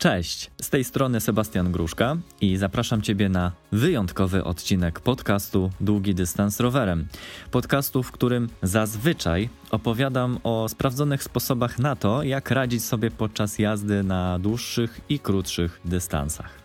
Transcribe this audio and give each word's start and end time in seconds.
Cześć, 0.00 0.50
z 0.62 0.70
tej 0.70 0.84
strony 0.84 1.20
Sebastian 1.20 1.72
Gruszka 1.72 2.16
i 2.40 2.56
zapraszam 2.56 3.02
Ciebie 3.02 3.28
na 3.28 3.52
wyjątkowy 3.72 4.44
odcinek 4.44 5.00
podcastu 5.00 5.70
Długi 5.80 6.14
Dystans 6.14 6.60
Rowerem. 6.60 7.08
Podcastu, 7.50 8.02
w 8.02 8.12
którym 8.12 8.48
zazwyczaj 8.62 9.48
opowiadam 9.70 10.38
o 10.42 10.68
sprawdzonych 10.68 11.22
sposobach 11.22 11.78
na 11.78 11.96
to, 11.96 12.22
jak 12.22 12.50
radzić 12.50 12.84
sobie 12.84 13.10
podczas 13.10 13.58
jazdy 13.58 14.02
na 14.02 14.38
dłuższych 14.38 15.00
i 15.08 15.18
krótszych 15.18 15.80
dystansach. 15.84 16.58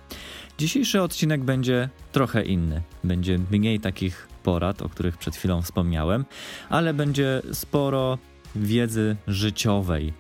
Dzisiejszy 0.58 1.02
odcinek 1.02 1.44
będzie 1.44 1.90
trochę 2.12 2.46
inny. 2.46 2.82
Będzie 3.04 3.40
mniej 3.52 3.80
takich 3.80 4.28
porad, 4.44 4.82
o 4.82 4.90
których 4.90 5.18
przed 5.18 5.36
chwilą 5.36 5.62
wspomniałem, 5.62 6.26
ale 6.70 6.94
będzie 6.94 7.42
sporo 7.54 8.18
wiedzy 8.56 9.16
życiowej. 9.28 10.14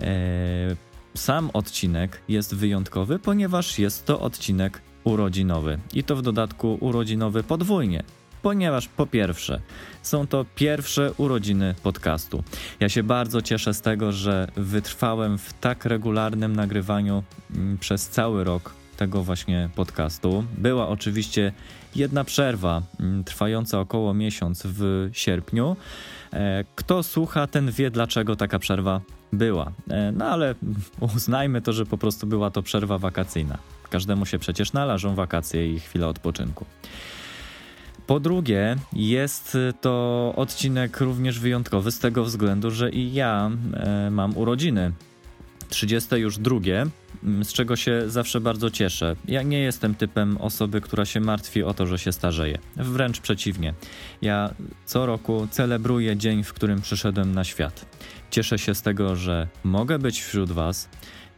Eee, 0.00 0.76
sam 1.14 1.50
odcinek 1.52 2.22
jest 2.28 2.54
wyjątkowy, 2.54 3.18
ponieważ 3.18 3.78
jest 3.78 4.06
to 4.06 4.20
odcinek 4.20 4.82
urodzinowy 5.04 5.78
i 5.94 6.04
to 6.04 6.16
w 6.16 6.22
dodatku 6.22 6.78
urodzinowy 6.80 7.42
podwójnie. 7.42 8.02
Ponieważ 8.42 8.88
po 8.88 9.06
pierwsze, 9.06 9.60
są 10.02 10.26
to 10.26 10.44
pierwsze 10.54 11.12
urodziny 11.16 11.74
podcastu. 11.82 12.42
Ja 12.80 12.88
się 12.88 13.02
bardzo 13.02 13.42
cieszę 13.42 13.74
z 13.74 13.80
tego, 13.80 14.12
że 14.12 14.48
wytrwałem 14.56 15.38
w 15.38 15.52
tak 15.52 15.84
regularnym 15.84 16.56
nagrywaniu 16.56 17.22
mm, 17.54 17.78
przez 17.78 18.08
cały 18.08 18.44
rok 18.44 18.74
tego 18.96 19.22
właśnie 19.22 19.70
podcastu. 19.74 20.44
Była 20.58 20.88
oczywiście 20.88 21.52
jedna 21.96 22.24
przerwa 22.24 22.82
mm, 23.00 23.24
trwająca 23.24 23.80
około 23.80 24.14
miesiąc 24.14 24.62
w 24.64 25.10
sierpniu. 25.12 25.76
E, 26.32 26.64
kto 26.74 27.02
słucha, 27.02 27.46
ten 27.46 27.70
wie, 27.70 27.90
dlaczego 27.90 28.36
taka 28.36 28.58
przerwa 28.58 29.00
była. 29.32 29.72
E, 29.90 30.12
no 30.12 30.24
ale 30.24 30.54
uznajmy 31.16 31.62
to, 31.62 31.72
że 31.72 31.86
po 31.86 31.98
prostu 31.98 32.26
była 32.26 32.50
to 32.50 32.62
przerwa 32.62 32.98
wakacyjna. 32.98 33.58
Każdemu 33.90 34.26
się 34.26 34.38
przecież 34.38 34.72
należą 34.72 35.14
wakacje 35.14 35.74
i 35.74 35.80
chwile 35.80 36.06
odpoczynku. 36.06 36.66
Po 38.06 38.20
drugie, 38.20 38.76
jest 38.92 39.58
to 39.80 40.32
odcinek 40.36 41.00
również 41.00 41.38
wyjątkowy 41.38 41.90
z 41.90 41.98
tego 41.98 42.24
względu, 42.24 42.70
że 42.70 42.90
i 42.90 43.12
ja 43.12 43.50
e, 43.74 44.10
mam 44.10 44.36
urodziny. 44.36 44.92
30 45.68 46.14
już 46.14 46.38
drugie, 46.38 46.86
z 47.22 47.52
czego 47.52 47.76
się 47.76 48.02
zawsze 48.06 48.40
bardzo 48.40 48.70
cieszę. 48.70 49.16
Ja 49.28 49.42
nie 49.42 49.58
jestem 49.58 49.94
typem 49.94 50.36
osoby, 50.36 50.80
która 50.80 51.04
się 51.04 51.20
martwi 51.20 51.62
o 51.62 51.74
to, 51.74 51.86
że 51.86 51.98
się 51.98 52.12
starzeje. 52.12 52.58
Wręcz 52.76 53.20
przeciwnie. 53.20 53.74
Ja 54.22 54.54
co 54.84 55.06
roku 55.06 55.48
celebruję 55.50 56.16
dzień, 56.16 56.44
w 56.44 56.52
którym 56.52 56.82
przyszedłem 56.82 57.34
na 57.34 57.44
świat. 57.44 57.86
Cieszę 58.30 58.58
się 58.58 58.74
z 58.74 58.82
tego, 58.82 59.16
że 59.16 59.48
mogę 59.64 59.98
być 59.98 60.22
wśród 60.22 60.52
Was. 60.52 60.88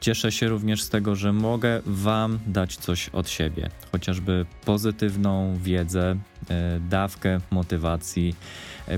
Cieszę 0.01 0.33
się 0.33 0.49
również 0.49 0.83
z 0.83 0.89
tego, 0.89 1.17
że 1.17 1.33
mogę 1.33 1.81
Wam 1.87 2.39
dać 2.47 2.77
coś 2.77 3.09
od 3.09 3.29
siebie, 3.29 3.71
chociażby 3.93 4.47
pozytywną 4.65 5.59
wiedzę, 5.63 6.17
e, 6.51 6.81
dawkę 6.81 7.41
motywacji, 7.51 8.35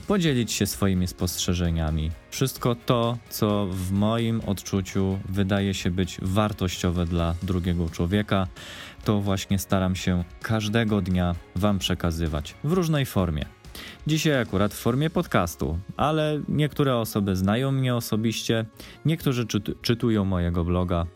podzielić 0.00 0.52
się 0.52 0.66
swoimi 0.66 1.06
spostrzeżeniami. 1.06 2.10
Wszystko 2.30 2.74
to, 2.74 3.18
co 3.30 3.66
w 3.70 3.92
moim 3.92 4.40
odczuciu 4.46 5.18
wydaje 5.28 5.74
się 5.74 5.90
być 5.90 6.18
wartościowe 6.22 7.06
dla 7.06 7.34
drugiego 7.42 7.90
człowieka, 7.90 8.46
to 9.04 9.20
właśnie 9.20 9.58
staram 9.58 9.96
się 9.96 10.24
każdego 10.42 11.00
dnia 11.00 11.34
Wam 11.56 11.78
przekazywać 11.78 12.54
w 12.64 12.72
różnej 12.72 13.06
formie. 13.06 13.46
Dzisiaj 14.06 14.40
akurat 14.40 14.74
w 14.74 14.78
formie 14.78 15.10
podcastu, 15.10 15.78
ale 15.96 16.40
niektóre 16.48 16.96
osoby 16.96 17.36
znają 17.36 17.72
mnie 17.72 17.94
osobiście, 17.94 18.64
niektórzy 19.04 19.46
czytują 19.82 20.24
mojego 20.24 20.64
bloga. 20.64 21.06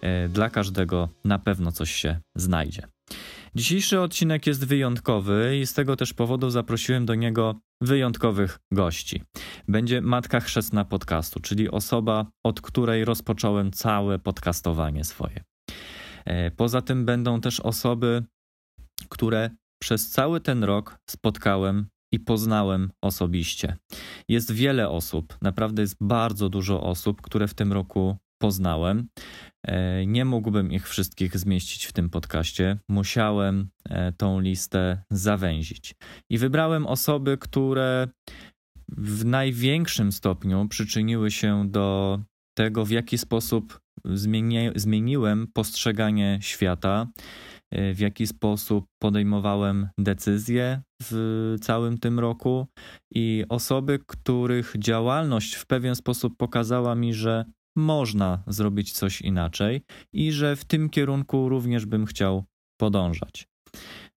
E, 0.00 0.28
dla 0.28 0.50
każdego 0.50 1.08
na 1.24 1.38
pewno 1.38 1.72
coś 1.72 1.92
się 1.92 2.20
znajdzie. 2.34 2.82
Dzisiejszy 3.54 4.00
odcinek 4.00 4.46
jest 4.46 4.66
wyjątkowy 4.66 5.58
i 5.62 5.66
z 5.66 5.74
tego 5.74 5.96
też 5.96 6.14
powodu 6.14 6.50
zaprosiłem 6.50 7.06
do 7.06 7.14
niego 7.14 7.60
wyjątkowych 7.80 8.58
gości. 8.72 9.22
Będzie 9.68 10.00
matka 10.00 10.40
chrzestna 10.40 10.84
podcastu, 10.84 11.40
czyli 11.40 11.70
osoba, 11.70 12.26
od 12.44 12.60
której 12.60 13.04
rozpocząłem 13.04 13.72
całe 13.72 14.18
podcastowanie 14.18 15.04
swoje. 15.04 15.44
E, 16.24 16.50
poza 16.50 16.82
tym 16.82 17.04
będą 17.04 17.40
też 17.40 17.60
osoby, 17.60 18.24
które 19.08 19.50
przez 19.82 20.10
cały 20.10 20.40
ten 20.40 20.64
rok 20.64 20.98
spotkałem 21.10 21.86
i 22.12 22.20
poznałem 22.20 22.90
osobiście. 23.02 23.76
Jest 24.28 24.52
wiele 24.52 24.88
osób, 24.88 25.36
naprawdę 25.42 25.82
jest 25.82 25.96
bardzo 26.00 26.48
dużo 26.48 26.82
osób, 26.82 27.22
które 27.22 27.48
w 27.48 27.54
tym 27.54 27.72
roku 27.72 28.16
poznałem. 28.38 29.08
E, 29.66 30.06
nie 30.06 30.24
mógłbym 30.24 30.72
ich 30.72 30.88
wszystkich 30.88 31.38
zmieścić 31.38 31.86
w 31.86 31.92
tym 31.92 32.10
podcaście. 32.10 32.78
Musiałem 32.88 33.68
e, 33.88 34.12
tą 34.12 34.40
listę 34.40 35.02
zawęzić. 35.10 35.94
I 36.30 36.38
wybrałem 36.38 36.86
osoby, 36.86 37.38
które 37.38 38.08
w 38.88 39.24
największym 39.24 40.12
stopniu 40.12 40.68
przyczyniły 40.68 41.30
się 41.30 41.70
do 41.70 42.18
tego, 42.54 42.84
w 42.84 42.90
jaki 42.90 43.18
sposób 43.18 43.80
zmieni 44.04 44.70
zmieniłem 44.74 45.46
postrzeganie 45.54 46.38
świata, 46.42 47.06
w 47.94 47.98
jaki 47.98 48.26
sposób 48.26 48.86
podejmowałem 49.02 49.88
decyzje 49.98 50.82
w 51.02 51.56
całym 51.60 51.98
tym 51.98 52.20
roku 52.20 52.66
i 53.14 53.44
osoby, 53.48 53.98
których 54.06 54.74
działalność 54.78 55.54
w 55.54 55.66
pewien 55.66 55.94
sposób 55.94 56.36
pokazała 56.36 56.94
mi, 56.94 57.14
że 57.14 57.44
można 57.76 58.42
zrobić 58.46 58.92
coś 58.92 59.20
inaczej 59.20 59.82
i 60.12 60.32
że 60.32 60.56
w 60.56 60.64
tym 60.64 60.90
kierunku 60.90 61.48
również 61.48 61.86
bym 61.86 62.06
chciał 62.06 62.44
podążać. 62.80 63.48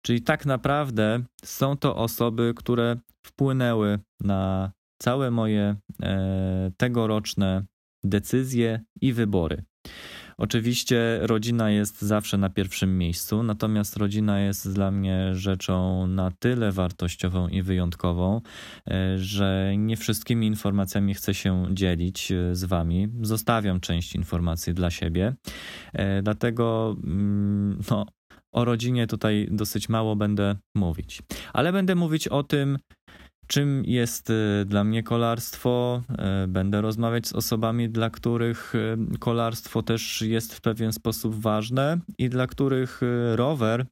Czyli 0.02 0.22
tak 0.22 0.46
naprawdę 0.46 1.24
są 1.44 1.78
to 1.78 1.96
osoby, 1.96 2.54
które 2.56 2.98
wpłynęły 3.26 4.00
na 4.20 4.72
całe 5.02 5.32
moje 5.32 5.76
e, 6.02 6.72
tegoroczne 6.78 7.66
decyzje 8.04 8.82
i 9.02 9.14
wybory. 9.14 9.64
Oczywiście 10.38 11.19
rodzina 11.22 11.69
jest 11.69 12.01
zawsze 12.01 12.38
na 12.38 12.50
pierwszym 12.50 12.97
miejscu, 12.97 13.44
natomiast 13.44 13.97
rodzina 13.97 14.40
jest 14.40 14.73
dla 14.73 14.91
mnie 14.91 15.35
rzeczą 15.35 16.07
na 16.07 16.31
tyle 16.40 16.72
wartościową 16.72 17.47
i 17.47 17.62
wyjątkową, 17.62 18.41
e, 18.88 19.18
że 19.18 19.73
nie 19.78 19.97
wszystkimi 19.97 20.47
informacjami 20.47 21.13
chcę 21.13 21.34
się 21.34 21.66
dzielić 21.72 22.31
e, 22.31 22.56
z 22.56 22.63
Wami. 22.63 23.07
Zostawiam 23.22 23.79
część 23.79 24.16
informacji 24.16 24.73
dla 24.73 24.91
siebie, 24.91 25.35
e, 25.94 26.22
dlatego 26.22 26.96
mm, 27.03 27.79
no, 27.91 28.06
o 28.52 28.66
rodzinie 28.66 29.07
tutaj 29.07 29.47
dosyć 29.52 29.90
mało 29.90 30.16
będę 30.16 30.56
mówić. 30.75 31.22
Ale 31.53 31.73
będę 31.73 31.96
mówić 31.96 32.28
o 32.28 32.44
tym, 32.44 32.78
Czym 33.48 33.84
jest 33.86 34.30
y, 34.30 34.66
dla 34.66 34.84
mnie 34.84 35.04
kolarstwo? 35.04 36.02
Y, 36.44 36.48
będę 36.48 36.82
rozmawiać 36.82 37.28
z 37.28 37.34
osobami, 37.34 37.90
dla 37.90 38.10
których 38.10 38.76
y, 38.76 38.98
kolarstwo 39.20 39.84
też 39.84 40.22
jest 40.22 40.54
w 40.54 40.62
pewien 40.62 40.94
sposób 40.94 41.36
ważne 41.36 42.00
i 42.18 42.30
dla 42.30 42.48
których 42.48 43.02
rower 43.36 43.86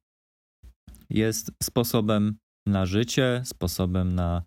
jest 1.10 1.52
sposobem 1.64 2.36
na 2.68 2.86
życie, 2.86 3.42
sposobem 3.46 4.16
na 4.16 4.44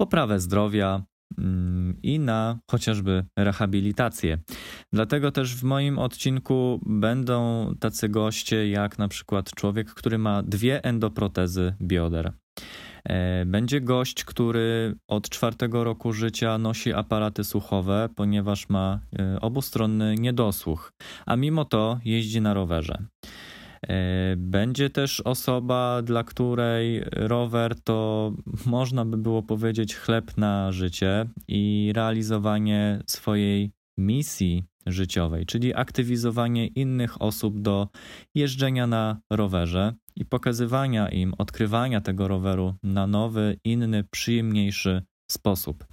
poprawę 0.00 0.40
zdrowia 0.40 1.02
mm, 1.38 1.98
i 2.02 2.18
na 2.18 2.58
chociażby 2.70 3.24
rehabilitację. 3.38 4.38
Dlatego 4.92 5.32
też 5.32 5.56
w 5.56 5.62
moim 5.62 5.98
odcinku 5.98 6.80
będą 6.86 7.70
tacy 7.80 8.08
goście, 8.08 8.68
jak 8.68 8.98
na 8.98 9.08
przykład 9.08 9.50
człowiek, 9.50 9.94
który 9.94 10.18
ma 10.18 10.42
dwie 10.42 10.84
endoprotezy 10.84 11.74
bioder. 11.82 12.32
E, 13.08 13.44
będzie 13.46 13.80
gość, 13.80 14.24
który 14.24 14.96
od 15.08 15.28
czwartego 15.28 15.84
roku 15.84 16.12
życia 16.12 16.58
nosi 16.58 16.92
aparaty 16.92 17.44
słuchowe, 17.44 18.08
ponieważ 18.16 18.68
ma 18.68 19.00
e, 19.18 19.40
obustronny 19.40 20.14
niedosłuch, 20.14 20.92
a 21.26 21.36
mimo 21.36 21.64
to 21.64 22.00
jeździ 22.04 22.40
na 22.40 22.54
rowerze. 22.54 23.04
E, 23.88 24.34
będzie 24.36 24.90
też 24.90 25.20
osoba, 25.20 26.02
dla 26.02 26.24
której 26.24 27.02
rower 27.12 27.80
to 27.80 28.32
można 28.66 29.04
by 29.04 29.16
było 29.16 29.42
powiedzieć 29.42 29.96
chleb 29.96 30.36
na 30.36 30.72
życie 30.72 31.26
i 31.48 31.92
realizowanie 31.94 33.02
swojej 33.06 33.70
misji 33.98 34.64
życiowej, 34.86 35.46
czyli 35.46 35.74
aktywizowanie 35.74 36.66
innych 36.66 37.22
osób 37.22 37.60
do 37.60 37.88
jeżdżenia 38.34 38.86
na 38.86 39.20
rowerze 39.30 39.94
i 40.16 40.24
pokazywania 40.24 41.08
im, 41.08 41.34
odkrywania 41.38 42.00
tego 42.00 42.28
roweru 42.28 42.74
na 42.82 43.06
nowy, 43.06 43.56
inny, 43.64 44.04
przyjemniejszy 44.04 45.02
sposób. 45.30 45.86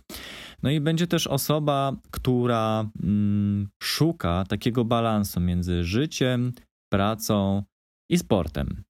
No 0.63 0.69
i 0.69 0.79
będzie 0.79 1.07
też 1.07 1.27
osoba, 1.27 1.95
która 2.11 2.89
mm, 3.03 3.69
szuka 3.83 4.43
takiego 4.47 4.85
balansu 4.85 5.39
między 5.39 5.83
życiem, 5.83 6.53
pracą 6.91 7.63
i 8.11 8.17
sportem. 8.17 8.83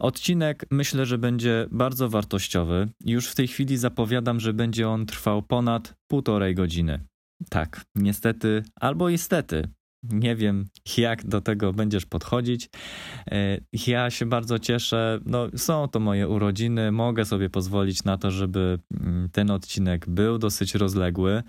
Odcinek 0.00 0.66
myślę, 0.70 1.06
że 1.06 1.18
będzie 1.18 1.66
bardzo 1.70 2.08
wartościowy. 2.08 2.88
Już 3.04 3.28
w 3.28 3.34
tej 3.34 3.48
chwili 3.48 3.76
zapowiadam, 3.76 4.40
że 4.40 4.52
będzie 4.52 4.88
on 4.88 5.06
trwał 5.06 5.42
ponad 5.42 5.94
półtorej 6.10 6.54
godziny. 6.54 7.00
Tak, 7.50 7.84
niestety 7.94 8.62
albo 8.80 9.08
istety, 9.08 9.68
Nie 10.12 10.36
wiem, 10.36 10.64
jak 10.96 11.26
do 11.26 11.40
tego 11.40 11.72
będziesz 11.72 12.06
podchodzić. 12.06 12.70
E, 13.30 13.58
ja 13.86 14.10
się 14.10 14.26
bardzo 14.26 14.58
cieszę. 14.58 15.20
No, 15.26 15.46
są 15.56 15.88
to 15.88 16.00
moje 16.00 16.28
urodziny. 16.28 16.92
Mogę 16.92 17.24
sobie 17.24 17.50
pozwolić 17.50 18.04
na 18.04 18.18
to, 18.18 18.30
żeby 18.30 18.78
mm, 19.00 19.28
ten 19.32 19.50
odcinek 19.50 20.08
był 20.08 20.38
dosyć 20.38 20.74
rozległy. 20.74 21.42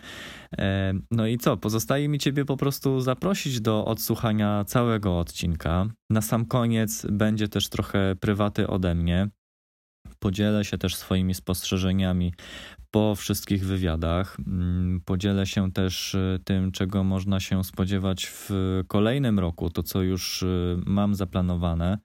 E, 0.58 0.94
no 1.12 1.28
i 1.28 1.38
co? 1.38 1.58
Pozostaje 1.58 2.08
mi 2.10 2.20
Ciebie 2.20 2.46
po 2.46 2.58
prostu 2.58 3.02
zaprosić 3.02 3.62
do 3.62 3.86
odsłuchania 3.86 4.64
całego 4.64 5.20
odcinka. 5.20 5.86
Na 6.10 6.22
sam 6.22 6.46
koniec 6.46 7.06
będzie 7.12 7.48
też 7.48 7.70
trochę 7.70 8.16
prywaty 8.20 8.68
ode 8.68 8.96
mnie. 8.96 9.30
Podzielę 10.20 10.66
się 10.66 10.78
też 10.78 10.96
swoimi 10.96 11.34
spostrzeżeniami 11.34 12.34
po 12.92 13.16
wszystkich 13.16 13.66
wywiadach. 13.66 14.38
Mm, 14.48 15.02
podzielę 15.06 15.46
się 15.46 15.72
też 15.72 16.14
y, 16.14 16.40
tym, 16.44 16.72
czego 16.72 17.04
można 17.04 17.40
się 17.40 17.64
spodziewać 17.64 18.26
w 18.26 18.50
kolejnym 18.88 19.40
roku, 19.40 19.70
to 19.70 19.84
co 19.84 20.02
już 20.02 20.44
y, 20.44 20.78
mam 20.86 21.16
zaplanowane. 21.16 21.98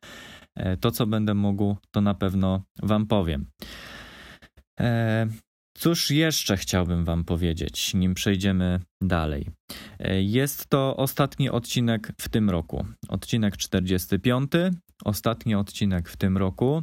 E, 0.56 0.76
to, 0.76 0.90
co 0.90 1.06
będę 1.06 1.34
mógł, 1.34 1.76
to 1.90 2.00
na 2.00 2.14
pewno 2.14 2.62
Wam 2.82 3.06
powiem. 3.06 3.46
E, 4.80 5.26
cóż 5.76 6.10
jeszcze 6.10 6.56
chciałbym 6.56 7.04
Wam 7.04 7.24
powiedzieć, 7.24 7.94
nim 7.94 8.14
przejdziemy 8.14 8.80
dalej? 9.02 9.46
E, 9.98 10.22
jest 10.22 10.66
to 10.66 10.96
ostatni 10.96 11.50
odcinek 11.50 12.12
w 12.20 12.28
tym 12.28 12.50
roku. 12.50 12.86
Odcinek 13.08 13.56
45, 13.56 14.52
ostatni 15.04 15.54
odcinek 15.54 16.08
w 16.08 16.16
tym 16.16 16.36
roku, 16.36 16.82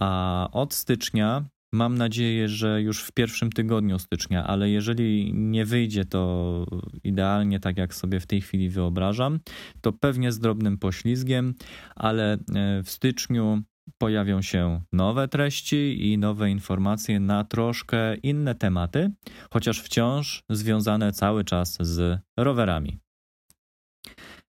a 0.00 0.48
od 0.52 0.74
stycznia 0.74 1.44
Mam 1.74 1.98
nadzieję, 1.98 2.48
że 2.48 2.82
już 2.82 3.02
w 3.02 3.12
pierwszym 3.12 3.52
tygodniu 3.52 3.98
stycznia, 3.98 4.46
ale 4.46 4.70
jeżeli 4.70 5.34
nie 5.34 5.64
wyjdzie 5.64 6.04
to 6.04 6.66
idealnie 7.04 7.60
tak, 7.60 7.76
jak 7.76 7.94
sobie 7.94 8.20
w 8.20 8.26
tej 8.26 8.40
chwili 8.40 8.70
wyobrażam, 8.70 9.40
to 9.80 9.92
pewnie 9.92 10.32
z 10.32 10.38
drobnym 10.38 10.78
poślizgiem, 10.78 11.54
ale 11.96 12.32
e, 12.32 12.38
w 12.82 12.90
styczniu 12.90 13.62
pojawią 13.98 14.42
się 14.42 14.80
nowe 14.92 15.28
treści 15.28 16.12
i 16.12 16.18
nowe 16.18 16.50
informacje 16.50 17.20
na 17.20 17.44
troszkę 17.44 18.14
inne 18.16 18.54
tematy, 18.54 19.10
chociaż 19.50 19.80
wciąż 19.80 20.44
związane 20.50 21.12
cały 21.12 21.44
czas 21.44 21.76
z 21.80 22.20
rowerami. 22.38 22.98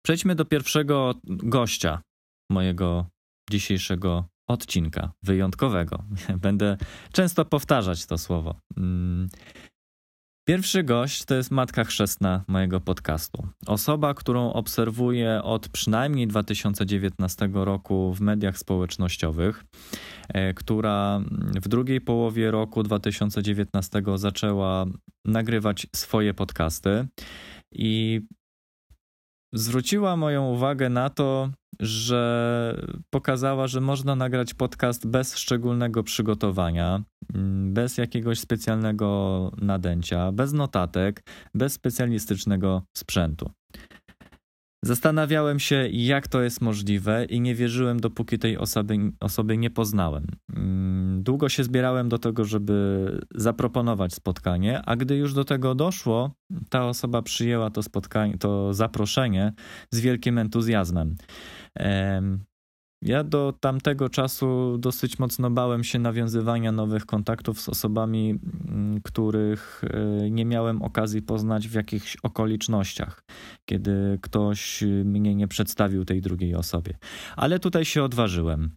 Przejdźmy 0.06 0.36
do 0.36 0.46
pierwszego 0.46 1.16
gościa 1.28 2.02
mojego 2.52 3.06
dzisiejszego 3.52 4.26
odcinka 4.52 5.12
wyjątkowego. 5.24 6.04
Będę 6.42 6.78
często 7.12 7.46
powtarzać 7.46 8.06
to 8.06 8.18
słowo. 8.18 8.56
Mm. 8.78 9.30
Pierwszy 10.48 10.84
gość 10.84 11.26
to 11.26 11.36
jest 11.36 11.52
matka 11.52 11.84
chrzestna 11.84 12.44
mojego 12.48 12.82
podcastu. 12.82 13.48
Osoba, 13.68 14.14
którą 14.14 14.54
obserwuję 14.54 15.42
od 15.44 15.70
przynajmniej 15.70 16.28
2019 16.28 17.50
roku 17.54 18.14
w 18.14 18.22
mediach 18.22 18.58
społecznościowych, 18.58 19.64
e, 20.30 20.54
która 20.54 21.22
w 21.62 21.68
drugiej 21.68 22.02
połowie 22.02 22.52
roku 22.52 22.84
2019 22.84 24.04
zaczęła 24.16 24.86
nagrywać 25.26 25.88
swoje 25.96 26.34
podcasty 26.34 27.08
i 27.72 28.22
zwróciła 29.54 30.18
moją 30.18 30.48
uwagę 30.48 30.90
na 30.90 31.10
to, 31.10 31.50
że 31.80 32.82
pokazała, 33.10 33.68
że 33.68 33.82
można 33.82 34.16
nagrać 34.16 34.54
podcast 34.54 35.08
bez 35.08 35.38
szczególnego 35.38 36.04
przygotowania, 36.04 37.04
mm, 37.34 37.74
bez 37.74 37.98
jakiegoś 37.98 38.40
specjalnego 38.40 39.52
nadęcia, 39.62 40.32
bez 40.32 40.54
notatek, 40.54 41.24
bez 41.56 41.74
specjalistycznego 41.74 42.82
sprzętu. 42.98 43.52
Zastanawiałem 44.86 45.60
się, 45.60 45.88
jak 45.92 46.28
to 46.28 46.42
jest 46.42 46.62
możliwe, 46.62 47.26
i 47.26 47.42
nie 47.42 47.56
wierzyłem, 47.56 48.00
dopóki 48.00 48.40
tej 48.40 48.58
osoby, 48.58 48.98
osoby 49.20 49.58
nie 49.58 49.70
poznałem. 49.70 50.28
Mm, 50.56 51.24
długo 51.24 51.50
się 51.50 51.64
zbierałem 51.64 52.10
do 52.10 52.18
tego, 52.18 52.46
żeby 52.46 53.08
zaproponować 53.36 54.14
spotkanie, 54.14 54.82
a 54.86 54.96
gdy 54.96 55.16
już 55.16 55.34
do 55.34 55.44
tego 55.44 55.76
doszło, 55.76 56.32
ta 56.70 56.88
osoba 56.88 57.22
przyjęła 57.22 57.70
to 57.70 57.84
spotkanie, 57.84 58.38
to 58.38 58.74
zaproszenie 58.74 59.54
z 59.92 60.00
wielkim 60.00 60.38
entuzjazmem. 60.38 61.16
Ja 63.02 63.24
do 63.24 63.54
tamtego 63.60 64.10
czasu 64.10 64.78
dosyć 64.78 65.20
mocno 65.20 65.52
bałem 65.52 65.84
się 65.84 66.00
nawiązywania 66.00 66.72
nowych 66.72 67.06
kontaktów 67.06 67.62
z 67.62 67.70
osobami, 67.70 68.40
mm, 68.68 69.02
których 69.02 69.82
e, 69.84 70.30
nie 70.32 70.46
miałem 70.46 70.82
okazji 70.82 71.22
poznać 71.22 71.68
w 71.68 71.74
jakichś 71.74 72.18
okolicznościach, 72.24 73.24
kiedy 73.66 74.20
ktoś 74.22 74.84
mnie 75.06 75.36
nie 75.36 75.48
przedstawił 75.48 76.06
tej 76.06 76.22
drugiej 76.22 76.56
osobie. 76.56 76.98
Ale 77.36 77.60
tutaj 77.60 77.86
się 77.86 78.04
odważyłem. 78.04 78.76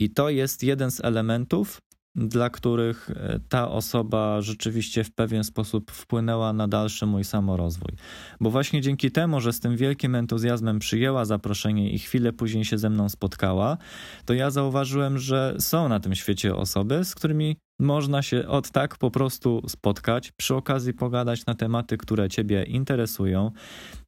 I 0.00 0.10
to 0.10 0.30
jest 0.30 0.62
jeden 0.62 0.90
z 0.90 1.04
elementów, 1.04 1.80
dla 2.14 2.50
których 2.50 3.10
e, 3.10 3.40
ta 3.48 3.70
osoba 3.70 4.40
rzeczywiście 4.40 5.04
w 5.04 5.14
pewien 5.14 5.44
sposób 5.44 5.90
wpłynęła 5.90 6.52
na 6.52 6.68
dalszy 6.68 7.06
mój 7.06 7.24
samorozwój. 7.24 7.92
Bo 8.40 8.50
właśnie 8.50 8.80
dzięki 8.80 9.10
temu, 9.10 9.40
że 9.40 9.52
z 9.52 9.60
tym 9.60 9.76
wielkim 9.76 10.14
entuzjazmem 10.14 10.78
przyjęła 10.78 11.24
zaproszenie 11.24 11.90
i 11.90 11.98
chwilę 11.98 12.32
później 12.32 12.64
się 12.64 12.78
ze 12.78 12.90
mną 12.90 13.08
spotkała, 13.08 13.76
to 14.24 14.34
ja 14.34 14.50
zauważyłem, 14.50 15.18
że 15.18 15.56
są 15.58 15.88
na 15.88 16.00
tym 16.00 16.14
świecie 16.14 16.56
osoby, 16.56 17.04
z 17.04 17.14
którymi 17.14 17.56
można 17.80 18.22
się 18.22 18.48
od 18.48 18.70
tak 18.70 18.98
po 18.98 19.10
prostu 19.10 19.62
spotkać, 19.68 20.32
przy 20.32 20.54
okazji 20.54 20.94
pogadać 20.94 21.46
na 21.46 21.54
tematy, 21.54 21.96
które 21.96 22.28
Ciebie 22.28 22.64
interesują 22.64 23.50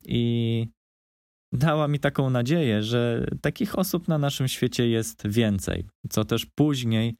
i 0.04 0.66
dała 1.54 1.88
mi 1.88 1.98
taką 1.98 2.30
nadzieję, 2.30 2.82
że 2.82 3.26
takich 3.40 3.78
osób 3.78 4.08
na 4.08 4.18
naszym 4.18 4.48
świecie 4.48 4.88
jest 4.88 5.28
więcej, 5.28 5.84
co 6.10 6.24
też 6.24 6.46
później 6.46 7.16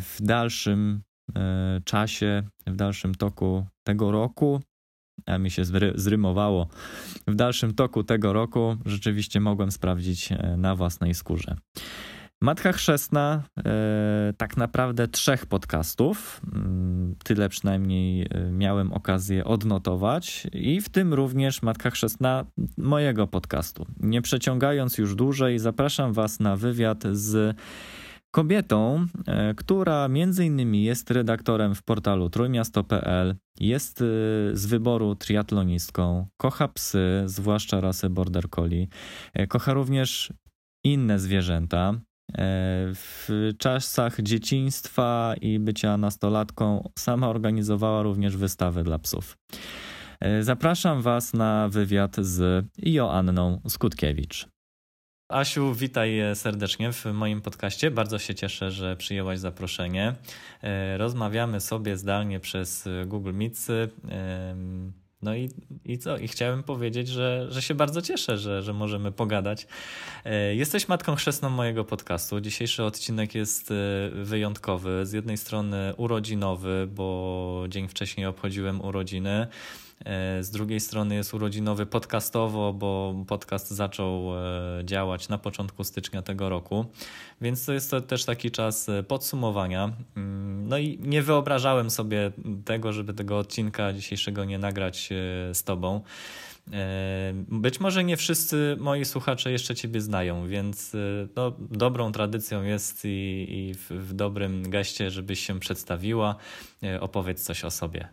w 0.00 0.16
dalszym 0.20 1.02
e, 1.36 1.80
czasie, 1.84 2.42
w 2.66 2.76
dalszym 2.76 3.14
toku 3.14 3.66
tego 3.86 4.12
roku, 4.12 4.60
a 5.26 5.38
mi 5.38 5.50
się 5.50 5.62
zrymowało, 5.94 6.68
w 7.26 7.34
dalszym 7.34 7.74
toku 7.74 8.04
tego 8.04 8.32
roku 8.32 8.76
rzeczywiście 8.86 9.40
mogłem 9.40 9.72
sprawdzić 9.72 10.32
e, 10.32 10.56
na 10.56 10.76
własnej 10.76 11.14
skórze. 11.14 11.56
Matka 12.42 12.72
Chrzestna, 12.72 13.42
tak 14.36 14.56
naprawdę 14.56 15.08
trzech 15.08 15.46
podcastów, 15.46 16.40
mm, 16.54 17.14
tyle 17.24 17.48
przynajmniej 17.48 18.28
miałem 18.50 18.92
okazję 18.92 19.44
odnotować, 19.44 20.46
i 20.52 20.80
w 20.80 20.88
tym 20.88 21.14
również 21.14 21.62
Matka 21.62 21.90
Chrzestna 21.90 22.44
mojego 22.78 23.26
podcastu. 23.26 23.86
Nie 24.00 24.22
przeciągając 24.22 24.98
już 24.98 25.14
dłużej, 25.14 25.58
zapraszam 25.58 26.12
Was 26.12 26.40
na 26.40 26.56
wywiad 26.56 27.04
z 27.12 27.56
kobietą, 28.32 29.06
e, 29.26 29.54
która 29.54 30.08
między 30.08 30.44
innymi 30.46 30.84
jest 30.84 31.10
redaktorem 31.10 31.74
w 31.74 31.82
portalu 31.82 32.30
trójmiasto.pl, 32.30 33.36
jest 33.60 34.00
e, 34.00 34.04
z 34.52 34.66
wyboru 34.66 35.14
triatlonistką, 35.14 36.26
kocha 36.36 36.68
psy, 36.68 37.22
zwłaszcza 37.26 37.80
rasę 37.80 38.10
border 38.10 38.50
collie, 38.50 38.86
e, 39.34 39.46
kocha 39.46 39.72
również 39.72 40.32
inne 40.84 41.18
zwierzęta. 41.18 41.94
W 42.94 43.50
czasach 43.58 44.22
dzieciństwa 44.22 45.34
i 45.40 45.58
bycia 45.58 45.96
nastolatką 45.96 46.90
sama 46.98 47.28
organizowała 47.28 48.02
również 48.02 48.36
wystawy 48.36 48.84
dla 48.84 48.98
psów. 48.98 49.36
Zapraszam 50.40 51.02
Was 51.02 51.34
na 51.34 51.68
wywiad 51.68 52.16
z 52.16 52.66
Joanną 52.78 53.60
Skutkiewicz. 53.68 54.51
Asiu, 55.32 55.74
witaj 55.74 56.20
serdecznie 56.34 56.92
w 56.92 57.04
moim 57.04 57.40
podcaście. 57.40 57.90
Bardzo 57.90 58.18
się 58.18 58.34
cieszę, 58.34 58.70
że 58.70 58.96
przyjęłaś 58.96 59.38
zaproszenie. 59.38 60.14
E, 60.62 60.98
rozmawiamy 60.98 61.60
sobie 61.60 61.96
zdalnie 61.96 62.40
przez 62.40 62.88
Google 63.06 63.32
Meets. 63.32 63.68
No 65.22 65.34
i, 65.34 65.48
i 65.84 65.98
co? 65.98 66.16
I 66.16 66.28
chciałem 66.28 66.62
powiedzieć, 66.62 67.08
że, 67.08 67.46
że 67.50 67.62
się 67.62 67.74
bardzo 67.74 68.02
cieszę, 68.02 68.38
że, 68.38 68.62
że 68.62 68.72
możemy 68.72 69.12
pogadać. 69.12 69.66
E, 70.24 70.54
jesteś 70.54 70.88
matką 70.88 71.14
chrzestną 71.14 71.50
mojego 71.50 71.84
podcastu. 71.84 72.40
Dzisiejszy 72.40 72.84
odcinek 72.84 73.34
jest 73.34 73.70
e, 73.70 73.74
wyjątkowy. 74.10 75.06
Z 75.06 75.12
jednej 75.12 75.36
strony 75.36 75.94
urodzinowy, 75.96 76.88
bo 76.90 77.64
dzień 77.68 77.88
wcześniej 77.88 78.26
obchodziłem 78.26 78.80
urodziny. 78.80 79.46
E, 80.04 80.42
z 80.42 80.50
drugiej 80.50 80.80
strony 80.80 81.14
jest 81.14 81.34
urodzinowy 81.34 81.86
podcastowo, 81.86 82.72
bo 82.72 83.14
podcast 83.26 83.70
zaczął 83.70 84.36
e, 84.36 84.84
działać 84.84 85.28
na 85.28 85.38
początku 85.38 85.84
stycznia 85.84 86.22
tego 86.22 86.48
roku, 86.48 86.86
więc 87.40 87.64
to 87.64 87.72
jest 87.72 87.90
to 87.90 88.00
też 88.00 88.24
taki 88.24 88.50
czas 88.50 88.88
e, 88.88 89.02
podsumowania. 89.02 89.92
Mm, 90.16 90.68
no 90.68 90.78
i 90.78 90.98
nie 91.02 91.22
wyobrażałem 91.22 91.90
sobie 91.90 92.32
tego, 92.64 92.92
żeby 92.92 93.14
tego 93.14 93.38
odcinka 93.38 93.92
dzisiejszego 93.92 94.44
nie 94.44 94.58
nagrać 94.58 95.08
z 95.52 95.64
Tobą. 95.64 96.00
Być 97.34 97.80
może 97.80 98.04
nie 98.04 98.16
wszyscy 98.16 98.76
moi 98.80 99.04
słuchacze 99.04 99.52
jeszcze 99.52 99.74
Ciebie 99.74 100.00
znają, 100.00 100.48
więc 100.48 100.96
no, 101.36 101.52
dobrą 101.58 102.12
tradycją 102.12 102.62
jest 102.62 103.04
i, 103.04 103.46
i 103.48 103.74
w, 103.74 103.90
w 103.90 104.14
dobrym 104.14 104.70
geście, 104.70 105.10
żebyś 105.10 105.46
się 105.46 105.60
przedstawiła. 105.60 106.36
Opowiedz 107.00 107.42
coś 107.42 107.64
o 107.64 107.70
sobie. 107.70 108.08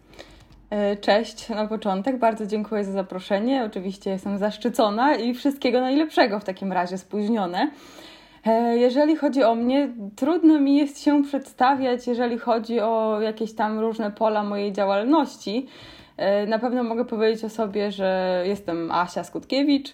E, 0.70 0.98
cześć 0.98 1.50
na 1.50 1.68
początek, 1.68 2.20
bardzo 2.20 2.46
dziękuję 2.46 2.84
za 2.84 2.92
zaproszenie. 2.92 3.64
Oczywiście 3.66 4.10
jestem 4.10 4.38
zaszczycona 4.38 5.16
i 5.16 5.34
wszystkiego 5.34 5.82
najlepszego 5.82 6.40
w 6.40 6.44
takim 6.44 6.72
razie 6.72 6.98
spóźnione. 6.98 7.72
E, 8.46 8.78
jeżeli 8.78 9.16
chodzi 9.16 9.44
o 9.44 9.56
mnie, 9.56 9.90
trudno 10.16 10.60
mi 10.60 10.78
jest 10.78 11.04
się 11.04 11.24
przedstawiać, 11.24 12.08
jeżeli 12.08 12.38
chodzi 12.38 12.80
o 12.80 13.22
jakieś 13.22 13.54
tam 13.54 13.80
różne 13.80 14.12
pola 14.12 14.44
mojej 14.44 14.74
działalności. 14.74 15.68
E, 16.18 16.46
na 16.46 16.60
pewno 16.60 16.84
mogę 16.84 17.06
powiedzieć 17.06 17.44
o 17.44 17.50
sobie, 17.50 17.92
że 17.92 18.44
jestem 18.46 18.92
Asia 18.92 19.24
Skutkiewicz. 19.24 19.94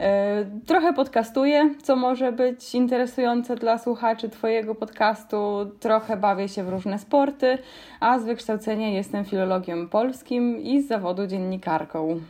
E, 0.00 0.50
trochę 0.66 0.92
podcastuję, 0.92 1.74
co 1.82 1.96
może 1.96 2.32
być 2.32 2.74
interesujące 2.74 3.56
dla 3.56 3.78
słuchaczy 3.78 4.28
Twojego 4.28 4.74
podcastu. 4.74 5.70
Trochę 5.80 6.16
bawię 6.16 6.48
się 6.48 6.64
w 6.64 6.68
różne 6.68 6.98
sporty, 6.98 7.58
a 8.00 8.18
z 8.18 8.24
wykształcenia 8.24 8.88
jestem 8.88 9.24
filologiem 9.24 9.88
polskim 9.88 10.62
i 10.62 10.82
z 10.82 10.88
zawodu 10.88 11.26
dziennikarką. 11.26 12.20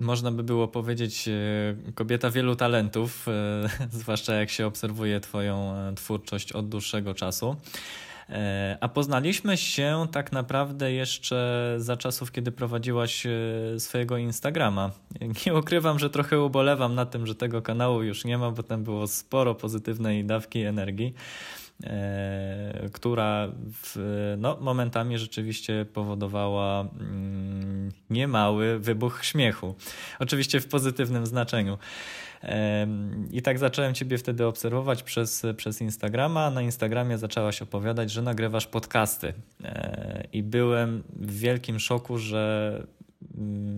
Można 0.00 0.30
by 0.30 0.42
było 0.42 0.68
powiedzieć, 0.68 1.28
e, 1.28 1.92
kobieta 1.94 2.30
wielu 2.30 2.56
talentów, 2.56 3.26
zwłaszcza 3.90 4.34
jak 4.34 4.50
się 4.50 4.66
obserwuje 4.66 5.20
Twoją 5.20 5.74
twórczość 5.94 6.52
od 6.52 6.68
dłuższego 6.68 7.14
czasu. 7.14 7.56
E, 8.30 8.78
a 8.80 8.88
poznaliśmy 8.88 9.56
się 9.56 10.06
tak 10.12 10.32
naprawdę 10.32 10.92
jeszcze 10.92 11.74
za 11.78 11.96
czasów, 11.96 12.32
kiedy 12.32 12.52
prowadziłaś 12.52 13.26
e, 13.26 13.30
swojego 13.78 14.16
Instagrama. 14.16 14.90
Nie 15.46 15.54
ukrywam, 15.54 15.98
że 15.98 16.10
trochę 16.10 16.40
ubolewam 16.40 16.94
na 16.94 17.06
tym, 17.06 17.26
że 17.26 17.34
tego 17.34 17.62
kanału 17.62 18.02
już 18.02 18.24
nie 18.24 18.38
ma, 18.38 18.50
bo 18.50 18.62
tam 18.62 18.84
było 18.84 19.06
sporo 19.06 19.54
pozytywnej 19.54 20.24
dawki 20.24 20.60
energii. 20.60 21.14
E, 21.84 22.88
która 22.92 23.48
w, 23.82 24.34
no, 24.38 24.56
momentami 24.60 25.18
rzeczywiście 25.18 25.86
powodowała 25.92 26.80
mm, 26.80 27.92
niemały 28.10 28.78
wybuch 28.78 29.24
śmiechu. 29.24 29.74
Oczywiście 30.18 30.60
w 30.60 30.68
pozytywnym 30.68 31.26
znaczeniu. 31.26 31.78
I 33.32 33.42
tak 33.42 33.58
zacząłem 33.58 33.94
Ciebie 33.94 34.18
wtedy 34.18 34.46
obserwować 34.46 35.02
przez, 35.02 35.46
przez 35.56 35.80
Instagrama. 35.80 36.50
Na 36.50 36.62
Instagramie 36.62 37.18
zaczęłaś 37.18 37.62
opowiadać, 37.62 38.10
że 38.10 38.22
nagrywasz 38.22 38.66
podcasty. 38.66 39.32
E, 39.64 40.24
I 40.32 40.42
byłem 40.42 41.02
w 41.16 41.38
wielkim 41.38 41.78
szoku, 41.78 42.18
że 42.18 42.82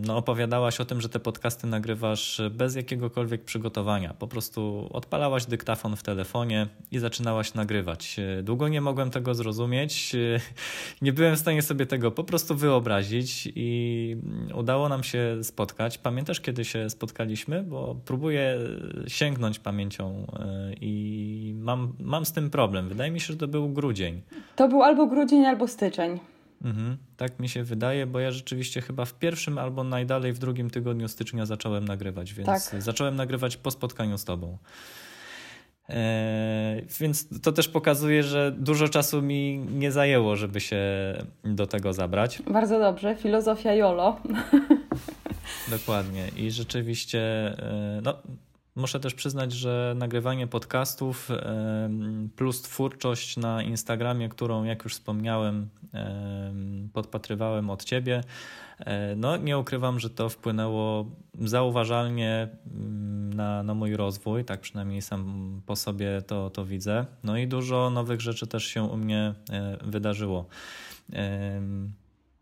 no, 0.06 0.16
opowiadałaś 0.16 0.80
o 0.80 0.84
tym, 0.84 1.00
że 1.00 1.08
te 1.08 1.20
podcasty 1.20 1.66
nagrywasz 1.66 2.40
bez 2.50 2.76
jakiegokolwiek 2.76 3.44
przygotowania. 3.44 4.14
Po 4.14 4.26
prostu 4.28 4.88
odpalałaś 4.92 5.46
dyktafon 5.46 5.96
w 5.96 6.02
telefonie 6.02 6.66
i 6.90 6.98
zaczynałaś 6.98 7.54
nagrywać. 7.54 8.16
Długo 8.42 8.68
nie 8.68 8.80
mogłem 8.80 9.10
tego 9.10 9.34
zrozumieć, 9.34 10.16
nie 11.02 11.12
byłem 11.12 11.36
w 11.36 11.38
stanie 11.38 11.62
sobie 11.62 11.86
tego 11.86 12.10
po 12.10 12.24
prostu 12.24 12.56
wyobrazić 12.56 13.48
i 13.54 14.16
udało 14.54 14.88
nam 14.88 15.02
się 15.04 15.38
spotkać. 15.42 15.98
Pamiętasz, 15.98 16.40
kiedy 16.40 16.64
się 16.64 16.90
spotkaliśmy? 16.90 17.62
Bo 17.62 17.96
próbuję 18.04 18.58
sięgnąć 19.06 19.58
pamięcią 19.58 20.26
e, 20.38 20.72
i 20.80 21.54
mam, 21.58 21.92
mam 22.00 22.24
z 22.24 22.32
tym 22.32 22.50
problem. 22.50 22.88
Wydaje 22.88 23.10
mi 23.10 23.20
się, 23.20 23.26
że 23.32 23.36
to 23.36 23.48
był 23.48 23.68
grudzień. 23.68 24.22
To 24.56 24.68
był 24.68 24.82
albo 24.82 25.06
grudzień, 25.06 25.46
albo 25.46 25.68
styczeń. 25.68 26.20
Mhm, 26.64 26.96
tak 27.16 27.40
mi 27.40 27.48
się 27.48 27.64
wydaje, 27.64 28.06
bo 28.06 28.20
ja 28.20 28.30
rzeczywiście 28.30 28.80
chyba 28.80 29.04
w 29.04 29.14
pierwszym 29.14 29.58
albo 29.58 29.84
najdalej 29.84 30.32
w 30.32 30.38
drugim 30.38 30.70
tygodniu 30.70 31.08
stycznia 31.08 31.46
zacząłem 31.46 31.84
nagrywać, 31.84 32.34
więc 32.34 32.70
tak. 32.70 32.82
zacząłem 32.82 33.16
nagrywać 33.16 33.56
po 33.56 33.70
spotkaniu 33.70 34.18
z 34.18 34.24
tobą. 34.24 34.58
E, 35.90 36.82
więc 37.00 37.40
to 37.42 37.52
też 37.52 37.68
pokazuje, 37.68 38.22
że 38.22 38.52
dużo 38.58 38.88
czasu 38.88 39.22
mi 39.22 39.58
nie 39.58 39.92
zajęło, 39.92 40.36
żeby 40.36 40.60
się 40.60 40.78
do 41.44 41.66
tego 41.66 41.92
zabrać. 41.92 42.42
Bardzo 42.42 42.78
dobrze, 42.78 43.16
filozofia 43.16 43.74
Jolo. 43.74 44.20
Dokładnie. 45.70 46.28
I 46.36 46.50
rzeczywiście, 46.50 47.20
e, 47.58 48.00
no, 48.04 48.14
Muszę 48.78 49.00
też 49.00 49.14
przyznać, 49.14 49.52
że 49.52 49.94
nagrywanie 49.96 50.46
podcastów 50.46 51.28
plus 52.36 52.62
twórczość 52.62 53.36
na 53.36 53.62
Instagramie, 53.62 54.28
którą, 54.28 54.64
jak 54.64 54.84
już 54.84 54.92
wspomniałem, 54.92 55.68
podpatrywałem 56.92 57.70
od 57.70 57.84
ciebie, 57.84 58.24
e, 58.78 59.16
no 59.16 59.36
nie 59.36 59.58
ukrywam, 59.58 60.00
że 60.00 60.10
to 60.10 60.28
wpłynęło 60.28 61.06
zauważalnie 61.40 62.48
mm, 62.74 63.32
na, 63.32 63.62
na 63.62 63.74
mój 63.74 63.96
rozwój, 63.96 64.44
tak 64.44 64.60
przynajmniej 64.60 65.02
sam 65.02 65.62
po 65.66 65.76
sobie 65.76 66.22
to, 66.22 66.50
to 66.50 66.64
widzę. 66.64 67.06
No 67.24 67.36
i 67.36 67.48
dużo 67.48 67.90
nowych 67.90 68.20
rzeczy 68.20 68.46
też 68.46 68.64
się 68.64 68.82
u 68.82 68.96
mnie 68.96 69.34
e, 69.50 69.76
wydarzyło. 69.84 70.46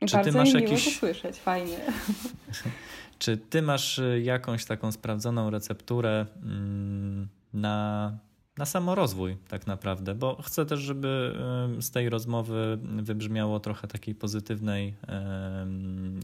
Czy 0.00 0.16
Bardzo 0.16 0.30
ty 0.30 0.36
masz 0.38 0.52
słyszeć, 0.98 1.36
fajnie. 1.36 1.78
Czy 3.18 3.36
ty 3.36 3.62
masz 3.62 4.00
jakąś 4.22 4.64
taką 4.64 4.92
sprawdzoną 4.92 5.50
recepturę 5.50 6.26
mm, 6.42 7.28
na, 7.52 8.18
na 8.58 8.66
samorozwój, 8.66 9.36
tak 9.48 9.66
naprawdę? 9.66 10.14
Bo 10.14 10.42
chcę 10.42 10.66
też, 10.66 10.80
żeby 10.80 11.38
z 11.80 11.90
tej 11.90 12.08
rozmowy 12.08 12.78
wybrzmiało 12.82 13.60
trochę 13.60 13.88
takiej 13.88 14.14
pozytywnej 14.14 14.94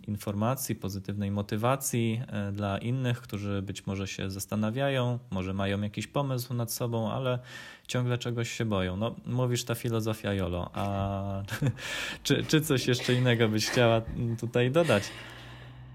informacji, 0.06 0.74
pozytywnej 0.74 1.30
motywacji 1.30 2.22
e, 2.26 2.52
dla 2.52 2.78
innych, 2.78 3.20
którzy 3.20 3.62
być 3.62 3.86
może 3.86 4.06
się 4.06 4.30
zastanawiają, 4.30 5.18
może 5.30 5.54
mają 5.54 5.80
jakiś 5.82 6.06
pomysł 6.06 6.54
nad 6.54 6.72
sobą, 6.72 7.10
ale 7.10 7.38
ciągle 7.88 8.18
czegoś 8.18 8.50
się 8.50 8.64
boją. 8.64 8.96
No, 8.96 9.14
mówisz 9.26 9.64
ta 9.64 9.74
filozofia 9.74 10.34
Jolo, 10.34 10.70
a 10.74 11.42
czy, 12.24 12.44
czy 12.44 12.60
coś 12.60 12.86
jeszcze 12.86 13.14
innego 13.14 13.48
byś 13.48 13.66
chciała 13.66 14.02
tutaj 14.40 14.70
dodać? 14.70 15.02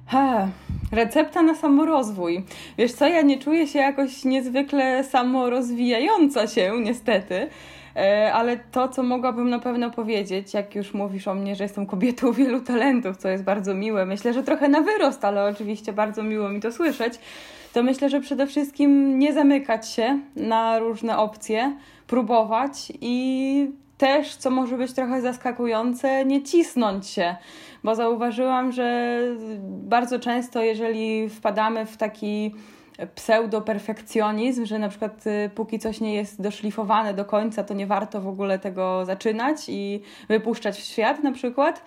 Ha, 0.07 0.47
recepta 0.91 1.41
na 1.41 1.55
samorozwój. 1.55 2.43
Wiesz 2.77 2.93
co, 2.93 3.07
ja 3.07 3.21
nie 3.21 3.39
czuję 3.39 3.67
się 3.67 3.79
jakoś 3.79 4.25
niezwykle 4.25 5.03
samorozwijająca 5.03 6.47
się, 6.47 6.73
niestety. 6.83 7.47
E, 7.95 8.33
ale 8.33 8.57
to, 8.57 8.87
co 8.87 9.03
mogłabym 9.03 9.49
na 9.49 9.59
pewno 9.59 9.91
powiedzieć, 9.91 10.53
jak 10.53 10.75
już 10.75 10.93
mówisz 10.93 11.27
o 11.27 11.33
mnie, 11.33 11.55
że 11.55 11.63
jestem 11.63 11.85
kobietą 11.85 12.31
wielu 12.41 12.61
talentów, 12.61 13.17
co 13.17 13.29
jest 13.29 13.43
bardzo 13.43 13.73
miłe, 13.73 14.05
myślę, 14.05 14.33
że 14.33 14.43
trochę 14.43 14.69
na 14.69 14.81
wyrost, 14.81 15.25
ale 15.25 15.45
oczywiście 15.45 15.93
bardzo 15.93 16.23
miło 16.23 16.49
mi 16.49 16.59
to 16.59 16.71
słyszeć, 16.71 17.13
to 17.73 17.83
myślę, 17.83 18.09
że 18.09 18.21
przede 18.21 18.47
wszystkim 18.47 19.19
nie 19.19 19.33
zamykać 19.33 19.89
się 19.89 20.19
na 20.35 20.79
różne 20.79 21.17
opcje, 21.17 21.75
próbować 22.07 22.93
i 23.01 23.71
też, 23.97 24.35
co 24.35 24.49
może 24.49 24.77
być 24.77 24.93
trochę 24.93 25.21
zaskakujące, 25.21 26.25
nie 26.25 26.43
cisnąć 26.43 27.07
się, 27.07 27.35
bo 27.83 27.95
zauważyłam, 27.95 28.71
że 28.71 29.19
bardzo 29.67 30.19
często, 30.19 30.61
jeżeli 30.61 31.29
wpadamy 31.29 31.85
w 31.85 31.97
taki 31.97 32.55
pseudo-perfekcjonizm, 33.15 34.65
że 34.65 34.79
na 34.79 34.89
przykład 34.89 35.27
y, 35.27 35.49
póki 35.55 35.79
coś 35.79 36.01
nie 36.01 36.13
jest 36.13 36.41
doszlifowane 36.41 37.13
do 37.13 37.25
końca, 37.25 37.63
to 37.63 37.73
nie 37.73 37.87
warto 37.87 38.21
w 38.21 38.27
ogóle 38.27 38.59
tego 38.59 39.05
zaczynać 39.05 39.57
i 39.67 40.01
wypuszczać 40.29 40.77
w 40.77 40.83
świat 40.83 41.23
na 41.23 41.31
przykład, 41.31 41.85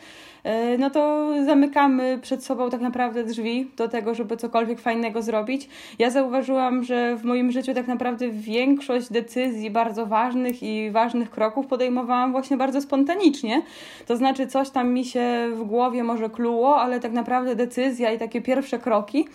no 0.79 0.91
to 0.91 1.33
zamykamy 1.45 2.19
przed 2.23 2.45
sobą 2.45 2.71
tak 2.71 2.81
naprawdę 2.81 3.25
drzwi 3.25 3.71
do 3.77 3.89
tego, 3.89 4.15
żeby 4.15 4.37
cokolwiek 4.37 4.81
fajnego 4.81 5.23
zrobić. 5.23 5.69
Ja 5.99 6.11
zauważyłam, 6.11 6.85
że 6.85 7.17
w 7.17 7.25
moim 7.25 7.53
życiu 7.53 7.75
tak 7.75 7.87
naprawdę 7.87 8.31
większość 8.31 9.13
decyzji 9.13 9.71
bardzo 9.71 10.07
ważnych 10.07 10.63
i 10.63 10.91
ważnych 10.91 11.31
kroków 11.31 11.67
podejmowałam 11.67 12.33
właśnie 12.33 12.57
bardzo 12.57 12.81
spontanicznie. 12.81 13.63
To 14.07 14.17
znaczy 14.17 14.47
coś 14.47 14.71
tam 14.71 14.93
mi 14.93 15.05
się 15.05 15.51
w 15.55 15.65
głowie 15.65 16.05
może 16.05 16.31
kluło, 16.31 16.81
ale 16.81 17.01
tak 17.01 17.13
naprawdę 17.13 17.57
decyzja 17.57 18.13
i 18.13 18.19
takie 18.19 18.41
pierwsze 18.41 18.79
kroki 18.79 19.27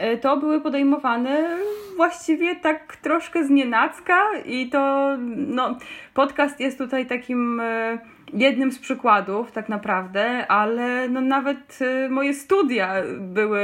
E, 0.00 0.16
to 0.16 0.36
były 0.36 0.60
podejmowane 0.60 1.56
właściwie 1.96 2.56
tak 2.56 2.96
troszkę 2.96 3.44
z 3.44 3.50
nienacka 3.50 4.22
i 4.44 4.68
to 4.68 5.08
no, 5.36 5.76
podcast 6.14 6.60
jest 6.60 6.78
tutaj 6.78 7.06
takim 7.06 7.60
e, 7.60 7.98
jednym 8.32 8.72
z 8.72 8.78
przykładów 8.78 9.52
tak 9.52 9.68
naprawdę, 9.68 10.46
ale 10.46 11.08
no 11.08 11.20
nawet 11.20 11.78
e, 11.80 12.08
moje 12.08 12.34
studia 12.34 12.94
były 13.18 13.60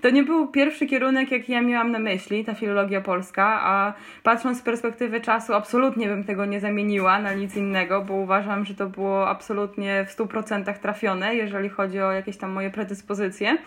to 0.00 0.10
nie 0.10 0.22
był 0.22 0.48
pierwszy 0.48 0.86
kierunek, 0.86 1.30
jaki 1.30 1.52
ja 1.52 1.62
miałam 1.62 1.90
na 1.90 1.98
myśli, 1.98 2.44
ta 2.44 2.54
filologia 2.54 3.00
polska, 3.00 3.60
a 3.62 3.94
patrząc 4.22 4.58
z 4.58 4.62
perspektywy 4.62 5.20
czasu 5.20 5.54
absolutnie 5.54 6.08
bym 6.08 6.24
tego 6.24 6.44
nie 6.44 6.60
zamieniła 6.60 7.18
na 7.18 7.32
nic 7.32 7.56
innego, 7.56 8.02
bo 8.02 8.14
uważam, 8.14 8.64
że 8.64 8.74
to 8.74 8.86
było 8.86 9.28
absolutnie 9.28 10.06
w 10.08 10.16
100% 10.16 10.78
trafione, 10.78 11.34
jeżeli 11.34 11.68
chodzi 11.68 12.00
o 12.00 12.12
jakieś 12.12 12.36
tam 12.36 12.50
moje 12.50 12.70
predyspozycje. 12.70 13.58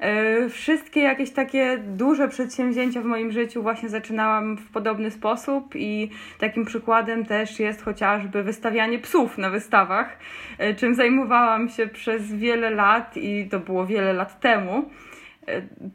E, 0.00 0.48
wszystkie 0.48 1.00
jakieś 1.00 1.30
takie 1.30 1.78
duże 1.78 2.28
przedsięwzięcia 2.28 3.00
w 3.00 3.04
moim 3.04 3.32
życiu 3.32 3.62
właśnie 3.62 3.88
zaczynałam 3.88 4.56
w 4.56 4.70
podobny 4.70 5.10
sposób 5.10 5.76
i 5.76 6.10
takim 6.38 6.64
przykładem 6.64 7.24
też 7.24 7.60
jest 7.60 7.82
chociażby 7.84 8.42
wystawianie 8.42 8.98
psów 8.98 9.38
na 9.38 9.50
wystawach, 9.50 10.18
e, 10.58 10.74
czym 10.74 10.94
zajmowałam 10.94 11.68
się 11.68 11.86
przez 11.86 12.34
wiele 12.34 12.70
lat 12.70 13.16
i 13.16 13.48
to 13.48 13.60
było 13.60 13.86
wiele 13.86 14.12
lat 14.12 14.40
temu. 14.40 14.90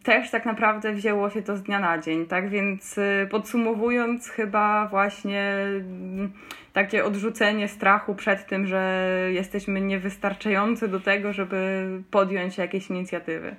też 0.03 0.31
tak 0.31 0.45
naprawdę 0.45 0.93
wzięło 0.93 1.29
się 1.29 1.41
to 1.41 1.57
z 1.57 1.63
dnia 1.63 1.79
na 1.79 1.97
dzień, 1.97 2.25
tak? 2.25 2.49
Więc 2.49 2.99
podsumowując, 3.29 4.29
chyba 4.29 4.87
właśnie 4.87 5.41
mm, 5.41 6.31
takie 6.73 7.05
odrzucenie 7.05 7.67
strachu 7.67 8.15
przed 8.15 8.47
tym, 8.47 8.67
że 8.67 9.07
jesteśmy 9.31 9.81
niewystarczający 9.81 10.87
do 10.87 10.99
tego, 10.99 11.33
żeby 11.33 11.87
podjąć 12.11 12.57
jakieś 12.57 12.89
inicjatywy. 12.89 13.55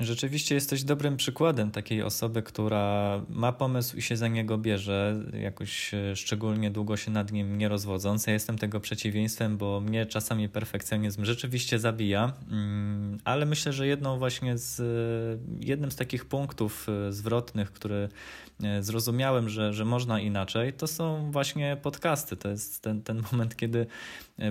Rzeczywiście 0.00 0.54
jesteś 0.54 0.84
dobrym 0.84 1.16
przykładem 1.16 1.70
takiej 1.70 2.02
osoby, 2.02 2.42
która 2.42 3.20
ma 3.28 3.52
pomysł 3.52 3.96
i 3.96 4.02
się 4.02 4.16
za 4.16 4.28
niego 4.28 4.58
bierze, 4.58 5.24
jakoś 5.40 5.94
e, 5.94 6.16
szczególnie 6.16 6.70
długo 6.70 6.96
się 6.96 7.10
nad 7.10 7.32
nim 7.32 7.58
nie 7.58 7.68
rozwodząc. 7.68 8.26
Ja 8.26 8.32
jestem 8.32 8.58
tego 8.58 8.80
przeciwieństwem, 8.80 9.56
bo 9.56 9.80
mnie 9.80 10.06
czasami 10.06 10.48
perfekcjonizm 10.48 11.24
rzeczywiście 11.24 11.78
zabija, 11.78 12.32
mm, 12.50 13.18
ale 13.24 13.46
myślę, 13.46 13.72
że 13.72 13.86
jedną 13.86 14.18
właśnie 14.18 14.58
z, 14.58 14.80
e, 14.80 15.64
jednym 15.66 15.90
z 15.90 15.96
takich 15.96 16.24
punktów 16.24 16.86
e, 16.88 17.12
zwrotnych, 17.12 17.72
który 17.72 18.08
zrozumiałem, 18.80 19.48
że, 19.48 19.72
że 19.72 19.84
można 19.84 20.20
inaczej, 20.20 20.72
to 20.72 20.86
są 20.86 21.30
właśnie 21.30 21.76
podcasty. 21.82 22.36
To 22.36 22.48
jest 22.48 22.82
ten, 22.82 23.02
ten 23.02 23.22
moment, 23.32 23.56
kiedy 23.56 23.86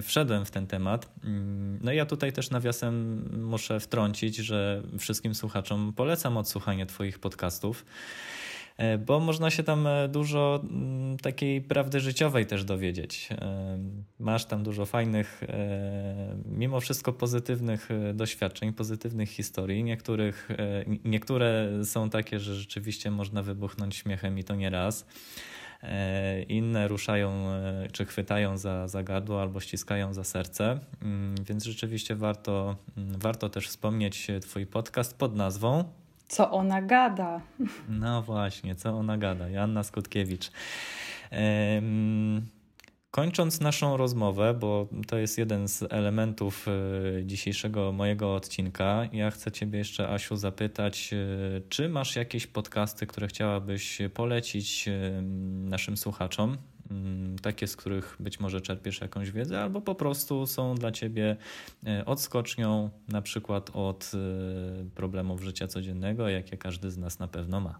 wszedłem 0.01 0.45
w 0.45 0.51
ten 0.51 0.67
temat. 0.67 1.09
Mm, 1.23 1.79
no 1.81 1.91
i 1.91 1.95
ja 1.95 2.05
tutaj 2.05 2.33
też 2.33 2.49
nawiasem 2.49 3.25
muszę 3.43 3.79
wtrącić, 3.79 4.35
że 4.35 4.83
wszystkim 4.99 5.35
słuchaczom 5.35 5.93
polecam 5.95 6.37
odsłuchanie 6.37 6.85
Twoich 6.85 7.19
podcastów 7.19 7.85
e, 7.85 8.42
bo 9.05 9.19
można 9.19 9.49
się 9.49 9.63
tam 9.63 9.87
e, 9.87 10.07
dużo 10.07 10.63
mm, 10.63 11.17
takiej 11.17 11.61
prawdy 11.61 11.99
życiowej 11.99 12.45
też 12.45 12.63
dowiedzieć. 12.63 13.29
E, 13.31 13.77
masz 14.19 14.45
tam 14.45 14.63
dużo 14.63 14.85
fajnych, 14.85 15.41
mimo 16.45 16.79
wszystko 16.79 17.13
pozytywnych 17.13 17.89
doświadczeń, 18.13 18.73
pozytywnych 18.73 19.29
historii. 19.29 19.83
Niektórych, 19.83 20.49
niektóre 21.05 21.69
są 21.85 22.09
takie, 22.09 22.39
że 22.39 22.55
rzeczywiście 22.55 23.11
można 23.11 23.43
wybuchnąć 23.43 23.95
śmiechem 23.95 24.39
i 24.39 24.43
to 24.43 24.55
nie 24.55 24.69
raz. 24.69 25.05
E, 25.83 26.41
inne 26.41 26.87
ruszają 26.87 27.31
e, 27.31 27.87
czy 27.91 28.05
chwytają 28.05 28.57
za, 28.57 28.87
za 28.87 29.03
gardło 29.03 29.41
albo 29.41 29.59
ściskają 29.59 30.13
za 30.13 30.23
serce, 30.23 30.79
mm, 31.01 31.35
więc 31.45 31.63
rzeczywiście 31.63 32.15
warto, 32.15 32.75
mm, 32.97 33.19
warto 33.19 33.49
też 33.49 33.67
wspomnieć 33.67 34.27
Twój 34.41 34.65
podcast 34.65 35.17
pod 35.17 35.35
nazwą 35.35 35.83
Co 36.33 36.51
ona 36.51 36.81
gada? 36.81 37.41
No 37.89 38.21
właśnie, 38.21 38.75
co 38.75 38.97
ona 38.97 39.17
gada. 39.17 39.49
Joanna 39.49 39.83
Skutkiewicz. 39.83 40.51
Kończąc 43.11 43.61
naszą 43.61 43.97
rozmowę, 43.97 44.53
bo 44.53 44.87
to 45.07 45.17
jest 45.17 45.37
jeden 45.37 45.67
z 45.67 45.83
elementów 45.89 46.67
e, 46.67 46.71
dzisiejszego 47.25 47.91
mojego 47.91 48.35
odcinka, 48.35 49.07
ja 49.11 49.31
chcę 49.31 49.51
Ciebie 49.51 49.79
jeszcze, 49.79 50.09
Asiu, 50.09 50.35
zapytać, 50.35 51.13
e, 51.13 51.61
czy 51.69 51.89
masz 51.89 52.15
jakieś 52.15 52.47
podcasty, 52.47 53.07
które 53.07 53.27
chciałabyś 53.27 54.01
polecić 54.13 54.89
naszym 55.63 55.97
słuchaczom? 55.97 56.57
Mm, 56.93 57.39
takie, 57.39 57.67
z 57.67 57.75
których 57.75 58.15
być 58.19 58.39
może 58.39 58.61
czerpiesz 58.61 59.01
jakąś 59.01 59.31
wiedzę, 59.31 59.61
albo 59.61 59.81
po 59.81 59.95
prostu 59.95 60.47
są 60.47 60.75
dla 60.75 60.91
Ciebie 60.91 61.37
odskocznią, 62.05 62.89
na 63.07 63.21
przykład 63.21 63.69
od 63.73 64.11
problemów 64.95 65.41
życia 65.41 65.67
codziennego, 65.67 66.29
jakie 66.29 66.57
każdy 66.57 66.91
z 66.91 66.97
nas 66.97 67.19
na 67.19 67.27
pewno 67.27 67.59
ma. 67.59 67.79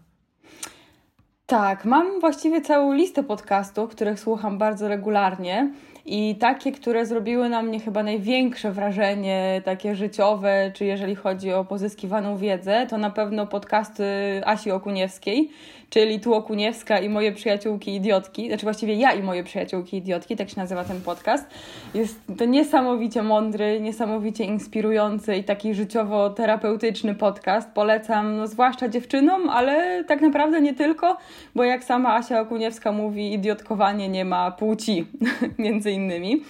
Tak, 1.46 1.84
mam 1.84 2.20
właściwie 2.20 2.60
całą 2.60 2.94
listę 2.94 3.22
podcastów, 3.22 3.90
których 3.90 4.20
słucham 4.20 4.58
bardzo 4.58 4.88
regularnie 4.88 5.72
i 6.06 6.36
takie, 6.40 6.72
które 6.72 7.06
zrobiły 7.06 7.48
na 7.48 7.62
mnie 7.62 7.80
chyba 7.80 8.02
największe 8.02 8.72
wrażenie, 8.72 9.62
takie 9.64 9.94
życiowe, 9.94 10.70
czy 10.74 10.84
jeżeli 10.84 11.14
chodzi 11.14 11.52
o 11.52 11.64
pozyskiwaną 11.64 12.36
wiedzę, 12.36 12.86
to 12.90 12.98
na 12.98 13.10
pewno 13.10 13.46
podcasty 13.46 14.04
Asi 14.44 14.70
Okuniewskiej, 14.70 15.50
czyli 15.90 16.20
Tu 16.20 16.34
Okuniewska 16.34 16.98
i 16.98 17.08
moje 17.08 17.32
przyjaciółki 17.32 17.94
idiotki, 17.94 18.48
znaczy 18.48 18.62
właściwie 18.62 18.94
ja 18.94 19.12
i 19.12 19.22
moje 19.22 19.44
przyjaciółki 19.44 19.96
idiotki, 19.96 20.36
tak 20.36 20.50
się 20.50 20.56
nazywa 20.56 20.84
ten 20.84 21.00
podcast. 21.00 21.46
Jest 21.94 22.20
to 22.38 22.44
niesamowicie 22.44 23.22
mądry, 23.22 23.80
niesamowicie 23.80 24.44
inspirujący 24.44 25.36
i 25.36 25.44
taki 25.44 25.74
życiowo-terapeutyczny 25.74 27.14
podcast. 27.14 27.70
Polecam, 27.74 28.36
no, 28.36 28.46
zwłaszcza 28.46 28.88
dziewczynom, 28.88 29.48
ale 29.48 30.04
tak 30.04 30.20
naprawdę 30.20 30.60
nie 30.60 30.74
tylko, 30.74 31.16
bo 31.54 31.64
jak 31.64 31.84
sama 31.84 32.14
Asia 32.14 32.40
Okuniewska 32.40 32.92
mówi, 32.92 33.32
idiotkowanie 33.32 34.08
nie 34.08 34.24
ma 34.24 34.50
płci, 34.50 35.06
między 35.58 35.93
innymi. 35.94 36.42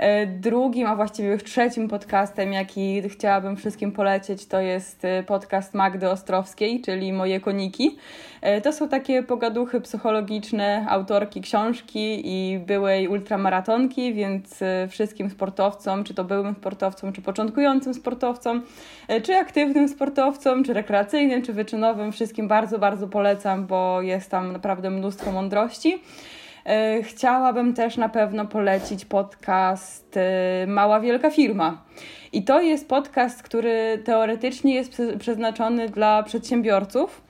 E, 0.00 0.26
drugim, 0.26 0.86
a 0.86 0.96
właściwie 0.96 1.28
już 1.28 1.44
trzecim 1.44 1.88
podcastem, 1.88 2.52
jaki 2.52 3.02
chciałabym 3.08 3.56
wszystkim 3.56 3.92
polecieć, 3.92 4.46
to 4.46 4.60
jest 4.60 5.04
e, 5.04 5.22
podcast 5.22 5.74
Magdy 5.74 6.10
Ostrowskiej, 6.10 6.80
czyli 6.80 7.12
Moje 7.12 7.40
Koniki. 7.40 7.96
E, 8.40 8.60
to 8.60 8.72
są 8.72 8.88
takie 8.88 9.22
pogaduchy 9.22 9.80
psychologiczne 9.80 10.86
autorki 10.88 11.40
książki 11.40 12.22
i 12.24 12.58
byłej 12.58 13.08
ultramaratonki, 13.08 14.14
więc 14.14 14.60
wszystkim 14.88 15.30
sportowcom, 15.30 16.04
czy 16.04 16.14
to 16.14 16.24
byłym 16.24 16.54
sportowcom, 16.54 17.12
czy 17.12 17.22
początkującym 17.22 17.94
sportowcom, 17.94 18.62
czy 19.22 19.36
aktywnym 19.36 19.88
sportowcom, 19.88 20.64
czy 20.64 20.72
rekreacyjnym, 20.72 21.42
czy 21.42 21.52
wyczynowym, 21.52 22.12
wszystkim 22.12 22.48
bardzo, 22.48 22.78
bardzo 22.78 23.08
polecam, 23.08 23.66
bo 23.66 24.02
jest 24.02 24.30
tam 24.30 24.52
naprawdę 24.52 24.90
mnóstwo 24.90 25.32
mądrości. 25.32 25.98
E, 26.70 27.02
chciałabym 27.02 27.74
też 27.74 27.96
na 27.96 28.08
pewno 28.08 28.46
polecić 28.46 29.04
podcast 29.04 30.16
e, 30.16 30.66
Mała 30.66 31.00
Wielka 31.00 31.30
Firma. 31.30 31.84
I 32.32 32.42
to 32.44 32.60
jest 32.60 32.88
podcast, 32.88 33.42
który 33.42 34.02
teoretycznie 34.04 34.74
jest 34.74 35.02
przeznaczony 35.18 35.88
dla 35.88 36.22
przedsiębiorców, 36.22 37.22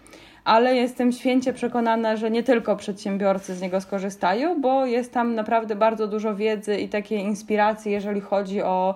ale 0.44 0.76
jestem 0.76 1.12
święcie 1.12 1.52
przekonana, 1.52 2.16
że 2.16 2.30
nie 2.30 2.42
tylko 2.42 2.76
przedsiębiorcy 2.76 3.54
z 3.54 3.60
niego 3.60 3.80
skorzystają, 3.80 4.60
bo 4.60 4.86
jest 4.86 5.12
tam 5.12 5.34
naprawdę 5.34 5.76
bardzo 5.76 6.06
dużo 6.06 6.34
wiedzy 6.34 6.76
i 6.76 6.88
takiej 6.88 7.18
inspiracji, 7.18 7.92
jeżeli 7.92 8.20
chodzi 8.20 8.62
o 8.62 8.94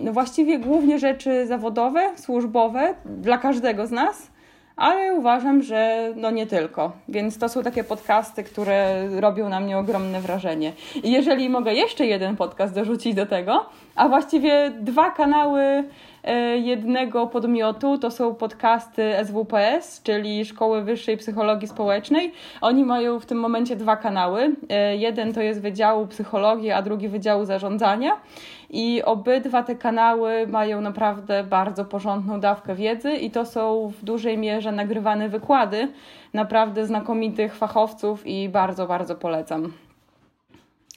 no 0.00 0.12
właściwie 0.12 0.58
głównie 0.58 0.98
rzeczy 0.98 1.46
zawodowe, 1.46 2.10
służbowe 2.16 2.94
dla 3.04 3.38
każdego 3.38 3.86
z 3.86 3.90
nas 3.90 4.30
ale 4.80 5.14
uważam, 5.14 5.62
że 5.62 6.12
no 6.16 6.30
nie 6.30 6.46
tylko. 6.46 6.92
Więc 7.08 7.38
to 7.38 7.48
są 7.48 7.62
takie 7.62 7.84
podcasty, 7.84 8.44
które 8.44 9.08
robią 9.20 9.48
na 9.48 9.60
mnie 9.60 9.78
ogromne 9.78 10.20
wrażenie. 10.20 10.72
I 11.02 11.12
jeżeli 11.12 11.48
mogę 11.48 11.74
jeszcze 11.74 12.06
jeden 12.06 12.36
podcast 12.36 12.74
dorzucić 12.74 13.14
do 13.14 13.26
tego, 13.26 13.66
a 13.96 14.08
właściwie 14.08 14.70
dwa 14.80 15.10
kanały 15.10 15.84
e, 16.24 16.58
jednego 16.58 17.26
podmiotu, 17.26 17.98
to 17.98 18.10
są 18.10 18.34
podcasty 18.34 19.12
SWPS, 19.24 20.02
czyli 20.02 20.44
Szkoły 20.44 20.82
Wyższej 20.82 21.16
Psychologii 21.16 21.68
Społecznej. 21.68 22.32
Oni 22.60 22.84
mają 22.84 23.20
w 23.20 23.26
tym 23.26 23.38
momencie 23.38 23.76
dwa 23.76 23.96
kanały. 23.96 24.56
E, 24.68 24.96
jeden 24.96 25.32
to 25.32 25.40
jest 25.40 25.60
Wydziału 25.60 26.06
Psychologii, 26.06 26.70
a 26.70 26.82
drugi 26.82 27.08
Wydziału 27.08 27.44
Zarządzania. 27.44 28.12
I 28.70 29.02
obydwa 29.02 29.62
te 29.62 29.74
kanały 29.74 30.46
mają 30.46 30.80
naprawdę 30.80 31.44
bardzo 31.44 31.84
porządną 31.84 32.40
dawkę 32.40 32.74
wiedzy, 32.74 33.12
i 33.12 33.30
to 33.30 33.46
są 33.46 33.92
w 34.00 34.04
dużej 34.04 34.38
mierze 34.38 34.72
nagrywane 34.72 35.28
wykłady 35.28 35.92
naprawdę 36.34 36.86
znakomitych 36.86 37.54
fachowców, 37.54 38.26
i 38.26 38.48
bardzo, 38.48 38.86
bardzo 38.86 39.14
polecam. 39.14 39.72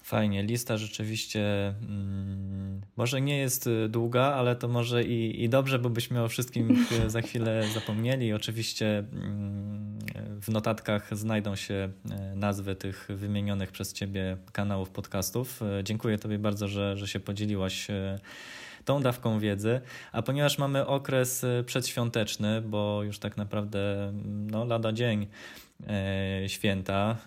Fajnie, 0.04 0.44
lista 0.44 0.78
rzeczywiście 0.78 1.74
mm, 1.90 2.53
może 2.98 3.22
nie 3.22 3.38
jest 3.38 3.68
y, 3.68 3.90
długa, 3.90 4.22
ale 4.22 4.56
to 4.56 4.68
może 4.68 5.04
i, 5.04 5.44
i 5.44 5.50
dobrze, 5.50 5.80
bo 5.80 5.90
byśmy 5.90 6.24
o 6.24 6.28
wszystkim 6.28 6.86
za 7.08 7.22
chwilę 7.22 7.64
zapomnieli. 7.74 8.34
Oczywiście 8.34 8.98
mm, 8.98 10.00
w 10.42 10.50
notatkach 10.50 11.18
znajdą 11.18 11.56
się 11.56 11.90
e, 12.12 12.36
nazwy 12.36 12.76
tych 12.76 13.08
wymienionych 13.10 13.72
przez 13.72 13.94
Ciebie 13.94 14.38
kanałów 14.52 14.90
podcastów. 14.90 15.60
Dziękuję 15.84 16.18
Tobie 16.18 16.40
bardzo, 16.40 16.68
że, 16.68 16.98
że 16.98 17.08
się 17.08 17.20
podzieliłaś 17.20 17.88
tą 18.86 19.02
dawką 19.02 19.40
wiedzy. 19.40 19.82
A 20.12 20.22
ponieważ 20.22 20.58
mamy 20.58 20.86
okres 20.86 21.46
przedświąteczny, 21.66 22.62
bo 22.62 23.04
już 23.04 23.20
tak 23.20 23.38
naprawdę 23.38 24.12
no, 24.52 24.66
lada 24.66 24.94
dzień 24.94 25.28
święta, 26.48 27.18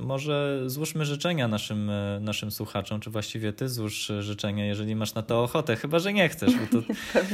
to 0.00 0.06
może 0.06 0.62
złóżmy 0.66 1.04
życzenia 1.04 1.48
naszym, 1.48 1.90
e, 1.90 2.20
naszym 2.20 2.50
słuchaczom, 2.50 3.00
czy 3.00 3.10
właściwie 3.10 3.52
ty 3.52 3.68
złóż 3.68 4.12
życzenia, 4.20 4.66
jeżeli 4.66 4.96
masz 4.96 5.14
na 5.14 5.22
to 5.22 5.42
ochotę, 5.42 5.76
chyba 5.76 5.98
że 5.98 6.12
nie 6.12 6.28
chcesz, 6.28 6.52
bo 6.56 6.80
to, 6.80 6.86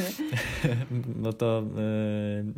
bo 1.22 1.32
to 1.32 1.62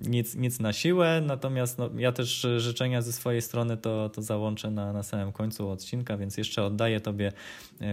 y, 0.05 0.09
nic, 0.11 0.35
nic 0.35 0.61
na 0.61 0.73
siłę, 0.73 1.23
natomiast 1.27 1.79
no, 1.79 1.91
ja 1.97 2.13
też 2.13 2.47
życzenia 2.57 3.03
ze 3.03 3.13
swojej 3.13 3.43
strony 3.43 3.77
to, 3.77 4.09
to 4.09 4.23
załączę 4.23 4.71
na, 4.71 4.93
na 4.93 5.03
samym 5.03 5.33
końcu 5.33 5.71
odcinka, 5.71 6.17
więc 6.17 6.37
jeszcze 6.37 6.65
oddaję 6.65 7.01
tobie 7.01 7.29
e, 7.29 7.33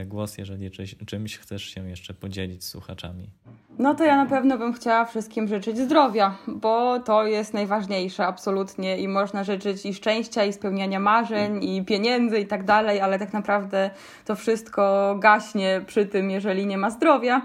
głos, 0.06 0.38
jeżeli 0.38 0.72
czymś, 0.72 0.96
czymś 1.06 1.38
chcesz 1.38 1.64
się 1.64 1.90
jeszcze 1.90 2.14
podzielić 2.14 2.64
z 2.64 2.68
słuchaczami. 2.68 3.30
No 3.80 3.96
to 3.96 4.04
ja 4.04 4.16
na 4.16 4.26
pewno 4.26 4.58
bym 4.58 4.74
chciała 4.74 5.06
wszystkim 5.06 5.48
życzyć 5.48 5.78
zdrowia, 5.78 6.38
bo 6.48 7.00
to 7.00 7.26
jest 7.26 7.54
najważniejsze 7.54 8.26
absolutnie 8.28 8.98
i 8.98 9.08
można 9.08 9.44
życzyć 9.44 9.86
i 9.86 9.94
szczęścia, 9.94 10.46
i 10.46 10.54
spełniania 10.54 11.00
marzeń, 11.00 11.64
i 11.64 11.86
pieniędzy 11.86 12.40
i 12.40 12.46
tak 12.46 12.64
dalej, 12.64 13.02
ale 13.02 13.20
tak 13.20 13.34
naprawdę 13.34 13.90
to 14.26 14.36
wszystko 14.36 15.16
gaśnie 15.20 15.82
przy 15.88 16.06
tym, 16.06 16.32
jeżeli 16.32 16.66
nie 16.66 16.78
ma 16.78 16.90
zdrowia. 16.90 17.42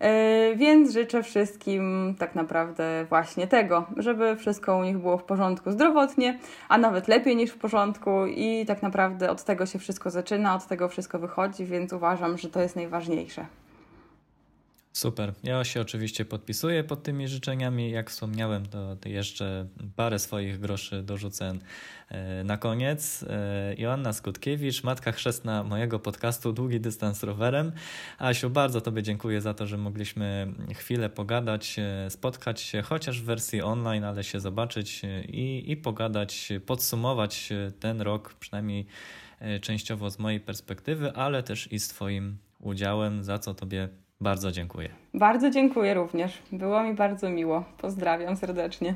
E, 0.00 0.56
więc 0.56 0.92
życzę 0.92 1.22
wszystkim 1.22 2.14
tak 2.18 2.34
naprawdę 2.34 3.06
właśnie 3.08 3.46
tego, 3.46 3.86
żeby 3.96 4.36
wszystko 4.36 4.76
u 4.76 4.84
nich 4.84 4.98
było 4.98 5.18
w 5.18 5.24
porządku 5.24 5.70
zdrowotnie, 5.70 6.38
a 6.68 6.78
nawet 6.78 7.08
lepiej 7.08 7.36
niż 7.36 7.50
w 7.50 7.58
porządku 7.58 8.26
i 8.26 8.64
tak 8.66 8.82
naprawdę 8.82 9.30
od 9.30 9.44
tego 9.44 9.66
się 9.66 9.78
wszystko 9.78 10.10
zaczyna, 10.10 10.54
od 10.54 10.66
tego 10.66 10.88
wszystko 10.88 11.18
wychodzi, 11.18 11.64
więc 11.64 11.92
uważam, 11.92 12.38
że 12.38 12.48
to 12.48 12.60
jest 12.60 12.76
najważniejsze. 12.76 13.46
Super. 14.92 15.32
Ja 15.42 15.64
się 15.64 15.80
oczywiście 15.80 16.24
podpisuję 16.24 16.84
pod 16.84 17.02
tymi 17.02 17.28
życzeniami. 17.28 17.90
Jak 17.90 18.10
wspomniałem, 18.10 18.66
to, 18.66 18.96
jeszcze 19.08 19.66
parę 19.96 20.18
swoich 20.18 20.60
groszy 20.60 21.02
dorzucę 21.02 21.52
e, 22.08 22.44
na 22.44 22.56
koniec. 22.56 23.22
E, 23.22 23.74
Joanna 23.78 24.12
Skutkiewicz, 24.12 24.84
matka 24.84 25.12
chrzestna 25.12 25.64
mojego 25.64 25.98
podcastu 25.98 26.52
Długi 26.52 26.80
Dystans 26.80 27.22
Rowerem. 27.22 27.72
Asiu, 28.18 28.50
bardzo 28.50 28.80
Tobie 28.80 29.02
dziękuję 29.02 29.40
za 29.40 29.54
to, 29.54 29.66
że 29.66 29.78
mogliśmy 29.78 30.52
chwilę 30.74 31.10
pogadać, 31.10 31.76
e, 31.78 32.10
spotkać 32.10 32.60
się 32.60 32.82
chociaż 32.82 33.20
w 33.20 33.24
wersji 33.24 33.62
online, 33.62 34.04
ale 34.04 34.24
się 34.24 34.40
zobaczyć 34.40 35.02
i, 35.28 35.70
i 35.70 35.76
pogadać, 35.76 36.48
podsumować 36.66 37.48
ten 37.80 38.00
rok, 38.00 38.34
przynajmniej 38.34 38.86
częściowo 39.60 40.10
z 40.10 40.18
mojej 40.18 40.40
perspektywy, 40.40 41.12
ale 41.12 41.42
też 41.42 41.72
i 41.72 41.78
z 41.78 41.88
Twoim 41.88 42.38
udziałem, 42.58 43.24
za 43.24 43.38
co 43.38 43.54
Tobie 43.54 43.88
bardzo 44.20 44.52
dziękuję. 44.52 44.88
Bardzo 45.14 45.50
dziękuję 45.50 45.94
również. 45.94 46.42
Było 46.52 46.82
mi 46.82 46.94
bardzo 46.94 47.30
miło. 47.30 47.64
Pozdrawiam 47.78 48.36
serdecznie. 48.36 48.94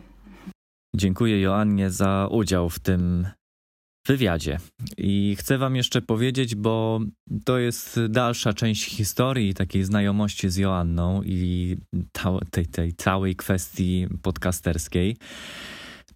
Dziękuję 0.96 1.40
Joannie 1.40 1.90
za 1.90 2.28
udział 2.30 2.70
w 2.70 2.78
tym 2.78 3.26
wywiadzie. 4.06 4.58
I 4.98 5.36
chcę 5.38 5.58
Wam 5.58 5.76
jeszcze 5.76 6.02
powiedzieć, 6.02 6.54
bo 6.54 7.00
to 7.44 7.58
jest 7.58 8.00
dalsza 8.08 8.52
część 8.52 8.84
historii 8.84 9.54
takiej 9.54 9.84
znajomości 9.84 10.50
z 10.50 10.56
Joanną 10.56 11.22
i 11.22 11.76
tej, 12.50 12.66
tej 12.66 12.92
całej 12.92 13.36
kwestii 13.36 14.06
podcasterskiej, 14.22 15.16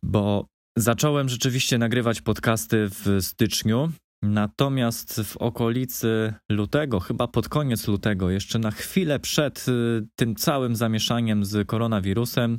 bo 0.03 0.47
zacząłem 0.79 1.29
rzeczywiście 1.29 1.79
nagrywać 1.79 2.21
podcasty 2.21 2.88
w 2.88 3.18
styczniu 3.21 3.92
Natomiast 4.23 5.21
w 5.25 5.37
okolicy 5.37 6.35
lutego, 6.49 7.01
chyba 7.01 7.29
pod 7.29 7.49
koniec 7.49 7.89
lutego, 7.89 8.31
jeszcze 8.31 8.59
na 8.59 8.71
chwilę 8.71 9.19
przed 9.19 9.67
y, 9.69 10.07
tym 10.17 10.35
całym 10.35 10.77
zamieszaniem 10.77 11.45
z 11.45 11.67
koronawirusem, 11.67 12.59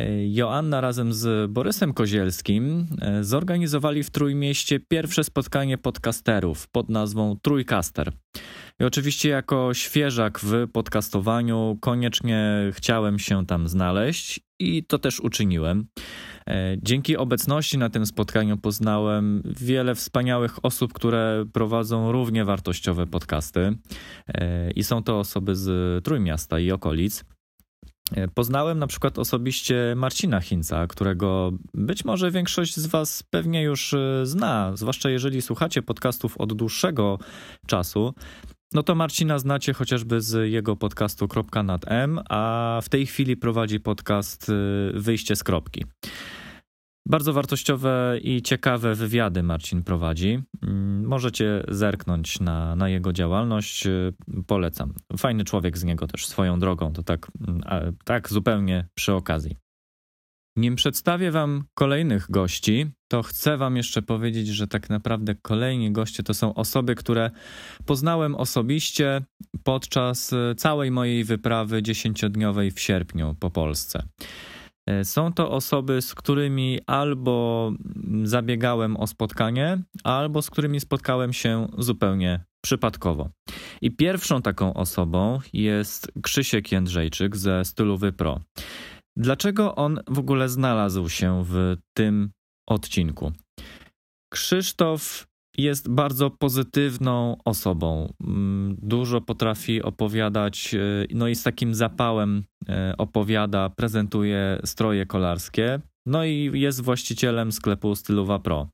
y, 0.00 0.28
Joanna 0.28 0.80
razem 0.80 1.12
z 1.12 1.50
Borysem 1.50 1.94
Kozielskim 1.94 2.86
y, 3.20 3.24
zorganizowali 3.24 4.02
w 4.02 4.10
Trójmieście 4.10 4.80
pierwsze 4.80 5.24
spotkanie 5.24 5.78
podcasterów 5.78 6.68
pod 6.68 6.88
nazwą 6.88 7.36
Trójcaster. 7.42 8.12
I 8.80 8.84
oczywiście 8.84 9.28
jako 9.28 9.74
świeżak 9.74 10.40
w 10.40 10.68
podcastowaniu 10.72 11.78
koniecznie 11.80 12.70
chciałem 12.72 13.18
się 13.18 13.46
tam 13.46 13.68
znaleźć 13.68 14.40
i 14.58 14.84
to 14.84 14.98
też 14.98 15.20
uczyniłem. 15.20 15.86
E, 16.48 16.76
dzięki 16.82 17.16
obecności 17.16 17.78
na 17.78 17.90
tym 17.90 18.06
spotkaniu 18.06 18.56
poznałem 18.56 19.42
wiele 19.44 19.94
wspaniałych 19.94 20.64
osób, 20.64 20.92
które 20.92 21.44
prowadzą 21.52 22.12
równie 22.12 22.44
wartościowe 22.44 23.06
podcasty 23.06 23.76
e, 24.28 24.70
i 24.70 24.84
są 24.84 25.02
to 25.02 25.18
osoby 25.18 25.56
z 25.56 26.04
Trójmiasta 26.04 26.58
i 26.58 26.70
okolic. 26.70 27.24
E, 28.14 28.28
poznałem 28.28 28.78
na 28.78 28.86
przykład 28.86 29.18
osobiście 29.18 29.94
Marcina 29.96 30.40
Hinca, 30.40 30.86
którego 30.86 31.52
być 31.74 32.04
może 32.04 32.30
większość 32.30 32.76
z 32.76 32.86
Was 32.86 33.22
pewnie 33.22 33.62
już 33.62 33.94
zna, 34.22 34.72
zwłaszcza 34.74 35.10
jeżeli 35.10 35.42
słuchacie 35.42 35.82
podcastów 35.82 36.38
od 36.38 36.52
dłuższego 36.52 37.18
czasu. 37.66 38.14
No 38.74 38.82
to 38.82 38.94
Marcina 38.94 39.38
znacie 39.38 39.72
chociażby 39.72 40.20
z 40.20 40.50
jego 40.50 40.76
podcastu 40.76 41.28
Kropka 41.28 41.62
nad 41.62 41.84
M, 41.86 42.20
a 42.28 42.80
w 42.82 42.88
tej 42.88 43.06
chwili 43.06 43.36
prowadzi 43.36 43.80
podcast 43.80 44.52
Wyjście 44.94 45.36
z 45.36 45.44
kropki. 45.44 45.84
Bardzo 47.06 47.32
wartościowe 47.32 48.18
i 48.22 48.42
ciekawe 48.42 48.94
wywiady 48.94 49.42
Marcin 49.42 49.82
prowadzi. 49.82 50.38
Mm, 50.62 51.04
możecie 51.04 51.64
zerknąć 51.68 52.40
na, 52.40 52.76
na 52.76 52.88
jego 52.88 53.12
działalność. 53.12 53.86
Y, 53.86 54.12
polecam. 54.46 54.94
Fajny 55.18 55.44
człowiek 55.44 55.78
z 55.78 55.84
niego 55.84 56.06
też 56.06 56.26
swoją 56.26 56.58
drogą. 56.58 56.92
To 56.92 57.02
tak, 57.02 57.30
mm, 57.48 57.62
tak 58.04 58.28
zupełnie 58.28 58.88
przy 58.94 59.12
okazji. 59.12 59.61
Nim 60.56 60.76
przedstawię 60.76 61.30
Wam 61.30 61.64
kolejnych 61.74 62.30
gości, 62.30 62.86
to 63.08 63.22
chcę 63.22 63.56
Wam 63.56 63.76
jeszcze 63.76 64.02
powiedzieć, 64.02 64.48
że 64.48 64.66
tak 64.66 64.90
naprawdę 64.90 65.34
kolejni 65.34 65.92
goście 65.92 66.22
to 66.22 66.34
są 66.34 66.54
osoby, 66.54 66.94
które 66.94 67.30
poznałem 67.86 68.34
osobiście 68.34 69.22
podczas 69.64 70.32
y, 70.32 70.54
całej 70.56 70.90
mojej 70.90 71.24
wyprawy 71.24 71.82
dziesięciodniowej 71.82 72.70
w 72.70 72.80
sierpniu 72.80 73.36
po 73.40 73.50
Polsce. 73.50 74.02
E, 74.86 75.04
są 75.04 75.32
to 75.32 75.50
osoby, 75.50 76.02
z 76.02 76.14
którymi 76.14 76.80
albo 76.86 77.72
zabiegałem 78.24 78.96
o 78.96 79.06
spotkanie, 79.06 79.78
albo 80.04 80.42
z 80.42 80.50
którymi 80.50 80.80
spotkałem 80.80 81.32
się 81.32 81.68
zupełnie 81.78 82.44
przypadkowo. 82.64 83.28
I 83.82 83.90
pierwszą 83.90 84.42
taką 84.42 84.74
osobą 84.74 85.40
jest 85.52 86.12
Krzysiek 86.22 86.72
Jędrzejczyk 86.72 87.36
ze 87.36 87.64
Stylu 87.64 87.98
Wypro. 87.98 88.40
Dlaczego 89.16 89.74
on 89.74 90.00
w 90.08 90.18
ogóle 90.18 90.48
znalazł 90.48 91.08
się 91.08 91.44
w 91.46 91.76
tym 91.96 92.30
odcinku? 92.68 93.32
Krzysztof 94.32 95.26
jest 95.58 95.90
bardzo 95.90 96.30
pozytywną 96.30 97.36
osobą. 97.44 98.12
Mm, 98.24 98.76
dużo 98.82 99.20
potrafi 99.20 99.82
opowiadać, 99.82 100.74
e, 100.74 100.78
no 101.14 101.28
i 101.28 101.34
z 101.34 101.42
takim 101.42 101.74
zapałem 101.74 102.44
e, 102.68 102.94
opowiada, 102.98 103.70
prezentuje 103.70 104.60
stroje 104.64 105.06
kolarskie. 105.06 105.80
No 106.06 106.24
i 106.24 106.50
jest 106.54 106.80
właścicielem 106.80 107.52
sklepu 107.52 107.94
Stylowa 107.94 108.38
Pro. 108.38 108.68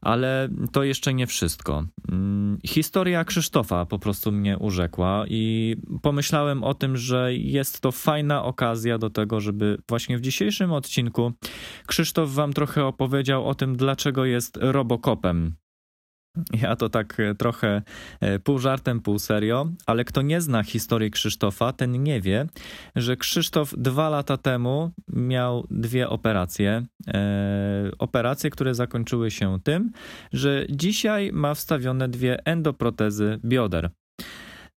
Ale 0.00 0.48
to 0.72 0.82
jeszcze 0.82 1.14
nie 1.14 1.26
wszystko. 1.26 1.84
Mm, 2.08 2.58
historia 2.66 3.24
Krzysztofa 3.24 3.86
po 3.86 3.98
prostu 3.98 4.32
mnie 4.32 4.58
urzekła 4.58 5.24
i 5.28 5.76
pomyślałem 6.02 6.64
o 6.64 6.74
tym, 6.74 6.96
że 6.96 7.34
jest 7.34 7.80
to 7.80 7.92
fajna 7.92 8.44
okazja 8.44 8.98
do 8.98 9.10
tego, 9.10 9.40
żeby 9.40 9.78
właśnie 9.88 10.18
w 10.18 10.20
dzisiejszym 10.20 10.72
odcinku 10.72 11.32
Krzysztof 11.86 12.34
Wam 12.34 12.52
trochę 12.52 12.84
opowiedział 12.84 13.48
o 13.48 13.54
tym, 13.54 13.76
dlaczego 13.76 14.24
jest 14.24 14.58
robokopem 14.60 15.56
ja 16.62 16.76
to 16.76 16.88
tak 16.88 17.20
e, 17.20 17.34
trochę 17.34 17.82
e, 18.20 18.38
pół 18.38 18.58
żartem, 18.58 19.00
pół 19.00 19.18
serio, 19.18 19.68
ale 19.86 20.04
kto 20.04 20.22
nie 20.22 20.40
zna 20.40 20.62
historii 20.62 21.10
Krzysztofa, 21.10 21.72
ten 21.72 22.02
nie 22.02 22.20
wie, 22.20 22.46
że 22.96 23.16
Krzysztof 23.16 23.74
dwa 23.76 24.08
lata 24.08 24.36
temu 24.36 24.90
miał 25.08 25.66
dwie 25.70 26.08
operacje. 26.08 26.86
E, 27.08 27.90
operacje, 27.98 28.50
które 28.50 28.74
zakończyły 28.74 29.30
się 29.30 29.58
tym, 29.64 29.90
że 30.32 30.66
dzisiaj 30.70 31.32
ma 31.32 31.54
wstawione 31.54 32.08
dwie 32.08 32.46
endoprotezy 32.46 33.40
bioder. 33.44 33.90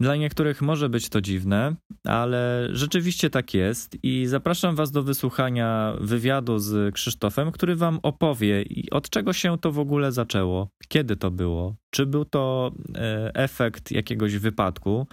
Dla 0.02 0.16
niektórych 0.16 0.62
może 0.62 0.90
być 0.90 1.10
to 1.10 1.22
dziwne, 1.22 1.76
ale 2.04 2.68
rzeczywiście 2.72 3.30
tak 3.30 3.54
jest 3.54 3.98
i 4.04 4.26
zapraszam 4.26 4.76
Was 4.76 4.92
do 4.92 5.04
wysłuchania 5.04 5.94
wywiadu 6.02 6.60
z 6.60 6.94
Krzysztofem, 6.94 7.52
który 7.52 7.76
Wam 7.76 8.00
opowie, 8.04 8.66
od 8.92 9.10
czego 9.10 9.34
się 9.34 9.58
to 9.58 9.72
w 9.72 9.80
ogóle 9.80 10.12
zaczęło, 10.12 10.70
kiedy 10.88 11.16
to 11.16 11.32
było, 11.32 11.76
czy 11.90 12.06
był 12.06 12.26
to 12.26 12.72
e, 12.96 13.32
efekt 13.36 13.92
jakiegoś 13.92 14.38
wypadku, 14.38 15.08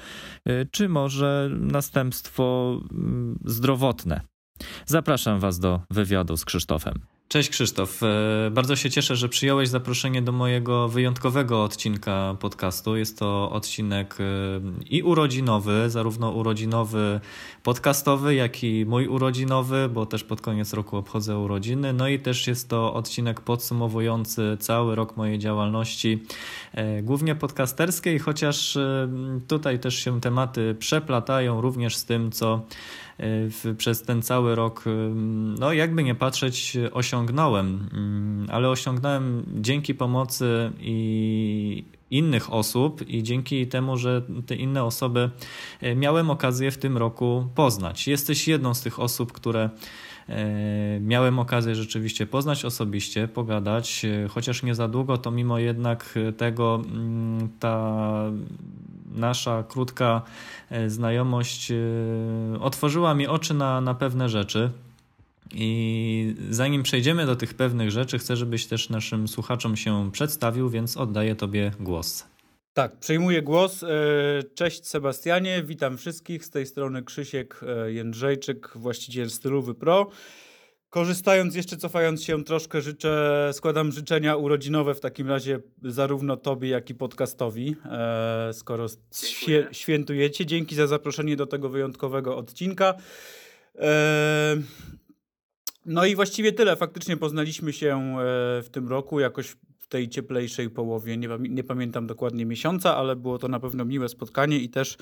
e, 0.45 0.67
czy 0.67 0.89
może 0.89 1.51
następstwo 1.53 2.77
mm, 2.93 3.39
zdrowotne. 3.45 4.21
Zapraszam 4.87 5.41
Was 5.41 5.59
do 5.59 5.81
wywiadu 5.91 6.37
z 6.37 6.45
Krzysztofem. 6.45 7.16
Cześć 7.29 7.51
Krzysztof. 7.51 8.03
E, 8.03 8.51
bardzo 8.51 8.77
się 8.77 8.91
cieszę, 8.91 9.17
że 9.17 9.29
przyjąłeś 9.29 9.69
zaproszenie 9.69 10.23
do 10.23 10.33
mojego 10.33 10.89
wyjątkowego 10.89 11.65
odcinka 11.65 12.37
podcastu. 12.41 12.97
Jest 12.97 13.19
to 13.19 13.51
odcinek 13.51 14.17
e, 14.21 14.25
i 14.91 15.03
urodzinowy, 15.03 15.91
zarówno 15.91 16.31
urodzinowy 16.31 17.21
podcastowy, 17.63 18.35
jak 18.35 18.65
i 18.65 18.87
mój 18.87 19.09
urodzinowy, 19.09 19.89
bo 19.89 20.07
też 20.07 20.25
pod 20.25 20.41
koniec 20.41 20.73
roku 20.73 20.97
obchodzę 20.97 21.39
urodziny. 21.39 21.93
No 21.93 22.09
i 22.09 22.19
też 22.19 22.47
jest 22.47 22.69
to 22.69 22.95
odcinek 22.95 23.41
podsumowujący 23.41 24.57
cały 24.61 24.95
rok 24.95 25.17
mojej 25.17 25.39
działalności, 25.39 26.23
e, 26.73 27.03
głównie 27.03 27.35
podcasterskiej, 27.35 28.19
chociaż 28.19 28.79
tutaj 29.49 29.81
też 29.81 29.95
się 29.95 30.21
tematy 30.21 30.77
przeplatają 30.79 31.61
również 31.61 31.97
z 31.97 32.05
tym, 32.05 32.33
co 32.33 32.67
w, 33.19 33.75
przez 33.79 34.03
ten 34.03 34.23
cały 34.23 34.55
rok, 34.55 34.85
no 35.59 35.73
jakby 35.73 36.05
nie 36.05 36.15
patrzeć, 36.15 36.77
osiągnąłem, 36.93 37.89
mm, 37.93 38.47
ale 38.51 38.71
osiągnąłem 38.71 39.43
dzięki 39.61 39.95
pomocy 39.95 40.73
i 40.81 41.85
innych 42.11 42.53
osób 42.53 43.09
i 43.09 43.23
dzięki 43.23 43.67
temu, 43.67 43.97
że 43.97 44.23
te 44.47 44.55
inne 44.55 44.85
osoby 44.85 45.31
e, 45.81 45.95
miałem 45.95 46.31
okazję 46.31 46.71
w 46.71 46.79
tym 46.79 46.97
roku 46.97 47.49
poznać. 47.55 48.09
Jesteś 48.09 48.49
jedną 48.49 48.75
z 48.75 48.81
tych 48.81 49.01
osób, 49.01 49.33
które 49.33 49.71
e, 50.29 51.01
miałem 51.01 51.39
okazję 51.39 51.75
rzeczywiście 51.75 52.27
poznać 52.27 52.65
osobiście, 52.65 53.29
pogadać, 53.29 54.05
e, 54.05 54.29
chociaż 54.29 54.63
nie 54.63 54.75
za 54.75 54.89
długo, 54.89 55.19
to 55.19 55.31
mimo 55.31 55.59
jednak 55.59 56.15
tego 56.37 56.83
mm, 56.87 57.49
ta 57.61 58.31
nasza 59.15 59.65
krótka 59.69 60.23
znajomość 60.87 61.73
otworzyła 62.61 63.15
mi 63.15 63.27
oczy 63.27 63.55
na, 63.55 63.81
na 63.81 63.95
pewne 63.95 64.29
rzeczy. 64.29 64.71
I 65.55 66.35
zanim 66.51 66.83
przejdziemy 66.83 67.27
do 67.27 67.37
tych 67.37 67.55
pewnych 67.55 67.91
rzeczy, 67.91 68.19
chcę, 68.19 68.37
żebyś 68.37 68.67
też 68.67 68.91
naszym 68.91 69.29
słuchaczom 69.29 69.77
się 69.77 70.11
przedstawił, 70.13 70.71
więc 70.71 70.97
oddaję 70.97 71.35
Tobie 71.35 71.71
głos. 71.81 72.27
Tak, 72.77 72.97
przejmuję 72.97 73.43
głos. 73.43 73.83
E, 73.83 73.89
cześć 74.55 74.87
Sebastianie, 74.87 75.63
witam 75.63 75.99
wszystkich. 75.99 76.45
Z 76.45 76.51
tej 76.51 76.67
strony 76.67 77.03
Krzysiek 77.03 77.61
e, 77.63 77.93
Jędrzejczyk, 77.93 78.73
właściciel 78.75 79.31
Stylowy 79.31 79.75
Pro. 79.75 80.11
Korzystając 80.97 81.55
jeszcze, 81.55 81.77
cofając 81.77 82.25
się 82.25 82.45
troszkę, 82.45 82.83
życzę, 82.83 83.51
składam 83.53 83.93
życzenia 83.93 84.37
urodzinowe 84.37 84.95
w 84.95 85.01
takim 85.01 85.29
razie 85.29 85.61
zarówno 85.83 86.37
Tobie, 86.37 86.69
jak 86.69 86.91
i 86.91 86.95
podcastowi, 86.95 87.77
e, 87.85 88.51
skoro 88.53 88.87
świe, 89.15 89.69
świętujecie. 89.73 90.47
Dzięki 90.47 90.75
za 90.75 90.87
zaproszenie 90.87 91.37
do 91.37 91.47
tego 91.47 91.69
wyjątkowego 91.69 92.37
odcinka. 92.37 92.95
No 95.87 96.07
i 96.07 96.17
właściwie 96.17 96.53
tyle. 96.53 96.77
Faktycznie 96.77 97.17
poznaliśmy 97.17 97.73
się 97.73 98.17
w 98.63 98.69
tym 98.73 98.89
roku 98.89 99.21
jakoś 99.21 99.57
w 99.79 99.87
tej 99.89 100.09
cieplejszej 100.09 100.71
połowie. 100.71 101.17
Nie, 101.17 101.29
nie 101.39 101.65
pamiętam 101.65 102.07
dokładnie 102.07 102.47
miesiąca, 102.47 102.97
ale 102.97 103.17
było 103.17 103.39
to 103.39 103.49
na 103.49 103.61
pewno 103.61 103.85
miłe 103.85 104.09
spotkanie 104.09 104.59
i 104.59 104.69
też 104.69 104.97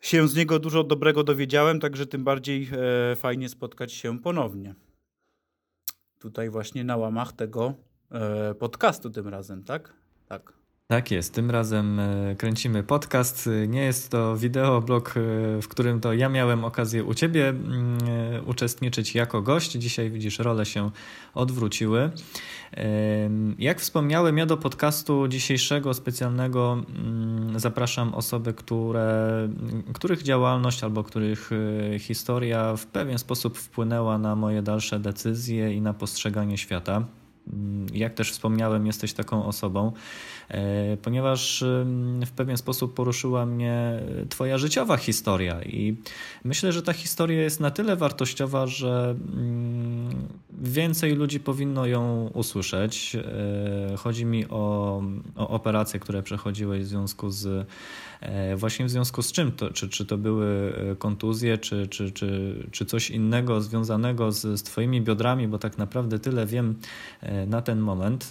się 0.00 0.28
z 0.28 0.34
niego 0.34 0.58
dużo 0.58 0.84
dobrego 0.84 1.24
dowiedziałem, 1.24 1.80
także 1.80 2.06
tym 2.06 2.24
bardziej 2.24 2.68
e, 3.12 3.16
fajnie 3.16 3.48
spotkać 3.48 3.92
się 3.92 4.18
ponownie. 4.18 4.74
Tutaj 6.18 6.50
właśnie 6.50 6.84
na 6.84 6.96
łamach 6.96 7.32
tego 7.32 7.74
e, 8.10 8.54
podcastu 8.54 9.10
tym 9.10 9.28
razem, 9.28 9.64
tak? 9.64 9.92
Tak. 10.28 10.55
Tak 10.88 11.10
jest, 11.10 11.34
tym 11.34 11.50
razem 11.50 12.00
e, 12.00 12.34
kręcimy 12.38 12.82
podcast. 12.82 13.48
Nie 13.68 13.80
jest 13.80 14.10
to 14.10 14.36
wideoblog, 14.36 15.08
e, 15.08 15.12
w 15.62 15.68
którym 15.68 16.00
to 16.00 16.12
ja 16.12 16.28
miałem 16.28 16.64
okazję 16.64 17.04
u 17.04 17.14
Ciebie 17.14 17.48
mm, 17.48 17.98
e, 18.08 18.42
uczestniczyć 18.42 19.14
jako 19.14 19.42
gość. 19.42 19.72
Dzisiaj 19.72 20.10
widzisz, 20.10 20.38
role 20.38 20.66
się 20.66 20.90
odwróciły. 21.34 22.10
Jak 23.58 23.80
wspomniałem, 23.80 24.38
ja 24.38 24.46
do 24.46 24.56
podcastu 24.56 25.28
dzisiejszego 25.28 25.94
specjalnego 25.94 26.72
mm, 26.88 27.60
zapraszam 27.60 28.14
osoby, 28.14 28.54
które, 28.54 29.48
których 29.94 30.22
działalność 30.22 30.84
albo 30.84 31.04
których 31.04 31.50
historia 31.98 32.76
w 32.76 32.86
pewien 32.86 33.18
sposób 33.18 33.58
wpłynęła 33.58 34.18
na 34.18 34.36
moje 34.36 34.62
dalsze 34.62 35.00
decyzje 35.00 35.74
i 35.74 35.80
na 35.80 35.94
postrzeganie 35.94 36.58
świata. 36.58 37.04
Mm, 37.52 37.86
jak 37.94 38.14
też 38.14 38.32
wspomniałem, 38.32 38.86
jesteś 38.86 39.12
taką 39.12 39.46
osobą, 39.46 39.92
e, 40.48 40.96
ponieważ 40.96 41.64
w 42.26 42.30
pewien 42.36 42.56
sposób 42.56 42.94
poruszyła 42.94 43.46
mnie 43.46 44.00
Twoja 44.28 44.58
życiowa 44.58 44.96
historia, 44.96 45.62
i 45.62 45.96
myślę, 46.44 46.72
że 46.72 46.82
ta 46.82 46.92
historia 46.92 47.42
jest 47.42 47.60
na 47.60 47.70
tyle 47.70 47.96
wartościowa, 47.96 48.66
że 48.66 49.14
mm, 49.32 50.10
więcej 50.62 51.14
ludzi 51.14 51.40
powinno 51.40 51.86
ją 51.86 52.30
usłyszeć. 52.34 53.16
E, 53.16 53.96
chodzi 53.96 54.24
mi 54.24 54.48
o, 54.48 55.02
o 55.36 55.48
operacje, 55.48 56.00
które 56.00 56.22
przechodziłeś 56.22 56.82
w 56.82 56.86
związku 56.86 57.30
z 57.30 57.46
E, 57.46 57.64
właśnie 58.56 58.86
w 58.86 58.90
związku 58.90 59.22
z 59.22 59.32
czym? 59.32 59.52
To, 59.52 59.72
czy, 59.72 59.88
czy 59.88 60.06
to 60.06 60.18
były 60.18 60.72
e, 60.92 60.96
kontuzje, 60.96 61.58
czy, 61.58 61.86
czy, 61.86 62.10
czy, 62.10 62.54
czy 62.70 62.86
coś 62.86 63.10
innego 63.10 63.60
związanego 63.60 64.32
z, 64.32 64.60
z 64.60 64.62
Twoimi 64.62 65.00
biodrami, 65.00 65.48
bo 65.48 65.58
tak 65.58 65.78
naprawdę 65.78 66.18
tyle 66.18 66.46
wiem 66.46 66.74
e, 67.20 67.46
na 67.46 67.62
ten 67.62 67.80
moment. 67.80 68.30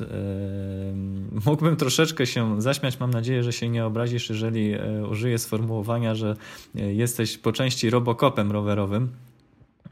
Mógłbym 1.45 1.75
troszeczkę 1.75 2.25
się 2.25 2.61
zaśmiać, 2.61 2.99
mam 2.99 3.11
nadzieję, 3.11 3.43
że 3.43 3.53
się 3.53 3.69
nie 3.69 3.85
obrazisz, 3.85 4.29
jeżeli 4.29 4.75
użyję 5.09 5.37
sformułowania, 5.37 6.15
że 6.15 6.35
jesteś 6.75 7.37
po 7.37 7.51
części 7.51 7.89
robokopem 7.89 8.51
rowerowym. 8.51 9.09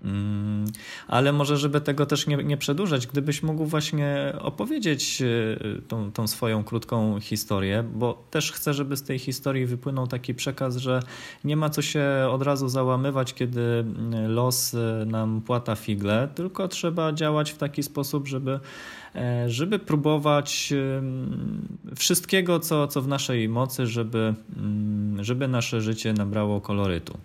Mm, 0.03 0.65
ale 1.07 1.33
może, 1.33 1.57
żeby 1.57 1.81
tego 1.81 2.05
też 2.05 2.27
nie, 2.27 2.37
nie 2.37 2.57
przedłużać, 2.57 3.07
gdybyś 3.07 3.43
mógł 3.43 3.65
właśnie 3.65 4.33
opowiedzieć 4.39 5.21
e, 5.21 5.81
tą, 5.87 6.11
tą 6.11 6.27
swoją 6.27 6.63
krótką 6.63 7.19
historię, 7.19 7.83
bo 7.95 8.23
też 8.31 8.51
chcę, 8.51 8.73
żeby 8.73 8.97
z 8.97 9.03
tej 9.03 9.19
historii 9.19 9.65
wypłynął 9.65 10.07
taki 10.07 10.35
przekaz, 10.35 10.77
że 10.77 10.99
nie 11.43 11.57
ma 11.57 11.69
co 11.69 11.81
się 11.81 12.03
od 12.31 12.41
razu 12.41 12.69
załamywać, 12.69 13.33
kiedy 13.33 13.61
mm, 13.61 14.31
los 14.31 14.73
e, 14.73 15.05
nam 15.05 15.41
płata 15.41 15.75
figle, 15.75 16.27
tylko 16.35 16.67
trzeba 16.67 17.13
działać 17.13 17.51
w 17.51 17.57
taki 17.57 17.83
sposób, 17.83 18.27
żeby 18.27 18.59
e, 19.15 19.49
żeby 19.49 19.79
próbować 19.79 20.73
wszystkiego, 21.95 22.59
co, 22.59 22.87
co 22.87 23.01
w 23.01 23.07
naszej 23.07 23.49
mocy, 23.49 23.87
żeby, 23.87 24.33
mm, 24.57 25.23
żeby 25.23 25.47
nasze 25.47 25.81
życie 25.81 26.13
nabrało 26.13 26.61
kolorytu. 26.61 27.17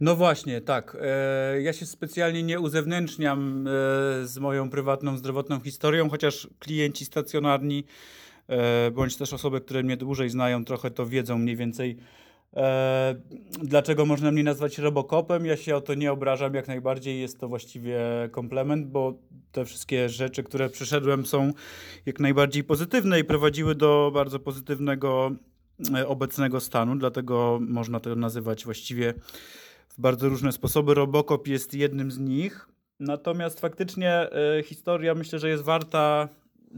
No 0.00 0.16
właśnie, 0.16 0.60
tak. 0.60 0.96
E, 1.00 1.62
ja 1.62 1.72
się 1.72 1.86
specjalnie 1.86 2.42
nie 2.42 2.60
uzewnętrzniam 2.60 3.66
e, 3.68 3.70
z 4.26 4.38
moją 4.38 4.70
prywatną, 4.70 5.16
zdrowotną 5.16 5.60
historią, 5.60 6.10
chociaż 6.10 6.48
klienci 6.58 7.04
stacjonarni, 7.04 7.84
e, 8.48 8.90
bądź 8.90 9.16
też 9.16 9.32
osoby, 9.32 9.60
które 9.60 9.82
mnie 9.82 9.96
dłużej 9.96 10.30
znają, 10.30 10.64
trochę 10.64 10.90
to 10.90 11.06
wiedzą 11.06 11.38
mniej 11.38 11.56
więcej. 11.56 11.96
Dlaczego 13.62 14.06
można 14.06 14.30
mnie 14.30 14.42
nazwać 14.42 14.78
robokopem? 14.78 15.46
Ja 15.46 15.56
się 15.56 15.76
o 15.76 15.80
to 15.80 15.94
nie 15.94 16.12
obrażam, 16.12 16.54
jak 16.54 16.68
najbardziej 16.68 17.20
jest 17.20 17.40
to 17.40 17.48
właściwie 17.48 18.00
komplement, 18.30 18.86
bo 18.86 19.14
te 19.52 19.64
wszystkie 19.64 20.08
rzeczy, 20.08 20.42
które 20.42 20.68
przeszedłem, 20.68 21.26
są 21.26 21.52
jak 22.06 22.20
najbardziej 22.20 22.64
pozytywne 22.64 23.20
i 23.20 23.24
prowadziły 23.24 23.74
do 23.74 24.10
bardzo 24.14 24.38
pozytywnego 24.38 25.30
obecnego 26.06 26.60
stanu, 26.60 26.96
dlatego 26.96 27.58
można 27.62 28.00
to 28.00 28.14
nazywać 28.14 28.64
właściwie 28.64 29.14
w 29.98 30.00
bardzo 30.00 30.28
różne 30.28 30.52
sposoby. 30.52 30.94
Robocop 30.94 31.48
jest 31.48 31.74
jednym 31.74 32.10
z 32.10 32.18
nich. 32.18 32.68
Natomiast 33.00 33.60
faktycznie 33.60 34.28
y, 34.58 34.62
historia 34.62 35.14
myślę, 35.14 35.38
że 35.38 35.48
jest 35.48 35.62
warta 35.62 36.28
y, 36.70 36.74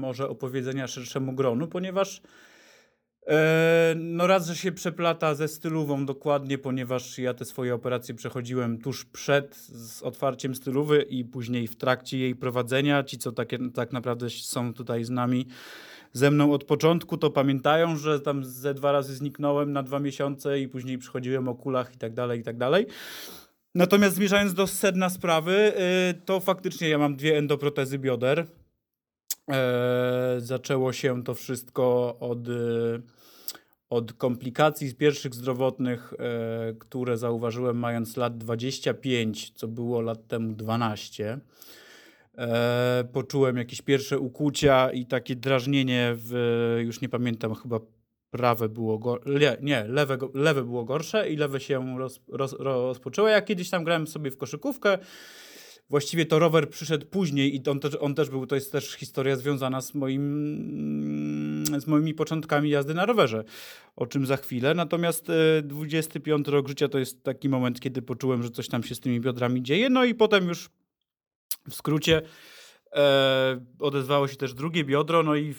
może 0.00 0.28
opowiedzenia 0.28 0.86
szerszemu 0.86 1.32
gronu, 1.32 1.68
ponieważ 1.68 2.18
y, 2.18 3.32
no 3.96 4.26
raz, 4.26 4.46
że 4.46 4.56
się 4.56 4.72
przeplata 4.72 5.34
ze 5.34 5.48
stylówą 5.48 6.06
dokładnie, 6.06 6.58
ponieważ 6.58 7.18
ja 7.18 7.34
te 7.34 7.44
swoje 7.44 7.74
operacje 7.74 8.14
przechodziłem 8.14 8.78
tuż 8.78 9.04
przed 9.04 9.56
z 9.56 10.02
otwarciem 10.02 10.54
stylowy 10.54 11.02
i 11.02 11.24
później 11.24 11.66
w 11.66 11.76
trakcie 11.76 12.18
jej 12.18 12.36
prowadzenia. 12.36 13.04
Ci, 13.04 13.18
co 13.18 13.32
takie, 13.32 13.58
tak 13.74 13.92
naprawdę 13.92 14.30
są 14.30 14.74
tutaj 14.74 15.04
z 15.04 15.10
nami, 15.10 15.46
ze 16.16 16.30
mną 16.30 16.52
od 16.52 16.64
początku, 16.64 17.16
to 17.16 17.30
pamiętają, 17.30 17.96
że 17.96 18.20
tam 18.20 18.44
ze 18.44 18.74
dwa 18.74 18.92
razy 18.92 19.14
zniknąłem 19.14 19.72
na 19.72 19.82
dwa 19.82 20.00
miesiące 20.00 20.60
i 20.60 20.68
później 20.68 20.98
przychodziłem 20.98 21.48
o 21.48 21.54
kulach 21.54 21.94
i 21.94 21.98
tak 21.98 22.14
dalej, 22.14 22.40
i 22.40 22.42
tak 22.42 22.56
dalej. 22.56 22.86
Natomiast 23.74 24.16
zmierzając 24.16 24.54
do 24.54 24.66
sedna 24.66 25.10
sprawy, 25.10 25.72
y, 26.10 26.24
to 26.24 26.40
faktycznie 26.40 26.88
ja 26.88 26.98
mam 26.98 27.16
dwie 27.16 27.38
endoprotezy 27.38 27.98
bioder. 27.98 28.46
E, 29.50 30.36
zaczęło 30.38 30.92
się 30.92 31.24
to 31.24 31.34
wszystko 31.34 32.16
od, 32.20 32.48
y, 32.48 33.02
od 33.90 34.12
komplikacji 34.12 34.88
z 34.88 34.94
pierwszych 34.94 35.34
zdrowotnych, 35.34 36.14
e, 36.18 36.74
które 36.78 37.18
zauważyłem 37.18 37.78
mając 37.78 38.16
lat 38.16 38.38
25, 38.38 39.50
co 39.54 39.68
było 39.68 40.00
lat 40.00 40.28
temu 40.28 40.52
12. 40.52 41.38
E, 42.38 43.04
poczułem 43.12 43.56
jakieś 43.56 43.82
pierwsze 43.82 44.18
ukłucia 44.18 44.90
i 44.90 45.06
takie 45.06 45.36
drażnienie 45.36 46.12
w, 46.16 46.34
już 46.84 47.00
nie 47.00 47.08
pamiętam, 47.08 47.54
chyba 47.54 47.80
prawe 48.30 48.68
było 48.68 48.98
gorsze, 48.98 49.56
nie, 49.62 49.84
lewe, 49.84 50.18
lewe 50.34 50.64
było 50.64 50.84
gorsze 50.84 51.30
i 51.30 51.36
lewe 51.36 51.60
się 51.60 51.98
roz, 51.98 52.20
roz, 52.28 52.56
rozpoczęło. 52.58 53.28
Ja 53.28 53.42
kiedyś 53.42 53.70
tam 53.70 53.84
grałem 53.84 54.06
sobie 54.06 54.30
w 54.30 54.36
koszykówkę, 54.36 54.98
właściwie 55.90 56.26
to 56.26 56.38
rower 56.38 56.70
przyszedł 56.70 57.06
później 57.06 57.56
i 57.56 57.68
on 57.68 57.80
też, 57.80 57.96
on 58.00 58.14
też 58.14 58.30
był, 58.30 58.46
to 58.46 58.54
jest 58.54 58.72
też 58.72 58.92
historia 58.92 59.36
związana 59.36 59.80
z 59.80 59.94
moim 59.94 61.64
z 61.80 61.86
moimi 61.86 62.14
początkami 62.14 62.70
jazdy 62.70 62.94
na 62.94 63.06
rowerze, 63.06 63.44
o 63.96 64.06
czym 64.06 64.26
za 64.26 64.36
chwilę. 64.36 64.74
Natomiast 64.74 65.26
25 65.62 66.48
e, 66.48 66.50
rok 66.50 66.68
życia 66.68 66.88
to 66.88 66.98
jest 66.98 67.22
taki 67.22 67.48
moment, 67.48 67.80
kiedy 67.80 68.02
poczułem, 68.02 68.42
że 68.42 68.50
coś 68.50 68.68
tam 68.68 68.82
się 68.82 68.94
z 68.94 69.00
tymi 69.00 69.20
biodrami 69.20 69.62
dzieje, 69.62 69.90
no 69.90 70.04
i 70.04 70.14
potem 70.14 70.48
już 70.48 70.70
w 71.70 71.74
skrócie 71.74 72.22
e, 72.92 73.60
odezwało 73.78 74.28
się 74.28 74.36
też 74.36 74.54
drugie 74.54 74.84
biodro, 74.84 75.22
no 75.22 75.36
i 75.36 75.50
e, 75.50 75.52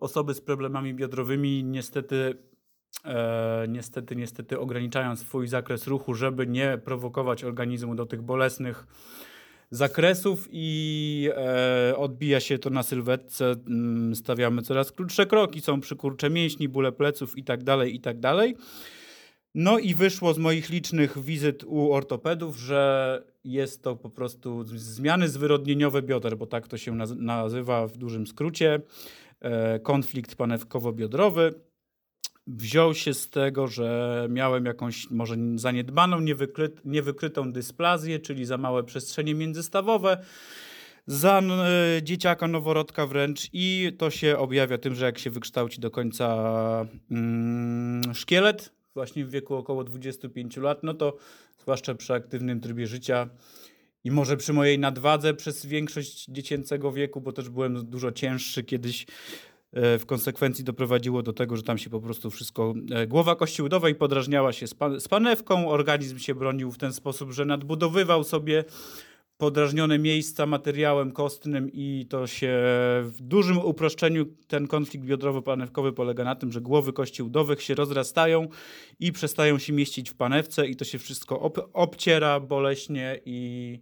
osoby 0.00 0.34
z 0.34 0.40
problemami 0.40 0.94
biodrowymi 0.94 1.64
niestety 1.64 2.34
e, 3.04 3.66
niestety, 3.68 4.16
niestety 4.16 4.58
ograniczają 4.58 5.16
swój 5.16 5.48
zakres 5.48 5.86
ruchu, 5.86 6.14
żeby 6.14 6.46
nie 6.46 6.78
prowokować 6.84 7.44
organizmu 7.44 7.94
do 7.94 8.06
tych 8.06 8.22
bolesnych 8.22 8.86
zakresów 9.70 10.48
i 10.50 11.28
e, 11.36 11.96
odbija 11.96 12.40
się 12.40 12.58
to 12.58 12.70
na 12.70 12.82
sylwetce. 12.82 13.54
Mm, 13.66 14.14
stawiamy 14.14 14.62
coraz 14.62 14.92
krótsze 14.92 15.26
kroki, 15.26 15.60
są 15.60 15.80
przykurcze 15.80 16.30
mięśni, 16.30 16.68
bóle 16.68 16.92
pleców 16.92 17.38
i 17.38 17.44
tak 17.44 18.18
No 19.54 19.78
i 19.78 19.94
wyszło 19.94 20.34
z 20.34 20.38
moich 20.38 20.70
licznych 20.70 21.18
wizyt 21.24 21.64
u 21.64 21.92
ortopedów, 21.92 22.58
że 22.58 23.22
jest 23.44 23.82
to 23.82 23.96
po 23.96 24.10
prostu 24.10 24.64
zmiany 24.64 25.28
zwyrodnieniowe 25.28 26.02
bioder, 26.02 26.36
bo 26.36 26.46
tak 26.46 26.68
to 26.68 26.78
się 26.78 26.94
nazywa 27.16 27.86
w 27.86 27.96
dużym 27.96 28.26
skrócie, 28.26 28.80
e, 29.40 29.78
konflikt 29.78 30.36
panewkowo-biodrowy. 30.36 31.54
wziął 32.46 32.94
się 32.94 33.14
z 33.14 33.30
tego, 33.30 33.66
że 33.66 34.26
miałem 34.30 34.64
jakąś 34.64 35.10
może 35.10 35.36
zaniedbaną, 35.54 36.20
niewykry, 36.20 36.70
niewykrytą 36.84 37.52
dysplazję, 37.52 38.18
czyli 38.18 38.44
za 38.44 38.58
małe 38.58 38.84
przestrzenie 38.84 39.34
międzystawowe, 39.34 40.24
za 41.06 41.42
y, 41.98 42.02
dzieciaka, 42.02 42.48
noworodka 42.48 43.06
wręcz 43.06 43.48
i 43.52 43.92
to 43.98 44.10
się 44.10 44.38
objawia 44.38 44.78
tym, 44.78 44.94
że 44.94 45.04
jak 45.04 45.18
się 45.18 45.30
wykształci 45.30 45.80
do 45.80 45.90
końca 45.90 46.36
mm, 47.10 48.14
szkielet, 48.14 48.72
właśnie 48.94 49.24
w 49.24 49.30
wieku 49.30 49.54
około 49.54 49.84
25 49.84 50.56
lat, 50.56 50.82
no 50.82 50.94
to 50.94 51.16
zwłaszcza 51.58 51.94
przy 51.94 52.14
aktywnym 52.14 52.60
trybie 52.60 52.86
życia 52.86 53.28
i 54.04 54.10
może 54.10 54.36
przy 54.36 54.52
mojej 54.52 54.78
nadwadze 54.78 55.34
przez 55.34 55.66
większość 55.66 56.26
dziecięcego 56.26 56.92
wieku, 56.92 57.20
bo 57.20 57.32
też 57.32 57.48
byłem 57.48 57.86
dużo 57.86 58.12
cięższy 58.12 58.64
kiedyś, 58.64 59.06
e, 59.72 59.98
w 59.98 60.06
konsekwencji 60.06 60.64
doprowadziło 60.64 61.22
do 61.22 61.32
tego, 61.32 61.56
że 61.56 61.62
tam 61.62 61.78
się 61.78 61.90
po 61.90 62.00
prostu 62.00 62.30
wszystko, 62.30 62.74
e, 62.90 63.06
głowa 63.06 63.36
kości 63.36 63.62
udowej 63.62 63.94
podrażniała 63.94 64.52
się 64.52 64.66
z, 64.98 65.08
panewką, 65.08 65.68
organizm 65.68 66.18
się 66.18 66.34
bronił 66.34 66.70
w 66.70 66.78
ten 66.78 66.92
sposób, 66.92 67.32
że 67.32 67.44
nadbudowywał 67.44 68.24
sobie 68.24 68.64
podrażnione 69.36 69.98
miejsca 69.98 70.46
materiałem 70.46 71.12
kostnym 71.12 71.70
i 71.72 72.06
to 72.10 72.26
się 72.26 72.52
w 73.02 73.16
dużym 73.20 73.58
uproszczeniu 73.58 74.26
ten 74.46 74.66
konflikt 74.66 75.06
biodrowo-panewkowy 75.06 75.92
polega 75.92 76.24
na 76.24 76.34
tym, 76.34 76.52
że 76.52 76.60
głowy 76.60 76.92
kości 76.92 77.22
udowych 77.22 77.62
się 77.62 77.74
rozrastają 77.74 78.48
i 79.00 79.12
przestają 79.12 79.58
się 79.58 79.72
mieścić 79.72 80.10
w 80.10 80.14
panewce 80.14 80.66
i 80.66 80.76
to 80.76 80.84
się 80.84 80.98
wszystko 80.98 81.40
ob 81.40 81.70
obciera 81.72 82.40
boleśnie 82.40 83.20
i 83.24 83.80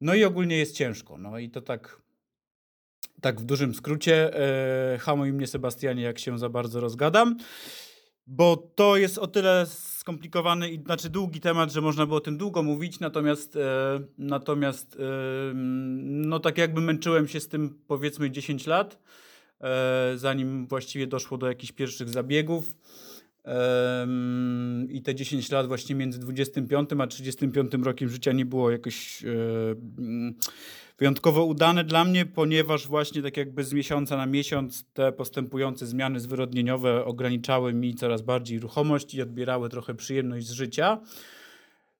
no 0.00 0.14
i 0.14 0.24
ogólnie 0.24 0.58
jest 0.58 0.76
ciężko. 0.76 1.18
No 1.18 1.38
i 1.38 1.50
to 1.50 1.60
tak 1.60 2.02
tak 3.20 3.40
w 3.40 3.44
dużym 3.44 3.74
skrócie. 3.74 4.40
E, 4.94 4.98
hamuj 4.98 5.32
mnie 5.32 5.46
Sebastianie, 5.46 6.02
jak 6.02 6.18
się 6.18 6.38
za 6.38 6.48
bardzo 6.48 6.80
rozgadam, 6.80 7.36
bo 8.26 8.56
to 8.74 8.96
jest 8.96 9.18
o 9.18 9.26
tyle 9.26 9.66
skomplikowany 9.66 10.70
i 10.70 10.82
znaczy 10.82 11.10
długi 11.10 11.40
temat, 11.40 11.72
że 11.72 11.80
można 11.80 12.06
było 12.06 12.18
o 12.18 12.20
tym 12.20 12.38
długo 12.38 12.62
mówić, 12.62 13.00
natomiast 13.00 13.56
e, 13.56 14.00
natomiast 14.18 14.96
e, 14.96 15.52
no 16.04 16.40
tak 16.40 16.58
jakby 16.58 16.80
męczyłem 16.80 17.28
się 17.28 17.40
z 17.40 17.48
tym 17.48 17.78
powiedzmy 17.86 18.30
10 18.30 18.66
lat, 18.66 18.98
e, 19.60 20.12
zanim 20.16 20.66
właściwie 20.66 21.06
doszło 21.06 21.38
do 21.38 21.46
jakichś 21.46 21.72
pierwszych 21.72 22.08
zabiegów. 22.08 22.76
I 24.88 25.02
te 25.02 25.14
10 25.14 25.50
lat 25.50 25.66
właśnie 25.66 25.94
między 25.94 26.18
25 26.18 26.90
a 26.98 27.06
35 27.06 27.72
rokiem 27.82 28.08
życia 28.08 28.32
nie 28.32 28.44
było 28.44 28.70
jakoś 28.70 29.24
wyjątkowo 30.98 31.44
udane 31.44 31.84
dla 31.84 32.04
mnie, 32.04 32.26
ponieważ 32.26 32.86
właśnie 32.86 33.22
tak 33.22 33.36
jakby 33.36 33.64
z 33.64 33.72
miesiąca 33.72 34.16
na 34.16 34.26
miesiąc 34.26 34.84
te 34.92 35.12
postępujące 35.12 35.86
zmiany 35.86 36.20
zwyrodnieniowe 36.20 37.04
ograniczały 37.04 37.74
mi 37.74 37.94
coraz 37.94 38.22
bardziej 38.22 38.60
ruchomość 38.60 39.14
i 39.14 39.22
odbierały 39.22 39.68
trochę 39.68 39.94
przyjemność 39.94 40.46
z 40.46 40.52
życia. 40.52 41.00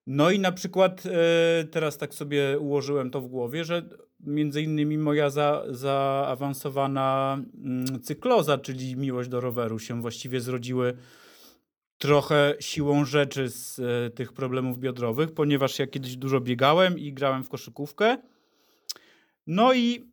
No 0.07 0.31
i 0.31 0.39
na 0.39 0.51
przykład 0.51 1.03
e, 1.05 1.63
teraz 1.63 1.97
tak 1.97 2.13
sobie 2.13 2.59
ułożyłem 2.59 3.11
to 3.11 3.21
w 3.21 3.27
głowie, 3.27 3.65
że 3.65 3.89
między 4.19 4.61
innymi 4.61 4.97
moja 4.97 5.29
za, 5.29 5.63
zaawansowana 5.69 7.37
mm, 7.63 8.01
cykloza, 8.01 8.57
czyli 8.57 8.95
miłość 8.95 9.29
do 9.29 9.39
roweru 9.39 9.79
się 9.79 10.01
właściwie 10.01 10.41
zrodziły 10.41 10.93
trochę 11.97 12.55
siłą 12.59 13.05
rzeczy 13.05 13.49
z 13.49 13.79
e, 13.79 14.09
tych 14.09 14.33
problemów 14.33 14.79
biodrowych, 14.79 15.31
ponieważ 15.31 15.79
ja 15.79 15.87
kiedyś 15.87 16.15
dużo 16.15 16.41
biegałem 16.41 16.99
i 16.99 17.13
grałem 17.13 17.43
w 17.43 17.49
koszykówkę 17.49 18.17
no 19.47 19.73
i 19.73 20.03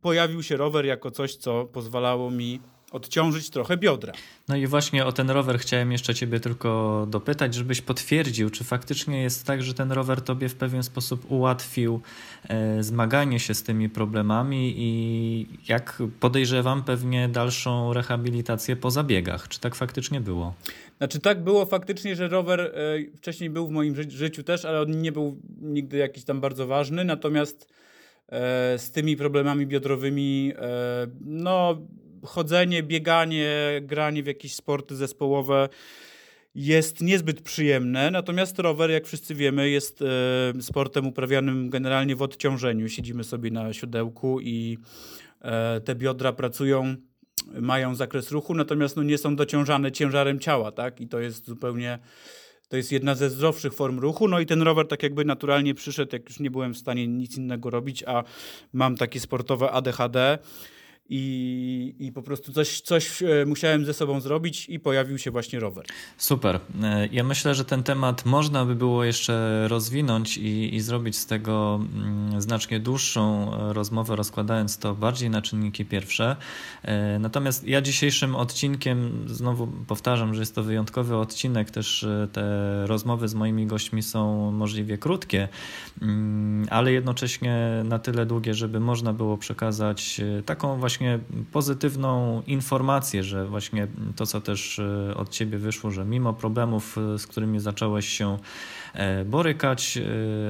pojawił 0.00 0.42
się 0.42 0.56
rower 0.56 0.86
jako 0.86 1.10
coś, 1.10 1.36
co 1.36 1.64
pozwalało 1.64 2.30
mi 2.30 2.60
odciążyć 2.92 3.50
trochę 3.50 3.76
biodra. 3.76 4.12
No 4.48 4.56
i 4.56 4.66
właśnie 4.66 5.06
o 5.06 5.12
ten 5.12 5.30
rower 5.30 5.58
chciałem 5.58 5.92
jeszcze 5.92 6.14
Ciebie 6.14 6.40
tylko 6.40 7.06
dopytać, 7.10 7.54
żebyś 7.54 7.80
potwierdził, 7.80 8.50
czy 8.50 8.64
faktycznie 8.64 9.22
jest 9.22 9.46
tak, 9.46 9.62
że 9.62 9.74
ten 9.74 9.92
rower 9.92 10.22
Tobie 10.22 10.48
w 10.48 10.54
pewien 10.54 10.82
sposób 10.82 11.30
ułatwił 11.30 12.00
e, 12.48 12.82
zmaganie 12.82 13.40
się 13.40 13.54
z 13.54 13.62
tymi 13.62 13.88
problemami 13.88 14.74
i 14.76 15.46
jak 15.68 16.02
podejrzewam, 16.20 16.82
pewnie 16.82 17.28
dalszą 17.28 17.92
rehabilitację 17.92 18.76
po 18.76 18.90
zabiegach. 18.90 19.48
Czy 19.48 19.60
tak 19.60 19.74
faktycznie 19.74 20.20
było? 20.20 20.54
Znaczy 20.98 21.20
tak 21.20 21.44
było 21.44 21.66
faktycznie, 21.66 22.16
że 22.16 22.28
rower 22.28 22.60
e, 22.60 22.72
wcześniej 23.16 23.50
był 23.50 23.66
w 23.66 23.70
moim 23.70 23.96
ży 23.96 24.10
życiu 24.10 24.42
też, 24.42 24.64
ale 24.64 24.80
on 24.80 25.02
nie 25.02 25.12
był 25.12 25.40
nigdy 25.60 25.96
jakiś 25.96 26.24
tam 26.24 26.40
bardzo 26.40 26.66
ważny, 26.66 27.04
natomiast 27.04 27.74
E, 28.28 28.78
z 28.78 28.90
tymi 28.90 29.16
problemami 29.16 29.66
biodrowymi, 29.66 30.52
e, 30.58 31.06
no 31.20 31.78
chodzenie, 32.24 32.82
bieganie, 32.82 33.80
granie 33.82 34.22
w 34.22 34.26
jakieś 34.26 34.54
sporty 34.54 34.96
zespołowe 34.96 35.68
jest 36.54 37.00
niezbyt 37.00 37.40
przyjemne, 37.40 38.10
natomiast 38.10 38.58
rower, 38.58 38.90
jak 38.90 39.06
wszyscy 39.06 39.34
wiemy, 39.34 39.70
jest 39.70 40.02
e, 40.02 40.62
sportem 40.62 41.06
uprawianym 41.06 41.70
generalnie 41.70 42.16
w 42.16 42.22
odciążeniu. 42.22 42.88
Siedzimy 42.88 43.24
sobie 43.24 43.50
na 43.50 43.72
siodełku 43.72 44.40
i 44.40 44.78
te 45.84 45.94
biodra 45.94 46.32
pracują, 46.32 46.96
mają 47.44 47.94
zakres 47.94 48.30
ruchu, 48.30 48.54
natomiast 48.54 48.96
no, 48.96 49.02
nie 49.02 49.18
są 49.18 49.36
dociążane 49.36 49.92
ciężarem 49.92 50.40
ciała, 50.40 50.72
tak? 50.72 51.00
I 51.00 51.08
to 51.08 51.20
jest 51.20 51.46
zupełnie 51.46 51.98
to 52.68 52.76
jest 52.76 52.92
jedna 52.92 53.14
ze 53.14 53.30
zdrowszych 53.30 53.74
form 53.74 53.98
ruchu. 53.98 54.28
No 54.28 54.40
i 54.40 54.46
ten 54.46 54.62
rower 54.62 54.88
tak 54.88 55.02
jakby 55.02 55.24
naturalnie 55.24 55.74
przyszedł, 55.74 56.10
jak 56.12 56.28
już 56.28 56.40
nie 56.40 56.50
byłem 56.50 56.74
w 56.74 56.78
stanie 56.78 57.06
nic 57.06 57.36
innego 57.36 57.70
robić, 57.70 58.04
a 58.06 58.24
mam 58.72 58.96
takie 58.96 59.20
sportowe 59.20 59.70
ADHD 59.70 60.38
i, 61.08 61.94
i 61.98 62.12
po 62.12 62.22
prostu 62.22 62.52
coś, 62.52 62.80
coś 62.80 63.22
e, 63.22 63.46
musiałem 63.46 63.84
ze 63.84 63.94
sobą 63.94 64.20
zrobić 64.20 64.68
i 64.68 64.80
pojawił 64.80 65.18
się 65.18 65.30
właśnie 65.30 65.60
rower. 65.60 65.84
Super. 66.18 66.60
E, 66.82 67.08
ja 67.12 67.24
myślę, 67.24 67.54
że 67.54 67.64
ten 67.64 67.82
temat 67.82 68.26
można 68.26 68.64
by 68.64 68.74
było 68.74 69.04
jeszcze 69.04 69.64
rozwinąć 69.68 70.38
i, 70.38 70.74
i 70.74 70.80
zrobić 70.80 71.16
z 71.16 71.26
tego 71.26 71.80
mm, 71.94 72.40
znacznie 72.40 72.80
dłuższą 72.80 73.50
rozmowę, 73.72 74.16
rozkładając 74.16 74.78
to 74.78 74.94
bardziej 74.94 75.30
na 75.30 75.42
czynniki 75.42 75.84
pierwsze. 75.84 76.36
E, 76.82 77.18
natomiast 77.18 77.68
ja 77.68 77.82
dzisiejszym 77.82 78.36
odcinkiem, 78.36 79.24
znowu 79.26 79.66
powtarzam, 79.66 80.34
że 80.34 80.42
jest 80.42 80.54
to 80.54 80.62
wyjątkowy 80.62 81.16
odcinek, 81.16 81.70
też 81.70 82.06
te 82.32 82.86
rozmowy 82.86 83.28
z 83.28 83.34
moimi 83.34 83.66
gośćmi 83.66 84.02
są 84.02 84.50
możliwie 84.50 84.98
krótkie, 84.98 85.48
mm, 86.02 86.66
ale 86.70 86.92
jednocześnie 86.92 87.82
na 87.84 87.98
tyle 87.98 88.26
długie, 88.26 88.54
żeby 88.54 88.80
można 88.80 89.12
było 89.12 89.38
przekazać 89.38 90.20
taką 90.46 90.80
właśnie 90.80 90.93
właśnie 90.94 91.18
pozytywną 91.52 92.42
informację, 92.46 93.24
że 93.24 93.46
właśnie 93.46 93.86
to, 94.16 94.26
co 94.26 94.40
też 94.40 94.78
e, 94.78 95.14
od 95.16 95.30
ciebie 95.30 95.58
wyszło, 95.58 95.90
że 95.90 96.04
mimo 96.04 96.32
problemów, 96.32 96.98
e, 96.98 97.18
z 97.18 97.26
którymi 97.26 97.60
zacząłeś 97.60 98.08
się 98.08 98.38
e, 98.94 99.24
borykać, 99.24 99.98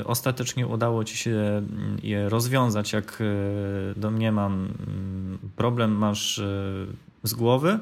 ostatecznie 0.05 0.67
udało 0.67 1.05
ci 1.05 1.17
się 1.17 1.31
mm, 1.31 1.99
je 2.03 2.29
rozwiązać, 2.29 2.93
jak 2.93 3.23
domniemam, 3.97 4.53
mm, 4.53 5.39
problem 5.57 5.93
masz 5.93 6.41
z 7.23 7.35
głowy. 7.35 7.79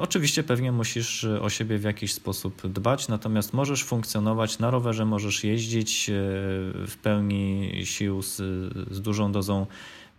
oczywiście 0.00 0.42
pewnie 0.42 0.72
musisz 0.72 1.24
o 1.24 1.50
siebie 1.50 1.78
w 1.78 1.82
jakiś 1.82 2.12
sposób 2.12 2.66
dbać, 2.66 3.08
natomiast 3.08 3.52
możesz 3.52 3.84
funkcjonować 3.84 4.58
na 4.58 4.70
rowerze, 4.70 5.04
możesz 5.04 5.44
jeździć 5.44 6.10
w 6.86 6.94
pełni 7.02 7.72
sił 7.84 8.22
z, 8.22 8.36
z 8.90 9.00
dużą 9.00 9.32
dozą 9.32 9.66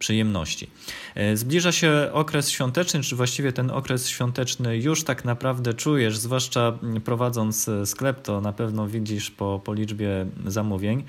przyjemności. 0.04 0.68
E, 1.16 1.38
zbliża 1.38 1.72
się 1.72 2.10
okres 2.14 2.50
świąteczny, 2.50 3.02
czy 3.02 3.16
właściwie 3.16 3.54
ten 3.54 3.72
okres 3.72 4.08
świąteczny 4.08 4.78
już 4.78 5.04
tak 5.04 5.26
naprawdę 5.26 5.74
czujesz, 5.74 6.18
zwłaszcza 6.18 6.78
prowadząc 7.06 7.70
sklep, 7.86 8.22
to 8.22 8.42
na 8.42 8.54
pewno 8.54 8.88
widzisz 8.88 9.32
po, 9.32 9.62
po 9.64 9.74
liczbie 9.74 10.26
zamówień, 10.46 11.04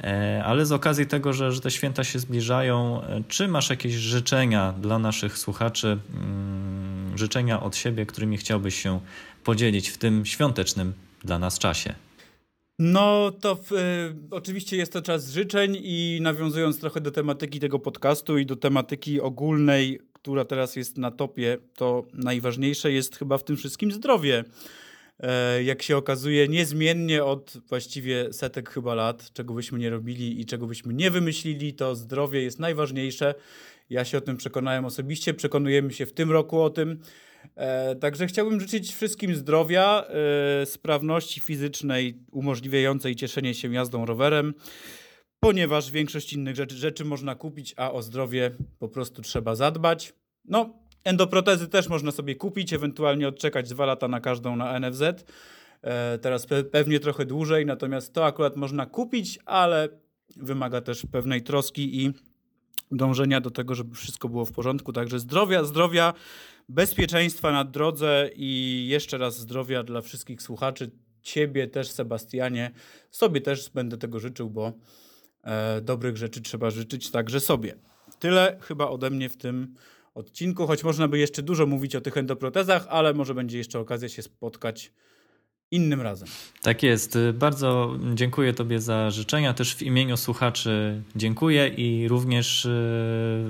e, 0.00 0.42
ale 0.44 0.66
z 0.66 0.72
okazji 0.72 1.06
tego, 1.06 1.32
że, 1.32 1.52
że 1.52 1.60
te 1.60 1.70
święta 1.70 2.04
się 2.04 2.18
zbliżają, 2.18 3.02
e, 3.02 3.22
czy 3.28 3.48
masz 3.48 3.70
jakieś 3.70 3.92
życzenia 3.92 4.72
dla 4.72 4.98
naszych 4.98 5.38
słuchaczy, 5.38 5.98
mm, 6.14 7.18
życzenia 7.18 7.62
od 7.62 7.76
siebie, 7.76 8.06
którymi 8.06 8.36
chciałbyś 8.36 8.82
się 8.82 9.00
podzielić 9.44 9.88
w 9.88 9.98
tym 9.98 10.26
świątecznym 10.26 10.92
dla 11.24 11.38
nas 11.38 11.58
czasie? 11.58 12.07
No 12.78 13.30
to 13.40 13.54
w, 13.54 13.72
y, 13.72 14.14
oczywiście 14.30 14.76
jest 14.76 14.92
to 14.92 15.02
czas 15.02 15.30
życzeń 15.30 15.78
i 15.82 16.18
nawiązując 16.22 16.80
trochę 16.80 17.00
do 17.00 17.10
tematyki 17.10 17.60
tego 17.60 17.78
podcastu 17.78 18.38
i 18.38 18.46
do 18.46 18.56
tematyki 18.56 19.20
ogólnej, 19.20 20.00
która 20.12 20.44
teraz 20.44 20.76
jest 20.76 20.98
na 20.98 21.10
topie, 21.10 21.58
to 21.76 22.06
najważniejsze 22.12 22.92
jest 22.92 23.16
chyba 23.16 23.38
w 23.38 23.44
tym 23.44 23.56
wszystkim 23.56 23.92
zdrowie. 23.92 24.44
E, 25.20 25.62
jak 25.62 25.82
się 25.82 25.96
okazuje, 25.96 26.48
niezmiennie 26.48 27.24
od 27.24 27.56
właściwie 27.68 28.32
setek 28.32 28.70
chyba 28.70 28.94
lat, 28.94 29.32
czego 29.32 29.54
byśmy 29.54 29.78
nie 29.78 29.90
robili 29.90 30.40
i 30.40 30.46
czego 30.46 30.66
byśmy 30.66 30.94
nie 30.94 31.10
wymyślili, 31.10 31.74
to 31.74 31.94
zdrowie 31.94 32.42
jest 32.42 32.58
najważniejsze. 32.58 33.34
Ja 33.90 34.04
się 34.04 34.18
o 34.18 34.20
tym 34.20 34.36
przekonałem 34.36 34.84
osobiście, 34.84 35.34
przekonujemy 35.34 35.92
się 35.92 36.06
w 36.06 36.12
tym 36.12 36.30
roku 36.32 36.60
o 36.60 36.70
tym. 36.70 37.00
E, 37.58 37.96
także 37.96 38.26
chciałbym 38.26 38.60
życzyć 38.60 38.94
wszystkim 38.94 39.36
zdrowia, 39.36 40.04
e, 40.62 40.66
sprawności 40.66 41.40
fizycznej 41.40 42.18
umożliwiającej 42.30 43.16
cieszenie 43.16 43.54
się 43.54 43.74
jazdą 43.74 44.06
rowerem, 44.06 44.54
ponieważ 45.40 45.90
większość 45.90 46.32
innych 46.32 46.56
rzeczy, 46.56 46.76
rzeczy 46.76 47.04
można 47.04 47.34
kupić, 47.34 47.74
a 47.76 47.92
o 47.92 48.02
zdrowie 48.02 48.50
po 48.78 48.88
prostu 48.88 49.22
trzeba 49.22 49.54
zadbać. 49.54 50.12
No 50.44 50.88
Endoprotezy 51.04 51.68
też 51.68 51.88
można 51.88 52.10
sobie 52.10 52.34
kupić, 52.34 52.72
ewentualnie 52.72 53.28
odczekać 53.28 53.68
dwa 53.68 53.86
lata 53.86 54.08
na 54.08 54.20
każdą 54.20 54.56
na 54.56 54.80
NFZ. 54.80 55.02
E, 55.82 56.18
teraz 56.18 56.46
pe 56.46 56.64
pewnie 56.64 57.00
trochę 57.00 57.26
dłużej, 57.26 57.66
natomiast 57.66 58.12
to 58.12 58.26
akurat 58.26 58.56
można 58.56 58.86
kupić, 58.86 59.38
ale 59.44 59.88
wymaga 60.36 60.80
też 60.80 61.06
pewnej 61.12 61.42
troski 61.42 62.04
i 62.04 62.12
dążenia 62.92 63.40
do 63.40 63.50
tego, 63.50 63.74
żeby 63.74 63.94
wszystko 63.94 64.28
było 64.28 64.44
w 64.44 64.52
porządku. 64.52 64.92
Także 64.92 65.18
zdrowia, 65.18 65.64
zdrowia, 65.64 66.14
bezpieczeństwa 66.68 67.52
na 67.52 67.64
drodze 67.64 68.30
i 68.36 68.86
jeszcze 68.88 69.18
raz 69.18 69.38
zdrowia 69.38 69.82
dla 69.82 70.00
wszystkich 70.00 70.42
słuchaczy. 70.42 70.90
Ciebie 71.22 71.68
też, 71.68 71.90
Sebastianie. 71.90 72.70
Sobie 73.10 73.40
też 73.40 73.70
będę 73.70 73.98
tego 73.98 74.20
życzył, 74.20 74.50
bo 74.50 74.72
e, 75.42 75.80
dobrych 75.80 76.16
rzeczy 76.16 76.40
trzeba 76.40 76.70
życzyć 76.70 77.10
także 77.10 77.40
sobie. 77.40 77.74
Tyle 78.18 78.58
chyba 78.60 78.88
ode 78.88 79.10
mnie 79.10 79.28
w 79.28 79.36
tym 79.36 79.74
odcinku, 80.14 80.66
choć 80.66 80.84
można 80.84 81.08
by 81.08 81.18
jeszcze 81.18 81.42
dużo 81.42 81.66
mówić 81.66 81.96
o 81.96 82.00
tych 82.00 82.16
endoprotezach, 82.16 82.86
ale 82.88 83.14
może 83.14 83.34
będzie 83.34 83.58
jeszcze 83.58 83.78
okazja 83.78 84.08
się 84.08 84.22
spotkać 84.22 84.92
innym 85.70 86.00
razem. 86.00 86.28
Tak 86.62 86.82
jest. 86.82 87.18
Bardzo 87.34 87.96
dziękuję 88.14 88.52
Tobie 88.52 88.80
za 88.80 89.10
życzenia. 89.10 89.54
Też 89.54 89.74
w 89.74 89.82
imieniu 89.82 90.16
słuchaczy 90.16 91.02
dziękuję 91.16 91.68
i 91.68 92.08
również 92.08 92.66
e, 92.66 92.68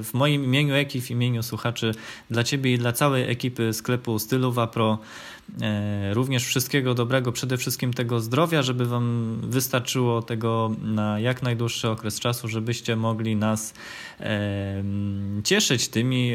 w 0.02 0.10
moim 0.14 0.44
imieniu, 0.44 0.74
jak 0.74 0.96
i 0.96 1.00
w 1.00 1.10
imieniu 1.10 1.42
słuchaczy 1.42 1.94
dla 2.30 2.44
Ciebie 2.44 2.72
i 2.72 2.78
dla 2.78 2.92
całej 2.92 3.30
ekipy 3.30 3.72
sklepu 3.72 4.18
Stylu 4.18 4.54
Pro 4.72 4.98
e, 5.62 6.14
również 6.14 6.44
wszystkiego 6.44 6.94
dobrego, 6.94 7.32
przede 7.32 7.56
wszystkim 7.56 7.92
tego 7.92 8.20
zdrowia, 8.20 8.62
żeby 8.62 8.86
Wam 8.86 9.38
wystarczyło 9.42 10.22
tego 10.22 10.76
na 10.82 11.20
jak 11.20 11.42
najdłuższy 11.42 11.88
okres 11.88 12.20
czasu, 12.20 12.48
żebyście 12.48 12.96
mogli 12.96 13.36
nas 13.36 13.74
e, 14.20 14.84
cieszyć 15.44 15.88
tymi 15.88 16.32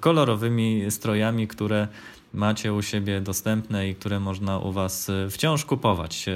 kolorowymi 0.00 0.90
strojami, 0.90 1.48
które 1.48 1.88
macie 2.34 2.72
u 2.72 2.82
siebie 2.82 3.20
dostępne 3.20 3.88
i 3.88 3.94
które 3.94 4.20
można 4.20 4.58
u 4.58 4.72
Was 4.72 5.08
e, 5.08 5.30
wciąż 5.30 5.64
kupować. 5.64 6.28
E, 6.28 6.32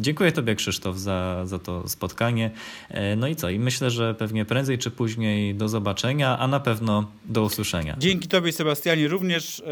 dziękuję 0.00 0.32
Tobie, 0.32 0.54
Krzysztof, 0.54 0.98
za, 0.98 1.46
za 1.46 1.58
to 1.58 1.88
spotkanie. 1.88 2.50
E, 2.88 3.16
no 3.16 3.28
i 3.28 3.36
co? 3.36 3.50
I 3.50 3.58
myślę, 3.58 3.90
że 3.90 4.14
pewnie 4.14 4.44
prędzej 4.44 4.78
czy 4.78 4.90
później 4.90 5.54
do 5.54 5.68
zobaczenia, 5.68 6.38
a 6.38 6.48
na 6.48 6.60
pewno 6.60 7.10
do 7.24 7.42
usłyszenia. 7.42 7.96
Dzięki 7.98 8.28
Tobie, 8.28 8.52
Sebastianie, 8.52 9.08
również. 9.08 9.62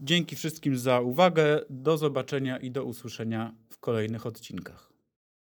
dzięki 0.00 0.36
wszystkim 0.36 0.78
za 0.78 1.00
uwagę. 1.00 1.60
Do 1.70 1.98
zobaczenia 1.98 2.56
i 2.58 2.70
do 2.70 2.84
usłyszenia 2.84 3.52
w 3.68 3.78
kolejnych 3.78 4.26
odcinkach. 4.26 4.92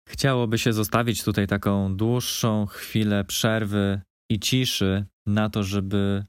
Chciałoby 0.09 0.59
się 0.59 0.73
zostawić 0.73 1.25
tutaj 1.25 1.47
taką 1.47 1.97
dłuższą 1.97 2.67
chwilę 2.67 3.25
przerwy 3.25 4.01
i 4.31 4.41
ciszy 4.41 5.05
na 5.27 5.51
to, 5.51 5.63
żeby 5.63 6.25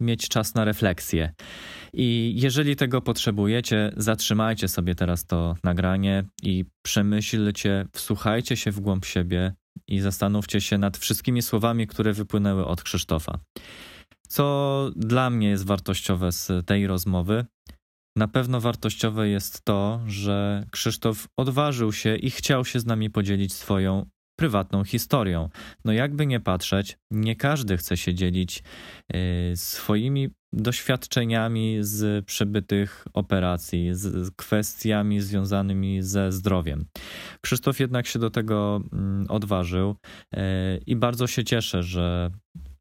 mieć 0.00 0.28
czas 0.28 0.54
na 0.54 0.64
refleksję. 0.64 1.32
I 1.92 2.34
jeżeli 2.36 2.76
tego 2.76 3.00
potrzebujecie, 3.00 3.92
zatrzymajcie 3.96 4.68
sobie 4.68 4.94
teraz 4.94 5.24
to 5.24 5.56
nagranie 5.64 6.24
i 6.42 6.64
przemyślcie, 6.82 7.86
wsłuchajcie 7.92 8.56
się 8.56 8.72
w 8.72 8.80
głąb 8.80 9.04
siebie 9.04 9.52
i 9.88 10.00
zastanówcie 10.00 10.60
się 10.60 10.78
nad 10.78 10.96
wszystkimi 10.98 11.42
słowami, 11.42 11.86
które 11.86 12.12
wypłynęły 12.12 12.66
od 12.66 12.82
Krzysztofa. 12.82 13.38
Co 14.28 14.90
dla 14.96 15.30
mnie 15.30 15.48
jest 15.48 15.66
wartościowe 15.66 16.32
z 16.32 16.66
tej 16.66 16.86
rozmowy? 16.86 17.46
Na 18.16 18.28
pewno 18.28 18.60
wartościowe 18.60 19.28
jest 19.28 19.64
to, 19.64 20.00
że 20.06 20.66
Krzysztof 20.70 21.28
odważył 21.36 21.92
się 21.92 22.16
i 22.16 22.30
chciał 22.30 22.64
się 22.64 22.80
z 22.80 22.86
nami 22.86 23.10
podzielić 23.10 23.52
swoją 23.52 24.06
prywatną 24.40 24.84
historią. 24.84 25.48
No 25.84 25.92
jakby 25.92 26.26
nie 26.26 26.40
patrzeć, 26.40 26.98
nie 27.10 27.36
każdy 27.36 27.76
chce 27.76 27.96
się 27.96 28.14
dzielić 28.14 28.62
y, 29.14 29.56
swoimi 29.56 30.28
doświadczeniami 30.52 31.76
z 31.80 32.24
przebytych 32.24 33.04
operacji, 33.14 33.88
z 33.92 34.30
kwestiami 34.36 35.20
związanymi 35.20 36.02
ze 36.02 36.32
zdrowiem. 36.32 36.86
Krzysztof 37.40 37.80
jednak 37.80 38.06
się 38.06 38.18
do 38.18 38.30
tego 38.30 38.80
mm, 38.92 39.26
odważył 39.28 39.90
y, 39.90 40.38
i 40.86 40.96
bardzo 40.96 41.26
się 41.26 41.44
cieszę, 41.44 41.82
że, 41.82 42.30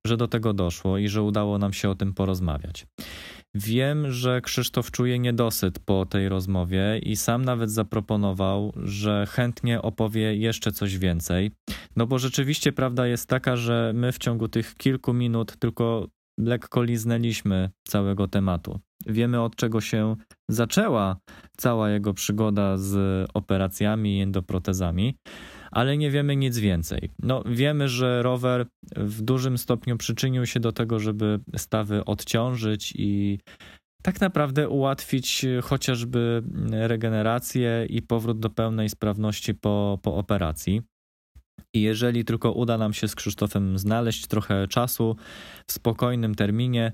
że 0.07 0.17
do 0.17 0.27
tego 0.27 0.53
doszło 0.53 0.97
i 0.97 1.07
że 1.07 1.21
udało 1.23 1.57
nam 1.57 1.73
się 1.73 1.89
o 1.89 1.95
tym 1.95 2.13
porozmawiać. 2.13 2.85
Wiem, 3.55 4.11
że 4.11 4.41
Krzysztof 4.41 4.91
czuje 4.91 5.19
niedosyt 5.19 5.79
po 5.79 6.05
tej 6.05 6.29
rozmowie 6.29 6.99
i 7.03 7.15
sam 7.15 7.45
nawet 7.45 7.71
zaproponował, 7.71 8.73
że 8.75 9.25
chętnie 9.29 9.81
opowie 9.81 10.35
jeszcze 10.35 10.71
coś 10.71 10.97
więcej. 10.97 11.51
No 11.95 12.07
bo 12.07 12.19
rzeczywiście 12.19 12.71
prawda 12.71 13.07
jest 13.07 13.27
taka, 13.27 13.55
że 13.55 13.91
my 13.95 14.11
w 14.11 14.17
ciągu 14.17 14.47
tych 14.47 14.75
kilku 14.75 15.13
minut 15.13 15.57
tylko 15.59 16.07
lekko 16.39 16.83
liznęliśmy 16.83 17.69
całego 17.87 18.27
tematu. 18.27 18.79
Wiemy 19.07 19.41
od 19.41 19.55
czego 19.55 19.81
się 19.81 20.15
zaczęła 20.49 21.17
cała 21.57 21.89
jego 21.89 22.13
przygoda 22.13 22.77
z 22.77 23.27
operacjami 23.33 24.17
i 24.17 24.21
endoprotezami 24.21 25.17
ale 25.71 25.97
nie 25.97 26.11
wiemy 26.11 26.35
nic 26.35 26.57
więcej. 26.57 27.09
No, 27.19 27.43
wiemy, 27.45 27.89
że 27.89 28.23
rower 28.23 28.65
w 28.95 29.21
dużym 29.21 29.57
stopniu 29.57 29.97
przyczynił 29.97 30.45
się 30.45 30.59
do 30.59 30.71
tego, 30.71 30.99
żeby 30.99 31.39
stawy 31.57 32.05
odciążyć 32.05 32.93
i 32.95 33.39
tak 34.03 34.21
naprawdę 34.21 34.69
ułatwić 34.69 35.45
chociażby 35.63 36.43
regenerację 36.71 37.85
i 37.89 38.01
powrót 38.01 38.39
do 38.39 38.49
pełnej 38.49 38.89
sprawności 38.89 39.53
po, 39.53 39.99
po 40.03 40.15
operacji. 40.15 40.81
I 41.73 41.81
jeżeli 41.81 42.25
tylko 42.25 42.51
uda 42.51 42.77
nam 42.77 42.93
się 42.93 43.07
z 43.07 43.15
Krzysztofem 43.15 43.77
znaleźć 43.77 44.27
trochę 44.27 44.67
czasu 44.67 45.15
w 45.67 45.71
spokojnym 45.71 46.35
terminie, 46.35 46.91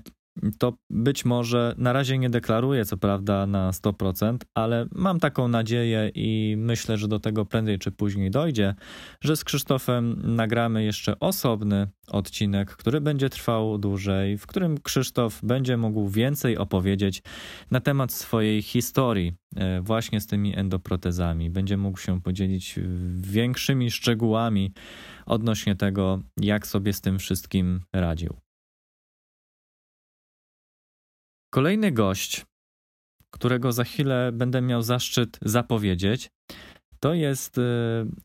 to 0.58 0.72
być 0.90 1.24
może 1.24 1.74
na 1.78 1.92
razie 1.92 2.18
nie 2.18 2.30
deklaruję, 2.30 2.84
co 2.84 2.96
prawda, 2.96 3.46
na 3.46 3.70
100%, 3.70 4.36
ale 4.54 4.86
mam 4.92 5.20
taką 5.20 5.48
nadzieję 5.48 6.10
i 6.14 6.54
myślę, 6.58 6.98
że 6.98 7.08
do 7.08 7.20
tego 7.20 7.44
prędzej 7.44 7.78
czy 7.78 7.90
później 7.90 8.30
dojdzie, 8.30 8.74
że 9.20 9.36
z 9.36 9.44
Krzysztofem 9.44 10.22
nagramy 10.36 10.84
jeszcze 10.84 11.20
osobny 11.20 11.88
odcinek, 12.08 12.70
który 12.70 13.00
będzie 13.00 13.30
trwał 13.30 13.78
dłużej, 13.78 14.38
w 14.38 14.46
którym 14.46 14.78
Krzysztof 14.78 15.40
będzie 15.42 15.76
mógł 15.76 16.08
więcej 16.08 16.58
opowiedzieć 16.58 17.22
na 17.70 17.80
temat 17.80 18.12
swojej 18.12 18.62
historii, 18.62 19.32
e, 19.56 19.80
właśnie 19.80 20.20
z 20.20 20.26
tymi 20.26 20.58
endoprotezami. 20.58 21.50
Będzie 21.50 21.76
mógł 21.76 21.98
się 21.98 22.20
podzielić 22.20 22.78
większymi 23.16 23.90
szczegółami 23.90 24.72
odnośnie 25.26 25.76
tego, 25.76 26.20
jak 26.40 26.66
sobie 26.66 26.92
z 26.92 27.00
tym 27.00 27.18
wszystkim 27.18 27.80
radził. 27.92 28.45
Kolejny 31.54 31.92
gość, 31.92 32.44
którego 33.30 33.72
za 33.72 33.84
chwilę 33.84 34.30
będę 34.32 34.62
miał 34.62 34.82
zaszczyt 34.82 35.38
zapowiedzieć, 35.42 36.30
to 37.00 37.14
jest 37.14 37.58
y, 37.58 37.62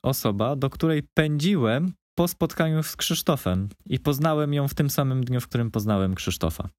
osoba, 0.03 0.55
do 0.55 0.69
której 0.69 1.03
pędziłem 1.13 1.93
po 2.17 2.28
spotkaniu 2.28 2.84
z 2.84 2.95
Krzysztofem 2.95 3.69
i 3.86 3.99
poznałem 3.99 4.53
ją 4.53 4.67
w 4.67 4.74
tym 4.74 4.89
samym 4.89 5.24
dniu, 5.24 5.41
w 5.41 5.47
którym 5.47 5.72
poznałem 5.72 6.15
Krzysztofa. 6.15 6.69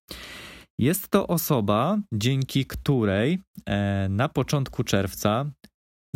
Jest 0.78 1.08
to 1.08 1.26
osoba, 1.26 1.98
dzięki 2.14 2.66
której 2.66 3.38
e, 3.68 4.08
na 4.08 4.28
początku 4.28 4.84
czerwca 4.84 5.50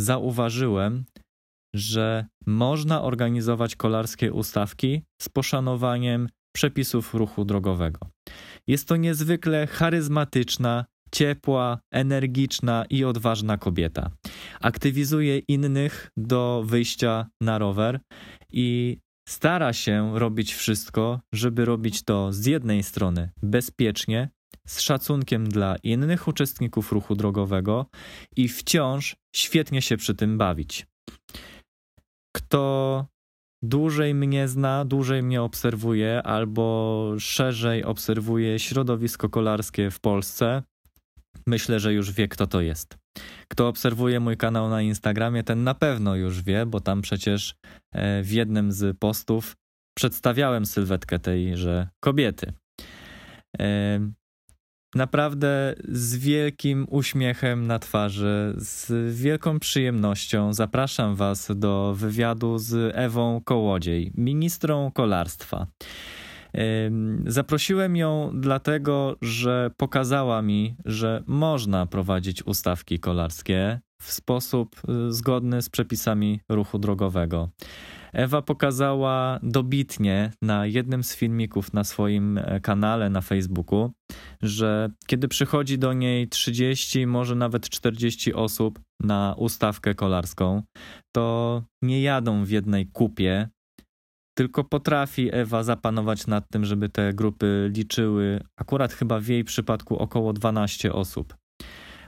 zauważyłem, 0.00 1.04
że 1.74 2.26
można 2.46 3.02
organizować 3.02 3.76
kolarskie 3.76 4.32
ustawki 4.32 5.02
z 5.22 5.28
poszanowaniem 5.28 6.28
przepisów 6.57 7.14
ruchu 7.14 7.44
drogowego. 7.44 8.00
Jest 8.66 8.88
to 8.88 8.96
niezwykle 8.96 9.66
charyzmatyczna, 9.66 10.84
ciepła, 11.12 11.78
energiczna 11.92 12.84
i 12.90 13.04
odważna 13.04 13.59
kobieta. 13.59 14.11
Aktywizuje 14.61 15.38
innych 15.38 16.11
do 16.16 16.62
wyjścia 16.66 17.26
na 17.40 17.59
rower 17.59 18.00
i 18.52 18.98
stara 19.28 19.72
się 19.72 20.18
robić 20.18 20.54
wszystko, 20.54 21.20
żeby 21.34 21.64
robić 21.64 22.02
to 22.02 22.32
z 22.32 22.46
jednej 22.46 22.82
strony 22.82 23.30
bezpiecznie, 23.42 24.28
z 24.66 24.80
szacunkiem 24.80 25.48
dla 25.48 25.76
innych 25.82 26.28
uczestników 26.28 26.92
ruchu 26.92 27.14
drogowego 27.14 27.86
i 28.36 28.48
wciąż 28.48 29.16
świetnie 29.34 29.82
się 29.82 29.96
przy 29.96 30.14
tym 30.14 30.38
bawić. 30.38 30.86
Kto 32.36 33.07
dłużej 33.68 34.14
mnie 34.14 34.48
zna, 34.48 34.84
dłużej 34.84 35.22
mnie 35.22 35.42
obserwuje, 35.42 36.22
albo 36.22 37.14
szerzej 37.18 37.84
obserwuje 37.84 38.58
środowisko 38.58 39.28
kolarskie 39.28 39.90
w 39.90 40.00
Polsce, 40.00 40.62
myślę, 41.46 41.80
że 41.80 41.92
już 41.92 42.12
wie, 42.12 42.28
kto 42.28 42.46
to 42.46 42.60
jest. 42.60 42.98
Kto 43.48 43.68
obserwuje 43.68 44.20
mój 44.20 44.36
kanał 44.36 44.68
na 44.68 44.82
Instagramie, 44.82 45.42
ten 45.42 45.64
na 45.64 45.74
pewno 45.74 46.16
już 46.16 46.42
wie, 46.42 46.66
bo 46.66 46.80
tam 46.80 47.02
przecież 47.02 47.54
e, 47.92 48.22
w 48.22 48.30
jednym 48.30 48.72
z 48.72 48.98
postów 48.98 49.56
przedstawiałem 49.96 50.66
sylwetkę 50.66 51.18
tejże 51.18 51.88
kobiety. 52.04 52.52
Naprawdę 54.95 55.74
z 55.89 56.16
wielkim 56.16 56.87
uśmiechem 56.91 57.66
na 57.66 57.78
twarzy, 57.78 58.55
z 58.57 59.14
wielką 59.14 59.59
przyjemnością 59.59 60.53
zapraszam 60.53 61.14
Was 61.14 61.49
do 61.55 61.95
wywiadu 61.97 62.59
z 62.59 62.93
Ewą 62.95 63.41
Kołodziej, 63.45 64.12
ministrą 64.14 64.91
kolarstwa. 64.95 65.66
Zaprosiłem 67.26 67.97
ją 67.97 68.30
dlatego, 68.34 69.16
że 69.22 69.70
pokazała 69.76 70.43
mi, 70.43 70.76
że 70.84 71.22
można 71.26 71.87
prowadzić 71.87 72.47
ustawki 72.47 72.99
kolarskie 72.99 73.80
w 74.03 74.12
sposób 74.12 74.76
y, 75.09 75.12
zgodny 75.12 75.62
z 75.62 75.68
przepisami 75.68 76.41
ruchu 76.49 76.78
drogowego. 76.78 77.49
Ewa 78.16 78.42
pokazała 78.42 79.40
dobitnie 79.42 80.32
na 80.42 80.66
jednym 80.66 81.04
z 81.04 81.16
filmików 81.16 81.72
na 81.72 81.84
swoim 81.84 82.38
e, 82.38 82.60
kanale 82.60 83.10
na 83.10 83.20
Facebooku, 83.20 83.92
że 84.42 84.90
kiedy 85.06 85.28
przychodzi 85.28 85.78
do 85.78 85.92
niej 85.92 86.28
30, 86.28 87.06
może 87.06 87.34
nawet 87.34 87.68
40 87.68 88.34
osób 88.34 88.80
na 89.00 89.34
ustawkę 89.38 89.94
kolarską, 89.94 90.62
to 91.14 91.62
nie 91.82 92.02
jadą 92.02 92.44
w 92.44 92.50
jednej 92.50 92.86
kupie, 92.86 93.48
tylko 94.38 94.64
potrafi 94.64 95.28
Ewa 95.32 95.62
zapanować 95.62 96.26
nad 96.26 96.48
tym, 96.48 96.64
żeby 96.64 96.88
te 96.88 97.12
grupy 97.12 97.70
liczyły, 97.74 98.40
akurat 98.56 98.92
chyba 98.92 99.20
w 99.20 99.26
jej 99.26 99.44
przypadku 99.44 99.98
około 99.98 100.32
12 100.32 100.92
osób. 100.92 101.36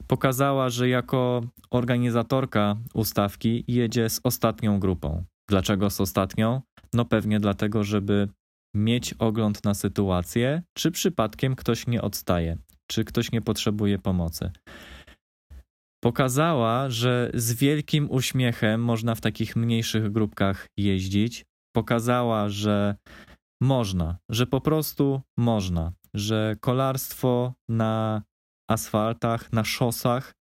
Pokazała, 0.07 0.71
że 0.71 0.89
jako 0.89 1.43
organizatorka 1.71 2.77
ustawki 2.95 3.65
jedzie 3.69 4.11
z 4.11 4.21
ostatnią 4.25 4.81
grupą. 4.81 5.25
Dlaczego 5.49 5.91
z 5.91 6.01
ostatnią? 6.01 6.63
No 6.93 7.05
pewnie 7.05 7.41
dlatego, 7.41 7.85
żeby 7.85 8.29
mieć 8.75 9.15
ogląd 9.15 9.65
na 9.65 9.75
sytuację, 9.75 10.63
czy 10.77 10.91
przypadkiem 10.91 11.57
ktoś 11.57 11.87
nie 11.87 12.03
odstaje, 12.03 12.59
czy 12.87 13.05
ktoś 13.05 13.33
nie 13.33 13.43
potrzebuje 13.43 13.99
pomocy. 13.99 14.51
Pokazała, 16.05 16.91
że 16.91 17.31
z 17.35 17.53
wielkim 17.53 18.11
uśmiechem 18.11 18.85
można 18.85 19.15
w 19.15 19.21
takich 19.21 19.57
mniejszych 19.57 20.13
grupkach 20.13 20.67
jeździć. 20.77 21.45
Pokazała, 21.77 22.49
że 22.49 22.97
można, 23.63 24.19
że 24.29 24.47
po 24.47 24.61
prostu 24.61 25.21
można, 25.39 25.93
że 26.15 26.57
kolarstwo 26.61 27.55
na 27.69 28.23
asfaltach, 28.71 29.53
na 29.53 29.65
szosach 29.65 30.35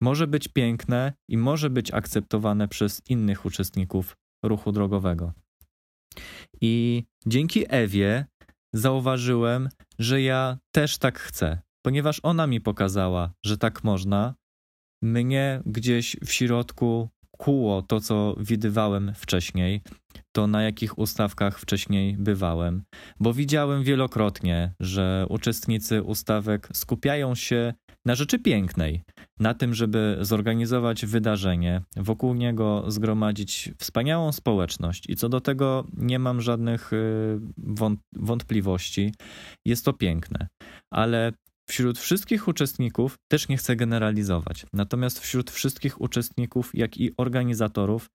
może 0.00 0.26
być 0.26 0.48
piękne 0.48 1.12
i 1.28 1.36
może 1.36 1.70
być 1.70 1.94
akceptowane 1.94 2.68
przez 2.68 3.02
innych 3.08 3.44
uczestników 3.44 4.16
ruchu 4.42 4.72
drogowego. 4.72 5.32
I 6.60 7.04
dzięki 7.26 7.64
Ewie 7.68 8.24
zauważyłem, 8.72 9.68
że 9.98 10.22
ja 10.22 10.58
też 10.72 10.98
tak 10.98 11.18
chcę, 11.18 11.60
ponieważ 11.82 12.20
ona 12.22 12.46
mi 12.46 12.60
pokazała, 12.60 13.32
że 13.46 13.58
tak 13.58 13.84
można. 13.84 14.34
Mnie 15.02 15.62
gdzieś 15.66 16.16
w 16.24 16.32
środku 16.32 17.08
kuło 17.40 17.82
to, 17.82 18.00
co 18.00 18.34
widywałem 18.38 19.12
wcześniej, 19.14 19.82
to 20.32 20.46
na 20.46 20.62
jakich 20.62 20.98
ustawkach 20.98 21.58
wcześniej 21.58 22.16
bywałem, 22.16 22.82
bo 23.20 23.34
widziałem 23.34 23.82
wielokrotnie, 23.82 24.74
że 24.80 25.26
uczestnicy 25.28 26.02
ustawek 26.02 26.68
skupiają 26.72 27.34
się 27.34 27.74
na 28.06 28.14
rzeczy 28.14 28.38
pięknej, 28.38 29.02
na 29.40 29.54
tym, 29.54 29.74
żeby 29.74 30.18
zorganizować 30.20 31.06
wydarzenie, 31.06 31.82
wokół 31.96 32.34
niego 32.34 32.84
zgromadzić 32.88 33.70
wspaniałą 33.78 34.32
społeczność 34.32 35.04
i 35.08 35.16
co 35.16 35.28
do 35.28 35.40
tego 35.40 35.86
nie 35.96 36.18
mam 36.18 36.40
żadnych 36.40 36.92
y, 36.92 37.40
wątpliwości. 38.12 39.14
Jest 39.66 39.84
to 39.84 39.92
piękne, 39.92 40.48
ale 40.92 41.32
wśród 41.68 41.98
wszystkich 41.98 42.48
uczestników 42.48 43.16
też 43.30 43.48
nie 43.48 43.56
chcę 43.56 43.76
generalizować. 43.76 44.66
Natomiast 44.72 45.20
wśród 45.20 45.50
wszystkich 45.50 46.00
uczestników, 46.00 46.70
jak 46.74 46.96
i 46.96 47.12
organizatorów, 47.16 48.10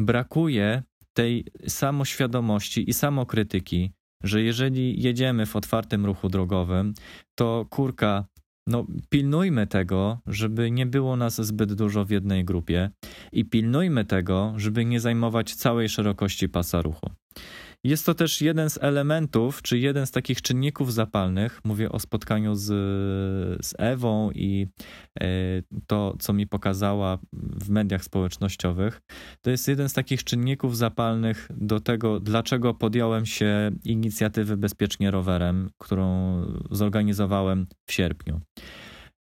brakuje 0.00 0.82
tej 1.16 1.44
samoświadomości 1.68 2.90
i 2.90 2.92
samokrytyki, 2.92 3.92
że 4.24 4.42
jeżeli 4.42 5.02
jedziemy 5.02 5.46
w 5.46 5.56
otwartym 5.56 6.06
ruchu 6.06 6.28
drogowym, 6.28 6.94
to 7.38 7.66
kurka 7.70 8.24
no, 8.68 8.86
pilnujmy 9.08 9.66
tego, 9.66 10.18
żeby 10.26 10.70
nie 10.70 10.86
było 10.86 11.16
nas 11.16 11.40
zbyt 11.46 11.74
dużo 11.74 12.04
w 12.04 12.10
jednej 12.10 12.44
grupie 12.44 12.90
i 13.32 13.44
pilnujmy 13.44 14.04
tego, 14.04 14.54
żeby 14.56 14.84
nie 14.84 15.00
zajmować 15.00 15.54
całej 15.54 15.88
szerokości 15.88 16.48
pasa 16.48 16.82
ruchu. 16.82 17.10
Jest 17.84 18.06
to 18.06 18.14
też 18.14 18.40
jeden 18.40 18.70
z 18.70 18.78
elementów, 18.82 19.62
czy 19.62 19.78
jeden 19.78 20.06
z 20.06 20.10
takich 20.10 20.42
czynników 20.42 20.92
zapalnych. 20.92 21.60
Mówię 21.64 21.92
o 21.92 21.98
spotkaniu 21.98 22.54
z, 22.54 22.66
z 23.66 23.74
Ewą 23.78 24.30
i 24.30 24.66
e, 25.20 25.26
to, 25.86 26.16
co 26.18 26.32
mi 26.32 26.46
pokazała 26.46 27.18
w 27.32 27.70
mediach 27.70 28.04
społecznościowych. 28.04 29.00
To 29.42 29.50
jest 29.50 29.68
jeden 29.68 29.88
z 29.88 29.92
takich 29.92 30.24
czynników 30.24 30.76
zapalnych 30.76 31.48
do 31.56 31.80
tego, 31.80 32.20
dlaczego 32.20 32.74
podjąłem 32.74 33.26
się 33.26 33.70
inicjatywy 33.84 34.56
Bezpiecznie 34.56 35.10
Rowerem, 35.10 35.70
którą 35.78 36.42
zorganizowałem 36.70 37.66
w 37.86 37.92
sierpniu. 37.92 38.40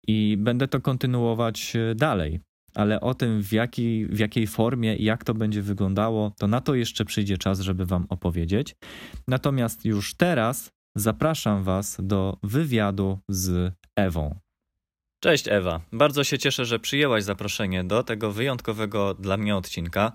I 0.08 0.38
będę 0.40 0.68
to 0.68 0.82
kontynuować 0.82 1.76
e, 1.76 1.96
dalej 1.96 2.40
ale 2.76 3.02
o 3.02 3.14
tym, 3.14 3.42
w, 3.42 3.52
jaki, 3.52 4.06
w 4.06 4.20
jakiej 4.20 4.48
formie 4.48 4.96
i 4.96 5.04
jak 5.04 5.24
to 5.24 5.34
będzie 5.34 5.62
wyglądało, 5.62 6.32
to 6.38 6.48
na 6.48 6.62
to 6.62 6.76
jeszcze 6.76 7.06
przyjdzie 7.06 7.38
czas, 7.38 7.60
żeby 7.60 7.86
Wam 7.86 8.06
opowiedzieć. 8.10 8.76
Natomiast 9.28 9.86
już 9.86 10.16
teraz 10.16 10.70
zapraszam 10.96 11.64
Was 11.64 11.98
do 12.00 12.38
wywiadu 12.44 13.20
z 13.30 13.74
Ewą. 13.96 14.40
Cześć 15.24 15.48
Ewa, 15.48 15.82
bardzo 15.92 16.24
się 16.24 16.38
cieszę, 16.38 16.66
że 16.66 16.80
przyjęłaś 16.80 17.24
zaproszenie 17.24 17.84
do 17.84 18.04
tego 18.04 18.32
wyjątkowego 18.32 19.14
dla 19.14 19.38
mnie 19.38 19.56
odcinka. 19.56 20.12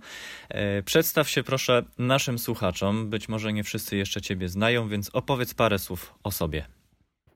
E, 0.49 0.83
przedstaw 0.83 1.29
się 1.29 1.43
proszę 1.43 1.83
naszym 1.99 2.39
słuchaczom, 2.39 3.11
być 3.11 3.29
może 3.29 3.53
nie 3.53 3.65
wszyscy 3.65 3.97
jeszcze 3.97 4.21
Ciebie 4.21 4.49
znają, 4.49 4.89
więc 4.89 5.11
opowiedz 5.13 5.55
parę 5.55 5.79
słów 5.79 6.15
o 6.25 6.31
sobie. 6.31 6.78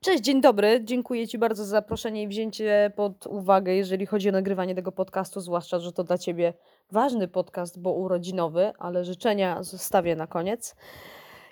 Cześć, 0.03 0.23
dzień 0.23 0.41
dobry. 0.41 0.81
Dziękuję 0.83 1.27
Ci 1.27 1.37
bardzo 1.37 1.63
za 1.65 1.69
zaproszenie 1.69 2.23
i 2.23 2.27
wzięcie 2.27 2.91
pod 2.95 3.27
uwagę, 3.27 3.75
jeżeli 3.75 4.05
chodzi 4.05 4.29
o 4.29 4.31
nagrywanie 4.31 4.75
tego 4.75 4.91
podcastu, 4.91 5.41
zwłaszcza, 5.41 5.79
że 5.79 5.91
to 5.91 6.03
dla 6.03 6.17
Ciebie 6.17 6.53
ważny 6.91 7.27
podcast, 7.27 7.81
bo 7.81 7.93
urodzinowy, 7.93 8.73
ale 8.79 9.05
życzenia 9.05 9.63
zostawię 9.63 10.15
na 10.15 10.27
koniec. 10.27 10.75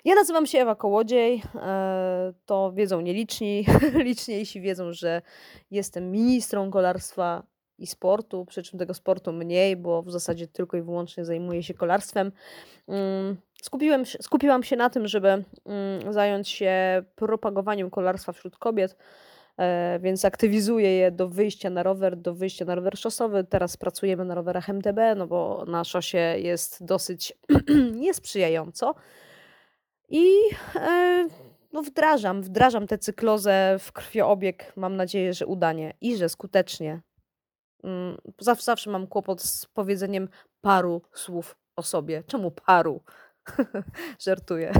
Ja 0.04 0.14
nazywam 0.14 0.46
się 0.46 0.58
Ewa 0.58 0.74
Kołodziej. 0.74 1.42
E, 1.54 2.32
to 2.46 2.72
wiedzą 2.72 3.00
nieliczni. 3.00 3.66
Liczniejsi 3.94 4.60
wiedzą, 4.60 4.92
że 4.92 5.22
jestem 5.70 6.10
ministrą 6.10 6.70
kolarstwa 6.70 7.42
i 7.78 7.86
sportu, 7.86 8.44
przy 8.46 8.62
czym 8.62 8.78
tego 8.78 8.94
sportu 8.94 9.32
mniej, 9.32 9.76
bo 9.76 10.02
w 10.02 10.10
zasadzie 10.10 10.48
tylko 10.48 10.76
i 10.76 10.82
wyłącznie 10.82 11.24
zajmuję 11.24 11.62
się 11.62 11.74
kolarstwem. 11.74 12.32
Skupiłem, 13.62 14.06
skupiłam 14.06 14.62
się 14.62 14.76
na 14.76 14.90
tym, 14.90 15.08
żeby 15.08 15.28
mm, 15.28 16.12
zająć 16.12 16.48
się 16.48 17.02
propagowaniem 17.14 17.90
kolarstwa 17.90 18.32
wśród 18.32 18.58
kobiet, 18.58 18.96
e, 19.56 19.98
więc 20.02 20.24
aktywizuję 20.24 20.96
je 20.96 21.10
do 21.10 21.28
wyjścia 21.28 21.70
na 21.70 21.82
rower, 21.82 22.16
do 22.16 22.34
wyjścia 22.34 22.64
na 22.64 22.74
rower 22.74 22.98
szosowy. 22.98 23.44
Teraz 23.44 23.76
pracujemy 23.76 24.24
na 24.24 24.34
rowerach 24.34 24.68
MTB, 24.68 24.98
no 25.16 25.26
bo 25.26 25.64
na 25.68 25.84
szosie 25.84 26.18
jest 26.18 26.84
dosyć 26.84 27.32
niesprzyjająco. 28.04 28.94
I 30.08 30.28
e, 30.76 31.28
no 31.72 31.82
wdrażam, 31.82 32.42
wdrażam 32.42 32.86
tę 32.86 32.98
cyklozę 32.98 33.76
w 33.78 33.92
krwiobieg. 33.92 34.72
Mam 34.76 34.96
nadzieję, 34.96 35.34
że 35.34 35.46
udanie 35.46 35.94
i 36.00 36.16
że 36.16 36.28
skutecznie. 36.28 37.00
Mm, 37.84 38.16
zawsze 38.38 38.90
mam 38.90 39.06
kłopot 39.06 39.42
z 39.42 39.66
powiedzeniem 39.66 40.28
paru 40.60 41.02
słów 41.12 41.56
o 41.76 41.82
sobie. 41.82 42.22
Czemu 42.26 42.50
paru? 42.50 43.00
Żartuję. 44.26 44.72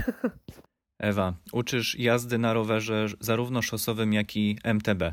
Ewa, 0.99 1.33
uczysz 1.51 1.99
jazdy 1.99 2.37
na 2.37 2.53
rowerze 2.53 3.07
zarówno 3.19 3.61
szosowym, 3.61 4.13
jak 4.13 4.35
i 4.35 4.57
MTB. 4.63 5.03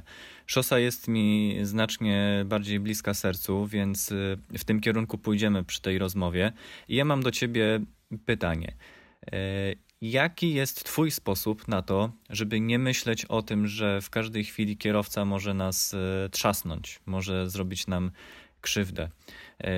Szosa 0.46 0.78
jest 0.78 1.08
mi 1.08 1.56
znacznie 1.62 2.44
bardziej 2.46 2.80
bliska 2.80 3.14
sercu, 3.14 3.66
więc 3.66 4.12
y, 4.12 4.38
w 4.58 4.64
tym 4.64 4.80
kierunku 4.80 5.18
pójdziemy 5.18 5.64
przy 5.64 5.82
tej 5.82 5.98
rozmowie. 5.98 6.52
I 6.88 6.96
ja 6.96 7.04
mam 7.04 7.22
do 7.22 7.30
ciebie 7.30 7.80
pytanie. 8.26 8.76
E, 9.32 9.36
jaki 10.00 10.54
jest 10.54 10.84
Twój 10.84 11.10
sposób 11.10 11.68
na 11.68 11.82
to, 11.82 12.12
żeby 12.30 12.60
nie 12.60 12.78
myśleć 12.78 13.24
o 13.24 13.42
tym, 13.42 13.66
że 13.66 14.00
w 14.00 14.10
każdej 14.10 14.44
chwili 14.44 14.76
kierowca 14.76 15.24
może 15.24 15.54
nas 15.54 15.94
e, 15.94 16.28
trzasnąć, 16.28 17.00
może 17.06 17.50
zrobić 17.50 17.86
nam 17.86 18.10
krzywdę? 18.60 19.08
E, 19.64 19.70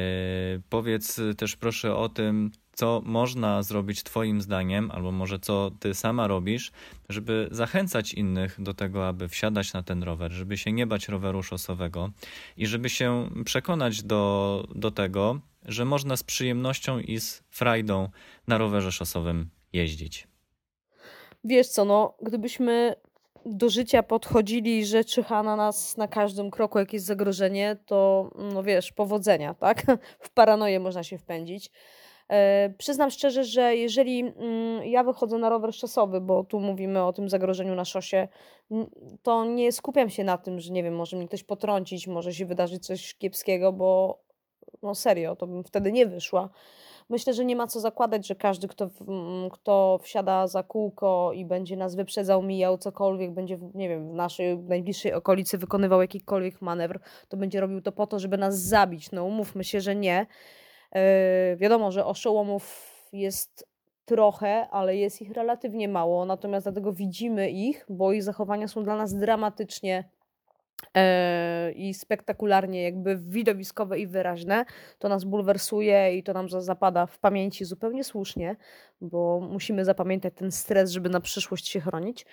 powiedz 0.69 1.21
też 1.37 1.57
proszę 1.57 1.97
o 1.97 2.09
tym, 2.09 2.51
co 2.73 3.03
można 3.05 3.63
zrobić 3.63 4.03
Twoim 4.03 4.43
zdaniem, 4.43 4.91
albo 4.91 5.13
może 5.13 5.39
co 5.39 5.71
Ty 5.81 5.95
sama 5.95 6.27
robisz, 6.27 6.73
żeby 7.09 7.49
zachęcać 7.51 8.15
innych 8.15 8.57
do 8.61 8.75
tego, 8.75 9.09
aby 9.09 9.29
wsiadać 9.29 9.73
na 9.73 9.83
ten 9.83 10.03
rower, 10.03 10.33
żeby 10.33 10.59
się 10.59 10.73
nie 10.73 10.87
bać 10.87 11.09
roweru 11.09 11.43
szosowego 11.43 12.11
i 12.57 12.67
żeby 12.67 12.91
się 12.91 13.31
przekonać 13.45 14.03
do, 14.03 14.65
do 14.75 14.91
tego, 14.91 15.41
że 15.65 15.85
można 15.85 16.17
z 16.17 16.23
przyjemnością 16.23 16.99
i 16.99 17.21
z 17.21 17.43
frajdą 17.51 18.09
na 18.47 18.59
rowerze 18.59 18.93
szosowym 18.93 19.51
jeździć. 19.73 20.29
Wiesz 21.45 21.69
co, 21.69 21.85
no, 21.85 22.15
gdybyśmy 22.23 22.95
do 23.47 23.69
życia 23.69 24.03
podchodzili, 24.03 24.87
że 24.87 25.05
czyha 25.05 25.43
na 25.43 25.57
nas 25.57 25.97
na 25.97 26.09
każdym 26.09 26.51
kroku 26.51 26.79
jakieś 26.79 27.03
zagrożenie, 27.03 27.77
to 27.87 28.31
no 28.53 28.63
wiesz, 28.63 28.93
powodzenia, 28.93 29.55
tak? 29.55 29.87
W 30.21 30.31
paranoję 30.31 30.81
można 30.81 31.03
się 31.03 31.19
wpędzić. 31.19 31.71
E, 32.33 32.75
przyznam 32.79 33.11
szczerze, 33.11 33.45
że 33.45 33.77
jeżeli 33.77 34.21
mm, 34.21 34.85
ja 34.85 35.05
wychodzę 35.05 35.39
na 35.39 35.49
rower 35.49 35.75
szosowy, 35.75 36.21
bo 36.21 36.45
tu 36.45 36.61
mówimy 36.61 37.05
o 37.05 37.13
tym 37.13 37.29
zagrożeniu 37.29 37.75
na 37.75 37.85
szosie, 37.85 38.29
to 39.23 39.45
nie 39.45 39.73
skupiam 39.73 40.11
się 40.11 40.25
na 40.25 40.39
tym, 40.39 40.61
że 40.61 40.73
nie 40.73 40.83
wiem, 40.83 40.95
może 40.95 41.17
mnie 41.17 41.29
ktoś 41.29 41.45
potrącić, 41.45 42.07
może 42.07 42.35
się 42.35 42.47
wydarzyć 42.47 42.87
coś 42.87 43.15
kiepskiego, 43.15 43.73
bo 43.73 44.19
no 44.83 44.95
serio, 44.95 45.37
to 45.37 45.47
bym 45.47 45.65
wtedy 45.65 45.93
nie 45.93 46.07
wyszła. 46.07 46.49
Myślę, 47.09 47.35
że 47.35 47.45
nie 47.45 47.57
ma 47.57 47.67
co 47.67 47.81
zakładać, 47.81 48.27
że 48.27 48.35
każdy, 48.35 48.69
kto, 48.69 48.91
kto 49.53 49.99
wsiada 50.03 50.47
za 50.47 50.63
kółko 50.63 51.33
i 51.35 51.45
będzie 51.45 51.77
nas 51.77 51.95
wyprzedzał, 51.95 52.43
mijał 52.43 52.79
cokolwiek, 52.79 53.35
będzie, 53.35 53.59
nie 53.75 53.89
wiem, 53.89 54.11
w 54.11 54.15
naszej 54.15 54.59
najbliższej 54.59 55.13
okolicy 55.13 55.59
wykonywał 55.59 56.01
jakikolwiek 56.01 56.63
manewr, 56.63 57.01
to 57.29 57.37
będzie 57.37 57.61
robił 57.61 57.81
to 57.81 57.93
po 57.93 58.07
to, 58.07 58.19
żeby 58.19 58.39
nas 58.39 58.59
zabić. 58.59 59.13
No 59.13 59.25
umówmy 59.25 59.65
się, 59.65 59.81
że 59.81 59.97
nie. 59.97 60.27
Yy, 60.95 61.57
wiadomo, 61.57 61.93
że 61.93 62.07
oszołomów 62.07 62.93
jest 63.13 63.69
trochę, 64.05 64.69
ale 64.71 64.97
jest 64.97 65.23
ich 65.23 65.31
relatywnie 65.33 65.89
mało, 65.89 66.25
natomiast 66.25 66.67
dlatego 66.67 66.93
widzimy 66.93 67.51
ich, 67.51 67.87
bo 67.89 68.13
ich 68.13 68.23
zachowania 68.23 68.69
są 68.69 68.85
dla 68.85 68.97
nas 68.97 69.15
dramatycznie 69.15 70.05
E, 70.97 71.73
i 71.73 71.95
spektakularnie 71.95 72.83
jakby 72.83 73.17
widowiskowe 73.17 73.99
i 73.99 74.07
wyraźne, 74.07 74.65
to 74.99 75.09
nas 75.09 75.25
bulwersuje 75.25 76.17
i 76.17 76.23
to 76.23 76.33
nam 76.33 76.49
zapada 76.49 77.07
w 77.07 77.19
pamięci 77.19 77.65
zupełnie 77.65 78.05
słusznie, 78.05 78.57
bo 79.01 79.41
musimy 79.41 79.85
zapamiętać 79.85 80.35
ten 80.37 80.53
stres, 80.53 80.91
żeby 80.91 81.09
na 81.09 81.21
przyszłość 81.21 81.69
się 81.69 81.81
chronić. 81.81 82.27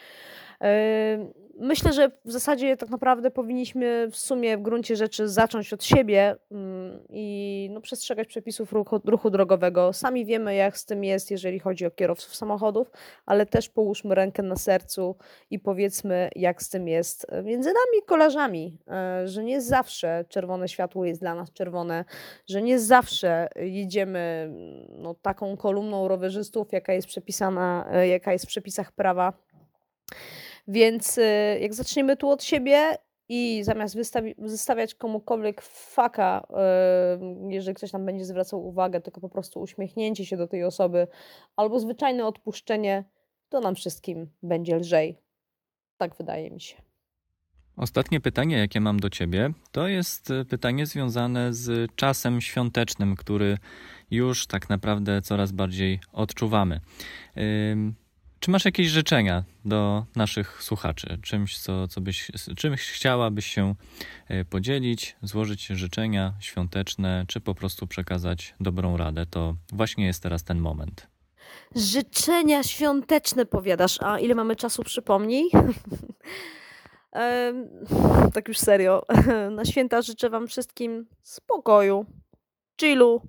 Myślę, 1.62 1.94
że 1.94 2.12
w 2.26 2.32
zasadzie 2.32 2.78
tak 2.78 2.90
naprawdę 2.90 3.32
powinniśmy 3.32 4.08
w 4.12 4.18
sumie 4.18 4.58
w 4.58 4.62
gruncie 4.62 4.96
rzeczy 4.96 5.28
zacząć 5.28 5.74
od 5.74 5.84
siebie 5.84 6.36
mm, 6.52 7.00
i 7.10 7.70
no, 7.72 7.82
przestrzegać 7.82 8.28
przepisów 8.28 8.74
ruchu, 8.74 9.02
ruchu 9.06 9.30
drogowego. 9.30 9.94
Sami 9.94 10.26
wiemy, 10.26 10.56
jak 10.56 10.78
z 10.78 10.86
tym 10.86 11.04
jest, 11.04 11.32
jeżeli 11.32 11.60
chodzi 11.60 11.86
o 11.86 11.92
kierowców 11.92 12.36
samochodów, 12.36 12.92
ale 13.26 13.46
też 13.46 13.70
połóżmy 13.70 14.16
rękę 14.16 14.44
na 14.44 14.56
sercu 14.56 15.16
i 15.50 15.60
powiedzmy, 15.60 16.30
jak 16.36 16.64
z 16.64 16.70
tym 16.70 16.88
jest 16.88 17.28
między 17.44 17.70
nami 17.70 18.06
kolarzami, 18.06 18.78
e, 18.88 19.28
że 19.28 19.44
nie 19.44 19.62
zawsze 19.62 20.26
czerwone 20.30 20.68
światło 20.68 21.06
jest 21.06 21.22
dla 21.22 21.36
nas 21.36 21.52
czerwone, 21.52 22.06
że 22.48 22.62
nie 22.62 22.80
zawsze 22.80 23.48
jedziemy 23.56 24.54
no, 24.90 25.14
taką 25.14 25.58
kolumną 25.58 26.08
rowerzystów, 26.08 26.72
jaka 26.72 26.94
jest 26.94 27.08
przepisana, 27.08 27.88
e, 27.92 28.08
jaka 28.08 28.34
jest 28.34 28.46
w 28.46 28.48
przepisach 28.48 28.92
prawa 28.92 29.34
więc 30.70 31.18
y, 31.18 31.60
jak 31.62 31.74
zaczniemy 31.74 32.18
tu 32.18 32.30
od 32.30 32.44
siebie 32.44 32.98
i 33.30 33.64
zamiast 33.64 33.96
wystawi- 33.96 34.36
wystawiać 34.38 34.96
komukolwiek 34.96 35.62
faka, 35.62 36.48
yy, 37.20 37.54
jeżeli 37.54 37.76
ktoś 37.76 37.94
nam 37.94 38.06
będzie 38.06 38.26
zwracał 38.26 38.68
uwagę, 38.68 39.02
tylko 39.02 39.22
po 39.22 39.30
prostu 39.30 39.62
uśmiechnięcie 39.62 40.26
się 40.26 40.38
do 40.38 40.48
tej 40.48 40.64
osoby 40.64 41.08
albo 41.56 41.80
zwyczajne 41.80 42.26
odpuszczenie, 42.26 43.04
to 43.50 43.60
nam 43.60 43.76
wszystkim 43.76 44.30
będzie 44.44 44.76
lżej. 44.76 45.18
Tak 45.98 46.16
wydaje 46.16 46.52
mi 46.52 46.62
się. 46.62 46.76
Ostatnie 47.78 48.20
pytanie, 48.22 48.58
jakie 48.58 48.82
mam 48.82 49.00
do 49.00 49.10
Ciebie, 49.10 49.50
to 49.72 49.88
jest 49.88 50.32
y, 50.32 50.46
pytanie 50.46 50.86
związane 50.86 51.54
z 51.54 51.96
czasem 51.96 52.42
świątecznym, 52.42 53.16
który 53.16 53.58
już 54.12 54.48
tak 54.48 54.70
naprawdę 54.70 55.22
coraz 55.22 55.52
bardziej 55.52 56.00
odczuwamy. 56.14 56.80
Yy, 57.36 57.44
czy 58.40 58.52
masz 58.52 58.66
jakieś 58.66 58.88
życzenia 58.88 59.44
do 59.66 60.06
naszych 60.16 60.64
słuchaczy? 60.64 61.20
Czymś, 61.22 61.60
co, 61.60 61.88
co 61.88 62.02
byś, 62.02 62.32
czymś 62.58 62.82
chciałabyś 62.82 63.46
się 63.46 63.76
e, 64.28 64.46
podzielić, 64.46 65.16
złożyć 65.22 65.68
życzenia 65.68 66.34
świąteczne, 66.40 67.26
czy 67.28 67.40
po 67.40 67.56
prostu 67.56 67.88
przekazać 67.88 68.56
dobrą 68.60 68.98
radę? 68.98 69.26
To 69.26 69.56
właśnie 69.74 70.06
jest 70.06 70.24
teraz 70.24 70.44
ten 70.44 70.60
moment. 70.60 71.08
Życzenia 71.76 72.64
świąteczne 72.64 73.46
powiadasz. 73.46 74.02
A 74.02 74.20
ile 74.20 74.36
mamy 74.36 74.56
czasu, 74.56 74.84
przypomnij? 74.84 75.50
tak 78.34 78.48
już 78.48 78.58
serio. 78.58 79.06
Na 79.58 79.66
święta 79.66 80.02
życzę 80.02 80.30
Wam 80.30 80.48
wszystkim 80.48 81.06
spokoju, 81.24 82.06
chillu, 82.82 83.22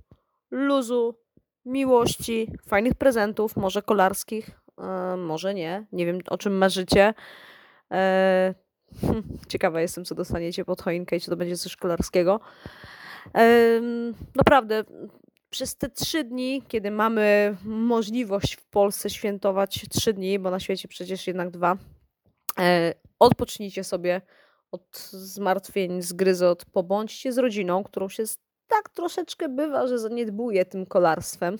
luzu, 0.51 1.19
miłości, 1.65 2.53
fajnych 2.69 2.95
prezentów, 2.95 3.57
może 3.57 3.83
kolarskich, 3.83 4.51
E, 4.81 5.17
może 5.17 5.55
nie. 5.55 5.87
Nie 5.93 6.07
wiem, 6.07 6.19
o 6.31 6.39
czym 6.39 6.53
marzycie. 6.53 7.15
E, 7.93 8.55
ciekawa 9.49 9.81
jestem, 9.81 10.05
co 10.05 10.15
dostaniecie 10.15 10.65
pod 10.65 10.83
choinkę 10.83 11.17
i 11.17 11.21
czy 11.21 11.31
to 11.31 11.37
będzie 11.37 11.57
coś 11.57 11.73
szkolarskiego. 11.73 12.41
E, 13.37 13.81
naprawdę, 14.37 14.85
przez 15.51 15.77
te 15.77 15.89
trzy 15.89 16.25
dni, 16.25 16.63
kiedy 16.69 16.91
mamy 16.91 17.57
możliwość 17.65 18.57
w 18.57 18.67
Polsce 18.67 19.11
świętować 19.11 19.87
trzy 19.91 20.13
dni, 20.13 20.39
bo 20.39 20.51
na 20.51 20.61
świecie 20.61 20.89
przecież 20.89 21.27
jednak 21.27 21.51
dwa, 21.51 21.77
odpocznijcie 23.19 23.85
sobie 23.85 24.21
od 24.73 24.99
zmartwień, 25.13 26.03
zgryzot, 26.03 26.65
pobądźcie 26.65 27.33
z 27.33 27.39
rodziną, 27.39 27.85
którą 27.85 28.09
się 28.09 28.25
tak 28.69 28.89
troszeczkę 28.89 29.49
bywa, 29.49 29.87
że 29.87 29.99
zaniedbuje 29.99 30.65
tym 30.65 30.87
kolarstwem. 30.87 31.57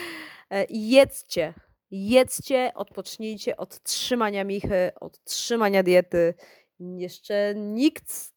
Jedzcie, 0.70 1.54
Jedzcie, 1.90 2.72
odpocznijcie 2.74 3.56
od 3.56 3.82
trzymania 3.82 4.44
michy, 4.44 4.90
od 5.00 5.24
trzymania 5.24 5.82
diety. 5.82 6.34
Jeszcze 6.80 7.54
nikt 7.56 8.34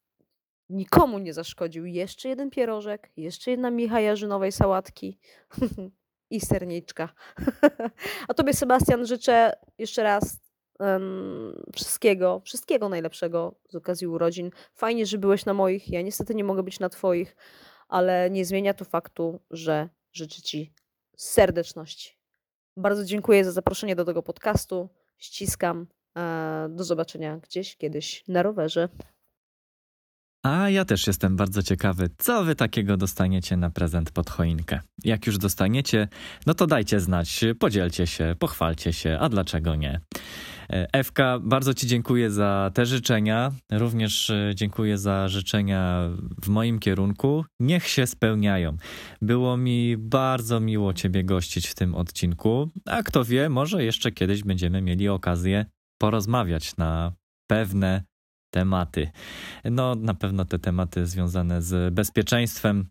nikomu 0.69 1.19
nie 1.19 1.33
zaszkodził. 1.33 1.85
Jeszcze 1.85 2.29
jeden 2.29 2.49
pierożek, 2.49 3.11
jeszcze 3.17 3.51
jedna 3.51 3.71
micha 3.71 4.01
jarzynowej 4.01 4.51
sałatki 4.51 5.19
i 6.29 6.41
serniczka. 6.41 7.09
A 8.27 8.33
tobie, 8.33 8.53
Sebastian, 8.53 9.05
życzę 9.05 9.53
jeszcze 9.77 10.03
raz 10.03 10.39
um, 10.79 11.63
wszystkiego, 11.73 12.41
wszystkiego 12.45 12.89
najlepszego 12.89 13.55
z 13.69 13.75
okazji 13.75 14.07
urodzin. 14.07 14.51
Fajnie, 14.73 15.05
że 15.05 15.17
byłeś 15.17 15.45
na 15.45 15.53
moich. 15.53 15.89
Ja 15.89 16.01
niestety 16.01 16.35
nie 16.35 16.43
mogę 16.43 16.63
być 16.63 16.79
na 16.79 16.89
twoich, 16.89 17.35
ale 17.87 18.29
nie 18.29 18.45
zmienia 18.45 18.73
to 18.73 18.85
faktu, 18.85 19.39
że 19.49 19.89
życzę 20.13 20.41
ci 20.41 20.73
serdeczności. 21.17 22.20
Bardzo 22.77 23.05
dziękuję 23.05 23.45
za 23.45 23.51
zaproszenie 23.51 23.95
do 23.95 24.05
tego 24.05 24.23
podcastu. 24.23 24.89
Ściskam. 25.17 25.87
E, 26.17 26.67
do 26.69 26.83
zobaczenia 26.83 27.37
gdzieś 27.37 27.77
kiedyś 27.77 28.23
na 28.27 28.43
rowerze. 28.43 28.89
A 30.43 30.69
ja 30.69 30.85
też 30.85 31.07
jestem 31.07 31.35
bardzo 31.35 31.63
ciekawy, 31.63 32.09
co 32.17 32.43
wy 32.43 32.55
takiego 32.55 32.97
dostaniecie 32.97 33.57
na 33.57 33.69
prezent 33.69 34.11
pod 34.11 34.29
choinkę. 34.29 34.79
Jak 35.03 35.27
już 35.27 35.37
dostaniecie, 35.37 36.07
no 36.45 36.53
to 36.53 36.67
dajcie 36.67 36.99
znać, 36.99 37.45
podzielcie 37.59 38.07
się, 38.07 38.35
pochwalcie 38.39 38.93
się, 38.93 39.17
a 39.19 39.29
dlaczego 39.29 39.75
nie? 39.75 39.99
E, 40.69 40.87
Ewka, 40.93 41.39
bardzo 41.39 41.73
Ci 41.73 41.87
dziękuję 41.87 42.31
za 42.31 42.71
te 42.73 42.85
życzenia. 42.85 43.51
Również 43.71 44.29
e, 44.29 44.51
dziękuję 44.55 44.97
za 44.97 45.27
życzenia 45.27 46.09
w 46.43 46.47
moim 46.47 46.79
kierunku. 46.79 47.45
Niech 47.59 47.87
się 47.87 48.07
spełniają. 48.07 48.77
Było 49.21 49.57
mi 49.57 49.97
bardzo 49.97 50.59
miło 50.59 50.93
Ciebie 50.93 51.23
gościć 51.23 51.67
w 51.67 51.75
tym 51.75 51.95
odcinku. 51.95 52.69
A 52.85 53.03
kto 53.03 53.25
wie, 53.25 53.49
może 53.49 53.83
jeszcze 53.83 54.11
kiedyś 54.11 54.43
będziemy 54.43 54.81
mieli 54.81 55.09
okazję 55.09 55.65
porozmawiać 55.97 56.77
na 56.77 57.13
pewne 57.47 58.03
tematy. 58.51 59.11
No, 59.65 59.95
na 59.95 60.13
pewno 60.13 60.45
te 60.45 60.59
tematy 60.59 61.05
związane 61.05 61.61
z 61.61 61.93
bezpieczeństwem 61.93 62.85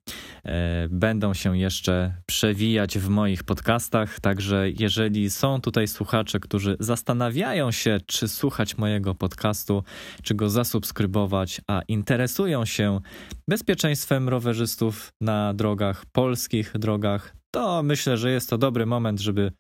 e, 0.45 0.89
będą 0.91 1.35
się 1.35 1.59
jeszcze 1.59 2.15
przewijać 2.27 2.99
w 2.99 3.09
moich 3.09 3.45
podcastach. 3.45 4.21
Także, 4.21 4.71
jeżeli 4.71 5.31
są 5.31 5.61
tutaj 5.61 5.89
słuchacze, 5.89 6.41
którzy 6.41 6.77
zastanawiają 6.81 7.71
się, 7.71 7.99
czy 8.07 8.29
słuchać 8.29 8.79
mojego 8.79 9.15
podcastu, 9.15 9.85
czy 10.23 10.35
go 10.35 10.51
zasubskrybować, 10.51 11.61
a 11.67 11.83
interesują 11.89 12.65
się 12.65 13.01
bezpieczeństwem 13.49 14.29
rowerzystów 14.29 15.13
na 15.21 15.55
drogach, 15.55 16.07
polskich 16.13 16.73
drogach, 16.79 17.40
to 17.51 17.83
myślę, 17.83 18.17
że 18.17 18.31
jest 18.31 18.51
to 18.51 18.59
dobry 18.59 18.87
moment, 18.87 19.21
żeby 19.21 19.53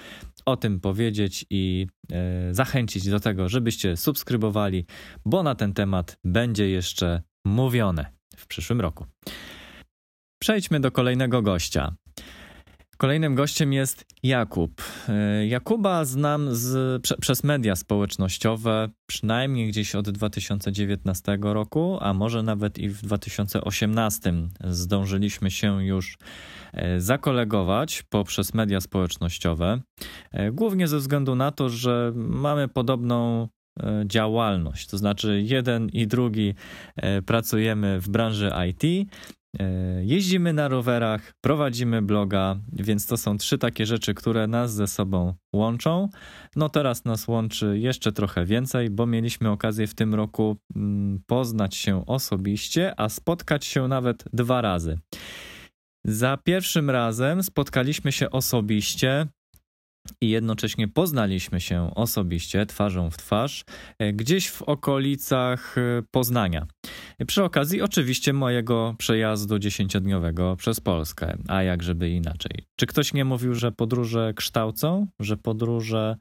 o 0.47 0.57
tym 0.57 0.81
powiedzieć 0.81 1.47
i 1.51 1.87
e, 2.13 2.55
zachęcić 2.55 3.11
do 3.11 3.21
tego, 3.21 3.49
żebyście 3.49 3.97
subskrybowali, 3.97 4.87
bo 5.25 5.43
na 5.43 5.55
ten 5.55 5.75
temat 5.75 6.19
będzie 6.25 6.71
jeszcze 6.71 7.23
mówione 7.45 8.13
w 8.37 8.47
przyszłym 8.47 8.81
roku. 8.81 9.07
Przejdźmy 10.43 10.81
do 10.81 10.91
kolejnego 10.91 11.43
gościa. 11.43 11.95
Kolejnym 13.01 13.35
gościem 13.35 13.73
jest 13.73 14.05
Jakub. 14.23 14.83
E, 15.09 15.47
Jakuba 15.47 16.05
znam 16.05 16.55
z, 16.55 17.03
prze, 17.03 17.17
przez 17.17 17.45
media 17.45 17.77
społecznościowe, 17.77 18.89
przynajmniej 19.07 19.69
gdzieś 19.69 19.95
od 19.95 20.11
2019 20.11 21.39
roku, 21.41 21.99
a 22.01 22.15
może 22.15 22.43
nawet 22.43 22.79
i 22.79 22.89
w 22.89 23.03
2018 23.03 24.33
zdążyliśmy 24.65 25.51
się 25.51 25.85
już 25.85 26.19
e, 26.73 27.01
zakolegować 27.01 28.03
poprzez 28.03 28.55
media 28.55 28.81
społecznościowe. 28.81 29.81
E, 30.33 30.53
głównie 30.53 30.89
ze 30.89 30.99
względu 30.99 31.35
na 31.35 31.51
to, 31.51 31.69
że 31.69 32.13
mamy 32.15 32.69
podobną 32.69 33.49
działalność. 34.07 34.87
To 34.87 34.99
znaczy, 34.99 35.43
jeden 35.45 35.89
i 35.89 36.07
drugi 36.07 36.55
pracujemy 37.27 38.01
w 38.01 38.09
branży 38.09 38.51
IT 38.69 39.11
jeździmy 40.03 40.53
na 40.53 40.69
rowerach, 40.69 41.33
prowadzimy 41.41 42.03
bloga, 42.03 42.57
więc 42.73 43.07
to 43.07 43.17
są 43.17 43.39
trzy 43.39 43.59
takie 43.59 43.87
rzeczy, 43.87 44.15
które 44.15 44.47
nas 44.47 44.75
ze 44.75 44.87
sobą 44.87 45.35
łączą. 45.53 46.09
No 46.57 46.69
teraz 46.69 47.05
nas 47.05 47.29
łączy 47.29 47.79
jeszcze 47.79 48.13
trochę 48.13 48.45
więcej, 48.45 48.91
bo 48.91 49.07
mieliśmy 49.07 49.51
okazję 49.51 49.87
w 49.87 49.95
tym 49.95 50.15
roku 50.15 50.57
mm, 50.77 51.21
poznać 51.27 51.75
się 51.75 52.07
osobiście, 52.07 53.01
a 53.01 53.09
spotkać 53.09 53.65
się 53.65 53.89
nawet 53.89 54.25
dwa 54.33 54.61
razy. 54.61 54.99
Za 56.05 56.37
pierwszym 56.37 56.91
razem 56.91 57.43
spotkaliśmy 57.43 58.13
się 58.13 58.31
osobiście 58.31 59.27
i 60.21 60.29
jednocześnie 60.29 60.89
poznaliśmy 60.89 61.61
się 61.61 61.95
osobiście, 61.95 62.67
twarzą 62.67 63.11
w 63.11 63.17
twarz, 63.17 63.65
e, 63.99 64.13
gdzieś 64.13 64.51
w 64.51 64.63
okolicach 64.63 65.79
e, 65.79 66.03
Poznania. 66.11 66.67
Przy 67.27 67.45
okazji 67.45 67.83
oczywiście 67.83 68.33
mojego 68.33 68.95
przejazdu 68.99 69.59
dziesięciodniowego 69.59 70.57
przez 70.57 70.81
Polskę, 70.81 71.37
a 71.49 71.63
jak 71.63 71.83
żeby 71.83 72.11
inaczej. 72.11 72.65
Czy 72.77 72.87
ktoś 72.87 73.15
nie 73.15 73.25
mówił, 73.25 73.55
że 73.55 73.73
podróże 73.73 74.33
kształcą, 74.37 75.07
że 75.21 75.37
podróże 75.37 76.17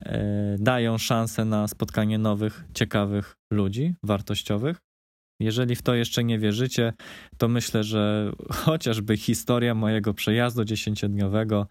e, 0.00 0.56
dają 0.58 0.98
szansę 0.98 1.44
na 1.44 1.68
spotkanie 1.68 2.18
nowych, 2.18 2.64
ciekawych 2.74 3.36
ludzi, 3.52 3.94
wartościowych? 4.02 4.80
Jeżeli 5.40 5.76
w 5.76 5.82
to 5.82 5.94
jeszcze 5.94 6.24
nie 6.24 6.38
wierzycie, 6.38 6.92
to 7.38 7.48
myślę, 7.48 7.84
że 7.84 8.32
chociażby 8.64 9.16
historia 9.16 9.74
mojego 9.74 10.14
przejazdu 10.14 10.64
dziesięciodniowego 10.64 11.66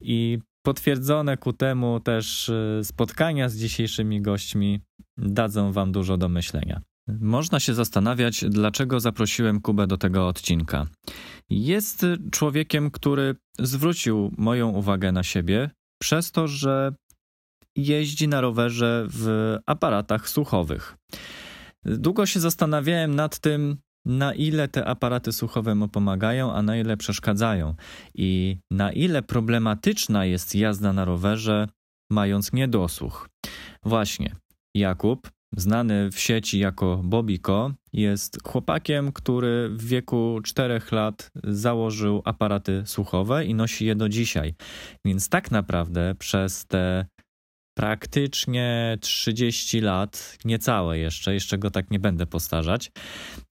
i 0.00 0.38
potwierdzone 0.62 1.36
ku 1.36 1.52
temu 1.52 2.00
też 2.00 2.48
y, 2.48 2.80
spotkania 2.82 3.48
z 3.48 3.56
dzisiejszymi 3.56 4.22
gośćmi 4.22 4.80
dadzą 5.16 5.72
Wam 5.72 5.92
dużo 5.92 6.16
do 6.16 6.28
myślenia. 6.28 6.80
Można 7.20 7.60
się 7.60 7.74
zastanawiać, 7.74 8.44
dlaczego 8.48 9.00
zaprosiłem 9.00 9.60
Kubę 9.60 9.86
do 9.86 9.98
tego 9.98 10.28
odcinka. 10.28 10.86
Jest 11.50 12.06
człowiekiem, 12.30 12.90
który 12.90 13.34
zwrócił 13.58 14.32
moją 14.38 14.68
uwagę 14.68 15.12
na 15.12 15.22
siebie 15.22 15.70
przez 16.02 16.32
to, 16.32 16.48
że 16.48 16.94
jeździ 17.76 18.28
na 18.28 18.40
rowerze 18.40 19.06
w 19.08 19.56
aparatach 19.66 20.28
słuchowych. 20.28 20.96
Długo 21.84 22.26
się 22.26 22.40
zastanawiałem 22.40 23.14
nad 23.14 23.38
tym, 23.38 23.76
na 24.06 24.34
ile 24.34 24.68
te 24.68 24.84
aparaty 24.84 25.32
słuchowe 25.32 25.74
mu 25.74 25.88
pomagają, 25.88 26.52
a 26.52 26.62
na 26.62 26.76
ile 26.76 26.96
przeszkadzają 26.96 27.74
i 28.14 28.58
na 28.70 28.92
ile 28.92 29.22
problematyczna 29.22 30.24
jest 30.24 30.54
jazda 30.54 30.92
na 30.92 31.04
rowerze, 31.04 31.68
mając 32.10 32.52
niedosłuch. 32.52 33.28
Właśnie, 33.84 34.36
Jakub, 34.74 35.30
znany 35.56 36.10
w 36.10 36.18
sieci 36.18 36.58
jako 36.58 37.00
Bobiko, 37.04 37.72
jest 37.92 38.38
chłopakiem, 38.44 39.12
który 39.12 39.68
w 39.68 39.84
wieku 39.84 40.40
4 40.44 40.80
lat 40.92 41.30
założył 41.44 42.22
aparaty 42.24 42.82
słuchowe 42.86 43.44
i 43.44 43.54
nosi 43.54 43.86
je 43.86 43.94
do 43.94 44.08
dzisiaj. 44.08 44.54
Więc 45.04 45.28
tak 45.28 45.50
naprawdę 45.50 46.14
przez 46.18 46.66
te 46.66 47.06
praktycznie 47.80 48.98
30 49.00 49.80
lat, 49.80 50.38
niecałe 50.44 50.98
jeszcze, 50.98 51.34
jeszcze 51.34 51.58
go 51.58 51.70
tak 51.70 51.90
nie 51.90 51.98
będę 51.98 52.26
postarzać. 52.26 52.92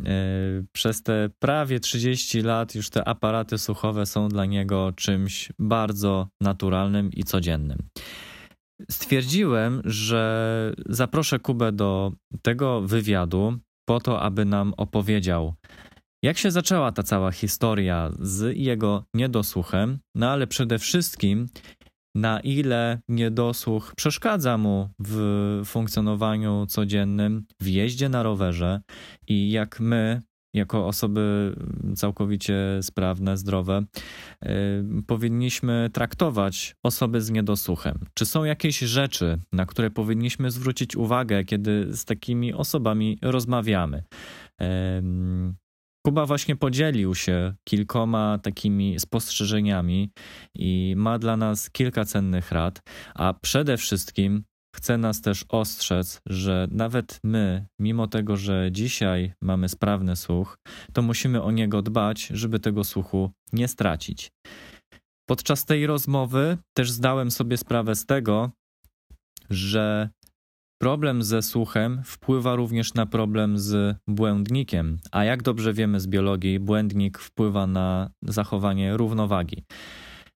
E, 0.05 0.11
przez 0.71 1.03
te 1.03 1.29
prawie 1.39 1.79
30 1.79 2.41
lat 2.41 2.75
już 2.75 2.89
te 2.89 3.07
aparaty 3.07 3.57
słuchowe 3.57 4.05
są 4.05 4.29
dla 4.29 4.45
niego 4.45 4.91
czymś 4.95 5.51
bardzo 5.59 6.27
naturalnym 6.41 7.11
i 7.11 7.23
codziennym. 7.23 7.77
Stwierdziłem, 8.91 9.81
że 9.85 10.73
zaproszę 10.85 11.39
Kubę 11.39 11.71
do 11.71 12.11
tego 12.41 12.81
wywiadu 12.81 13.57
po 13.85 13.99
to, 13.99 14.21
aby 14.21 14.45
nam 14.45 14.73
opowiedział, 14.77 15.53
jak 16.23 16.37
się 16.37 16.51
zaczęła 16.51 16.91
ta 16.91 17.03
cała 17.03 17.31
historia 17.31 18.11
z 18.19 18.57
jego 18.57 19.03
niedosłuchem, 19.13 19.99
no 20.15 20.29
ale 20.29 20.47
przede 20.47 20.79
wszystkim 20.79 21.47
na 22.15 22.39
ile 22.39 23.01
niedosłuch 23.07 23.93
przeszkadza 23.95 24.57
mu 24.57 24.89
w 24.99 25.61
funkcjonowaniu 25.65 26.65
codziennym, 26.65 27.45
w 27.59 27.67
jeździe 27.67 28.09
na 28.09 28.23
rowerze 28.23 28.81
i 29.27 29.51
jak 29.51 29.79
my, 29.79 30.21
jako 30.53 30.87
osoby 30.87 31.55
całkowicie 31.95 32.55
sprawne, 32.81 33.37
zdrowe, 33.37 33.83
yy, 34.41 34.49
powinniśmy 35.07 35.89
traktować 35.93 36.75
osoby 36.83 37.21
z 37.21 37.29
niedosłuchem. 37.29 37.99
Czy 38.13 38.25
są 38.25 38.43
jakieś 38.43 38.79
rzeczy, 38.79 39.39
na 39.51 39.65
które 39.65 39.89
powinniśmy 39.89 40.51
zwrócić 40.51 40.95
uwagę, 40.95 41.43
kiedy 41.43 41.97
z 41.97 42.05
takimi 42.05 42.53
osobami 42.53 43.17
rozmawiamy? 43.21 44.03
Kuba 46.05 46.25
właśnie 46.25 46.55
podzielił 46.55 47.15
się 47.15 47.53
kilkoma 47.63 48.39
takimi 48.43 48.99
spostrzeżeniami 48.99 50.11
i 50.55 50.93
ma 50.97 51.19
dla 51.19 51.37
nas 51.37 51.69
kilka 51.69 52.05
cennych 52.05 52.51
rad, 52.51 52.81
a 53.15 53.33
przede 53.33 53.77
wszystkim 53.77 54.43
chce 54.75 54.97
nas 54.97 55.21
też 55.21 55.45
ostrzec, 55.49 56.21
że 56.25 56.67
nawet 56.71 57.19
my, 57.23 57.65
mimo 57.79 58.07
tego, 58.07 58.37
że 58.37 58.71
dzisiaj 58.71 59.33
mamy 59.41 59.69
sprawny 59.69 60.15
słuch, 60.15 60.57
to 60.93 61.01
musimy 61.01 61.43
o 61.43 61.51
niego 61.51 61.81
dbać, 61.81 62.27
żeby 62.27 62.59
tego 62.59 62.83
słuchu 62.83 63.31
nie 63.53 63.67
stracić. 63.67 64.31
Podczas 65.29 65.65
tej 65.65 65.87
rozmowy 65.87 66.57
też 66.77 66.91
zdałem 66.91 67.31
sobie 67.31 67.57
sprawę 67.57 67.95
z 67.95 68.05
tego, 68.05 68.51
że 69.49 70.09
Problem 70.81 71.23
ze 71.23 71.41
słuchem 71.41 72.01
wpływa 72.05 72.55
również 72.55 72.93
na 72.93 73.05
problem 73.05 73.57
z 73.57 73.97
błędnikiem, 74.07 74.99
a 75.11 75.23
jak 75.23 75.43
dobrze 75.43 75.73
wiemy 75.73 75.99
z 75.99 76.07
biologii, 76.07 76.59
błędnik 76.59 77.17
wpływa 77.17 77.67
na 77.67 78.09
zachowanie 78.21 78.97
równowagi. 78.97 79.63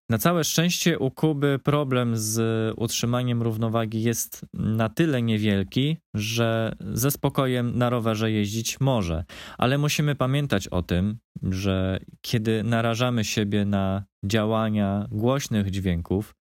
Na 0.10 0.18
całe 0.18 0.44
szczęście 0.44 1.00
u 1.00 1.12
Kuby 1.12 1.60
problem 1.64 2.18
z 2.18 2.74
utrzymaniem 2.78 3.42
równowagi 3.42 4.04
jest 4.04 4.46
na 4.54 4.90
tyle 4.90 5.22
niewielki, 5.22 5.98
że 6.14 6.76
ze 6.80 7.12
spokojem 7.12 7.78
na 7.78 7.90
rowerze 7.90 8.32
jeździć 8.32 8.80
może. 8.80 9.24
Ale 9.58 9.78
musimy 9.78 10.16
pamiętać 10.16 10.68
o 10.68 10.82
tym, 10.82 11.18
że 11.44 12.00
kiedy 12.22 12.64
narażamy 12.64 13.24
siebie 13.24 13.66
na 13.66 14.04
działania 14.24 15.08
głośnych 15.12 15.72
dźwięków, 15.72 16.36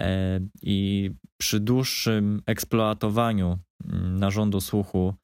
E, 0.00 0.40
i 0.62 1.10
przy 1.38 1.60
dłuższym 1.60 2.42
eksploatowaniu 2.46 3.58
mm, 3.84 4.18
narządu 4.18 4.60
słuchu 4.60 5.14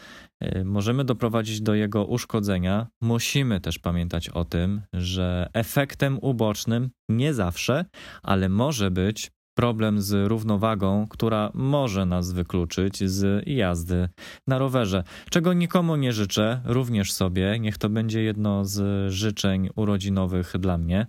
e, 0.40 0.64
możemy 0.64 1.04
doprowadzić 1.04 1.60
do 1.60 1.74
jego 1.74 2.04
uszkodzenia. 2.04 2.86
Musimy 3.00 3.60
też 3.60 3.78
pamiętać 3.78 4.28
o 4.28 4.44
tym, 4.44 4.82
że 4.92 5.48
efektem 5.52 6.18
ubocznym 6.22 6.90
nie 7.08 7.34
zawsze, 7.34 7.84
ale 8.22 8.48
może 8.48 8.90
być 8.90 9.30
problem 9.54 10.00
z 10.00 10.28
równowagą, 10.28 11.06
która 11.08 11.50
może 11.54 12.06
nas 12.06 12.32
wykluczyć 12.32 13.10
z 13.10 13.48
jazdy 13.48 14.08
na 14.46 14.58
rowerze. 14.58 15.04
Czego 15.30 15.52
nikomu 15.52 15.96
nie 15.96 16.12
życzę, 16.12 16.60
również 16.64 17.12
sobie. 17.12 17.58
Niech 17.60 17.78
to 17.78 17.88
będzie 17.88 18.22
jedno 18.22 18.64
z 18.64 19.12
życzeń 19.12 19.68
urodzinowych 19.76 20.52
dla 20.58 20.78
mnie. 20.78 21.06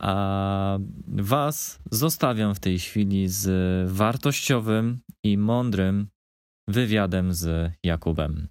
A 0.00 0.78
Was 1.06 1.78
zostawiam 1.90 2.54
w 2.54 2.60
tej 2.60 2.78
chwili 2.78 3.28
z 3.28 3.90
wartościowym 3.90 5.00
i 5.22 5.38
mądrym 5.38 6.08
wywiadem 6.68 7.32
z 7.32 7.72
Jakubem. 7.84 8.48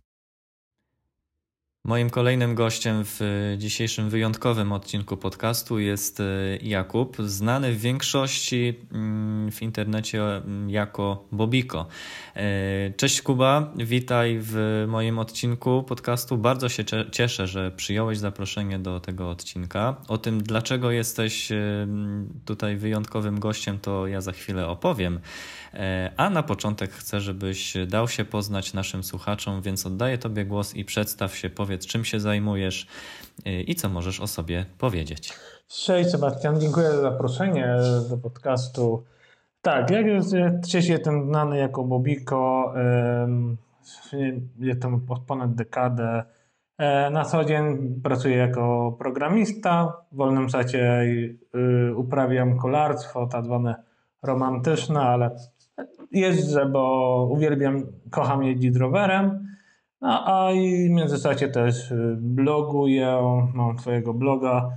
Moim 1.87 2.09
kolejnym 2.09 2.55
gościem 2.55 3.03
w 3.05 3.21
dzisiejszym 3.57 4.09
wyjątkowym 4.09 4.71
odcinku 4.71 5.17
podcastu 5.17 5.79
jest 5.79 6.19
e, 6.19 6.23
Jakub, 6.61 7.17
znany 7.19 7.73
w 7.73 7.79
większości 7.79 8.73
mm, 8.91 9.51
w 9.51 9.61
internecie 9.61 10.23
mm, 10.23 10.69
jako 10.69 11.25
Bobiko. 11.31 11.87
E, 12.35 12.91
cześć 12.97 13.21
Kuba, 13.21 13.73
witaj 13.75 14.37
w 14.41 14.85
moim 14.87 15.19
odcinku 15.19 15.83
podcastu. 15.83 16.37
Bardzo 16.37 16.69
się 16.69 16.83
cieszę, 17.11 17.47
że 17.47 17.71
przyjąłeś 17.71 18.17
zaproszenie 18.17 18.79
do 18.79 18.99
tego 18.99 19.29
odcinka. 19.29 19.95
O 20.07 20.17
tym, 20.17 20.43
dlaczego 20.43 20.91
jesteś 20.91 21.51
e, 21.51 21.87
tutaj 22.45 22.77
wyjątkowym 22.77 23.39
gościem, 23.39 23.79
to 23.79 24.07
ja 24.07 24.21
za 24.21 24.31
chwilę 24.31 24.67
opowiem. 24.67 25.19
A 26.17 26.29
na 26.29 26.43
początek 26.43 26.91
chcę, 26.91 27.21
żebyś 27.21 27.73
dał 27.87 28.07
się 28.07 28.25
poznać 28.25 28.73
naszym 28.73 29.03
słuchaczom, 29.03 29.61
więc 29.61 29.85
oddaję 29.85 30.17
Tobie 30.17 30.45
głos 30.45 30.75
i 30.75 30.85
przedstaw 30.85 31.37
się, 31.37 31.49
powiedz 31.49 31.76
czym 31.85 32.05
się 32.05 32.19
zajmujesz 32.19 32.87
y, 33.47 33.61
i 33.61 33.75
co 33.75 33.89
możesz 33.89 34.19
o 34.19 34.27
sobie 34.27 34.65
powiedzieć. 34.77 35.33
Cześć 35.67 36.09
Sebastian, 36.09 36.61
dziękuję 36.61 36.91
za 36.91 37.01
zaproszenie 37.01 37.75
do 38.09 38.17
podcastu. 38.17 39.03
Tak, 39.61 39.91
jak 39.91 40.05
wcześniej 40.63 40.93
jestem 40.93 41.27
znany 41.27 41.57
jako 41.57 41.83
Bobiko, 41.83 42.73
jestem 44.59 45.05
od 45.09 45.19
ponad 45.19 45.55
dekadę. 45.55 46.23
E, 46.77 47.09
na 47.09 47.25
co 47.25 47.45
dzień 47.45 47.95
pracuję 48.03 48.37
jako 48.37 48.95
programista, 48.99 49.93
w 50.11 50.15
wolnym 50.15 50.47
czasie 50.47 51.03
y, 51.55 51.95
uprawiam 51.95 52.57
kolarstwo, 52.57 53.27
tak 53.27 53.45
zwane 53.45 53.75
romantyczne, 54.23 54.99
ale 54.99 55.35
jeżdżę, 56.11 56.65
bo 56.65 57.27
uwielbiam, 57.31 57.83
kocham 58.11 58.43
jeździć 58.43 58.75
rowerem. 58.75 59.47
No 60.01 60.23
a 60.25 60.51
i 60.51 60.89
w 60.89 60.91
międzyczasie 60.91 61.47
też 61.47 61.91
y, 61.91 62.17
bloguję, 62.19 63.21
mam 63.53 63.77
twojego 63.77 64.13
bloga. 64.13 64.69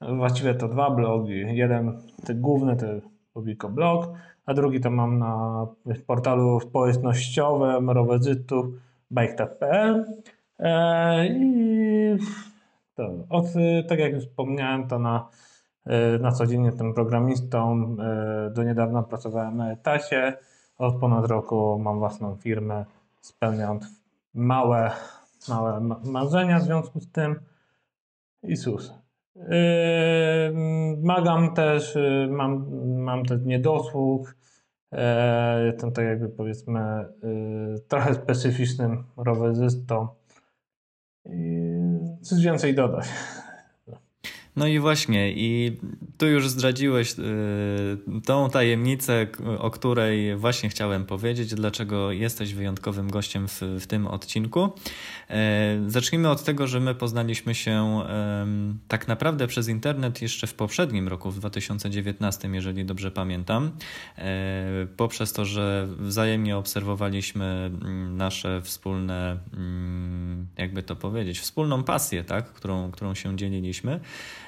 Właściwie 0.00 0.54
to 0.54 0.68
dwa 0.68 0.90
blogi. 0.90 1.56
Jeden, 1.56 2.02
ten 2.24 2.40
główny 2.40 2.76
to 2.76 2.86
Publiko 3.32 3.68
Blog, 3.68 4.08
a 4.46 4.54
drugi 4.54 4.80
to 4.80 4.90
mam 4.90 5.18
na 5.18 5.66
portalu 6.06 6.60
społecznościowym 6.60 7.90
rowerzytów 7.90 8.66
bike.pl. 9.12 10.04
E, 10.58 11.26
I 11.26 12.16
to, 12.94 13.10
od, 13.28 13.46
tak 13.88 13.98
jak 13.98 14.12
już 14.12 14.24
wspomniałem, 14.24 14.88
to 14.88 14.98
na, 14.98 15.28
e, 15.86 16.18
na 16.18 16.32
co 16.32 16.46
dzień 16.46 16.64
jestem 16.64 16.94
programistą. 16.94 17.96
E, 18.00 18.50
do 18.50 18.62
niedawna 18.62 19.02
pracowałem 19.02 19.56
na 19.56 19.72
etacie. 19.72 20.38
Od 20.78 20.96
ponad 21.00 21.26
roku 21.26 21.78
mam 21.78 21.98
własną 21.98 22.36
firmę, 22.36 22.84
spełniam 23.20 23.80
małe, 24.36 24.90
małe 25.48 25.80
marzenia 26.04 26.58
w 26.58 26.62
związku 26.62 27.00
z 27.00 27.12
tym. 27.12 27.40
I 28.42 28.56
sus. 28.56 28.94
Magam 31.02 31.54
też, 31.54 31.98
mam, 32.28 32.66
mam 32.96 33.24
też 33.24 33.40
niedosług. 33.44 34.36
Jestem 35.66 35.92
tak 35.92 36.04
jakby 36.04 36.28
powiedzmy 36.28 36.80
trochę 37.88 38.14
specyficznym 38.14 39.04
rowerzystą. 39.16 40.08
Coś 42.22 42.42
więcej 42.42 42.74
dodać. 42.74 43.06
No 44.56 44.66
i 44.66 44.78
właśnie, 44.78 45.32
i 45.32 45.76
tu 46.18 46.26
już 46.26 46.48
zdradziłeś 46.48 47.12
y, 47.12 48.20
tą 48.24 48.50
tajemnicę, 48.50 49.26
o 49.58 49.70
której 49.70 50.36
właśnie 50.36 50.68
chciałem 50.68 51.06
powiedzieć, 51.06 51.54
dlaczego 51.54 52.12
jesteś 52.12 52.54
wyjątkowym 52.54 53.10
gościem 53.10 53.48
w, 53.48 53.60
w 53.80 53.86
tym 53.86 54.06
odcinku. 54.06 54.72
E, 55.30 55.78
zacznijmy 55.86 56.28
od 56.28 56.44
tego, 56.44 56.66
że 56.66 56.80
my 56.80 56.94
poznaliśmy 56.94 57.54
się 57.54 58.02
tak 58.88 59.08
naprawdę 59.08 59.46
przez 59.46 59.68
internet 59.68 60.22
jeszcze 60.22 60.46
w 60.46 60.54
poprzednim 60.54 61.08
roku, 61.08 61.30
w 61.30 61.38
2019, 61.38 62.48
jeżeli 62.48 62.84
dobrze 62.84 63.10
pamiętam, 63.10 63.70
e, 64.18 64.86
poprzez 64.96 65.32
to, 65.32 65.44
że 65.44 65.88
wzajemnie 65.98 66.56
obserwowaliśmy 66.56 67.44
mm, 67.44 68.16
nasze 68.16 68.62
wspólne, 68.62 69.38
mm, 69.52 70.46
jakby 70.56 70.82
to 70.82 70.96
powiedzieć, 70.96 71.40
wspólną 71.40 71.84
pasję, 71.84 72.24
tak, 72.24 72.52
którą, 72.52 72.90
którą 72.90 73.14
się 73.14 73.36
dzieliliśmy. 73.36 74.00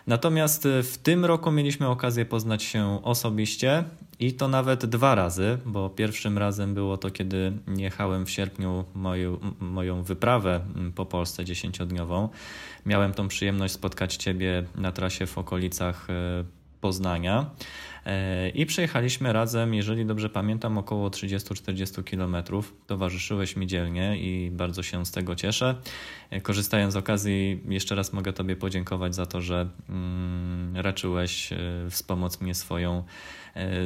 Natomiast 0.08 0.66
e, 0.66 0.82
w 0.82 0.98
tym 0.98 1.24
roku 1.24 1.50
mieliśmy 1.50 1.88
okazję 1.88 2.24
poznać 2.24 2.62
się 2.62 3.00
osobiście 3.02 3.84
i 4.20 4.32
to 4.32 4.48
nawet 4.48 4.86
dwa 4.86 5.14
razy, 5.14 5.58
bo 5.66 5.90
pierwszym 5.90 6.38
razem 6.38 6.74
było 6.74 6.96
to, 6.96 7.10
kiedy 7.10 7.52
jechałem 7.76 8.26
w 8.26 8.30
sierpniu 8.30 8.84
moją, 8.94 9.38
moją 9.60 10.02
wyprawę 10.02 10.60
po 10.94 11.06
Polsce 11.06 11.44
dziesięciodniową. 11.44 12.28
Miałem 12.86 13.14
tą 13.14 13.28
przyjemność 13.28 13.74
spotkać 13.74 14.16
Ciebie 14.16 14.64
na 14.74 14.92
trasie 14.92 15.26
w 15.26 15.38
okolicach 15.38 16.10
e, 16.10 16.44
Poznania. 16.80 17.50
E, 18.08 18.48
I 18.48 18.66
przejechaliśmy 18.66 19.32
razem, 19.32 19.74
jeżeli 19.74 20.06
dobrze 20.06 20.30
pamiętam, 20.30 20.78
około 20.78 21.08
30-40 21.08 22.04
km. 22.04 22.62
Towarzyszyłeś 22.86 23.56
mi 23.56 23.66
dzielnie 23.66 24.18
i 24.18 24.50
bardzo 24.50 24.82
się 24.82 25.06
z 25.06 25.10
tego 25.10 25.34
cieszę. 25.34 25.74
E, 26.30 26.40
korzystając 26.40 26.94
z 26.94 26.96
okazji, 26.96 27.60
jeszcze 27.68 27.94
raz 27.94 28.12
mogę 28.12 28.32
Tobie 28.32 28.56
podziękować 28.56 29.14
za 29.14 29.26
to, 29.26 29.40
że 29.40 29.68
mm, 29.88 30.76
raczyłeś 30.76 31.50
wspomóc 31.90 32.40
mnie 32.40 32.54
swoją, 32.54 33.04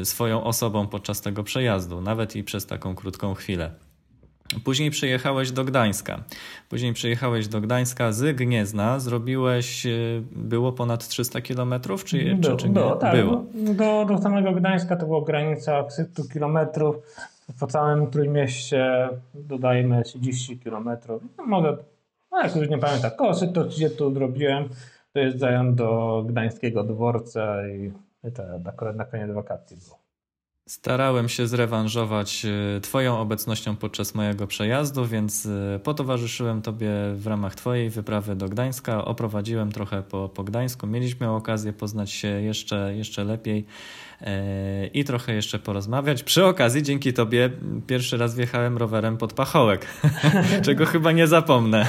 swoją 0.04 0.44
osobą 0.44 0.86
podczas 0.86 1.20
tego 1.20 1.44
przejazdu, 1.44 2.00
nawet 2.00 2.36
i 2.36 2.44
przez 2.44 2.66
taką 2.66 2.94
krótką 2.94 3.34
chwilę. 3.34 3.74
Później 4.64 4.90
przyjechałeś 4.90 5.53
do 5.53 5.64
Gdańska. 5.64 6.22
Później 6.68 6.92
przyjechałeś 6.92 7.48
do 7.48 7.61
Gdańska 7.61 8.12
z 8.12 8.36
Gniezna. 8.36 8.98
Zrobiłeś, 9.00 9.86
e, 9.86 9.90
było 10.32 10.72
ponad 10.72 11.09
300 11.09 11.40
kilometrów, 11.40 12.05
czy, 12.05 12.34
było, 12.34 12.57
czy, 12.57 12.62
czy 12.62 12.68
nie? 12.68 12.74
Było, 12.74 12.96
tak. 12.96 13.16
było. 13.16 13.44
Do, 13.53 14.05
do 14.05 14.18
samego 14.18 14.53
Gdańska 14.53 14.96
to 14.96 15.07
było 15.07 15.22
granica 15.22 15.90
100 15.90 16.24
kilometrów. 16.32 16.96
Po 17.61 17.66
całym 17.66 18.11
Trójmieście 18.11 19.09
dodajmy 19.34 20.03
30 20.03 20.59
kilometrów. 20.59 21.22
No 21.38 21.46
może, 21.46 21.76
no 22.32 22.42
jak 22.42 22.57
już 22.57 22.68
nie 22.68 22.78
pamiętam, 22.78 23.11
około 23.14 23.34
130 23.34 23.96
zrobiłem. 24.14 24.68
To 25.12 25.18
jest 25.20 25.38
zająć 25.38 25.76
do 25.76 26.24
Gdańskiego 26.28 26.84
dworca 26.84 27.68
i, 27.68 27.92
i 28.28 28.32
to 28.32 28.42
akurat 28.68 28.96
na 28.96 29.05
koniec 29.05 29.30
wakacji 29.30 29.76
było. 29.76 30.01
Starałem 30.68 31.28
się 31.28 31.46
zrewanżować 31.46 32.46
e, 32.76 32.80
Twoją 32.80 33.18
obecnością 33.20 33.76
podczas 33.76 34.14
mojego 34.14 34.46
przejazdu, 34.46 35.06
więc 35.06 35.46
e, 35.46 35.80
potowarzyszyłem 35.82 36.62
Tobie 36.62 36.90
w 37.14 37.26
ramach 37.26 37.54
Twojej 37.54 37.90
wyprawy 37.90 38.36
do 38.36 38.48
Gdańska, 38.48 39.04
oprowadziłem 39.04 39.72
trochę 39.72 40.02
po, 40.02 40.28
po 40.28 40.44
Gdańsku. 40.44 40.86
Mieliśmy 40.86 41.30
okazję 41.30 41.72
poznać 41.72 42.10
się 42.10 42.28
jeszcze, 42.28 42.94
jeszcze 42.96 43.24
lepiej 43.24 43.66
i 44.94 45.04
trochę 45.04 45.34
jeszcze 45.34 45.58
porozmawiać. 45.58 46.22
Przy 46.22 46.44
okazji, 46.44 46.82
dzięki 46.82 47.12
Tobie, 47.12 47.50
pierwszy 47.86 48.16
raz 48.16 48.34
wjechałem 48.34 48.78
rowerem 48.78 49.16
pod 49.16 49.32
pachołek, 49.32 49.86
czego 50.66 50.86
chyba 50.86 51.12
nie 51.12 51.26
zapomnę. 51.26 51.86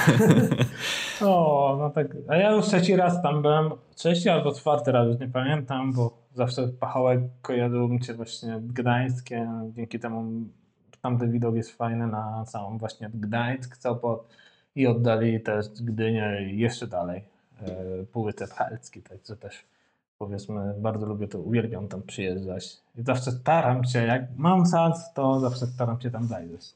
o, 1.21 1.75
no 1.79 1.89
tak. 1.89 2.07
A 2.27 2.35
ja 2.35 2.51
już 2.51 2.65
trzeci 2.65 2.95
raz 2.95 3.21
tam 3.21 3.41
byłem, 3.41 3.69
trzeci 3.95 4.29
albo 4.29 4.53
czwarty 4.53 4.91
raz, 4.91 5.07
już 5.07 5.19
nie 5.19 5.27
pamiętam, 5.27 5.93
bo 5.93 6.17
zawsze 6.33 6.67
Pachołek 6.67 7.19
kojarzył 7.41 7.87
mi 7.87 8.03
się 8.03 8.13
właśnie 8.13 8.59
Gdańskie, 8.61 9.49
dzięki 9.75 9.99
temu 9.99 10.31
tamten 11.01 11.31
widok 11.31 11.55
jest 11.55 11.77
fajny 11.77 12.07
na 12.07 12.45
całą 12.47 12.77
właśnie 12.77 13.09
Gdańsk, 13.13 13.77
Sopot 13.77 14.27
i 14.75 14.87
oddali 14.87 15.41
też 15.41 15.65
Gdynię 15.81 16.39
jeszcze 16.51 16.87
dalej 16.87 17.23
e, 17.61 18.05
Półwysep 18.05 18.49
Helski, 18.49 19.01
także 19.01 19.35
też 19.35 19.65
powiedzmy 20.17 20.73
bardzo 20.77 21.05
lubię 21.05 21.27
to, 21.27 21.39
uwielbiam 21.39 21.87
tam 21.87 22.01
przyjeżdżać 22.01 22.77
i 22.95 23.03
zawsze 23.03 23.31
staram 23.31 23.83
się, 23.83 23.99
jak 23.99 24.37
mam 24.37 24.71
czas, 24.71 25.13
to 25.13 25.39
zawsze 25.39 25.67
staram 25.67 26.01
się 26.01 26.11
tam 26.11 26.27
zajrzeć. 26.27 26.75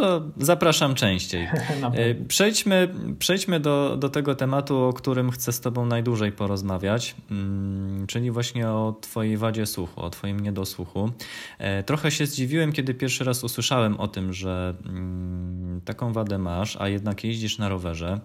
To 0.00 0.22
zapraszam 0.36 0.94
częściej. 0.94 1.48
E, 1.94 2.14
przejdźmy, 2.14 2.88
przejdźmy 3.18 3.60
do, 3.60 3.96
do 3.96 4.08
tego 4.08 4.34
tematu, 4.34 4.78
o 4.78 4.92
którym 4.92 5.30
chcę 5.30 5.52
z 5.52 5.60
Tobą 5.60 5.86
najdłużej 5.86 6.32
porozmawiać, 6.32 7.16
mm, 7.30 8.06
czyli 8.06 8.30
właśnie 8.30 8.68
o 8.68 8.96
Twojej 9.00 9.36
wadzie 9.36 9.66
słuchu, 9.66 10.00
o 10.00 10.10
Twoim 10.10 10.40
niedosłuchu. 10.40 11.10
E, 11.58 11.82
trochę 11.82 12.10
się 12.10 12.26
zdziwiłem, 12.26 12.72
kiedy 12.72 12.94
pierwszy 12.94 13.24
raz 13.24 13.44
usłyszałem 13.44 14.00
o 14.00 14.08
tym, 14.08 14.32
że 14.32 14.74
mm, 14.86 15.80
taką 15.84 16.12
wadę 16.12 16.38
masz, 16.38 16.76
a 16.80 16.88
jednak 16.88 17.24
jeździsz 17.24 17.58
na 17.58 17.68
rowerze. 17.68 18.20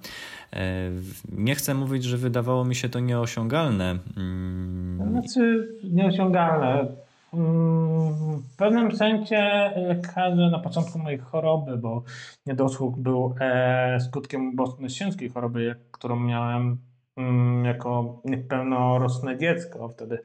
E, 0.54 0.92
nie 1.32 1.56
chcę 1.56 1.74
mówić, 1.74 2.04
że 2.04 2.18
wydawało 2.18 2.66
mi 2.66 2.76
się 2.76 2.90
to 2.90 3.00
nieosiągalne. 3.00 4.00
Mm. 4.18 5.10
Znaczy, 5.12 5.68
nieosiągalne 5.84 6.88
w 7.36 8.56
pewnym 8.58 8.96
sensie 8.96 9.72
lekarze 9.76 10.50
na 10.50 10.60
początku 10.60 11.00
mojej 11.00 11.20
choroby, 11.20 11.78
bo 11.78 12.04
niedosług 12.46 12.98
był 12.98 13.36
e, 13.40 14.00
skutkiem 14.00 14.50
ubocznym 14.50 14.90
ciężkiej 14.90 15.30
choroby, 15.30 15.76
którą 15.92 16.20
miałem 16.20 16.78
mm, 17.18 17.66
jako 17.66 18.22
niepełnorosłe 18.26 19.38
dziecko. 19.38 19.90
Wtedy 19.90 20.20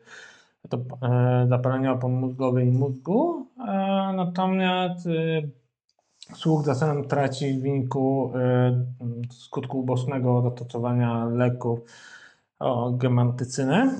to 0.69 0.79
e, 1.03 1.47
zapalenie 1.49 1.93
opon 1.93 2.13
mózgowej 2.13 2.69
i 2.69 2.73
mózgu. 2.73 3.47
E, 3.59 3.73
natomiast 4.17 5.09
słuch 6.35 6.65
zacząłem 6.65 7.05
tracić 7.05 7.59
w 7.59 7.63
wyniku 7.63 8.33
skutku 9.31 9.81
ubocznego 9.81 10.43
dotocowania 10.43 11.25
leków 11.25 11.81
o 12.59 12.91
gemantycynę. 12.91 13.91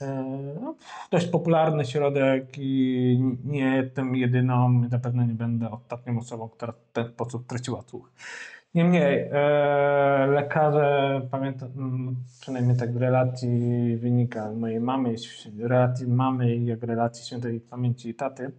E, 0.00 0.24
no, 0.60 0.74
dość 1.10 1.26
popularny 1.26 1.84
środek 1.84 2.44
i 2.58 3.20
nie 3.44 3.76
jestem 3.76 4.16
jedyną, 4.16 4.68
na 4.90 4.98
pewno 4.98 5.24
nie 5.24 5.34
będę 5.34 5.70
ostatnią 5.70 6.18
osobą, 6.18 6.48
która 6.48 6.72
w 6.72 6.92
ten 6.92 7.08
sposób 7.08 7.46
traciła 7.46 7.82
słuch. 7.82 8.10
Niemniej, 8.74 9.28
e, 9.32 10.26
lekarze, 10.26 11.20
pamiętam, 11.30 11.68
przynajmniej 12.40 12.76
tak 12.76 12.92
w 12.92 12.96
relacji 12.96 13.96
wynika 13.96 14.52
mojej 14.52 14.80
mamy, 14.80 15.14
relacji 15.58 16.06
mamy 16.06 16.56
i 16.56 16.66
jak 16.66 16.82
relacji 16.82 17.26
świętej 17.26 17.60
pamięci 17.60 18.14
taty, 18.14 18.52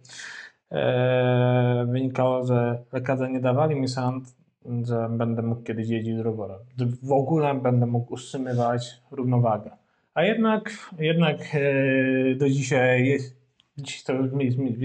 e, 0.70 1.86
wynikało, 1.88 2.46
że 2.46 2.82
lekarze 2.92 3.30
nie 3.30 3.40
dawali 3.40 3.80
mi 3.80 3.88
szans, 3.88 4.36
że 4.82 5.08
będę 5.10 5.42
mógł 5.42 5.62
kiedyś 5.62 5.88
jeździć 5.88 6.18
rowerem. 6.18 6.58
W 7.02 7.12
ogóle 7.12 7.54
będę 7.54 7.86
mógł 7.86 8.14
utrzymywać 8.14 9.02
równowagę. 9.10 9.79
A 10.20 10.24
jednak, 10.24 10.70
jednak 10.98 11.40
e, 11.54 12.34
do 12.34 12.48
dzisiaj 12.50 13.06
jest, 13.06 13.36
dziś 13.76 14.04
to 14.04 14.12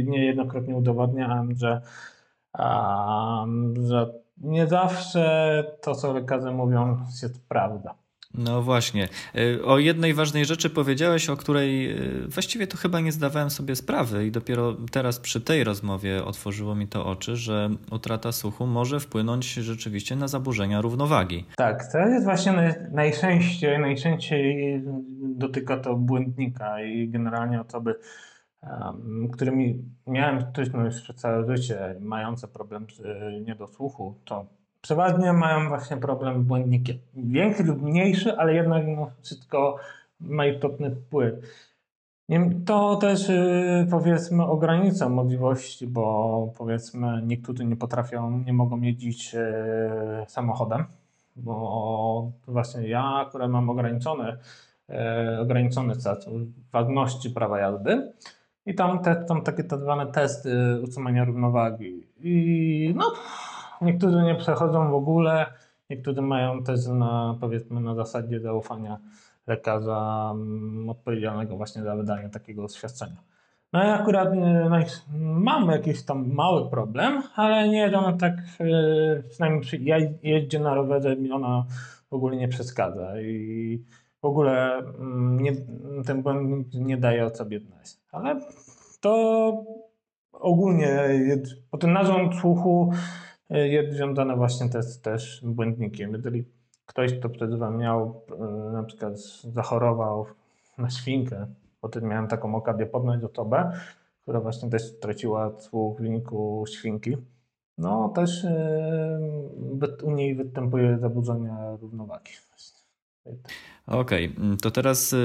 niejednokrotnie 0.04 0.76
udowadniałem, 0.76 1.56
że, 1.56 1.82
że 3.88 4.14
nie 4.38 4.68
zawsze 4.68 5.64
to, 5.82 5.96
co 5.96 6.14
lekarze 6.14 6.52
mówią, 6.52 7.06
jest 7.22 7.48
prawda. 7.48 7.96
No 8.38 8.62
właśnie. 8.62 9.08
Y, 9.36 9.66
o 9.66 9.80
jednej 9.80 10.14
ważnej 10.14 10.46
rzeczy 10.46 10.70
powiedziałeś, 10.70 11.30
o 11.30 11.38
której 11.38 11.98
y, 12.24 12.28
właściwie 12.28 12.68
to 12.68 12.78
chyba 12.78 13.00
nie 13.00 13.12
zdawałem 13.12 13.50
sobie 13.50 13.76
sprawy 13.76 14.28
i 14.28 14.32
dopiero 14.32 14.76
teraz 14.92 15.20
przy 15.20 15.42
tej 15.42 15.64
rozmowie 15.64 16.26
otworzyło 16.26 16.76
mi 16.76 16.88
to 16.88 17.06
oczy, 17.06 17.36
że 17.36 17.70
utrata 17.92 18.32
słuchu 18.32 18.68
może 18.68 19.00
wpłynąć 19.00 19.54
rzeczywiście 19.54 20.16
na 20.16 20.28
zaburzenia 20.28 20.82
równowagi. 20.82 21.46
Tak, 21.58 21.92
to 21.92 21.98
jest 21.98 22.26
właśnie 22.26 22.76
najczęściej, 22.92 23.80
najczęściej 23.80 24.82
dotyka 25.22 25.78
to 25.78 25.96
błędnika 25.96 26.84
i 26.84 27.10
generalnie 27.10 27.62
osoby, 27.62 27.96
którymi 29.34 29.84
miałem 30.08 30.42
styczność 30.42 31.02
przez 31.02 31.16
całe 31.16 31.58
życie, 31.58 31.96
mające 32.00 32.48
problem 32.48 32.88
z 32.90 33.00
y, 33.00 33.44
niedosłuchu, 33.46 34.22
to 34.26 34.46
przeważnie 34.86 35.34
mają 35.34 35.68
właśnie 35.70 35.98
problem 35.98 36.44
z 36.44 36.46
błędnikiem. 36.46 36.98
Większy 37.14 37.64
lub 37.64 37.82
mniejszy, 37.82 38.38
ale 38.38 38.54
jednak 38.54 38.86
mimo 38.86 39.12
wszystko 39.22 39.78
ma 40.20 40.46
istotny 40.46 40.96
wpływ. 40.96 41.34
To 42.66 42.96
też 42.96 43.30
y, 43.30 43.88
powiedzmy 43.92 44.46
ogranicza 44.46 45.10
możliwości, 45.10 45.88
bo 45.88 46.54
powiedzmy 46.58 47.22
niektórzy 47.26 47.66
nie 47.66 47.76
potrafią, 47.76 48.40
nie 48.46 48.54
mogą 48.54 48.82
jeździć 48.82 49.36
y, 49.36 49.40
samochodem, 50.28 50.86
bo 51.36 52.32
właśnie 52.48 52.88
ja 52.88 53.04
akurat 53.04 53.52
mam 53.52 53.70
ograniczony, 53.70 54.38
y, 54.90 55.40
ograniczony 55.40 55.96
czas 55.96 56.30
ważności 56.72 57.30
prawa 57.30 57.60
jazdy 57.60 58.14
i 58.66 58.76
tam, 58.76 59.00
te, 59.00 59.16
tam 59.16 59.42
takie 59.42 59.64
tak 59.64 59.80
zwane 59.80 60.08
testy 60.08 60.82
utrzymania 60.84 61.26
równowagi. 61.26 62.08
I 62.20 62.94
no, 62.96 63.14
Niektórzy 63.82 64.24
nie 64.24 64.36
przechodzą 64.36 64.92
w 64.92 64.94
ogóle, 64.94 65.46
niektórzy 65.90 66.22
mają 66.22 66.64
też 66.64 66.88
na, 66.88 67.38
powiedzmy, 67.42 67.82
na 67.82 67.96
zasadzie 67.96 68.40
zaufania 68.40 69.00
lekarza 69.48 70.32
mm, 70.34 70.90
odpowiedzialnego 70.90 71.58
właśnie 71.58 71.84
za 71.84 71.96
wydanie 71.96 72.30
takiego 72.30 72.64
oświadczenia. 72.64 73.18
No 73.74 73.84
i 73.84 73.88
akurat 73.88 74.30
no, 74.36 74.80
mam 75.20 75.70
jakiś 75.70 76.04
tam 76.04 76.34
mały 76.34 76.70
problem, 76.70 77.24
ale 77.36 77.70
nie 77.70 77.98
ona 77.98 78.18
tak, 78.18 78.34
e, 78.60 79.24
przynajmniej 79.30 79.62
przy 79.62 79.78
jeździe 80.24 80.60
na 80.60 80.74
rowerze 80.74 81.16
ona 81.34 81.66
w 82.10 82.14
ogóle 82.14 82.36
nie 82.36 82.48
przeszkadza 82.48 83.22
i 83.22 83.84
w 84.22 84.26
ogóle 84.26 84.78
mm, 84.78 85.40
nie, 85.40 85.52
ten 86.06 86.22
błąd 86.22 86.74
nie 86.74 86.98
daje 86.98 87.26
o 87.26 87.30
sobie 87.30 87.60
znać. 87.60 87.98
Ale 88.12 88.42
to 89.02 89.64
ogólnie, 90.32 91.00
po 91.72 91.78
ten 91.78 91.94
narząd 91.94 92.36
słuchu 92.36 92.94
jest 93.50 93.96
związana 93.96 94.36
właśnie 94.36 94.70
też, 94.70 94.98
też 94.98 95.42
błędnikiem. 95.44 96.14
Jeżeli 96.14 96.46
ktoś, 96.86 97.14
kto 97.14 97.30
przed 97.30 97.60
wami 97.60 97.78
miał, 97.78 98.22
e, 98.40 98.72
na 98.74 98.84
przykład 98.84 99.20
zachorował 99.54 100.26
na 100.78 100.90
świnkę, 100.90 101.48
potem 101.82 102.04
miałem 102.04 102.28
taką 102.28 102.56
okazję 102.56 102.86
poznać 102.86 103.24
osobę, 103.24 103.72
która 104.22 104.42
właśnie 104.42 104.70
też 104.70 104.84
straciła 104.84 105.60
słuch 105.60 105.98
w 105.98 106.02
wyniku 106.02 106.66
świnki, 106.68 107.18
no 107.78 108.10
też 108.10 108.46
e, 108.46 109.20
u 110.04 110.12
niej 110.12 110.36
występuje 110.36 110.98
zaburzenia 110.98 111.76
równowagi. 111.82 112.32
Okej, 113.88 114.34
okay, 114.38 114.58
to 114.62 114.72
teraz 114.72 115.16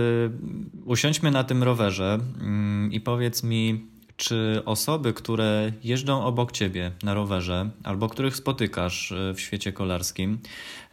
usiądźmy 0.84 1.30
na 1.30 1.44
tym 1.44 1.62
rowerze 1.62 2.18
mm, 2.40 2.92
i 2.92 3.00
powiedz 3.00 3.44
mi, 3.44 3.89
czy 4.20 4.62
osoby, 4.64 5.12
które 5.12 5.72
jeżdżą 5.84 6.24
obok 6.24 6.52
ciebie 6.52 6.92
na 7.02 7.14
rowerze 7.14 7.70
albo 7.84 8.08
których 8.08 8.36
spotykasz 8.36 9.12
e, 9.12 9.34
w 9.34 9.40
świecie 9.40 9.72
kolarskim, 9.72 10.38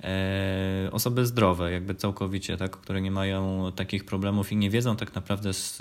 e, 0.03 0.89
osoby 0.91 1.25
zdrowe, 1.25 1.71
jakby 1.71 1.95
całkowicie, 1.95 2.57
tak, 2.57 2.77
które 2.77 3.01
nie 3.01 3.11
mają 3.11 3.71
takich 3.75 4.05
problemów 4.05 4.51
i 4.51 4.55
nie 4.55 4.69
wiedzą 4.69 4.95
tak 4.95 5.15
naprawdę, 5.15 5.53
z, 5.53 5.79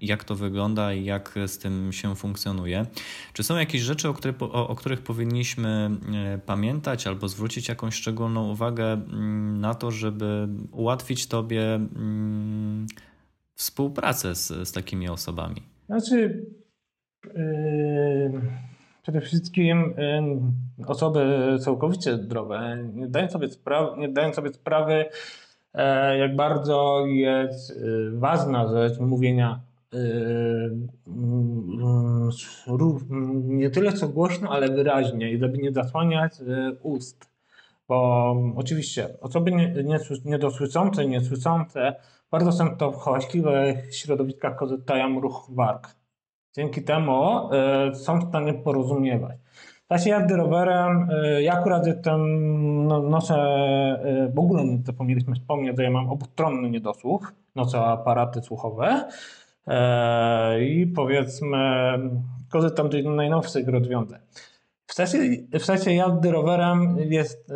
jak 0.00 0.24
to 0.24 0.34
wygląda 0.34 0.92
i 0.92 1.04
jak 1.04 1.34
z 1.46 1.58
tym 1.58 1.92
się 1.92 2.16
funkcjonuje, 2.16 2.86
czy 3.32 3.42
są 3.42 3.56
jakieś 3.56 3.82
rzeczy, 3.82 4.08
o, 4.08 4.14
które, 4.14 4.34
o, 4.40 4.68
o 4.68 4.76
których 4.76 5.00
powinniśmy 5.00 5.90
e, 6.14 6.38
pamiętać 6.38 7.06
albo 7.06 7.28
zwrócić 7.28 7.68
jakąś 7.68 7.94
szczególną 7.94 8.50
uwagę 8.50 8.92
mm, 8.92 9.60
na 9.60 9.74
to, 9.74 9.90
żeby 9.90 10.48
ułatwić 10.72 11.26
Tobie 11.26 11.74
mm, 11.74 12.86
współpracę 13.54 14.34
z, 14.34 14.68
z 14.68 14.72
takimi 14.72 15.08
osobami? 15.08 15.75
Znaczy, 15.86 16.46
yy, 17.34 18.32
przede 19.02 19.20
wszystkim 19.20 19.94
yy, 20.78 20.86
osoby 20.86 21.56
całkowicie 21.60 22.16
zdrowe 22.16 22.78
nie 22.94 23.08
dają 23.08 23.28
sobie, 23.28 23.48
spra- 23.48 23.98
nie 23.98 24.08
dają 24.08 24.34
sobie 24.34 24.52
sprawy, 24.52 25.04
yy, 25.74 26.18
jak 26.18 26.36
bardzo 26.36 27.04
jest 27.06 27.80
ważna 28.12 28.68
rzecz 28.68 28.98
mówienia 29.00 29.60
y, 29.94 29.98
nie 33.44 33.70
tyle 33.70 33.92
co 33.92 34.08
głośno, 34.08 34.50
ale 34.50 34.68
wyraźnie 34.68 35.32
i 35.32 35.38
żeby 35.38 35.58
nie 35.58 35.72
zasłaniać 35.72 36.32
ust. 36.82 37.35
Bo 37.88 38.34
oczywiście 38.56 39.20
osoby 39.20 39.52
niedosłyszące, 40.24 41.06
niesłyszące 41.06 41.96
bardzo 42.30 42.58
często 42.58 42.92
w 42.92 42.98
hałaśliwych 42.98 43.94
środowiskach 43.96 44.56
korzystają 44.56 45.20
ruch 45.20 45.46
warg. 45.50 45.96
Dzięki 46.56 46.82
temu 46.82 47.50
y, 47.90 47.94
są 47.94 48.18
w 48.18 48.28
stanie 48.28 48.54
porozumiewać. 48.54 49.38
W 49.84 49.88
czasie 49.88 50.10
jazdy 50.10 50.36
rowerem, 50.36 51.10
y, 51.10 51.42
ja 51.42 51.52
akurat 51.52 51.86
jestem, 51.86 52.20
no, 52.86 53.02
noszę, 53.02 53.36
y, 54.28 54.32
w 54.32 54.38
ogóle 54.38 54.62
zapomnieliśmy 54.84 55.34
wspomnieć, 55.34 55.76
że 55.76 55.82
ja 55.82 55.90
mam 55.90 56.10
obustronny 56.10 56.70
niedosłuch, 56.70 57.32
noszę 57.54 57.80
aparaty 57.80 58.42
słuchowe 58.42 59.08
i 60.60 60.86
powiedzmy 60.86 61.58
korzystam 62.50 62.90
z 62.92 63.04
najnowszych 63.04 63.68
rozwiązań. 63.68 64.20
W 64.86 64.94
czasie, 64.94 65.18
w 65.52 65.64
czasie 65.64 65.92
jazdy 65.92 66.30
rowerem 66.30 66.96
jest 66.98 67.48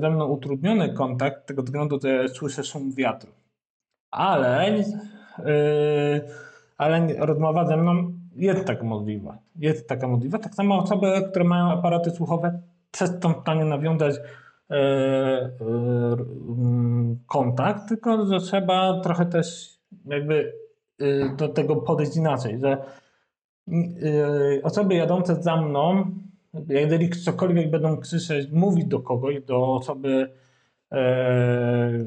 ze 0.00 0.10
mną 0.10 0.26
utrudniony 0.26 0.94
kontakt, 0.94 1.46
tego 1.46 1.62
względu, 1.62 1.98
że 2.02 2.28
słyszę 2.28 2.64
szum 2.64 2.94
wiatru 2.94 3.32
ale, 4.12 4.78
yy, 4.78 6.20
ale 6.78 7.06
rozmowa 7.18 7.66
ze 7.66 7.76
mną 7.76 8.12
jest 8.36 8.64
taka 8.64 8.84
możliwa. 8.84 9.38
Jest 9.56 9.88
taka 9.88 10.08
możliwa. 10.08 10.38
Tak 10.38 10.54
samo 10.54 10.78
osoby, 10.78 11.06
które 11.30 11.44
mają 11.44 11.70
aparaty 11.70 12.10
słuchowe, 12.10 12.60
przez 12.90 13.18
tą 13.18 13.40
stanie 13.40 13.64
nawiązać 13.64 14.14
yy, 14.70 14.76
yy, 14.76 16.26
kontakt, 17.26 17.88
tylko 17.88 18.26
że 18.26 18.40
trzeba 18.40 19.00
trochę 19.00 19.26
też 19.26 19.78
jakby 20.04 20.62
do 21.36 21.48
tego 21.48 21.76
podejść 21.76 22.16
inaczej, 22.16 22.60
że 22.60 22.78
osoby 24.62 24.94
jadące 24.94 25.42
za 25.42 25.56
mną, 25.56 26.04
jeżeli 26.68 27.10
cokolwiek 27.10 27.70
będą 27.70 27.96
krzyczeć, 27.96 28.50
mówić 28.52 28.84
do 28.84 29.00
kogoś, 29.00 29.40
do 29.40 29.74
osoby 29.74 30.08
yy, 30.08 30.98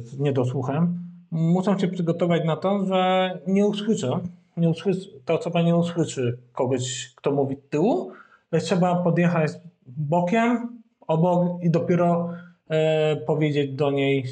z 0.01 0.19
niedosłuchem, 0.19 0.99
muszą 1.31 1.79
się 1.79 1.87
przygotować 1.87 2.45
na 2.45 2.55
to, 2.55 2.85
że 2.85 3.31
nie 3.47 3.65
usłyszą, 3.65 4.19
nie 4.57 4.69
usłyszy, 4.69 5.21
ta 5.25 5.33
osoba 5.33 5.61
nie 5.61 5.75
usłyszy 5.75 6.37
kogoś, 6.53 7.13
kto 7.15 7.31
mówi 7.31 7.57
tyłu, 7.69 8.11
lecz 8.51 8.63
trzeba 8.63 8.95
podjechać 8.95 9.51
bokiem, 9.87 10.81
obok 11.07 11.63
i 11.63 11.69
dopiero 11.69 12.29
e, 12.69 13.15
powiedzieć 13.15 13.71
do 13.71 13.91
niej 13.91 14.25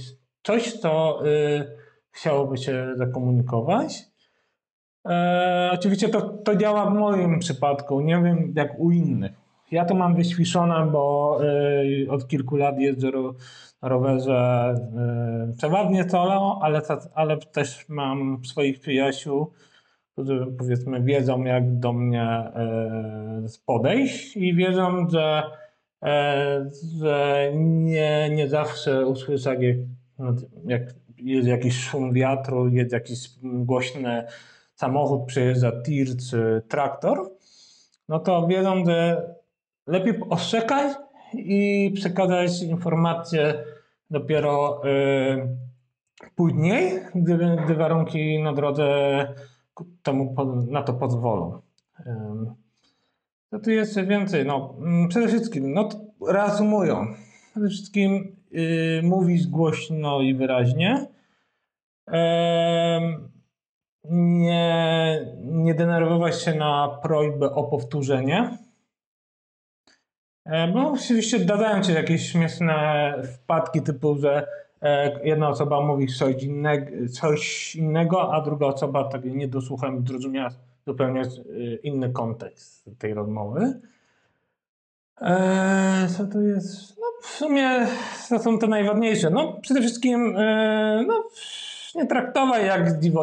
coś, 0.44 0.74
co 0.74 1.22
e, 1.26 1.66
chciałoby 2.12 2.58
się 2.58 2.94
zakomunikować. 2.96 4.04
E, 5.06 5.70
oczywiście 5.74 6.10
to, 6.10 6.22
to 6.22 6.56
działa 6.56 6.90
w 6.90 6.94
moim 6.94 7.40
przypadku, 7.40 8.02
nie 8.02 8.22
wiem 8.24 8.54
jak 8.56 8.80
u 8.80 8.92
innych. 8.92 9.43
Ja 9.72 9.86
to 9.86 9.96
mam 9.96 10.16
wyświszone, 10.16 10.92
bo 10.92 11.40
e, 12.08 12.12
od 12.12 12.28
kilku 12.28 12.56
lat 12.56 12.80
jeżdżę 12.80 13.12
rowerze 13.84 14.76
y, 15.54 15.58
przeważnie 15.58 16.10
solo, 16.10 16.60
ale, 16.62 16.82
ale 17.14 17.38
też 17.38 17.90
mam 17.90 18.46
swoich 18.46 18.80
przyjaciół, 18.80 19.52
którzy 20.12 20.48
powiedzmy 20.58 21.02
wiedzą 21.02 21.44
jak 21.44 21.80
do 21.80 21.94
mnie 21.94 22.52
y, 23.46 23.66
podejść 23.66 24.38
i 24.38 24.56
wiedzą, 24.56 25.10
że, 25.10 25.44
y, 26.04 26.08
że 27.00 27.52
nie, 27.56 28.30
nie 28.30 28.50
zawsze 28.50 29.06
usłyszę 29.06 29.56
jak, 29.56 29.78
jak 30.66 30.82
jest 31.18 31.48
jakiś 31.48 31.80
szum 31.80 32.14
wiatru, 32.14 32.68
jest 32.68 32.92
jakiś 32.92 33.30
głośny 33.44 34.24
samochód, 34.76 35.26
przejeżdża 35.26 35.72
tir 35.86 36.08
czy 36.30 36.62
traktor, 36.68 37.32
no 38.10 38.20
to 38.20 38.48
wiedzą, 38.48 38.86
że 38.86 39.26
lepiej 39.88 40.14
ostrzekać 40.30 40.98
i 41.34 41.92
przekazać 41.96 42.62
informacje 42.62 43.64
dopiero 44.10 44.82
y, 44.86 46.30
później, 46.36 47.00
gdy, 47.16 47.58
gdy, 47.66 47.76
warunki 47.76 48.44
na 48.44 48.54
drodze 48.54 48.86
temu, 50.04 50.36
na 50.70 50.84
to 50.84 50.94
pozwolą. 50.94 51.62
Co 53.50 53.60
tu 53.60 53.72
jeszcze 53.72 54.04
więcej? 54.04 54.46
No, 54.46 54.76
mm, 54.80 55.08
przede 55.08 55.28
wszystkim, 55.28 55.74
no, 55.74 55.90
reasumują. 56.28 57.08
Przede 57.52 57.70
wszystkim 57.70 58.36
yy, 58.52 59.02
mówić 59.04 59.48
głośno 59.48 60.22
i 60.22 60.34
wyraźnie. 60.34 61.08
Nie, 64.10 65.20
nie 65.44 65.74
denerwować 65.74 66.42
się 66.42 66.56
na 66.56 67.00
prośbę 67.04 67.56
o 67.56 67.64
powtórzenie. 67.64 68.58
No, 70.46 70.92
oczywiście 70.92 71.40
zdarzają 71.40 71.84
się 71.84 71.94
jakieś 71.94 72.32
śmieszne 72.32 73.14
wpadki 73.34 73.82
typu, 73.82 74.16
że 74.16 74.48
e, 74.82 75.20
jedna 75.28 75.50
osoba 75.50 75.82
mówi 75.82 76.08
coś 76.08 76.44
innego, 76.44 76.86
coś 77.10 77.76
innego 77.76 78.34
a 78.34 78.42
druga 78.42 78.66
osoba 78.66 79.04
tak 79.04 79.26
nie 79.26 79.48
dosłucham 79.48 80.08
zrozumiała 80.08 80.50
zupełnie 80.88 81.22
y, 81.22 81.80
inny 81.84 82.10
kontekst 82.10 82.90
tej 83.00 83.14
rozmowy. 83.14 83.80
Eee, 85.22 86.10
co 86.10 86.28
to 86.28 86.42
jest? 86.42 86.98
No, 86.98 87.06
w 87.22 87.28
sumie 87.28 87.88
to 88.30 88.40
są 88.40 88.60
te 88.60 88.68
najważniejsze. 88.68 89.30
No, 89.30 89.54
przede 89.62 89.82
wszystkim 89.82 90.38
e, 90.38 91.04
no, 91.08 91.24
nie 91.96 92.06
traktować 92.06 92.64
jak 92.66 92.92
z. 92.92 93.16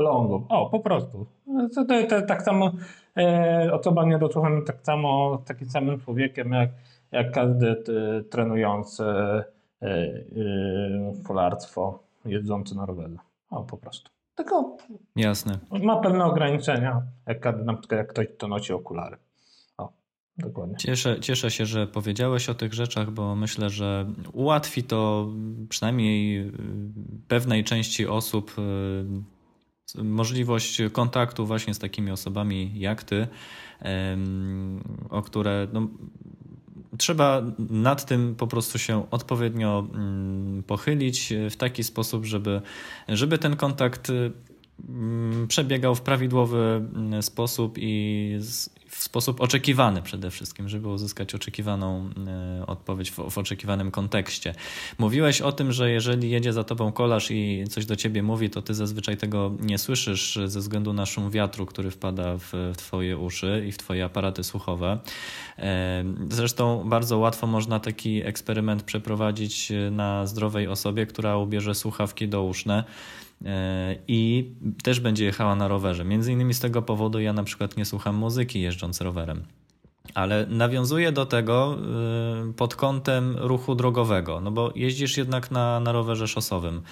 O, 0.49 0.71
po 0.71 0.81
prostu. 0.81 1.27
To, 1.75 1.85
to, 1.85 2.07
to, 2.09 2.23
tak 2.23 2.43
samo 2.43 2.73
e, 3.17 3.71
osoba 3.73 4.05
niedosłuchana 4.05 4.61
tak 4.67 4.77
samo 4.83 5.39
takim 5.47 5.71
samym 5.71 6.01
człowiekiem 6.01 6.53
jak, 6.53 6.71
jak 7.13 7.33
każdy 7.33 7.77
t, 7.77 7.93
trenujący 8.31 9.05
e, 9.05 9.45
e, 9.83 10.25
polarstwo 11.27 12.03
jedzący 12.25 12.77
na 12.77 12.87
rowerze. 12.87 13.19
O, 13.51 13.63
po 13.63 13.77
prostu. 13.77 14.11
Tylko 14.35 14.77
Jasne. 15.17 15.59
ma 15.83 15.97
pewne 15.97 16.25
ograniczenia, 16.25 17.03
jak 17.27 17.65
na 17.65 17.75
przykład 17.75 17.99
jak 17.99 18.09
ktoś 18.09 18.27
to 18.39 18.49
nosi 18.49 18.73
okulary. 18.73 19.17
O, 19.79 19.93
dokładnie. 20.39 20.77
Cieszę, 20.77 21.21
cieszę 21.21 21.51
się, 21.51 21.67
że 21.67 21.87
powiedziałeś 21.87 22.49
o 22.49 22.55
tych 22.55 22.75
rzeczach, 22.75 23.11
bo 23.11 23.37
myślę, 23.37 23.71
że 23.71 24.07
ułatwi 24.33 24.83
to 24.83 25.29
przynajmniej 25.69 26.53
pewnej 27.29 27.65
części 27.65 28.07
osób 28.07 28.55
możliwość 29.95 30.83
kontaktu 30.93 31.47
właśnie 31.47 31.75
z 31.75 31.79
takimi 31.79 32.11
osobami 32.11 32.73
jak 32.75 33.05
ty, 33.05 33.27
o 35.11 35.23
które 35.23 35.67
no, 35.73 35.89
trzeba 37.01 37.43
nad 37.71 38.05
tym 38.05 38.35
po 38.35 38.47
prostu 38.47 38.79
się 38.79 39.11
odpowiednio 39.11 39.87
mm, 39.95 40.63
pochylić 40.63 41.33
w 41.51 41.57
taki 41.57 41.85
sposób, 41.85 42.25
żeby, 42.25 42.63
żeby 43.09 43.39
ten 43.39 43.57
kontakt 43.57 44.13
mm, 44.89 45.49
przebiegał 45.49 45.95
w 45.95 46.01
prawidłowy 46.01 46.59
mm, 46.59 47.23
sposób 47.23 47.75
i 47.79 48.39
w 49.01 49.03
sposób 49.03 49.41
oczekiwany 49.41 50.03
przede 50.03 50.31
wszystkim, 50.31 50.69
żeby 50.69 50.89
uzyskać 50.89 51.35
oczekiwaną 51.35 52.11
e, 52.61 52.67
odpowiedź 52.67 53.11
w, 53.11 53.31
w, 53.31 53.39
oczekiwanym 53.39 53.91
kontekście. 53.91 54.55
Mówiłeś 54.99 55.41
o 55.41 55.53
tym, 55.53 55.73
że 55.73 55.91
jeżeli 55.91 56.31
jedzie 56.31 56.53
za 56.53 56.65
tobą 56.65 56.93
kolarz 56.93 57.31
i 57.31 57.65
coś 57.71 57.87
do 57.87 57.97
ciebie 57.97 58.23
mówi, 58.23 58.51
to 58.51 58.63
ty 58.63 58.75
zazwyczaj 58.75 59.17
tego 59.17 59.53
nie 59.61 59.79
słyszysz 59.79 60.39
ze 60.47 60.61
względu 60.61 60.93
na 60.93 61.07
szum 61.07 61.31
wiatru, 61.31 61.67
który 61.67 61.91
wpada 61.91 62.37
w, 62.39 62.53
w 62.53 62.77
twoje 62.77 63.19
uszy 63.19 63.65
i 63.69 63.73
w 63.73 63.79
twoje 63.79 64.05
aparaty 64.05 64.45
słuchowe. 64.45 64.99
E, 65.59 66.05
zresztą 66.31 66.89
bardzo 66.89 67.19
łatwo 67.19 67.47
można 67.47 67.81
taki 67.81 68.23
eksperyment 68.23 68.83
przeprowadzić 68.83 69.73
na 69.91 70.27
zdrowej 70.27 70.69
osobie, 70.69 71.07
która 71.07 71.37
ubierze 71.37 71.75
słuchawki 71.75 72.29
douszne 72.29 72.85
E, 72.85 73.30
i 74.09 74.51
też 74.83 75.01
będzie 75.01 75.25
jechała 75.25 75.57
na 75.57 75.69
rowerze. 75.69 76.05
Między 76.05 76.33
innymi 76.33 76.55
z 76.55 76.61
tego 76.61 76.83
powodu 76.83 77.21
ja 77.21 77.33
na 77.33 77.45
przykład 77.45 77.77
nie 77.77 77.85
słucham 77.85 78.17
muzyki 78.17 78.61
jeżdżąc 78.61 79.01
rowerem. 79.01 79.45
Ale 80.15 80.47
nawiązuje 80.47 81.13
do 81.13 81.27
tego 81.27 81.79
y, 82.51 82.53
pod 82.53 82.75
kątem 82.75 83.37
ruchu 83.39 83.75
drogowego, 83.75 84.41
no 84.41 84.51
bo 84.51 84.73
jeździsz 84.75 85.17
jednak 85.17 85.51
na, 85.51 85.81
na 85.81 85.93
rowerze 85.93 86.29
szosowym. 86.29 86.83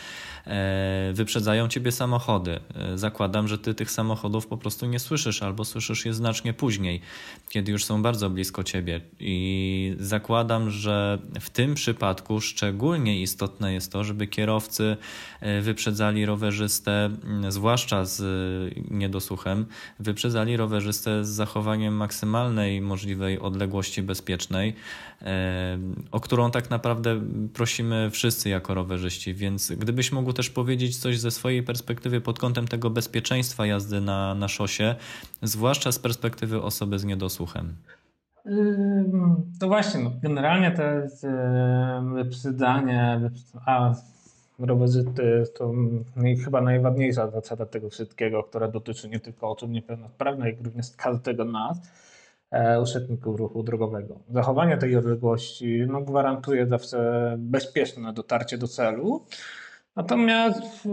E, 0.49 1.13
wyprzedzają 1.15 1.69
ciebie 1.69 1.93
samochody. 1.93 2.61
E, 2.75 2.99
zakładam, 2.99 3.49
że 3.49 3.59
ty 3.59 3.75
tych 3.75 3.91
samochodów 3.91 4.47
po 4.47 4.57
prostu 4.57 4.87
nie 4.87 4.99
słyszysz 4.99 5.43
albo 5.43 5.65
słyszysz 5.65 6.07
je 6.07 6.15
znacznie 6.15 6.53
później, 6.53 7.01
kiedy 7.49 7.73
już 7.73 7.85
są 7.85 8.03
bardzo 8.03 8.31
blisko 8.31 8.65
ciebie. 8.65 9.01
I 9.21 9.97
zakładam, 10.01 10.71
że 10.71 11.19
w 11.41 11.51
tym 11.51 11.75
przypadku 11.75 12.41
szczególnie 12.41 13.23
istotne 13.23 13.75
jest 13.75 13.93
to, 13.93 14.05
żeby 14.05 14.27
kierowcy 14.27 14.97
e, 15.41 15.61
wyprzedzali 15.61 16.27
rowerzystę, 16.27 17.11
zwłaszcza 17.49 18.05
z 18.05 18.21
niedosłuchem, 18.91 19.67
wyprzedzali 20.01 20.57
rowerzystę 20.57 21.25
z 21.25 21.29
zachowaniem 21.29 21.95
maksymalnej 21.95 22.81
możliwej 23.09 23.39
odległości 23.39 24.03
bezpiecznej, 24.03 24.75
o 26.11 26.21
którą 26.21 26.51
tak 26.51 26.71
naprawdę 26.71 27.21
prosimy 27.55 28.11
wszyscy 28.11 28.49
jako 28.49 28.75
rowerzyści. 28.75 29.35
Więc 29.35 29.73
gdybyś 29.73 30.13
mógł 30.13 30.33
też 30.33 30.51
powiedzieć 30.51 30.97
coś 30.97 31.19
ze 31.19 31.31
swojej 31.31 31.63
perspektywy 31.63 32.21
pod 32.21 32.39
kątem 32.39 32.69
tego 32.69 32.91
bezpieczeństwa 32.91 33.67
jazdy 33.67 34.01
na, 34.01 34.35
na 34.35 34.49
szosie, 34.49 34.95
zwłaszcza 35.43 35.93
z 35.93 35.99
perspektywy 35.99 36.63
osoby 36.63 36.99
z 36.99 37.05
niedosłuchem? 37.05 37.77
To 39.61 39.69
właśnie, 39.69 40.01
no, 40.01 40.11
generalnie 40.23 40.71
to 40.71 40.83
jest 40.83 41.27
wyprzedzanie, 42.15 43.21
a 43.67 43.95
rowerzysty 44.59 45.45
to 45.59 45.73
chyba 46.45 46.61
najważniejsza 46.61 47.31
zasada 47.31 47.67
tego 47.67 47.91
wszystkiego, 47.91 48.43
która 48.43 48.69
dotyczy 48.69 49.09
nie 49.09 49.21
tylko 49.21 49.51
osób 49.51 49.71
niepełnosprawnych, 49.71 50.47
jak 50.47 50.65
również 50.65 50.87
każdego 50.97 51.45
nas, 51.45 51.79
uczestników 52.83 53.39
ruchu 53.39 53.63
drogowego. 53.63 54.19
Zachowanie 54.31 54.77
tej 54.77 54.97
odległości 54.97 55.87
no, 55.89 56.01
gwarantuje 56.01 56.67
zawsze 56.67 57.35
bezpieczne 57.39 58.13
dotarcie 58.13 58.59
do 58.59 58.69
celu, 58.69 59.27
Natomiast 59.99 60.89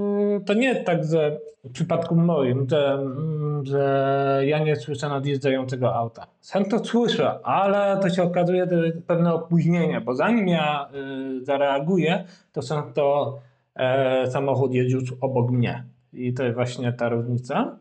to 0.45 0.53
nie 0.53 0.67
jest 0.67 0.85
tak, 0.85 1.03
że 1.03 1.39
w 1.63 1.71
przypadku 1.71 2.15
moim, 2.15 2.67
że, 2.69 2.93
mm, 2.93 3.65
że 3.65 4.41
ja 4.45 4.59
nie 4.59 4.75
słyszę 4.75 5.09
nadjeżdżającego 5.09 5.95
auta. 5.95 6.27
Sam 6.41 6.65
to 6.65 6.85
słyszę, 6.85 7.39
ale 7.43 7.99
to 8.01 8.09
się 8.09 8.23
okazuje 8.23 8.67
pewne 9.07 9.33
opóźnienie, 9.33 10.01
bo 10.01 10.15
zanim 10.15 10.47
ja 10.47 10.89
y, 11.39 11.45
zareaguję, 11.45 12.25
to 12.51 12.61
są 12.61 12.93
to 12.93 13.39
e, 13.75 14.31
samochód 14.31 14.73
jedzie 14.73 14.95
już 14.95 15.13
obok 15.21 15.51
mnie. 15.51 15.83
I 16.13 16.33
to 16.33 16.43
jest 16.43 16.55
właśnie 16.55 16.93
ta 16.93 17.09
różnica. 17.09 17.77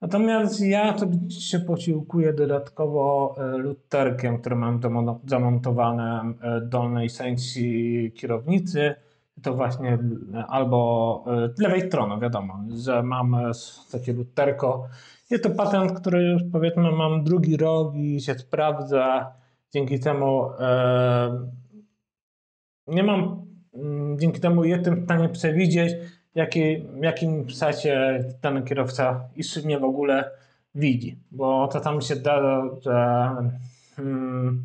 Natomiast 0.00 0.60
ja 0.60 0.92
to 0.92 1.06
się 1.40 1.60
posiłkuję 1.60 2.32
dodatkowo 2.32 3.34
e, 3.38 3.58
lusterkiem, 3.58 4.38
który 4.38 4.56
mam 4.56 4.80
zamontowane 5.24 6.34
w 6.40 6.44
e, 6.44 6.60
dolnej 6.60 7.10
sekcji 7.10 8.12
kierownicy 8.12 8.94
to 9.42 9.54
właśnie 9.54 9.98
albo 10.48 11.24
e, 11.26 11.62
lewej 11.62 11.88
strony, 11.88 12.20
wiadomo, 12.20 12.60
że 12.84 13.02
mam 13.02 13.36
takie 13.92 14.12
luterko. 14.12 14.88
Jest 15.30 15.44
to 15.44 15.50
patent, 15.50 15.92
który 15.92 16.22
już 16.22 16.42
powiedzmy 16.52 16.92
mam 16.92 17.24
drugi 17.24 17.56
rok 17.56 17.94
i 17.94 18.20
się 18.20 18.34
sprawdza. 18.34 19.32
Dzięki 19.72 20.00
temu 20.00 20.50
nie 22.86 23.02
mam, 23.02 23.46
mm, 23.74 24.18
dzięki 24.18 24.40
temu 24.40 24.64
jestem 24.64 25.00
w 25.00 25.04
stanie 25.04 25.28
przewidzieć, 25.28 25.92
jaki, 26.34 26.86
jakim 27.00 27.50
sensie 27.50 28.24
ten 28.40 28.64
kierowca 28.64 29.28
i 29.36 29.42
mnie 29.64 29.78
w 29.78 29.84
ogóle 29.84 30.30
widzi. 30.74 31.18
Bo 31.30 31.68
to 31.68 31.80
tam 31.80 32.00
się 32.00 32.16
da, 32.16 32.62
że, 32.82 33.30
hmm, 33.96 34.64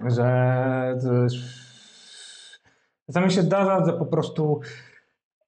że, 0.00 0.94
że 1.02 1.26
Czasami 3.06 3.32
się 3.32 3.42
zdarza, 3.42 3.84
że 3.86 3.92
po 3.92 4.06
prostu 4.06 4.60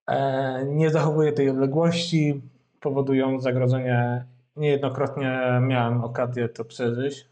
e, 0.07 0.65
nie 0.67 0.91
zachowuje 0.91 1.33
tej 1.33 1.51
odległości, 1.51 2.43
powodują 2.81 3.41
zagrożenie. 3.41 4.25
Niejednokrotnie 4.57 5.41
miałem 5.61 6.05
okazję 6.05 6.49
to 6.49 6.65
przeżyć. 6.65 7.27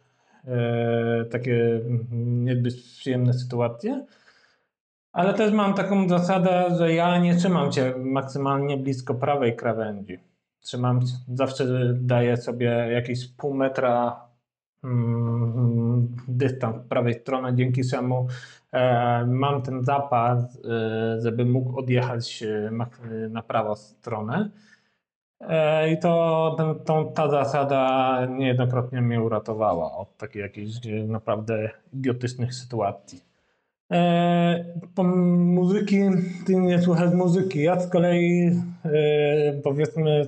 E, 0.46 1.24
takie 1.24 1.80
niezbyt 2.12 2.74
przyjemne 2.74 3.32
sytuacje. 3.32 4.06
Ale 5.12 5.34
też 5.34 5.52
mam 5.52 5.74
taką 5.74 6.08
zasadę, 6.08 6.74
że 6.78 6.94
ja 6.94 7.18
nie 7.18 7.36
trzymam 7.36 7.72
się 7.72 7.94
maksymalnie 7.98 8.76
blisko 8.76 9.14
prawej 9.14 9.56
krawędzi. 9.56 10.18
Trzymam, 10.60 11.00
zawsze 11.28 11.66
daję 11.94 12.36
sobie 12.36 12.66
jakieś 12.66 13.28
pół 13.28 13.54
metra 13.54 14.20
mm, 14.84 16.16
dystans 16.28 16.76
prawej 16.88 17.14
strony, 17.14 17.54
dzięki 17.54 17.88
czemu 17.90 18.28
E, 18.72 19.26
mam 19.26 19.62
ten 19.62 19.84
zapas, 19.84 20.58
e, 20.64 21.20
żeby 21.20 21.44
mógł 21.44 21.78
odjechać 21.78 22.42
e, 22.42 22.70
na 23.30 23.42
prawą 23.42 23.76
stronę. 23.76 24.50
I 25.92 25.98
to 25.98 26.54
ten, 26.56 26.84
tą, 26.84 27.12
ta 27.12 27.30
zasada 27.30 28.26
niejednokrotnie 28.26 29.02
mnie 29.02 29.22
uratowała 29.22 29.96
od 29.96 30.16
takich 30.16 30.42
jakichś 30.42 30.72
naprawdę 31.06 31.70
idiotycznych 31.92 32.54
sytuacji. 32.54 33.20
Po 34.94 35.04
muzyki, 35.04 36.00
ty 36.46 36.56
nie 36.56 36.82
słuchasz 36.82 37.14
muzyki. 37.14 37.62
Ja 37.62 37.80
z 37.80 37.90
kolei 37.90 38.50
powiedzmy 39.62 40.26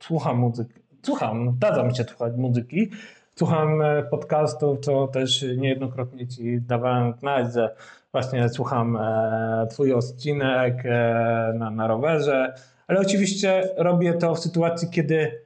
słucham 0.00 0.38
muzyki. 0.38 0.78
Słucham, 1.02 1.52
zdarza 1.56 1.82
mi 1.82 1.96
się 1.96 2.04
słuchać 2.04 2.32
muzyki, 2.36 2.90
słucham 3.34 3.82
e, 3.82 4.02
podcastów, 4.02 4.80
to 4.80 5.06
też 5.08 5.44
niejednokrotnie 5.56 6.26
Ci 6.26 6.60
dawałem 6.60 7.14
znać, 7.20 7.54
że 7.54 7.74
właśnie 8.12 8.48
słucham 8.48 8.96
e, 8.96 9.66
Twój 9.70 9.92
odcinek 9.92 10.82
e, 10.84 11.52
na, 11.58 11.70
na 11.70 11.86
rowerze, 11.86 12.54
ale 12.86 13.00
oczywiście 13.00 13.68
robię 13.76 14.14
to 14.14 14.34
w 14.34 14.38
sytuacji, 14.38 14.90
kiedy 14.90 15.40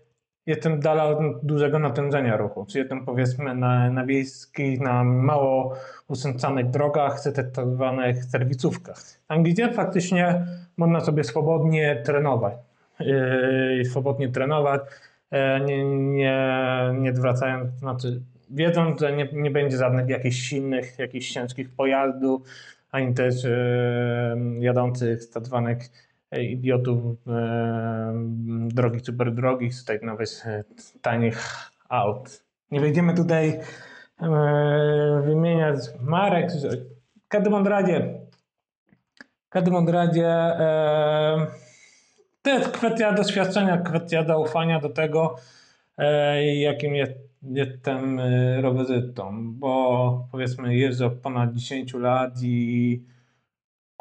jestem 0.46 0.80
dala 0.80 1.04
od 1.04 1.18
dużego 1.42 1.78
natężenia 1.78 2.36
ruchu, 2.36 2.66
czy 2.66 2.78
jestem 2.78 3.04
powiedzmy 3.04 3.54
na, 3.54 3.90
na 3.90 4.06
wiejskich, 4.06 4.80
na 4.80 5.04
mało 5.04 5.74
usęcanych 6.08 6.70
drogach, 6.70 7.22
czy 7.22 7.32
tak 7.32 7.46
zwanych 7.74 8.24
serwicówkach. 8.24 8.98
Tam 9.28 9.42
gdzie 9.42 9.72
faktycznie 9.72 10.46
można 10.76 11.00
sobie 11.00 11.24
swobodnie 11.24 12.02
trenować. 12.04 12.54
Yy, 13.00 13.84
swobodnie 13.84 14.28
trenować, 14.28 14.80
yy, 15.32 15.38
nie, 15.64 15.84
nie, 15.84 16.48
nie 16.98 17.14
zwracając, 17.14 17.70
znaczy 17.78 18.20
wiedząc, 18.50 19.00
że 19.00 19.16
nie, 19.16 19.28
nie 19.32 19.50
będzie 19.50 19.76
żadnych 19.76 20.08
jakichś 20.08 20.36
silnych, 20.36 20.98
jakichś 20.98 21.32
ciężkich 21.32 21.70
pojazdów, 21.70 22.42
ani 22.90 23.14
też 23.14 23.44
yy, 23.44 23.50
jadących 24.58 25.30
tak 25.30 25.46
zwanych 25.46 25.78
idiotów 26.40 27.28
e, 27.28 28.12
drogi 28.68 29.00
super 29.00 29.34
drogi, 29.34 29.72
z 29.72 29.84
tych 29.84 30.02
nawet 30.02 30.44
tanich 31.02 31.70
aut. 31.88 32.44
Nie 32.70 32.80
będziemy 32.80 33.14
tutaj 33.14 33.60
e, 34.22 35.22
wymieniać 35.24 35.78
marek. 36.00 36.50
W 37.24 37.28
każdym 37.28 37.66
razie, 37.66 38.18
w 39.46 39.48
e, 40.24 41.46
to 42.42 42.50
jest 42.50 42.68
kwestia 42.68 43.12
doświadczenia, 43.12 43.78
kwestia 43.78 44.24
zaufania 44.24 44.80
do 44.80 44.88
tego, 44.88 45.36
e, 45.98 46.54
jakim 46.54 46.94
jest, 46.94 47.12
jestem 47.42 48.18
e, 48.18 48.60
rowerzystą, 48.60 49.54
bo 49.54 50.28
powiedzmy 50.32 50.76
jeżdżę 50.76 51.06
od 51.06 51.14
ponad 51.14 51.52
10 51.54 51.94
lat 51.94 52.34
i 52.42 53.02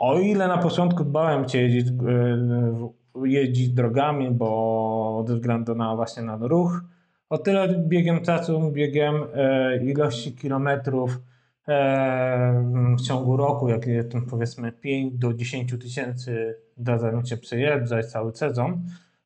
o 0.02 0.20
ile 0.20 0.48
na 0.48 0.58
początku 0.58 1.06
bałem 1.06 1.50
się 1.50 1.58
jeździć, 1.58 1.88
e, 1.88 3.26
jeździć 3.26 3.70
drogami, 3.70 4.32
bo 4.32 5.26
ze 5.28 5.36
względu 5.36 5.76
na 5.76 5.96
właśnie 5.96 6.24
na 6.24 6.38
ruch, 6.42 6.82
o 7.30 7.38
tyle 7.38 7.84
biegiem 7.88 8.22
czasu, 8.22 8.72
biegiem 8.72 9.16
e, 9.34 9.78
ilości 9.84 10.36
kilometrów 10.36 11.22
e, 11.68 12.64
w 12.98 13.02
ciągu 13.02 13.38
roku, 13.38 13.70
jak 13.70 13.88
jest 13.88 14.12
powiedzmy 14.30 14.72
5 14.72 15.14
do 15.14 15.34
10 15.34 15.72
tysięcy, 15.82 16.56
zdarza 16.78 17.12
mi 17.12 17.28
się 17.28 17.38
przejeżdżać 17.38 18.06
cały 18.06 18.36
sezon 18.36 18.82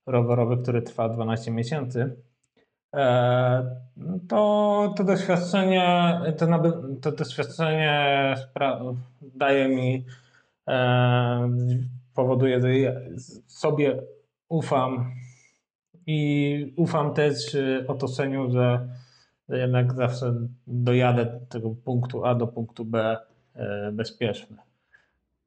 rowerowy, 0.05 0.57
który 0.57 0.81
trwa 0.81 1.09
12 1.09 1.51
miesięcy, 1.51 2.15
to, 4.27 4.93
to 4.97 5.03
doświadczenie, 5.03 6.19
to, 6.37 6.47
to 7.01 7.11
doświadczenie 7.11 8.35
daje 9.21 9.67
mi 9.67 10.05
powoduje, 12.13 12.61
że 12.61 12.79
ja 12.79 12.91
sobie 13.47 14.01
ufam 14.49 15.11
i 16.07 16.73
ufam 16.77 17.13
też 17.13 17.53
y, 17.53 17.85
otoczeniu, 17.87 18.51
że, 18.51 18.87
jednak 19.49 19.93
zawsze 19.93 20.33
dojadę 20.67 21.25
do 21.25 21.45
tego 21.45 21.69
punktu 21.69 22.25
A 22.25 22.35
do 22.35 22.47
punktu 22.47 22.85
B 22.85 23.17
e, 23.55 23.91
bezpiecznie. 23.91 24.57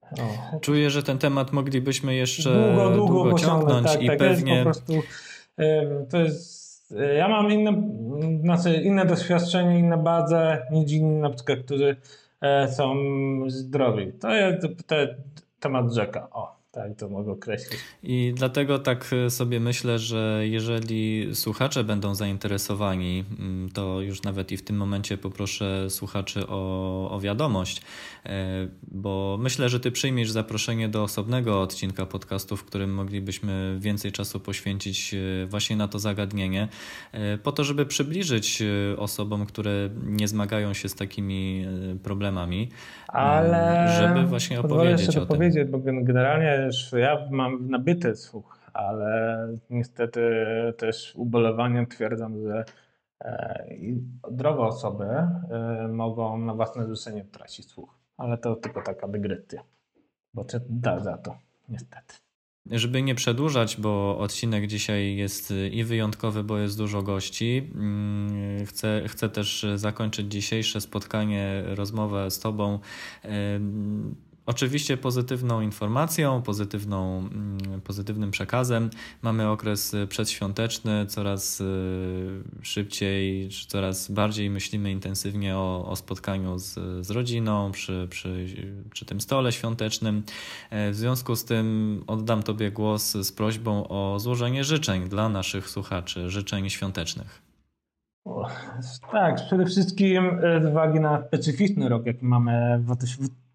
O. 0.02 0.58
Czuję, 0.60 0.90
że 0.90 1.02
ten 1.02 1.18
temat 1.18 1.52
moglibyśmy 1.52 2.14
jeszcze 2.14 2.68
długo, 2.68 2.90
długo, 2.90 3.14
długo 3.14 3.38
ciągnąć 3.38 3.86
tak, 3.86 4.02
i 4.02 4.06
tak, 4.06 4.18
pewnie... 4.18 4.54
Jest 4.54 4.80
po 4.80 4.92
prostu, 4.92 5.08
to 6.10 6.18
jest, 6.18 6.94
ja 7.16 7.28
mam 7.28 7.52
inne, 7.52 7.72
znaczy 8.40 8.74
inne 8.74 9.06
doświadczenie, 9.06 9.78
inne 9.78 9.98
bazę 9.98 10.66
niż 10.70 10.92
inni 10.92 11.20
na 11.20 11.30
przykład, 11.30 11.58
którzy 11.58 11.96
E, 11.96 11.96
są 12.76 12.94
zdrowi. 13.46 14.12
To 14.12 14.30
jest, 14.34 14.66
to 14.86 14.94
jest 14.94 15.12
temat 15.60 15.92
rzeka. 15.92 16.28
O 16.30 16.57
tak 16.78 16.96
to 16.96 17.08
mogę 17.08 17.32
określić. 17.32 17.80
I 18.02 18.32
dlatego 18.36 18.78
tak 18.78 19.14
sobie 19.28 19.60
myślę, 19.60 19.98
że 19.98 20.42
jeżeli 20.42 21.34
słuchacze 21.34 21.84
będą 21.84 22.14
zainteresowani, 22.14 23.24
mm, 23.38 23.70
to 23.70 24.00
już 24.00 24.22
nawet 24.22 24.52
i 24.52 24.56
w 24.56 24.62
tym 24.62 24.76
momencie 24.76 25.18
poproszę 25.18 25.90
słuchaczy 25.90 26.46
o, 26.46 27.10
o 27.10 27.20
wiadomość, 27.20 27.82
e, 28.26 28.68
bo 28.82 29.38
myślę, 29.40 29.68
że 29.68 29.80
ty 29.80 29.90
przyjmiesz 29.90 30.30
zaproszenie 30.30 30.88
do 30.88 31.02
osobnego 31.02 31.62
odcinka 31.62 32.06
podcastu, 32.06 32.56
w 32.56 32.64
którym 32.64 32.94
moglibyśmy 32.94 33.76
więcej 33.80 34.12
czasu 34.12 34.40
poświęcić 34.40 35.14
e, 35.14 35.46
właśnie 35.46 35.76
na 35.76 35.88
to 35.88 35.98
zagadnienie, 35.98 36.68
e, 37.12 37.38
po 37.38 37.52
to, 37.52 37.64
żeby 37.64 37.86
przybliżyć 37.86 38.62
osobom, 38.96 39.46
które 39.46 39.90
nie 40.02 40.28
zmagają 40.28 40.74
się 40.74 40.88
z 40.88 40.94
takimi 40.94 41.66
problemami, 42.02 42.68
ale 43.08 43.88
żeby 43.98 44.26
właśnie 44.26 44.60
opowiedzieć 44.60 45.16
o 45.16 45.20
tym. 45.20 45.28
powiedzieć, 45.28 45.68
bo 45.68 45.78
generalnie 45.78 46.56
też 46.56 46.92
ja 46.96 47.28
mam 47.30 47.70
nabyty 47.70 48.16
słuch, 48.16 48.58
ale 48.72 49.48
niestety 49.70 50.20
też 50.76 51.12
ubolewaniem 51.16 51.86
twierdzam, 51.86 52.42
że 52.42 52.64
e, 53.20 53.64
zdrowe 54.30 54.62
osoby 54.62 55.04
e, 55.04 55.88
mogą 55.88 56.38
na 56.38 56.54
własne 56.54 56.86
życzenie 56.86 57.24
tracić 57.24 57.66
słuch. 57.66 57.98
Ale 58.16 58.38
to 58.38 58.56
tylko 58.56 58.82
taka 58.82 59.08
dygresja, 59.08 59.62
bo 60.34 60.44
cię 60.44 60.60
da 60.68 61.00
za 61.00 61.18
to, 61.18 61.38
niestety. 61.68 62.27
Żeby 62.70 63.02
nie 63.02 63.14
przedłużać, 63.14 63.76
bo 63.76 64.18
odcinek 64.18 64.66
dzisiaj 64.66 65.16
jest 65.16 65.54
i 65.72 65.84
wyjątkowy, 65.84 66.44
bo 66.44 66.58
jest 66.58 66.78
dużo 66.78 67.02
gości. 67.02 67.70
Mm, 67.74 68.66
chcę, 68.66 69.04
chcę 69.08 69.28
też 69.28 69.66
zakończyć 69.76 70.32
dzisiejsze 70.32 70.80
spotkanie, 70.80 71.62
rozmowę 71.66 72.30
z 72.30 72.38
Tobą 72.38 72.78
Oczywiście 74.48 74.96
pozytywną 74.96 75.60
informacją, 75.60 76.42
pozytywną, 76.42 77.18
mm, 77.18 77.80
pozytywnym 77.80 78.30
przekazem. 78.30 78.90
Mamy 79.22 79.48
okres 79.48 79.96
przedświąteczny, 80.08 81.06
coraz 81.06 81.60
y, 81.60 81.64
szybciej, 82.62 83.48
coraz 83.66 84.10
bardziej 84.10 84.50
myślimy 84.50 84.90
intensywnie 84.90 85.56
o, 85.56 85.88
o 85.88 85.96
spotkaniu 85.96 86.58
z, 86.58 86.74
z 87.06 87.10
rodziną 87.10 87.72
przy, 87.72 88.06
przy, 88.10 88.46
przy 88.90 89.04
tym 89.04 89.20
stole 89.20 89.52
świątecznym. 89.52 90.22
E, 90.70 90.90
w 90.90 90.94
związku 90.94 91.36
z 91.36 91.44
tym 91.44 92.04
oddam 92.06 92.42
Tobie 92.42 92.70
głos 92.70 93.12
z 93.12 93.32
prośbą 93.32 93.88
o 93.88 94.20
złożenie 94.20 94.64
życzeń 94.64 95.08
dla 95.08 95.28
naszych 95.28 95.70
słuchaczy, 95.70 96.30
życzeń 96.30 96.70
świątecznych. 96.70 97.42
tak, 99.12 99.36
przede 99.46 99.66
wszystkim 99.66 100.40
e, 100.42 100.62
z 100.62 100.66
uwagi 100.66 101.00
na 101.00 101.22
specyficzny 101.26 101.88
rok, 101.88 102.06
jaki 102.06 102.24
mamy 102.24 102.78
w 102.78 102.84
2020 102.84 103.47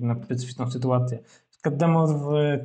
na 0.00 0.14
specyficzną 0.24 0.70
sytuację. 0.70 1.18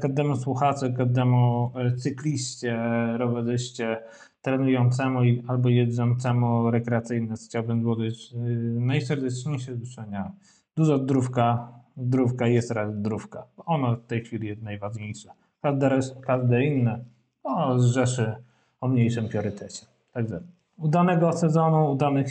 Każdemu 0.01 0.35
słuchaczu, 0.35 0.93
każdemu 0.97 1.71
e, 1.75 1.95
cykliście, 1.95 2.77
rowerzyście, 3.17 3.97
trenującemu 4.41 5.19
albo 5.47 5.69
jedzącemu 5.69 6.71
rekreacyjne 6.71 7.35
chciałbym 7.35 7.81
złożyć 7.83 8.33
e, 8.33 8.37
najserdeczniejsze 8.79 9.75
życzenia. 9.75 10.31
Dużo 10.75 10.97
zdrówka, 10.97 11.73
zdrówka 11.97 12.47
jest 12.47 12.71
raz 12.71 12.95
zdrówka. 12.95 13.43
Ono 13.65 13.95
w 13.95 14.05
tej 14.05 14.21
chwili 14.21 14.47
jest 14.47 14.61
najważniejsze. 14.61 15.29
Każde, 15.61 15.99
każde 16.21 16.65
inne 16.65 16.99
o, 17.43 17.79
zrzeszy 17.79 18.35
o 18.81 18.87
mniejszym 18.87 19.29
priorytecie. 19.29 19.85
Także 20.13 20.41
udanego 20.77 21.33
sezonu, 21.33 21.91
udanych, 21.91 22.27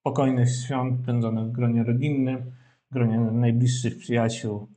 spokojnych 0.00 0.48
świąt 0.50 1.00
spędzonych 1.02 1.44
w 1.44 1.52
gronie 1.52 1.84
rodzinnym 1.84 2.52
gronie 2.96 3.18
najbliższych 3.18 3.98
przyjaciół 3.98 4.68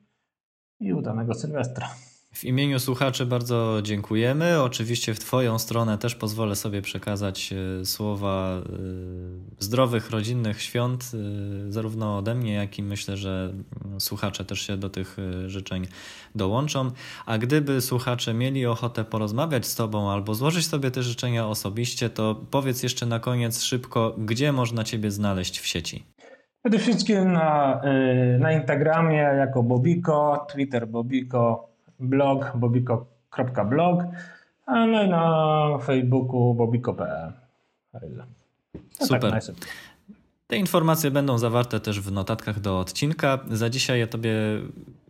i 0.79 0.93
udanego 0.93 1.33
Sylwestra. 1.33 1.89
W 2.33 2.43
imieniu 2.43 2.79
słuchaczy 2.79 3.25
bardzo 3.25 3.79
dziękujemy. 3.83 4.61
Oczywiście 4.61 5.13
w 5.13 5.19
Twoją 5.19 5.59
stronę 5.59 5.97
też 5.97 6.15
pozwolę 6.15 6.55
sobie 6.55 6.81
przekazać 6.81 7.53
e, 7.81 7.85
słowa 7.85 8.57
e, 8.57 8.63
zdrowych, 9.59 10.09
rodzinnych 10.09 10.61
świąt, 10.61 11.11
e, 11.13 11.71
zarówno 11.71 12.17
ode 12.17 12.35
mnie, 12.35 12.53
jak 12.53 12.79
i 12.79 12.83
myślę, 12.83 13.17
że 13.17 13.53
mm, 13.85 14.01
słuchacze 14.01 14.45
też 14.45 14.61
się 14.61 14.77
do 14.77 14.89
tych 14.89 15.17
życzeń 15.47 15.87
dołączą. 16.35 16.91
A 17.25 17.37
gdyby 17.37 17.81
słuchacze 17.81 18.33
mieli 18.33 18.65
ochotę 18.65 19.05
porozmawiać 19.05 19.65
z 19.65 19.75
Tobą 19.75 20.11
albo 20.11 20.35
złożyć 20.35 20.67
sobie 20.67 20.91
te 20.91 21.03
życzenia 21.03 21.47
osobiście, 21.47 22.09
to 22.09 22.45
powiedz 22.51 22.83
jeszcze 22.83 23.05
na 23.05 23.19
koniec 23.19 23.61
szybko, 23.61 24.15
gdzie 24.17 24.51
można 24.51 24.83
Ciebie 24.83 25.11
znaleźć 25.11 25.59
w 25.59 25.67
sieci. 25.67 26.18
Przede 26.63 26.79
wszystkim 26.79 27.33
na, 27.33 27.81
y, 28.35 28.39
na 28.39 28.51
Instagramie 28.51 29.17
jako 29.17 29.63
Bobiko, 29.63 30.47
Twitter 30.51 30.87
Bobiko, 30.87 31.69
blog 31.99 32.51
bobiko.blog, 32.55 34.03
no 34.67 35.03
i 35.03 35.09
na 35.09 35.77
Facebooku 35.83 36.53
bobiko.pl. 36.53 37.33
No 37.93 38.23
Super. 39.07 39.31
Tak 39.31 39.43
Te 40.47 40.57
informacje 40.57 41.11
będą 41.11 41.37
zawarte 41.37 41.79
też 41.79 42.01
w 42.01 42.11
notatkach 42.11 42.59
do 42.59 42.79
odcinka. 42.79 43.39
Za 43.51 43.69
dzisiaj 43.69 43.99
ja 43.99 44.07
Tobie 44.07 44.33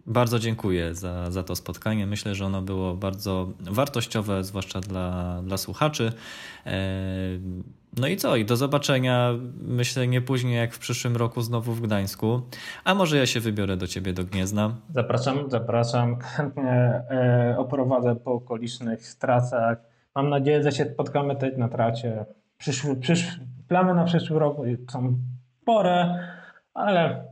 bardzo 0.05 0.39
dziękuję 0.39 0.95
za, 0.95 1.31
za 1.31 1.43
to 1.43 1.55
spotkanie. 1.55 2.07
Myślę, 2.07 2.35
że 2.35 2.45
ono 2.45 2.61
było 2.61 2.95
bardzo 2.95 3.49
wartościowe, 3.59 4.43
zwłaszcza 4.43 4.79
dla, 4.79 5.41
dla 5.43 5.57
słuchaczy. 5.57 6.13
E 6.65 6.79
No 7.97 8.07
i 8.07 8.17
co? 8.17 8.35
I 8.35 8.45
do 8.45 8.57
zobaczenia, 8.57 9.33
myślę, 9.61 10.07
nie 10.07 10.21
później 10.21 10.55
jak 10.55 10.73
w 10.73 10.79
przyszłym 10.79 11.15
roku 11.15 11.41
znowu 11.41 11.73
w 11.73 11.81
Gdańsku. 11.81 12.41
A 12.83 12.95
może 12.95 13.17
ja 13.17 13.25
się 13.25 13.39
wybiorę 13.39 13.77
do 13.77 13.87
ciebie 13.87 14.13
do 14.13 14.23
Gniezna? 14.23 14.75
Zapraszam, 14.93 15.49
zapraszam. 15.49 16.19
Chętnie 16.19 16.71
e, 17.09 17.55
oprowadzę 17.57 18.15
po 18.15 18.31
okolicznych 18.31 19.15
trasach. 19.15 19.77
Mam 20.15 20.29
nadzieję, 20.29 20.63
że 20.63 20.71
się 20.71 20.85
spotkamy 20.93 21.35
też 21.35 21.57
na 21.57 21.67
tracie. 21.67 22.25
Przyszły, 22.57 22.95
przysz, 22.95 23.39
plany 23.67 23.93
na 23.93 24.03
przyszły 24.03 24.39
rok 24.39 24.57
są 24.91 25.17
spore, 25.61 26.19
ale 26.73 27.25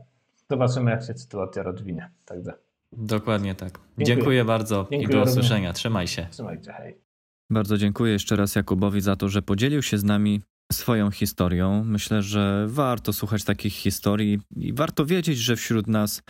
zobaczymy, 0.50 0.90
jak 0.90 1.04
się 1.04 1.14
sytuacja 1.14 1.62
rozwinie. 1.62 2.10
Także. 2.24 2.52
Dokładnie 2.92 3.54
tak. 3.54 3.70
Dziękuję, 3.70 4.06
Dziękuję 4.06 4.44
bardzo 4.44 4.86
Dziękuję 4.90 5.18
i 5.18 5.24
do 5.24 5.30
usłyszenia. 5.30 5.72
Trzymaj 5.72 6.06
się. 6.06 6.26
Trzymajcie, 6.30 6.72
hej. 6.72 7.07
Bardzo 7.50 7.78
dziękuję 7.78 8.12
jeszcze 8.12 8.36
raz 8.36 8.54
Jakubowi 8.54 9.00
za 9.00 9.16
to, 9.16 9.28
że 9.28 9.42
podzielił 9.42 9.82
się 9.82 9.98
z 9.98 10.04
nami 10.04 10.40
swoją 10.72 11.10
historią. 11.10 11.84
Myślę, 11.84 12.22
że 12.22 12.66
warto 12.68 13.12
słuchać 13.12 13.44
takich 13.44 13.72
historii 13.72 14.40
i 14.56 14.72
warto 14.72 15.06
wiedzieć, 15.06 15.38
że 15.38 15.56
wśród 15.56 15.86
nas 15.86 16.22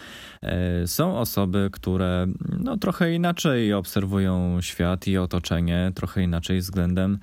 e, 0.42 0.86
są 0.86 1.18
osoby, 1.18 1.68
które 1.72 2.26
no, 2.58 2.76
trochę 2.76 3.14
inaczej 3.14 3.72
obserwują 3.72 4.60
świat 4.60 5.06
i 5.06 5.18
otoczenie, 5.18 5.92
trochę 5.94 6.22
inaczej 6.22 6.58
względem, 6.58 7.18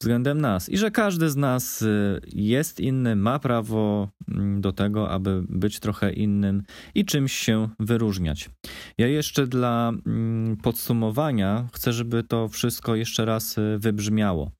względem 0.00 0.40
nas. 0.40 0.68
I 0.68 0.78
że 0.78 0.90
każdy 0.90 1.30
z 1.30 1.36
nas 1.36 1.82
e, 1.82 1.86
jest 2.32 2.80
inny, 2.80 3.16
ma 3.16 3.38
prawo 3.38 4.08
mm, 4.28 4.60
do 4.60 4.72
tego, 4.72 5.10
aby 5.10 5.42
być 5.48 5.80
trochę 5.80 6.12
innym 6.12 6.62
i 6.94 7.04
czymś 7.04 7.32
się 7.32 7.68
wyróżniać. 7.80 8.50
Ja 8.98 9.06
jeszcze 9.06 9.46
dla 9.46 9.92
mm, 10.06 10.56
podsumowania 10.56 11.68
chcę, 11.72 11.92
żeby 11.92 12.22
to 12.22 12.48
wszystko 12.48 12.96
jeszcze 12.96 13.24
raz 13.24 13.58
e, 13.58 13.78
wybrzmiało. 13.78 14.50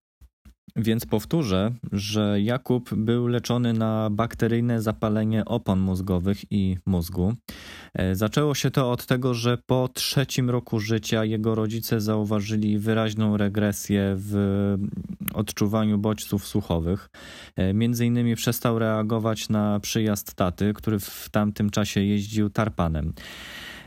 Więc 0.78 1.06
powtórzę, 1.06 1.70
że 1.92 2.40
Jakub 2.40 2.94
był 2.94 3.26
leczony 3.26 3.72
na 3.72 4.10
bakteryjne 4.10 4.82
zapalenie 4.82 5.44
opon 5.44 5.80
mózgowych 5.80 6.52
i 6.52 6.76
mózgu. 6.86 7.34
E, 7.94 8.14
zaczęło 8.14 8.54
się 8.54 8.70
to 8.70 8.90
od 8.90 9.06
tego, 9.06 9.34
że 9.34 9.58
po 9.66 9.88
trzecim 9.94 10.50
roku 10.50 10.80
życia 10.80 11.24
jego 11.24 11.54
rodzice 11.54 12.00
zauważyli 12.00 12.78
wyraźną 12.78 13.36
regresję 13.36 14.14
w 14.16 14.36
odczuwaniu 15.34 15.98
bodźców 15.98 16.46
słuchowych. 16.46 17.10
E, 17.56 17.74
między 17.74 18.06
innymi 18.06 18.36
przestał 18.36 18.78
reagować 18.78 19.48
na 19.48 19.80
przyjazd 19.80 20.34
taty, 20.34 20.72
który 20.74 20.98
w 20.98 21.28
tamtym 21.30 21.70
czasie 21.70 22.00
jeździł 22.00 22.50
tarpanem. 22.50 23.12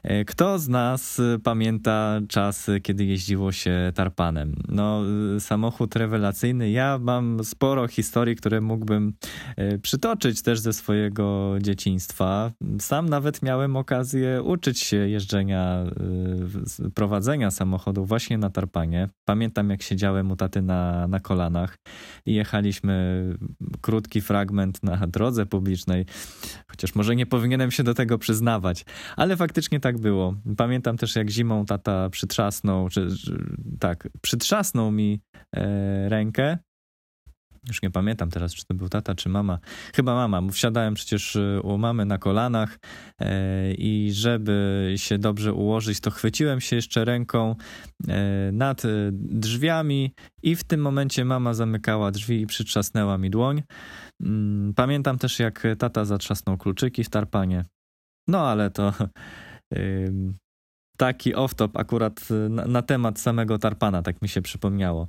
E, 0.03 0.25
kto 0.25 0.59
z 0.59 0.67
nas 0.67 1.19
e, 1.19 1.39
pamięta 1.39 2.19
czasy, 2.29 2.81
kiedy 2.81 3.05
jeździło 3.05 3.51
się 3.51 3.91
tarpanem? 3.95 4.55
No, 4.67 5.01
e, 5.35 5.39
samochód 5.39 5.95
rewelacyjny. 5.95 6.71
Ja 6.71 6.99
mam 7.01 7.43
sporo 7.43 7.87
historii, 7.87 8.35
które 8.35 8.61
mógłbym 8.61 9.13
przytoczyć 9.81 10.41
też 10.41 10.59
ze 10.59 10.73
swojego 10.73 11.55
dzieciństwa. 11.61 12.51
Sam 12.79 13.09
nawet 13.09 13.41
miałem 13.41 13.75
okazję 13.75 14.43
uczyć 14.43 14.79
się 14.79 14.97
jeżdżenia, 14.97 15.83
prowadzenia 16.93 17.51
samochodu 17.51 18.05
właśnie 18.05 18.37
na 18.37 18.49
tarpanie. 18.49 19.09
Pamiętam, 19.25 19.69
jak 19.69 19.81
siedziałem 19.81 20.31
u 20.31 20.35
taty 20.35 20.61
na, 20.61 21.07
na 21.07 21.19
kolanach 21.19 21.77
i 22.25 22.33
jechaliśmy 22.33 23.25
krótki 23.81 24.21
fragment 24.21 24.83
na 24.83 25.07
drodze 25.07 25.45
publicznej, 25.45 26.05
chociaż 26.67 26.95
może 26.95 27.15
nie 27.15 27.25
powinienem 27.25 27.71
się 27.71 27.83
do 27.83 27.93
tego 27.93 28.17
przyznawać, 28.17 28.85
ale 29.17 29.37
faktycznie 29.37 29.79
tak 29.79 29.90
tak 29.91 30.01
było. 30.01 30.35
Pamiętam 30.57 30.97
też, 30.97 31.15
jak 31.15 31.30
zimą 31.30 31.65
tata 31.65 32.09
przytrzasnął, 32.09 32.89
czy, 32.89 33.07
tak, 33.80 34.09
przytrzasnął 34.22 34.91
mi 34.91 35.22
e, 35.55 36.09
rękę. 36.09 36.57
Już 37.68 37.81
nie 37.81 37.91
pamiętam 37.91 38.30
teraz, 38.30 38.53
czy 38.53 38.65
to 38.65 38.73
był 38.73 38.89
tata, 38.89 39.15
czy 39.15 39.30
mama. 39.30 39.59
Chyba 39.95 40.15
mama. 40.15 40.51
Wsiadałem 40.51 40.93
przecież 40.93 41.35
e, 41.35 41.61
u 41.61 41.77
mamy 41.77 42.05
na 42.05 42.18
kolanach 42.18 42.80
e, 43.19 43.73
i 43.73 44.13
żeby 44.13 44.93
się 44.97 45.18
dobrze 45.18 45.53
ułożyć, 45.53 45.99
to 45.99 46.11
chwyciłem 46.11 46.61
się 46.61 46.76
jeszcze 46.76 47.05
ręką 47.05 47.55
e, 48.07 48.51
nad 48.51 48.81
drzwiami 49.13 50.13
i 50.43 50.55
w 50.55 50.63
tym 50.63 50.81
momencie 50.81 51.26
mama 51.26 51.53
zamykała 51.53 52.11
drzwi 52.11 52.41
i 52.41 52.47
przytrzasnęła 52.47 53.18
mi 53.18 53.30
dłoń. 53.30 53.63
Mm, 54.22 54.73
pamiętam 54.73 55.18
też, 55.18 55.39
jak 55.39 55.68
tata 55.77 56.05
zatrzasnął 56.05 56.57
kluczyki 56.57 57.03
w 57.03 57.09
tarpanie. 57.09 57.65
No 58.27 58.47
ale 58.47 58.69
to 58.69 58.93
taki 61.02 61.35
off-top 61.35 61.72
akurat 61.73 62.30
na, 62.49 62.65
na, 62.65 62.81
temat 62.81 63.19
samego 63.19 63.57
Tarpana, 63.57 64.02
tak 64.02 64.22
mi 64.22 64.30
się 64.30 64.41
przypomniało. 64.41 65.07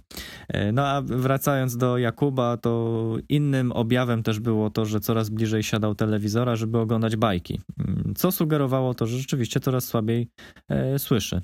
E, 0.49 0.73
no 0.73 0.87
a 0.87 1.03
wracając 1.03 1.77
do 1.77 1.99
Jakuba, 1.99 2.57
to 2.57 3.17
innym 3.29 3.73
objawem 3.73 4.23
też 4.23 4.41
było 4.41 4.71
to, 4.71 4.85
że 4.85 5.01
coraz 5.01 5.31
bliżej 5.31 5.63
siadał 5.63 5.95
telewizora, 5.95 6.57
żeby 6.57 6.79
oglądać 6.79 7.17
bajki, 7.17 7.61
co 8.17 8.33
sugerowało 8.33 8.95
to, 8.95 9.07
że 9.07 9.19
rzeczywiście 9.19 9.61
coraz 9.61 9.85
słabiej 9.85 10.29
e, 10.69 10.99
słyszy. 10.99 11.41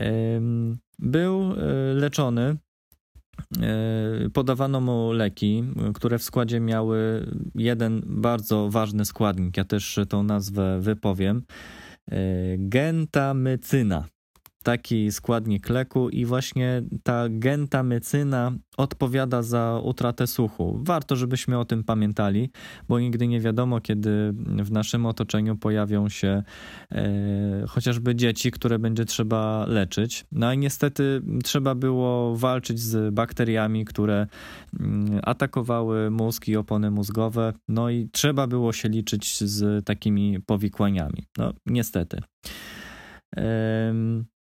E, 0.00 0.10
był 0.98 1.54
leczony 1.94 2.56
e, 3.62 4.30
podawano 4.32 4.80
mu 4.80 5.12
leki, 5.12 5.64
które 5.94 6.18
w 6.18 6.22
składzie 6.22 6.60
miały 6.60 7.26
jeden 7.54 8.02
bardzo 8.06 8.68
ważny 8.70 9.04
składnik. 9.04 9.56
Ja 9.56 9.64
też 9.64 9.98
tą 10.08 10.22
nazwę 10.22 10.80
wypowiem. 10.80 11.42
E, 12.10 12.56
gentamycyna. 12.68 14.08
Taki 14.64 15.12
składnik 15.12 15.68
leku, 15.68 16.08
i 16.08 16.24
właśnie 16.24 16.82
ta 17.02 17.24
gentamycyna 17.28 18.52
odpowiada 18.76 19.42
za 19.42 19.80
utratę 19.84 20.26
słuchu. 20.26 20.80
Warto, 20.82 21.16
żebyśmy 21.16 21.58
o 21.58 21.64
tym 21.64 21.84
pamiętali, 21.84 22.50
bo 22.88 23.00
nigdy 23.00 23.28
nie 23.28 23.40
wiadomo, 23.40 23.80
kiedy 23.80 24.32
w 24.62 24.70
naszym 24.70 25.06
otoczeniu 25.06 25.56
pojawią 25.56 26.08
się 26.08 26.42
e, 26.92 27.64
chociażby 27.68 28.14
dzieci, 28.14 28.50
które 28.50 28.78
będzie 28.78 29.04
trzeba 29.04 29.66
leczyć. 29.68 30.24
No 30.32 30.52
i 30.52 30.58
niestety 30.58 31.22
trzeba 31.44 31.74
było 31.74 32.36
walczyć 32.36 32.80
z 32.80 33.14
bakteriami, 33.14 33.84
które 33.84 34.26
mm, 34.80 35.20
atakowały 35.22 36.10
mózg 36.10 36.48
i 36.48 36.56
opony 36.56 36.90
mózgowe. 36.90 37.52
No 37.68 37.90
i 37.90 38.08
trzeba 38.12 38.46
było 38.46 38.72
się 38.72 38.88
liczyć 38.88 39.44
z 39.44 39.84
takimi 39.84 40.40
powikłaniami. 40.40 41.26
No 41.38 41.52
niestety. 41.66 42.20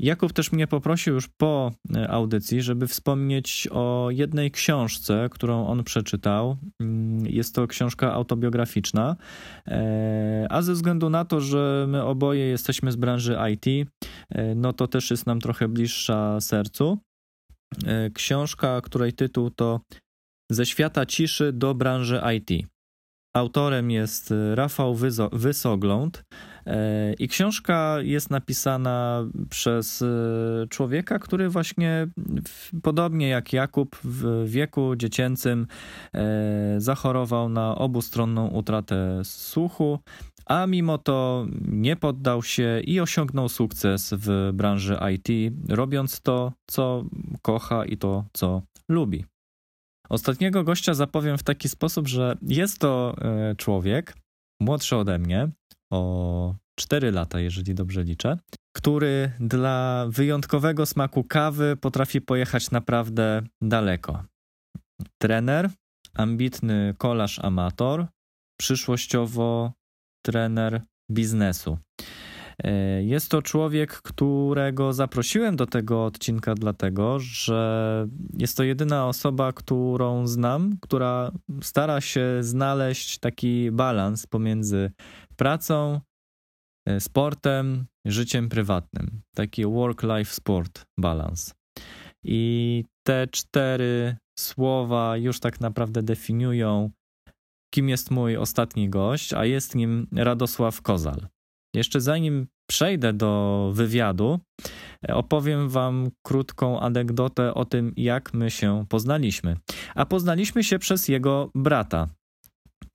Jakub 0.01 0.33
też 0.33 0.53
mnie 0.53 0.67
poprosił 0.67 1.15
już 1.15 1.29
po 1.29 1.73
e, 1.97 2.11
audycji, 2.11 2.63
żeby 2.63 2.87
wspomnieć 2.87 3.69
o 3.71 4.09
jednej 4.11 4.51
książce, 4.51 5.29
którą 5.31 5.67
on 5.67 5.85
przeczytał. 5.85 6.57
Mm, 6.81 7.27
jest 7.27 7.55
to 7.55 7.67
książka 7.67 8.13
autobiograficzna, 8.13 9.17
e, 9.67 10.47
a 10.51 10.63
ze 10.63 10.73
względu 10.73 11.11
na 11.11 11.25
to, 11.25 11.41
że 11.41 11.87
my 11.89 12.05
oboje 12.05 12.47
jesteśmy 12.47 12.93
z 12.93 12.97
branży 12.97 13.37
IT, 13.53 13.89
e, 14.31 14.55
no 14.55 14.73
to 14.73 14.89
też 14.89 15.11
jest 15.11 15.27
nam 15.27 15.41
trochę 15.41 15.69
bliższa 15.69 16.41
sercu. 16.41 16.99
Książka, 18.15 18.81
której 18.81 19.13
tytuł 19.13 19.51
to 19.51 19.81
Ze 20.51 20.67
świata 20.67 21.07
ciszy 21.07 21.53
do 21.53 21.75
branży 21.75 22.21
IT. 22.37 22.67
Autorem 23.37 23.91
jest 23.91 24.35
Rafał 24.55 24.97
Wysogląd. 25.33 26.25
E, 26.69 27.13
I 27.19 27.29
książka 27.29 27.97
jest 28.01 28.31
napisana 28.31 29.27
przez 29.51 30.03
e, 30.03 30.07
człowieka, 30.69 31.19
który 31.19 31.49
właśnie 31.49 32.09
podobnie 32.83 33.29
jak 33.29 33.53
Jakub 33.53 33.97
w 34.05 34.45
wieku 34.47 34.97
dziecięcym 34.97 35.67
e, 36.15 36.75
zachorował 36.79 37.49
na 37.49 37.75
obustronną 37.75 38.49
utratę 38.49 39.21
słuchu, 39.25 39.99
a 40.47 40.67
mimo 40.67 40.99
to 40.99 41.47
nie 41.69 41.97
poddał 41.97 42.43
się 42.43 42.81
i 42.85 43.01
osiągnął 43.01 43.49
sukces 43.49 44.15
w 44.17 44.51
branży 44.55 44.99
IT, 45.15 45.55
robiąc 45.69 46.21
to, 46.21 46.53
co 46.67 47.05
kocha 47.43 47.85
i 47.85 47.97
to, 47.97 48.25
co 48.33 48.63
lubi. 48.89 49.25
Ostatniego 50.09 50.65
gościa 50.65 50.95
zapowiem 50.95 51.39
w 51.39 51.43
taki 51.43 51.69
sposób, 51.69 52.09
że 52.09 52.37
jest 52.43 52.79
to 52.79 53.17
człowiek 53.57 54.15
młodszy 54.61 54.97
ode 54.97 55.19
mnie, 55.19 55.49
o 55.91 56.55
4 56.79 57.11
lata, 57.11 57.41
jeżeli 57.41 57.75
dobrze 57.75 58.05
liczę, 58.05 58.39
który 58.77 59.33
dla 59.41 60.07
wyjątkowego 60.09 60.87
smaku 60.87 61.25
kawy 61.25 61.77
potrafi 61.77 62.21
pojechać 62.21 62.71
naprawdę 62.71 63.43
daleko. 63.63 64.25
Trener, 65.19 65.71
ambitny 66.15 66.95
kolarz 66.99 67.39
amator, 67.39 68.07
przyszłościowo 68.61 69.73
trener 70.27 70.83
biznesu. 71.11 71.79
E, 72.65 73.03
jest 73.03 73.31
to 73.31 73.43
człowiek, 73.43 73.93
którego 73.93 74.93
zaprosiłem 74.93 75.57
do 75.57 75.67
tego 75.67 76.05
odcinka, 76.05 76.55
dlatego 76.55 77.19
że 77.19 78.07
jest 78.39 78.57
to 78.57 78.63
jedyna 78.63 79.09
osoba, 79.09 79.53
którą 79.53 80.27
znam, 80.27 80.77
która 80.81 81.33
stara 81.63 82.01
się 82.01 82.27
znaleźć 82.41 83.19
taki 83.19 83.71
balans 83.71 84.27
pomiędzy 84.27 84.91
pracą, 85.39 86.01
e, 86.89 87.01
sportem, 87.01 87.87
życiem 88.07 88.49
prywatnym. 88.49 89.23
Taki 89.35 89.67
work-life 89.67 90.35
sport 90.35 90.85
balance. 90.99 91.53
I 92.25 92.85
te 93.07 93.27
cztery 93.27 94.17
słowa 94.39 95.17
już 95.17 95.41
tak 95.41 95.61
naprawdę 95.61 96.03
definiują, 96.03 96.91
kim 97.75 97.89
jest 97.89 98.11
mój 98.11 98.37
ostatni 98.37 98.91
gość, 98.91 99.33
a 99.33 99.45
jest 99.45 99.75
nim 99.75 100.07
Radosław 100.17 100.83
Kozal. 100.83 101.29
Jeszcze 101.75 102.01
zanim 102.01 102.47
przejdę 102.71 103.13
do 103.13 103.71
wywiadu, 103.75 104.41
opowiem 105.09 105.69
Wam 105.69 106.11
krótką 106.27 106.81
anegdotę 106.81 107.55
o 107.55 107.65
tym, 107.65 107.93
jak 107.97 108.35
my 108.35 108.51
się 108.51 108.85
poznaliśmy. 108.89 109.57
A 109.95 110.07
poznaliśmy 110.07 110.65
się 110.65 110.79
przez 110.79 111.09
jego 111.09 111.51
brata, 111.55 112.09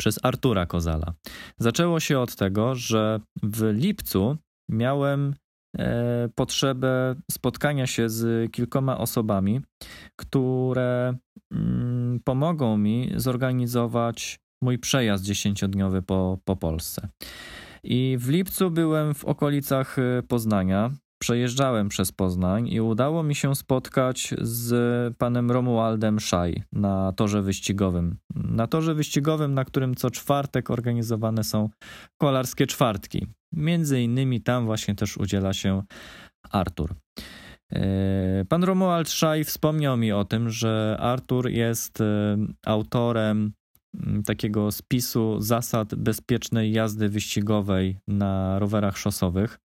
przez 0.04 0.20
Artura 0.24 0.66
Kozala. 0.66 1.14
Zaczęło 1.58 2.00
się 2.00 2.20
od 2.20 2.36
tego, 2.36 2.76
że 2.76 3.20
w 3.44 3.74
lipcu 3.74 4.38
miałem 4.70 5.36
e, 5.78 6.30
potrzebę 6.36 7.16
spotkania 7.32 7.88
się 7.88 8.10
z 8.10 8.52
kilkoma 8.52 8.98
osobami, 8.98 9.62
które 10.16 11.14
mm, 11.54 12.20
pomogą 12.24 12.78
mi 12.78 13.12
zorganizować 13.16 14.40
mój 14.62 14.80
przejazd 14.80 15.24
dziesięciodniowy 15.24 16.02
po, 16.02 16.38
po 16.46 16.56
Polsce. 16.56 17.10
I 17.84 18.18
w 18.20 18.30
lipcu 18.30 18.72
byłem 18.72 19.14
w 19.14 19.26
okolicach 19.26 20.00
e, 20.00 20.24
Poznania. 20.28 20.92
Przejeżdżałem 21.24 21.90
przez 21.90 22.12
Poznań 22.12 22.68
i 22.68 22.82
udało 22.82 23.24
mi 23.24 23.36
się 23.36 23.56
spotkać 23.56 24.34
z 24.42 25.18
panem 25.18 25.52
Romualdem 25.52 26.20
Szaj 26.20 26.64
na 26.72 27.12
torze 27.12 27.42
wyścigowym. 27.42 28.18
Na 28.36 28.68
torze 28.68 28.96
wyścigowym, 28.96 29.54
na 29.54 29.66
którym 29.66 29.96
co 29.96 30.12
czwartek 30.12 30.72
organizowane 30.72 31.44
są 31.44 31.70
kolarskie 32.22 32.68
czwartki. 32.68 33.28
Między 33.54 34.02
innymi 34.02 34.42
tam 34.42 34.66
właśnie 34.66 34.96
też 34.96 35.18
udziela 35.18 35.54
się 35.54 35.84
Artur. 36.52 36.96
E, 37.72 38.46
pan 38.50 38.64
Romuald 38.64 39.10
Szaj 39.10 39.44
wspomniał 39.44 39.98
mi 39.98 40.12
o 40.12 40.26
tym, 40.26 40.50
że 40.50 40.98
Artur 41.00 41.50
jest 41.50 42.02
e, 42.02 42.38
autorem 42.66 43.54
takiego 44.26 44.72
spisu 44.72 45.40
zasad 45.40 45.96
bezpiecznej 45.96 46.72
jazdy 46.72 47.10
wyścigowej 47.10 47.98
na 48.08 48.60
rowerach 48.60 48.98
szosowych 48.98 49.60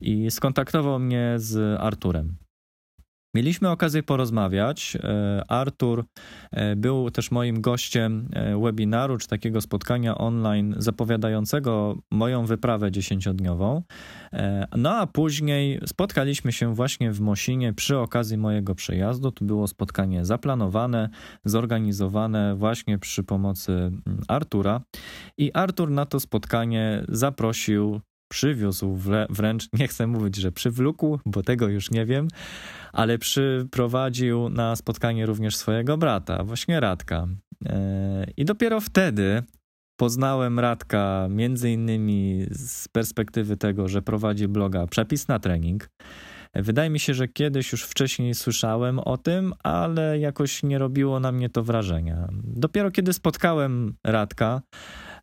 i 0.00 0.30
skontaktował 0.30 0.98
mnie 0.98 1.34
z 1.36 1.80
Arturem. 1.80 2.36
Mieliśmy 3.34 3.70
okazję 3.70 4.02
porozmawiać. 4.02 4.96
E, 4.96 5.44
Artur 5.48 6.04
e, 6.52 6.76
był 6.76 7.10
też 7.10 7.30
moim 7.30 7.60
gościem 7.60 8.28
e, 8.32 8.60
webinaru, 8.60 9.18
czy 9.18 9.28
takiego 9.28 9.60
spotkania 9.60 10.18
online 10.18 10.74
zapowiadającego 10.78 11.96
moją 12.10 12.46
wyprawę 12.46 12.92
dziesięciodniową. 12.92 13.82
No 14.76 14.90
a 14.90 15.06
później 15.06 15.80
spotkaliśmy 15.86 16.52
się 16.52 16.74
właśnie 16.74 17.12
w 17.12 17.20
Mosinie 17.20 17.72
przy 17.72 17.98
okazji 17.98 18.38
mojego 18.38 18.74
przejazdu. 18.74 19.32
To 19.32 19.44
było 19.44 19.66
spotkanie 19.66 20.24
zaplanowane, 20.24 21.08
zorganizowane 21.44 22.54
właśnie 22.56 22.98
przy 22.98 23.22
pomocy 23.22 23.72
mm, 23.72 24.00
Artura. 24.28 24.80
I 25.38 25.52
Artur 25.52 25.90
na 25.90 26.06
to 26.06 26.20
spotkanie 26.20 27.04
zaprosił 27.08 28.00
przywiózł 28.28 28.98
wręcz, 29.30 29.68
nie 29.78 29.88
chcę 29.88 30.06
mówić, 30.06 30.36
że 30.36 30.52
przywlókł, 30.52 31.18
bo 31.26 31.42
tego 31.42 31.68
już 31.68 31.90
nie 31.90 32.06
wiem, 32.06 32.28
ale 32.92 33.18
przyprowadził 33.18 34.48
na 34.48 34.76
spotkanie 34.76 35.26
również 35.26 35.56
swojego 35.56 35.98
brata, 35.98 36.44
właśnie 36.44 36.80
Radka. 36.80 37.26
E, 37.66 38.26
I 38.36 38.44
dopiero 38.44 38.80
wtedy 38.80 39.42
poznałem 39.96 40.60
Radka 40.60 41.26
między 41.30 41.70
innymi 41.70 42.46
z 42.50 42.88
perspektywy 42.88 43.56
tego, 43.56 43.88
że 43.88 44.02
prowadzi 44.02 44.48
bloga 44.48 44.86
Przepis 44.86 45.28
na 45.28 45.38
trening. 45.38 45.88
Wydaje 46.54 46.90
mi 46.90 47.00
się, 47.00 47.14
że 47.14 47.28
kiedyś 47.28 47.72
już 47.72 47.82
wcześniej 47.84 48.34
słyszałem 48.34 48.98
o 48.98 49.18
tym, 49.18 49.52
ale 49.62 50.18
jakoś 50.18 50.62
nie 50.62 50.78
robiło 50.78 51.20
na 51.20 51.32
mnie 51.32 51.50
to 51.50 51.62
wrażenia. 51.62 52.28
Dopiero 52.44 52.90
kiedy 52.90 53.12
spotkałem 53.12 53.94
Radka, 54.04 54.62
e, 54.64 55.13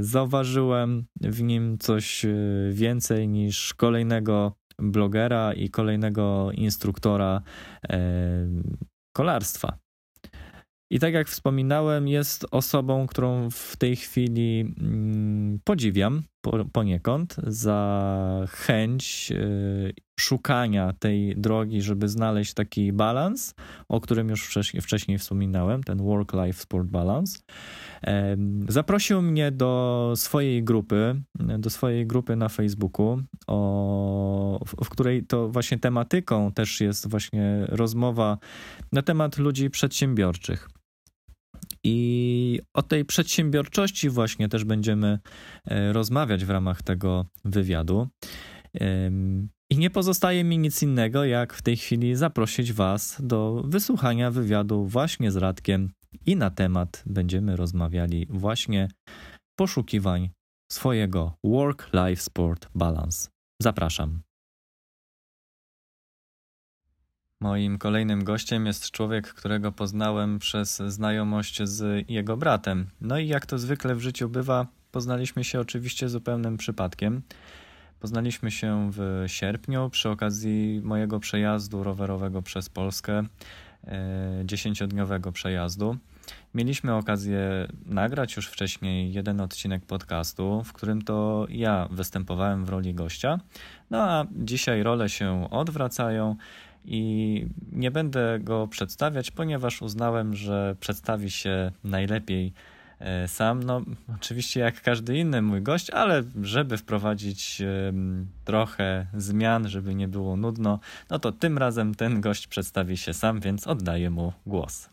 zauważyłem 0.00 1.06
w 1.20 1.42
nim 1.42 1.78
coś 1.78 2.24
e, 2.24 2.34
więcej 2.72 3.28
niż 3.28 3.74
kolejnego 3.74 4.52
blogera 4.78 5.52
i 5.52 5.70
kolejnego 5.70 6.50
instruktora 6.52 7.42
e, 7.88 7.98
kolarstwa. 9.16 9.78
I 10.90 10.98
tak 11.00 11.14
jak 11.14 11.28
wspominałem, 11.28 12.08
jest 12.08 12.46
osobą, 12.50 13.06
którą 13.06 13.50
w 13.50 13.76
tej 13.76 13.96
chwili 13.96 14.74
mm, 14.80 15.60
podziwiam 15.64 16.22
poniekąd 16.72 17.36
za 17.46 18.46
chęć 18.50 19.32
y, 19.32 20.06
szukania 20.20 20.92
tej 20.98 21.36
drogi, 21.36 21.82
żeby 21.82 22.08
znaleźć 22.08 22.54
taki 22.54 22.92
balans, 22.92 23.54
o 23.88 24.00
którym 24.00 24.28
już 24.28 24.58
wcześniej 24.82 25.18
wspominałem, 25.18 25.82
ten 25.82 25.98
work-life 25.98 26.60
sport 26.60 26.88
balance. 26.88 27.38
Zaprosił 28.68 29.22
mnie 29.22 29.52
do 29.52 30.12
swojej 30.16 30.64
grupy, 30.64 31.22
do 31.34 31.70
swojej 31.70 32.06
grupy 32.06 32.36
na 32.36 32.48
Facebooku, 32.48 33.22
o, 33.46 34.60
w 34.84 34.88
której 34.88 35.26
to 35.26 35.48
właśnie 35.48 35.78
tematyką 35.78 36.52
też 36.52 36.80
jest 36.80 37.10
właśnie 37.10 37.66
rozmowa 37.68 38.38
na 38.92 39.02
temat 39.02 39.38
ludzi 39.38 39.70
przedsiębiorczych. 39.70 40.68
I 41.88 42.60
o 42.74 42.82
tej 42.82 43.04
przedsiębiorczości 43.04 44.10
właśnie 44.10 44.48
też 44.48 44.64
będziemy 44.64 45.18
e, 45.64 45.92
rozmawiać 45.92 46.44
w 46.44 46.50
ramach 46.50 46.82
tego 46.82 47.26
wywiadu. 47.44 48.08
I 49.70 49.78
nie 49.78 49.90
pozostaje 49.90 50.44
mi 50.44 50.58
nic 50.58 50.82
innego, 50.82 51.24
jak 51.24 51.54
w 51.54 51.62
tej 51.62 51.76
chwili 51.76 52.14
zaprosić 52.14 52.72
Was 52.72 53.16
do 53.20 53.62
wysłuchania 53.66 54.30
wywiadu 54.30 54.86
właśnie 54.86 55.30
z 55.30 55.36
Radkiem 55.36 55.92
i 56.26 56.36
na 56.36 56.50
temat 56.50 57.02
będziemy 57.06 57.56
rozmawiali 57.56 58.26
właśnie 58.30 58.88
poszukiwań 59.58 60.30
swojego 60.72 61.32
work-life 61.44 62.22
sport 62.22 62.68
balance. 62.74 63.28
Zapraszam. 63.62 64.25
Moim 67.40 67.78
kolejnym 67.78 68.24
gościem 68.24 68.66
jest 68.66 68.90
człowiek, 68.90 69.34
którego 69.34 69.72
poznałem 69.72 70.38
przez 70.38 70.76
znajomość 70.76 71.62
z 71.62 72.10
jego 72.10 72.36
bratem. 72.36 72.86
No 73.00 73.18
i 73.18 73.28
jak 73.28 73.46
to 73.46 73.58
zwykle 73.58 73.94
w 73.94 74.00
życiu 74.00 74.28
bywa, 74.28 74.66
poznaliśmy 74.92 75.44
się 75.44 75.60
oczywiście 75.60 76.08
zupełnym 76.08 76.56
przypadkiem. 76.56 77.22
Poznaliśmy 78.00 78.50
się 78.50 78.90
w 78.92 79.24
sierpniu 79.26 79.90
przy 79.90 80.08
okazji 80.08 80.80
mojego 80.84 81.20
przejazdu 81.20 81.82
rowerowego 81.82 82.42
przez 82.42 82.68
Polskę, 82.68 83.22
e, 83.84 84.42
dziesięciodniowego 84.44 85.32
przejazdu. 85.32 85.96
Mieliśmy 86.54 86.94
okazję 86.94 87.68
nagrać 87.86 88.36
już 88.36 88.48
wcześniej 88.48 89.12
jeden 89.12 89.40
odcinek 89.40 89.86
podcastu, 89.86 90.62
w 90.64 90.72
którym 90.72 91.02
to 91.02 91.46
ja 91.48 91.88
występowałem 91.90 92.64
w 92.64 92.68
roli 92.68 92.94
gościa. 92.94 93.40
No 93.90 94.02
a 94.02 94.26
dzisiaj 94.30 94.82
role 94.82 95.08
się 95.08 95.50
odwracają 95.50 96.36
i 96.86 97.46
nie 97.72 97.90
będę 97.90 98.38
go 98.40 98.68
przedstawiać, 98.68 99.30
ponieważ 99.30 99.82
uznałem, 99.82 100.34
że 100.34 100.76
przedstawi 100.80 101.30
się 101.30 101.72
najlepiej 101.84 102.52
e, 102.98 103.28
sam. 103.28 103.62
No, 103.62 103.82
oczywiście 104.16 104.60
jak 104.60 104.82
każdy 104.82 105.18
inny 105.18 105.42
mój 105.42 105.62
gość, 105.62 105.90
ale 105.90 106.22
żeby 106.42 106.76
wprowadzić 106.76 107.62
trochę 108.44 109.06
zmian, 109.14 109.68
żeby 109.68 109.94
nie 109.94 110.08
było 110.08 110.36
nudno, 110.36 110.78
no 111.10 111.18
to 111.18 111.32
tym 111.32 111.58
razem 111.58 111.94
ten 111.94 112.20
gość 112.20 112.46
przedstawi 112.46 112.96
się 112.96 113.14
sam, 113.14 113.40
więc 113.40 113.66
oddaję 113.66 114.10
mu 114.10 114.32
głos. 114.46 114.88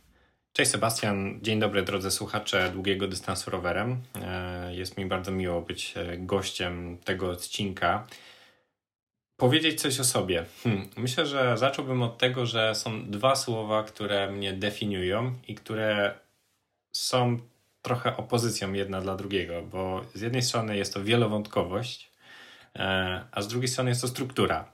Cześć 0.53 0.71
Sebastian, 0.71 1.39
dzień 1.41 1.59
dobry 1.59 1.83
drodzy 1.83 2.11
słuchacze 2.11 2.71
długiego 2.73 3.07
dystansu 3.07 3.51
rowerem. 3.51 3.97
E, 4.21 4.75
jest 4.75 4.97
mi 4.97 5.05
bardzo 5.05 5.31
miło 5.31 5.61
być 5.61 5.93
e, 5.97 6.17
gościem 6.17 6.97
tego 7.03 7.29
odcinka 7.29 8.07
powiedzieć 9.37 9.81
coś 9.81 9.99
o 9.99 10.03
sobie. 10.03 10.45
Hmm. 10.63 10.89
Myślę, 10.97 11.25
że 11.25 11.57
zacząłbym 11.57 12.01
od 12.01 12.17
tego, 12.17 12.45
że 12.45 12.75
są 12.75 13.11
dwa 13.11 13.35
słowa, 13.35 13.83
które 13.83 14.31
mnie 14.31 14.53
definiują 14.53 15.33
i 15.47 15.55
które 15.55 16.19
są 16.95 17.39
trochę 17.81 18.17
opozycją 18.17 18.73
jedna 18.73 19.01
dla 19.01 19.15
drugiego, 19.15 19.61
bo 19.61 20.01
z 20.13 20.21
jednej 20.21 20.41
strony 20.41 20.77
jest 20.77 20.93
to 20.93 21.03
wielowątkowość, 21.03 22.11
e, 22.75 23.25
a 23.31 23.41
z 23.41 23.47
drugiej 23.47 23.67
strony 23.67 23.89
jest 23.89 24.01
to 24.01 24.07
struktura. 24.07 24.71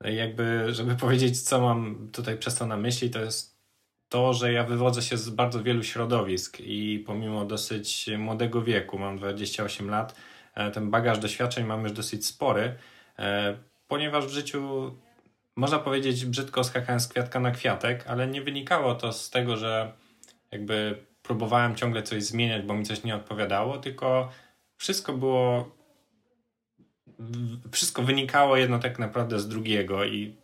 No 0.00 0.10
jakby, 0.10 0.74
żeby 0.74 0.96
powiedzieć, 1.04 1.42
co 1.42 1.60
mam 1.60 2.08
tutaj 2.12 2.38
przez 2.38 2.54
to 2.54 2.66
na 2.66 2.76
myśli, 2.76 3.10
to 3.10 3.20
jest 3.20 3.56
to, 4.08 4.34
że 4.34 4.52
ja 4.52 4.64
wywodzę 4.64 5.02
się 5.02 5.16
z 5.16 5.30
bardzo 5.30 5.62
wielu 5.62 5.82
środowisk 5.82 6.60
i 6.60 7.04
pomimo 7.06 7.44
dosyć 7.44 8.10
młodego 8.18 8.62
wieku, 8.62 8.98
mam 8.98 9.18
28 9.18 9.90
lat, 9.90 10.16
e, 10.54 10.70
ten 10.70 10.90
bagaż 10.90 11.18
doświadczeń 11.18 11.66
mam 11.66 11.82
już 11.82 11.92
dosyć 11.92 12.26
spory 12.26 12.74
e, 13.18 13.56
ponieważ 13.88 14.26
w 14.26 14.30
życiu 14.30 14.92
można 15.56 15.78
powiedzieć 15.78 16.26
brzydko 16.26 16.64
skakałem 16.64 17.00
z 17.00 17.08
kwiatka 17.08 17.40
na 17.40 17.50
kwiatek, 17.50 18.04
ale 18.06 18.26
nie 18.26 18.42
wynikało 18.42 18.94
to 18.94 19.12
z 19.12 19.30
tego, 19.30 19.56
że 19.56 19.92
jakby 20.50 21.06
próbowałem 21.22 21.76
ciągle 21.76 22.02
coś 22.02 22.24
zmieniać, 22.24 22.62
bo 22.62 22.74
mi 22.74 22.84
coś 22.84 23.04
nie 23.04 23.16
odpowiadało, 23.16 23.78
tylko 23.78 24.28
wszystko 24.76 25.12
było 25.12 25.76
wszystko 27.72 28.02
wynikało 28.02 28.56
jedno 28.56 28.78
tak 28.78 28.98
naprawdę 28.98 29.40
z 29.40 29.48
drugiego 29.48 30.04
i 30.04 30.36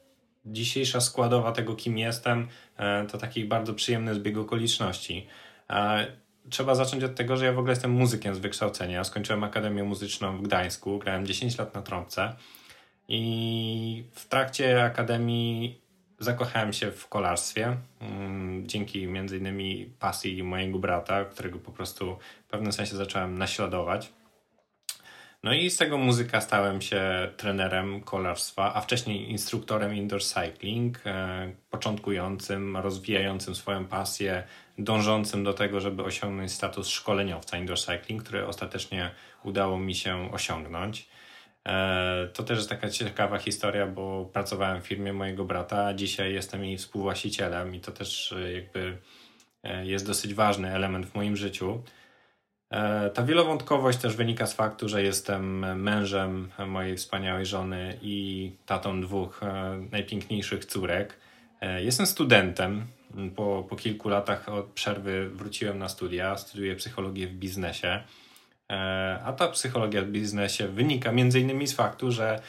dzisiejsza 0.45 1.01
składowa 1.01 1.53
tego, 1.53 1.77
kim 1.77 1.99
jestem, 1.99 2.49
e, 2.77 3.07
to 3.07 3.19
taki 3.19 3.45
bardzo 3.45 3.75
przyjemny 3.75 4.15
zbieg 4.15 4.39
okoliczności. 4.39 5.27
Trzeba 6.51 6.75
zacząć 6.75 7.05
od 7.05 7.15
tego, 7.15 7.37
że 7.37 7.45
ja 7.45 7.53
w 7.53 7.59
ogóle 7.59 7.73
jestem 7.73 7.91
muzykiem 7.91 8.35
z 8.35 8.39
wykształcenia. 8.39 9.05
Skończyłem 9.05 9.45
Akademię 9.45 9.85
Muzyczną 9.85 10.39
w 10.39 10.43
Gdańsku, 10.43 10.99
grałem 10.99 11.27
10 11.27 11.59
lat 11.59 11.75
na 11.75 11.83
trąbce 11.83 12.37
i 13.15 14.05
w 14.13 14.29
trakcie 14.29 14.85
akademii 14.85 15.81
zakochałem 16.19 16.73
się 16.73 16.93
w 16.93 17.09
kolarstwie. 17.09 17.77
Mm, 18.01 18.67
dzięki 18.67 19.07
między 19.07 19.39
innymi 19.39 19.93
pasji 19.99 20.43
mojego 20.43 20.79
brata, 20.79 21.25
którego 21.25 21.59
po 21.59 21.73
prostu 21.73 22.19
w 22.47 22.51
pewnym 22.51 22.73
sensie 22.73 22.97
zacząłem 22.97 23.39
naśladować. 23.39 24.13
No 25.43 25.53
i 25.53 25.71
z 25.71 25.77
tego 25.77 25.99
muzyka 25.99 26.41
stałem 26.41 26.81
się 26.83 27.31
trenerem 27.37 28.01
kolarstwa, 28.01 28.75
a 28.75 28.81
wcześniej 28.81 29.31
instruktorem 29.31 29.95
indoor 29.95 30.23
cycling, 30.23 31.01
e, 31.07 31.53
początkującym, 31.71 32.77
rozwijającym 32.77 33.55
swoją 33.55 33.87
pasję, 33.87 34.43
dążącym 34.79 35.45
do 35.45 35.55
tego, 35.55 35.81
żeby 35.81 36.03
osiągnąć 36.03 36.53
status 36.53 36.89
szkoleniowca 36.89 37.59
indoor 37.59 37.79
cycling, 37.79 38.23
który 38.23 38.47
ostatecznie 38.47 39.11
udało 39.45 39.79
mi 39.79 39.95
się 39.95 40.33
osiągnąć. 40.33 41.12
E, 41.69 42.29
to 42.33 42.43
też 42.43 42.59
jest 42.59 42.69
taka 42.69 42.91
ciekawa 42.91 43.39
historia, 43.39 43.87
bo 43.87 44.25
pracowałem 44.33 44.83
w 44.83 44.87
firmie 44.87 45.13
mojego 45.13 45.45
brata, 45.45 45.87
a 45.87 45.95
dzisiaj 45.95 46.35
jestem 46.35 46.65
jej 46.65 46.79
współwłaścicielem 46.79 47.75
i 47.75 47.81
to 47.81 47.93
też 47.93 48.33
e, 48.33 48.53
jakby 48.53 48.99
jest 49.83 50.07
dosyć 50.07 50.35
ważny 50.35 50.75
element 50.75 51.07
w 51.07 51.15
moim 51.15 51.37
życiu. 51.37 51.83
E, 52.73 53.11
ta 53.11 53.23
wielowątkowość 53.23 53.99
też 53.99 54.17
wynika 54.17 54.47
z 54.47 54.55
faktu, 54.55 54.89
że 54.89 55.03
jestem 55.03 55.59
mężem 55.83 56.51
mojej 56.67 56.97
wspaniałej 56.97 57.47
żony 57.47 57.99
i 58.03 58.51
tatą 58.67 59.01
dwóch 59.01 59.43
e, 59.43 59.81
najpiękniejszych 59.91 60.65
córek. 60.65 61.17
E, 61.61 61.85
jestem 61.85 62.07
studentem. 62.07 62.87
Po, 63.37 63.67
po 63.69 63.77
kilku 63.77 64.09
latach 64.09 64.49
od 64.49 64.67
przerwy 64.67 65.31
wróciłem 65.31 65.79
na 65.79 65.89
studia. 65.89 66.37
Studiuję 66.37 66.77
psychologię 66.77 67.27
w 67.27 67.33
biznesie. 67.33 68.03
A 69.25 69.33
ta 69.37 69.49
psychologia 69.49 70.03
w 70.03 70.07
biznesie 70.07 70.69
wynika 70.69 71.13
między 71.13 71.41
innymi 71.41 71.67
z 71.67 71.73
faktu, 71.73 72.13
że 72.13 72.41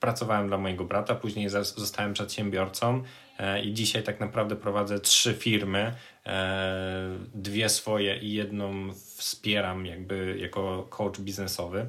pracowałem 0.00 0.48
dla 0.48 0.58
mojego 0.58 0.84
brata, 0.84 1.14
później 1.14 1.48
zostałem 1.62 2.12
przedsiębiorcą 2.12 3.02
i 3.62 3.72
dzisiaj 3.72 4.02
tak 4.02 4.20
naprawdę 4.20 4.56
prowadzę 4.56 5.00
trzy 5.00 5.34
firmy, 5.34 5.92
E, 6.26 7.18
dwie 7.34 7.68
swoje 7.68 8.16
i 8.16 8.32
jedną 8.32 8.94
wspieram 9.16 9.86
jakby 9.86 10.36
jako 10.38 10.86
coach 10.90 11.20
biznesowy. 11.20 11.86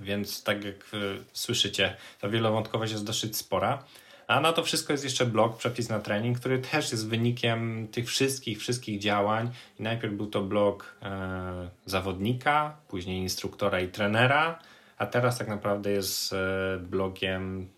Więc 0.00 0.42
tak 0.42 0.64
jak 0.64 0.74
e, 0.74 0.98
słyszycie, 1.32 1.96
ta 2.20 2.28
wielowątkowość 2.28 2.92
jest 2.92 3.04
dosyć 3.04 3.36
spora. 3.36 3.84
A 4.26 4.40
na 4.40 4.52
to 4.52 4.62
wszystko 4.62 4.92
jest 4.92 5.04
jeszcze 5.04 5.26
blog 5.26 5.56
Przepis 5.56 5.88
na 5.88 6.00
trening, 6.00 6.38
który 6.38 6.58
też 6.58 6.92
jest 6.92 7.08
wynikiem 7.08 7.88
tych 7.88 8.08
wszystkich, 8.08 8.58
wszystkich 8.58 8.98
działań. 8.98 9.50
I 9.78 9.82
najpierw 9.82 10.14
był 10.14 10.26
to 10.26 10.42
blog 10.42 10.96
e, 11.02 11.68
zawodnika, 11.86 12.76
później 12.88 13.18
instruktora 13.18 13.80
i 13.80 13.88
trenera, 13.88 14.58
a 14.98 15.06
teraz 15.06 15.38
tak 15.38 15.48
naprawdę 15.48 15.90
jest 15.90 16.32
e, 16.32 16.36
blogiem 16.78 17.68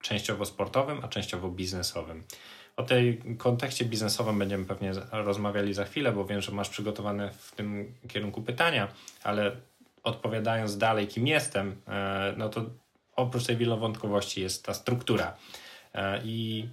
częściowo 0.00 0.44
sportowym, 0.44 1.04
a 1.04 1.08
częściowo 1.08 1.48
biznesowym. 1.48 2.22
O 2.76 2.82
tej 2.82 3.22
kontekście 3.38 3.84
biznesowym 3.84 4.38
będziemy 4.38 4.64
pewnie 4.64 4.92
rozmawiali 5.12 5.74
za 5.74 5.84
chwilę, 5.84 6.12
bo 6.12 6.24
wiem, 6.24 6.40
że 6.40 6.52
masz 6.52 6.68
przygotowane 6.68 7.30
w 7.32 7.52
tym 7.52 7.94
kierunku 8.08 8.42
pytania, 8.42 8.88
ale 9.22 9.56
odpowiadając 10.02 10.78
dalej, 10.78 11.08
kim 11.08 11.26
jestem, 11.26 11.76
e, 11.88 12.34
no 12.36 12.48
to 12.48 12.64
oprócz 13.16 13.46
tej 13.46 13.56
wielowątkowości 13.56 14.40
jest 14.40 14.64
ta 14.64 14.74
struktura. 14.74 15.36
E, 15.94 16.20
I 16.24 16.68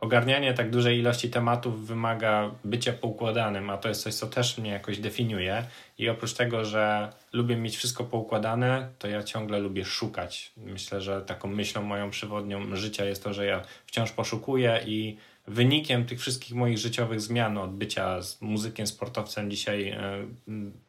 ogarnianie 0.00 0.54
tak 0.54 0.70
dużej 0.70 0.98
ilości 0.98 1.30
tematów 1.30 1.86
wymaga 1.86 2.50
bycia 2.64 2.92
poukładanym, 2.92 3.70
a 3.70 3.76
to 3.76 3.88
jest 3.88 4.02
coś, 4.02 4.14
co 4.14 4.26
też 4.26 4.58
mnie 4.58 4.70
jakoś 4.70 4.98
definiuje. 4.98 5.64
I 5.98 6.08
oprócz 6.08 6.32
tego, 6.32 6.64
że 6.64 7.12
lubię 7.32 7.56
mieć 7.56 7.76
wszystko 7.76 8.04
poukładane, 8.04 8.88
to 8.98 9.08
ja 9.08 9.22
ciągle 9.22 9.58
lubię 9.58 9.84
szukać. 9.84 10.52
Myślę, 10.56 11.00
że 11.00 11.22
taką 11.22 11.48
myślą 11.48 11.82
moją 11.82 12.10
przewodnią 12.10 12.76
życia 12.76 13.04
jest 13.04 13.24
to, 13.24 13.34
że 13.34 13.46
ja 13.46 13.62
wciąż 13.86 14.12
poszukuję 14.12 14.80
i 14.86 15.16
wynikiem 15.46 16.06
tych 16.06 16.20
wszystkich 16.20 16.54
moich 16.54 16.78
życiowych 16.78 17.20
zmian, 17.20 17.58
od 17.58 17.70
bycia 17.70 18.20
muzykiem, 18.40 18.86
sportowcem, 18.86 19.50
dzisiaj 19.50 19.88
e, 19.88 20.00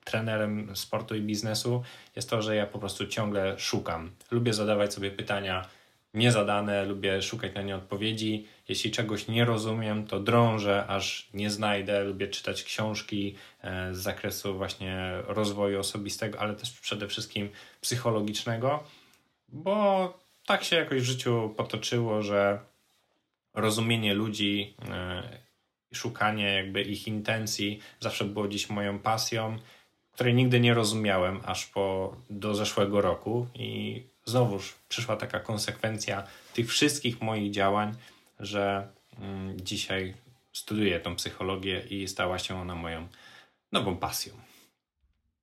trenerem 0.04 0.76
sportu 0.76 1.16
i 1.16 1.22
biznesu, 1.22 1.84
jest 2.16 2.30
to, 2.30 2.42
że 2.42 2.56
ja 2.56 2.66
po 2.66 2.80
prostu 2.80 3.08
ciągle 3.08 3.60
szukam. 3.60 4.12
Lubię 4.32 4.54
zadawać 4.54 4.94
sobie 4.94 5.12
pytania 5.12 5.68
niezadane, 6.14 6.86
lubię 6.86 7.22
szukać 7.22 7.54
na 7.54 7.62
nie 7.62 7.76
odpowiedzi. 7.76 8.48
Jeśli 8.70 8.92
czegoś 8.92 9.28
nie 9.28 9.46
rozumiem, 9.46 10.08
to 10.08 10.20
drążę, 10.20 10.88
aż 10.88 11.30
nie 11.34 11.50
znajdę. 11.50 12.04
Lubię 12.04 12.28
czytać 12.28 12.64
książki 12.64 13.36
e, 13.62 13.94
z 13.94 13.98
zakresu 13.98 14.58
właśnie 14.58 15.14
rozwoju 15.28 15.80
osobistego, 15.80 16.40
ale 16.40 16.56
też 16.56 16.72
przede 16.72 17.08
wszystkim 17.08 17.50
psychologicznego, 17.82 18.84
bo 19.50 20.14
tak 20.46 20.64
się 20.64 20.76
jakoś 20.76 21.02
w 21.02 21.06
życiu 21.06 21.54
potoczyło, 21.58 22.22
że 22.22 22.60
rozumienie 23.54 24.14
ludzi, 24.14 24.74
e, 24.90 25.24
szukanie 25.94 26.54
jakby 26.54 26.82
ich 26.82 27.08
intencji 27.08 27.80
zawsze 28.00 28.26
było 28.26 28.48
dziś 28.48 28.70
moją 28.70 29.00
pasją, 29.00 29.58
której 30.12 30.34
nigdy 30.34 30.60
nie 30.60 30.74
rozumiałem 30.74 31.42
aż 31.46 31.66
po 31.66 32.16
do 32.30 32.56
zeszłego 32.56 33.02
roku 33.02 33.48
i 33.56 34.02
znowuż 34.26 34.76
przyszła 34.90 35.16
taka 35.16 35.40
konsekwencja 35.40 36.24
tych 36.54 36.70
wszystkich 36.70 37.22
moich 37.22 37.52
działań, 37.52 37.94
że 38.40 38.88
mm, 39.20 39.60
dzisiaj 39.60 40.14
studiuję 40.54 41.00
tą 41.00 41.16
psychologię 41.16 41.82
i 41.90 42.08
stała 42.08 42.40
się 42.40 42.62
ona 42.62 42.76
moją 42.76 43.08
nową 43.72 43.98
pasją. 43.98 44.34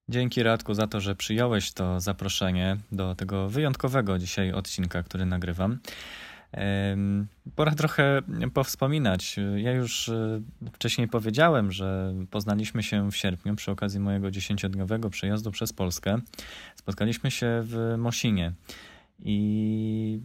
Dzięki 0.09 0.43
Radku 0.43 0.75
za 0.75 0.87
to, 0.87 1.01
że 1.01 1.15
przyjąłeś 1.15 1.73
to 1.73 2.01
zaproszenie 2.01 2.77
do 2.93 3.15
tego 3.15 3.49
wyjątkowego 3.49 4.19
dzisiaj 4.19 4.53
odcinka, 4.53 5.03
który 5.03 5.27
nagrywam. 5.27 5.79
Pora 7.55 7.75
trochę 7.75 8.23
powspominać. 8.55 9.37
Ja 9.57 9.73
już 9.73 10.09
e, 10.09 10.41
wcześniej 10.73 11.09
powiedziałem, 11.09 11.73
że 11.73 12.15
poznaliśmy 12.31 12.83
się 12.83 13.11
w 13.11 13.17
sierpniu 13.17 13.57
przy 13.57 13.71
okazji 13.71 14.01
mojego 14.01 14.31
dziesięciodniowego 14.31 15.11
przejazdu 15.11 15.51
przez 15.51 15.73
Polskę. 15.73 16.19
Spotkaliśmy 16.77 17.31
się 17.31 17.61
w 17.63 17.95
Mosinie 17.99 18.53
i 19.19 20.21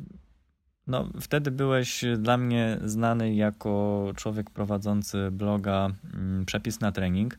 no, 0.87 1.09
wtedy 1.21 1.51
byłeś 1.51 2.05
dla 2.17 2.37
mnie 2.37 2.77
znany 2.83 3.35
jako 3.35 4.11
człowiek 4.15 4.49
prowadzący 4.49 5.31
bloga 5.31 5.89
mm, 6.13 6.45
Przepis 6.45 6.79
na 6.79 6.91
trening. 6.91 7.37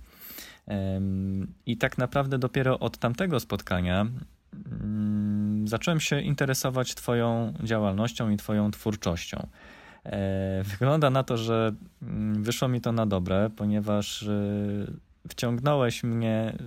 I 1.66 1.76
tak 1.76 1.98
naprawdę 1.98 2.38
dopiero 2.38 2.78
od 2.78 2.98
tamtego 2.98 3.40
spotkania 3.40 4.06
zacząłem 5.64 6.00
się 6.00 6.20
interesować 6.20 6.94
Twoją 6.94 7.54
działalnością 7.62 8.30
i 8.30 8.36
Twoją 8.36 8.70
twórczością. 8.70 9.46
E, 10.04 10.62
wygląda 10.62 11.10
na 11.10 11.22
to, 11.22 11.36
że 11.36 11.72
mm, 12.02 12.42
wyszło 12.42 12.68
mi 12.68 12.80
to 12.80 12.92
na 12.92 13.06
dobre, 13.06 13.50
ponieważ 13.56 14.22
e, 14.22 14.28
wciągnąłeś 15.28 16.02
mnie, 16.02 16.58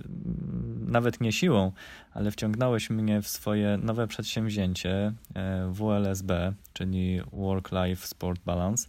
nawet 0.86 1.20
nie 1.20 1.32
siłą, 1.32 1.72
ale 2.12 2.30
wciągnąłeś 2.30 2.90
mnie 2.90 3.22
w 3.22 3.28
swoje 3.28 3.78
nowe 3.82 4.06
przedsięwzięcie 4.06 5.12
e, 5.34 5.72
WLSB, 5.72 6.52
czyli 6.72 7.20
Work 7.32 7.70
Life 7.72 8.06
Sport 8.06 8.40
Balance. 8.44 8.88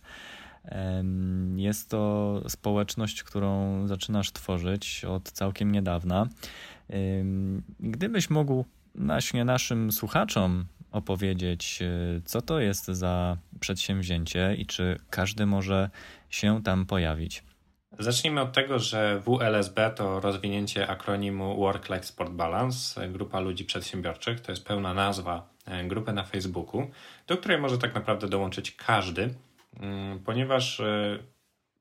Jest 1.56 1.90
to 1.90 2.42
społeczność, 2.48 3.24
którą 3.24 3.88
zaczynasz 3.88 4.32
tworzyć 4.32 5.06
od 5.06 5.32
całkiem 5.32 5.72
niedawna. 5.72 6.28
Gdybyś 7.80 8.30
mógł 8.30 8.66
właśnie 8.96 9.46
naszym 9.46 9.92
słuchaczom 9.92 10.66
opowiedzieć, 10.92 11.82
e, 11.82 12.22
co 12.26 12.42
to 12.42 12.60
jest 12.60 12.86
za 12.86 13.38
przedsięwzięcie 13.60 14.56
i 14.58 14.66
czy 14.66 15.00
każdy 15.10 15.46
może 15.46 15.90
się 16.30 16.64
tam 16.64 16.86
pojawić. 16.86 17.44
Zacznijmy 18.00 18.42
od 18.42 18.54
tego, 18.54 18.80
że 18.80 19.22
WLSB 19.26 19.90
to 19.96 20.20
rozwinięcie 20.20 20.88
akronimu 20.88 21.58
Work 21.58 21.90
Life 21.90 22.04
Sport 22.04 22.32
Balance, 22.32 23.08
grupa 23.10 23.40
ludzi 23.40 23.66
przedsiębiorczych. 23.66 24.40
To 24.40 24.52
jest 24.52 24.66
pełna 24.66 24.94
nazwa 24.94 25.50
e, 25.66 25.84
grupy 25.84 26.14
na 26.14 26.24
Facebooku, 26.24 26.92
do 27.28 27.38
której 27.38 27.58
może 27.58 27.78
tak 27.78 27.96
naprawdę 27.96 28.28
dołączyć 28.28 28.72
każdy, 28.72 29.34
mm, 29.80 30.20
ponieważ 30.20 30.80
e, 30.80 31.20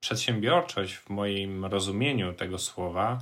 przedsiębiorczość 0.00 0.94
w 0.94 1.10
moim 1.10 1.64
rozumieniu 1.64 2.32
tego 2.32 2.58
słowa 2.58 3.18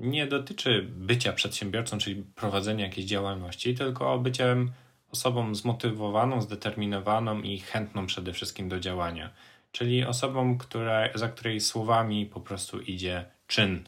nie 0.00 0.26
dotyczy 0.26 0.86
bycia 0.96 1.32
przedsiębiorcą, 1.32 1.98
czyli 1.98 2.24
prowadzenia 2.34 2.84
jakiejś 2.84 3.06
działalności, 3.06 3.74
tylko 3.74 4.18
byciem 4.18 4.72
osobą 5.12 5.54
zmotywowaną, 5.54 6.42
zdeterminowaną 6.42 7.42
i 7.42 7.58
chętną 7.58 8.06
przede 8.06 8.32
wszystkim 8.32 8.68
do 8.68 8.80
działania 8.80 9.30
czyli 9.72 10.04
osobą, 10.04 10.58
która, 10.58 11.08
za 11.14 11.28
której 11.28 11.60
słowami 11.60 12.26
po 12.26 12.40
prostu 12.40 12.80
idzie 12.80 13.24
czyn. 13.46 13.84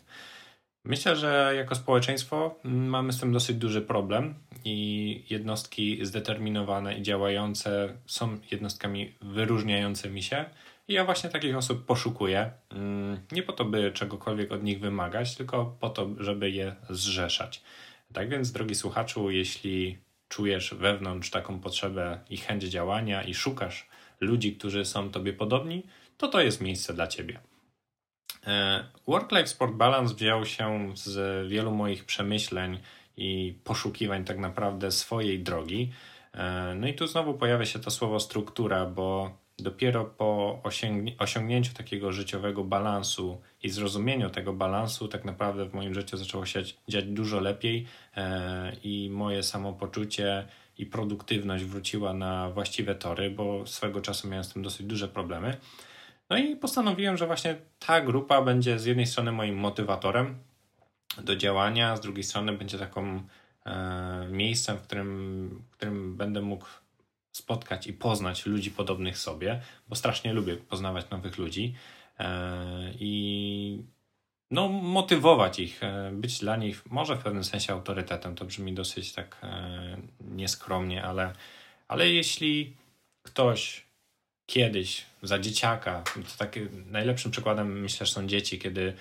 Myślę, 0.84 1.16
że 1.16 1.52
jako 1.56 1.74
społeczeństwo 1.74 2.58
mamy 2.64 3.12
z 3.12 3.20
tym 3.20 3.32
dosyć 3.32 3.56
duży 3.56 3.82
problem 3.82 4.34
i 4.64 5.24
jednostki 5.30 6.06
zdeterminowane 6.06 6.98
i 6.98 7.02
działające 7.02 7.96
są 8.06 8.38
jednostkami 8.50 9.14
wyróżniającymi 9.20 10.22
się. 10.22 10.44
I 10.88 10.92
ja 10.92 11.04
właśnie 11.04 11.30
takich 11.30 11.56
osób 11.56 11.86
poszukuję. 11.86 12.52
Mm, 12.70 13.20
nie 13.32 13.42
po 13.42 13.52
to, 13.52 13.64
by 13.64 13.92
czegokolwiek 13.92 14.52
od 14.52 14.62
nich 14.62 14.80
wymagać, 14.80 15.36
tylko 15.36 15.76
po 15.80 15.90
to, 15.90 16.08
żeby 16.18 16.50
je 16.50 16.76
zrzeszać. 16.90 17.62
Tak 18.12 18.28
więc, 18.28 18.52
drogi 18.52 18.74
słuchaczu, 18.74 19.30
jeśli 19.30 19.98
czujesz 20.28 20.74
wewnątrz 20.74 21.30
taką 21.30 21.60
potrzebę 21.60 22.20
i 22.30 22.36
chęć 22.36 22.62
działania 22.62 23.22
i 23.22 23.34
szukasz 23.34 23.86
ludzi, 24.20 24.56
którzy 24.56 24.84
są 24.84 25.10
tobie 25.10 25.32
podobni, 25.32 25.86
to 26.16 26.28
to 26.28 26.40
jest 26.40 26.60
miejsce 26.60 26.94
dla 26.94 27.06
ciebie. 27.06 27.40
E, 28.46 28.84
Work-Life 29.06 29.46
Sport 29.46 29.74
Balance 29.74 30.14
wziął 30.14 30.46
się 30.46 30.92
z 30.94 31.48
wielu 31.48 31.70
moich 31.70 32.04
przemyśleń 32.04 32.78
i 33.16 33.58
poszukiwań 33.64 34.24
tak 34.24 34.38
naprawdę 34.38 34.90
swojej 34.90 35.40
drogi. 35.40 35.92
E, 36.34 36.74
no 36.74 36.88
i 36.88 36.94
tu 36.94 37.06
znowu 37.06 37.34
pojawia 37.34 37.66
się 37.66 37.78
to 37.78 37.90
słowo 37.90 38.20
struktura, 38.20 38.86
bo 38.86 39.38
dopiero 39.58 40.04
po 40.04 40.60
osiągnięciu 41.18 41.74
takiego 41.74 42.12
życiowego 42.12 42.64
balansu 42.64 43.40
i 43.62 43.70
zrozumieniu 43.70 44.30
tego 44.30 44.52
balansu, 44.52 45.08
tak 45.08 45.24
naprawdę 45.24 45.64
w 45.64 45.74
moim 45.74 45.94
życiu 45.94 46.16
zaczęło 46.16 46.46
się 46.46 46.62
dziać 46.88 47.04
dużo 47.04 47.40
lepiej 47.40 47.86
e, 48.16 48.72
i 48.82 49.10
moje 49.10 49.42
samopoczucie 49.42 50.46
i 50.78 50.86
produktywność 50.86 51.64
wróciła 51.64 52.14
na 52.14 52.50
właściwe 52.50 52.94
tory, 52.94 53.30
bo 53.30 53.66
swego 53.66 54.00
czasu 54.00 54.28
miałem 54.28 54.44
z 54.44 54.52
tym 54.52 54.62
dosyć 54.62 54.86
duże 54.86 55.08
problemy. 55.08 55.56
No 56.30 56.38
i 56.38 56.56
postanowiłem, 56.56 57.16
że 57.16 57.26
właśnie 57.26 57.56
ta 57.78 58.00
grupa 58.00 58.42
będzie 58.42 58.78
z 58.78 58.84
jednej 58.84 59.06
strony 59.06 59.32
moim 59.32 59.56
motywatorem 59.56 60.38
do 61.22 61.36
działania, 61.36 61.96
z 61.96 62.00
drugiej 62.00 62.24
strony 62.24 62.52
będzie 62.52 62.78
taką 62.78 63.22
e, 63.66 64.26
miejscem, 64.30 64.76
w 64.76 64.82
którym, 64.82 65.64
w 65.70 65.76
którym 65.76 66.16
będę 66.16 66.40
mógł 66.40 66.66
spotkać 67.32 67.86
i 67.86 67.92
poznać 67.92 68.46
ludzi 68.46 68.70
podobnych 68.70 69.18
sobie, 69.18 69.60
bo 69.88 69.96
strasznie 69.96 70.32
lubię 70.32 70.56
poznawać 70.56 71.10
nowych 71.10 71.38
ludzi 71.38 71.74
e, 72.18 72.92
i 72.98 73.82
no, 74.50 74.68
motywować 74.68 75.58
ich, 75.58 75.82
e, 75.82 76.10
być 76.12 76.38
dla 76.38 76.56
nich 76.56 76.86
może 76.90 77.16
w 77.16 77.22
pewnym 77.22 77.44
sensie 77.44 77.72
autorytetem. 77.72 78.34
To 78.34 78.44
brzmi 78.44 78.74
dosyć 78.74 79.12
tak 79.12 79.36
e, 79.42 79.96
nieskromnie, 80.20 81.04
ale, 81.04 81.32
ale 81.88 82.08
jeśli 82.08 82.76
ktoś 83.22 83.84
kiedyś 84.46 85.04
za 85.22 85.38
dzieciaka, 85.38 86.02
to 86.14 86.38
takie 86.38 86.68
najlepszym 86.86 87.30
przykładem 87.30 87.80
myślę, 87.80 88.06
że 88.06 88.12
są 88.12 88.26
dzieci, 88.26 88.58
kiedy 88.58 88.94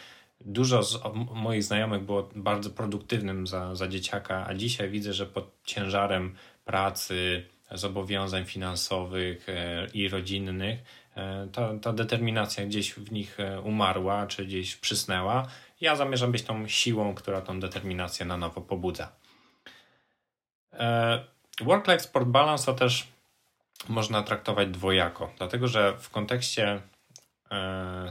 dużo 0.46 0.84
z 0.84 1.00
moich 1.34 1.64
znajomych 1.64 2.02
było 2.02 2.30
bardzo 2.36 2.70
produktywnym 2.70 3.48
za, 3.48 3.76
za 3.76 3.88
dzieciaka, 3.88 4.46
a 4.48 4.54
dzisiaj 4.54 4.90
widzę, 4.90 5.14
że 5.14 5.26
pod 5.26 5.64
ciężarem 5.64 6.36
pracy, 6.66 7.46
zobowiązań 7.72 8.46
finansowych 8.46 9.50
e, 9.50 9.88
i 9.94 10.10
rodzinnych, 10.10 10.80
e, 11.16 11.48
ta, 11.54 11.80
ta 11.82 11.94
determinacja 11.94 12.66
gdzieś 12.66 12.94
w 12.94 13.12
nich 13.12 13.40
e, 13.40 13.62
umarła, 13.62 14.28
czy 14.28 14.46
gdzieś 14.46 14.76
przysnęła. 14.76 15.48
Ja 15.82 15.96
zamierzam 15.96 16.32
być 16.32 16.44
tą 16.44 16.68
siłą, 16.68 17.16
która 17.16 17.42
tą 17.42 17.60
determinację 17.60 18.26
na 18.26 18.38
nowo 18.38 18.62
pobudza. 18.62 19.12
Work-life 21.62 22.00
sport 22.00 22.28
balance 22.28 22.66
to 22.66 22.74
też 22.74 23.08
można 23.90 24.24
traktować 24.24 24.70
dwojako, 24.70 25.32
dlatego 25.38 25.68
że 25.68 25.98
w 26.00 26.10
kontekście 26.10 26.82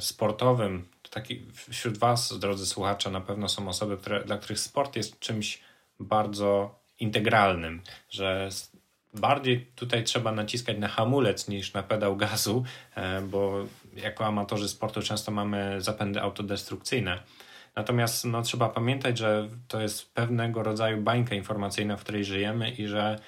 sportowym, 0.01 0.89
taki 1.11 1.47
wśród 1.53 1.99
Was, 1.99 2.39
drodzy 2.39 2.67
słuchacze, 2.67 3.11
na 3.11 3.21
pewno 3.21 3.49
są 3.49 3.69
osoby, 3.69 3.97
które, 3.97 4.25
dla 4.25 4.39
których 4.39 4.59
sport 4.59 4.97
jest 4.97 5.19
czymś 5.19 5.61
bardzo 6.01 6.81
integralnym, 7.01 7.83
że 8.11 8.49
bardziej 9.15 9.67
tutaj 9.75 10.05
trzeba 10.05 10.33
naciskać 10.33 10.79
na 10.79 10.89
hamulec 10.89 11.49
niż 11.49 11.73
na 11.73 11.83
pedał 11.83 12.17
gazu, 12.17 12.65
e, 12.95 13.21
bo 13.21 13.65
jako 13.97 14.27
amatorzy 14.27 14.69
sportu 14.69 15.03
często 15.03 15.31
mamy 15.31 15.81
zapędy 15.81 16.21
autodestrukcyjne. 16.21 17.23
Natomiast 17.77 18.25
no, 18.25 18.43
trzeba 18.43 18.69
pamiętać, 18.69 19.19
że 19.19 19.49
to 19.69 19.81
jest 19.81 20.15
pewnego 20.15 20.63
rodzaju 20.63 21.03
bańka 21.03 21.35
informacyjna, 21.35 21.97
w 21.97 22.01
której 22.01 22.25
żyjemy 22.25 22.71
i 22.71 22.87
że 22.87 23.19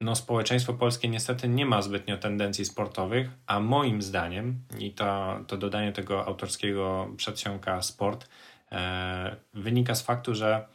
no, 0.00 0.16
społeczeństwo 0.16 0.74
polskie 0.74 1.08
niestety 1.08 1.48
nie 1.48 1.66
ma 1.66 1.82
zbytnio 1.82 2.18
tendencji 2.18 2.64
sportowych, 2.64 3.30
a 3.46 3.60
moim 3.60 4.02
zdaniem, 4.02 4.58
i 4.78 4.92
to, 4.92 5.40
to 5.46 5.56
dodanie 5.56 5.92
tego 5.92 6.26
autorskiego 6.26 7.10
przedsionka 7.16 7.82
sport, 7.82 8.28
e, 8.72 9.36
wynika 9.54 9.94
z 9.94 10.02
faktu, 10.02 10.34
że 10.34 10.66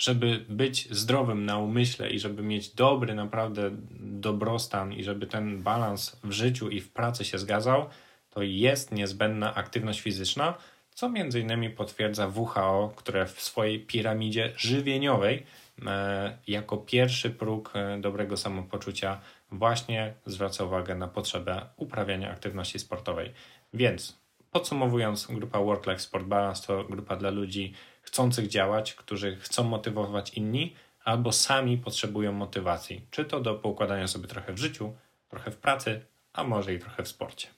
żeby 0.00 0.44
być 0.48 0.88
zdrowym 0.90 1.46
na 1.46 1.58
umyśle 1.58 2.10
i 2.10 2.18
żeby 2.18 2.42
mieć 2.42 2.74
dobry 2.74 3.14
naprawdę 3.14 3.70
dobrostan 4.00 4.92
i 4.92 5.04
żeby 5.04 5.26
ten 5.26 5.62
balans 5.62 6.16
w 6.24 6.32
życiu 6.32 6.68
i 6.68 6.80
w 6.80 6.92
pracy 6.92 7.24
się 7.24 7.38
zgadzał, 7.38 7.88
to 8.30 8.42
jest 8.42 8.92
niezbędna 8.92 9.54
aktywność 9.54 10.00
fizyczna, 10.00 10.54
co 10.94 11.08
między 11.08 11.40
innymi 11.40 11.70
potwierdza 11.70 12.32
WHO, 12.34 12.92
które 12.96 13.26
w 13.26 13.40
swojej 13.40 13.80
piramidzie 13.80 14.52
żywieniowej 14.56 15.46
e, 15.86 16.38
jako 16.46 16.76
pierwszy 16.76 17.30
próg 17.30 17.72
e, 17.74 18.00
dobrego 18.00 18.36
samopoczucia 18.36 19.20
właśnie 19.52 20.14
zwraca 20.26 20.64
uwagę 20.64 20.94
na 20.94 21.08
potrzebę 21.08 21.66
uprawiania 21.76 22.30
aktywności 22.30 22.78
sportowej. 22.78 23.32
Więc 23.74 24.18
podsumowując, 24.50 25.26
grupa 25.26 25.58
Work 25.58 25.86
Life 25.86 25.98
Sport 25.98 26.24
Balance 26.26 26.66
to 26.66 26.84
grupa 26.84 27.16
dla 27.16 27.30
ludzi 27.30 27.74
chcących 28.10 28.48
działać, 28.48 28.94
którzy 28.94 29.36
chcą 29.36 29.64
motywować 29.64 30.34
inni, 30.34 30.74
albo 31.04 31.32
sami 31.32 31.78
potrzebują 31.78 32.32
motywacji, 32.32 33.06
czy 33.10 33.24
to 33.24 33.40
do 33.40 33.54
poukładania 33.54 34.06
sobie 34.08 34.28
trochę 34.28 34.52
w 34.52 34.58
życiu, 34.58 34.92
trochę 35.28 35.50
w 35.50 35.56
pracy, 35.56 36.00
a 36.32 36.44
może 36.44 36.74
i 36.74 36.78
trochę 36.78 37.02
w 37.02 37.08
sporcie. 37.08 37.48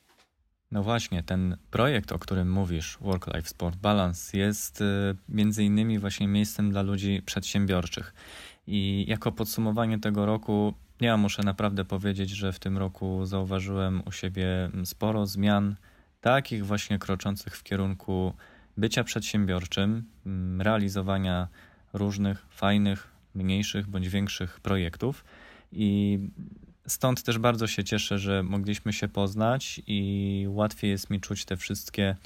No 0.73 0.83
właśnie, 0.83 1.23
ten 1.23 1.57
projekt, 1.71 2.13
o 2.13 2.19
którym 2.19 2.53
mówisz, 2.53 2.99
Work-Life 3.01 3.49
Sport 3.49 3.77
Balance, 3.77 4.39
jest 4.39 4.81
y, 4.81 4.85
między 5.29 5.65
innymi 5.65 5.99
właśnie 5.99 6.29
miejscem 6.29 6.71
dla 6.71 6.83
ludzi 6.83 7.23
przedsiębiorczych. 7.27 8.15
I 8.67 9.05
jako 9.09 9.33
podsumowanie 9.33 9.99
tego 9.99 10.27
roku, 10.27 10.75
ja 11.01 11.17
muszę 11.17 11.43
naprawdę 11.43 11.85
powiedzieć, 11.85 12.31
że 12.31 12.53
w 12.53 12.59
tym 12.59 12.79
roku 12.79 13.27
zauważyłem 13.27 14.03
u 14.07 14.13
siebie 14.13 14.71
sporo 14.85 15.27
zmian, 15.27 15.77
takich 16.21 16.67
właśnie 16.67 16.99
kroczących 16.99 17.57
w 17.57 17.63
kierunku 17.63 18.35
bycia 18.77 19.05
przedsiębiorczym, 19.05 20.05
mm, 20.27 20.61
realizowania 20.63 21.49
różnych 21.93 22.47
fajnych, 22.51 23.09
mniejszych 23.35 23.87
bądź 23.87 24.09
większych 24.09 24.61
projektów. 24.61 25.25
I 25.73 26.19
stąd 26.87 27.23
też 27.23 27.39
bardzo 27.39 27.67
się 27.67 27.85
cieszę, 27.85 28.19
że 28.19 28.43
mogliśmy 28.43 28.93
się 28.93 29.09
poznać 29.09 29.83
i 29.87 30.45
łatwiej 30.49 30.91
jest 30.91 31.11
mi 31.11 31.21
czuć 31.21 31.45
te 31.45 31.57
wszystkie 31.57 32.17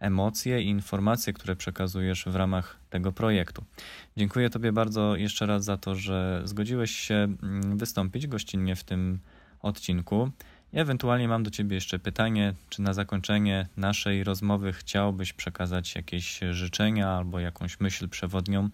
emocje 0.00 0.62
i 0.62 0.68
informacje, 0.68 1.32
które 1.32 1.56
przekazujesz 1.56 2.24
w 2.24 2.36
ramach 2.36 2.76
tego 2.90 3.12
projektu. 3.12 3.64
Dziękuję 4.16 4.50
Tobie 4.50 4.72
bardzo 4.72 5.16
jeszcze 5.16 5.46
raz 5.46 5.64
za 5.64 5.76
to, 5.76 5.94
że 5.94 6.42
zgodziłeś 6.44 6.90
się 6.90 7.14
mm, 7.14 7.78
wystąpić 7.78 8.26
gościnnie 8.26 8.76
w 8.76 8.84
tym 8.84 9.18
odcinku. 9.62 10.30
Ewentualnie 10.72 11.28
mam 11.28 11.42
do 11.42 11.50
Ciebie 11.50 11.74
jeszcze 11.74 11.98
pytanie, 11.98 12.54
czy 12.68 12.82
na 12.82 12.92
zakończenie 12.92 13.68
naszej 13.76 14.24
rozmowy 14.24 14.72
chciałbyś 14.72 15.32
przekazać 15.32 15.94
jakieś 15.94 16.40
życzenia 16.50 17.08
albo 17.08 17.40
jakąś 17.40 17.80
myśl 17.80 18.08
przewodnią 18.08 18.68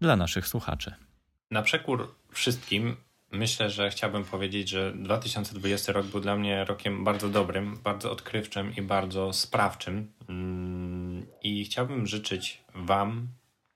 dla 0.00 0.16
naszych 0.16 0.46
słuchaczy? 0.46 0.94
Na 1.50 1.62
przekór 1.62 2.14
wszystkim 2.32 2.96
myślę, 3.32 3.70
że 3.70 3.90
chciałbym 3.90 4.24
powiedzieć, 4.24 4.68
że 4.68 4.92
2020 4.92 5.92
rok 5.92 6.06
był 6.06 6.20
dla 6.20 6.36
mnie 6.36 6.64
rokiem 6.64 7.04
bardzo 7.04 7.28
dobrym, 7.28 7.76
bardzo 7.84 8.12
odkrywczym 8.12 8.76
i 8.76 8.82
bardzo 8.82 9.32
sprawczym. 9.32 10.12
Mm, 10.28 11.26
I 11.42 11.64
chciałbym 11.64 12.06
życzyć 12.06 12.64
Wam 12.74 13.28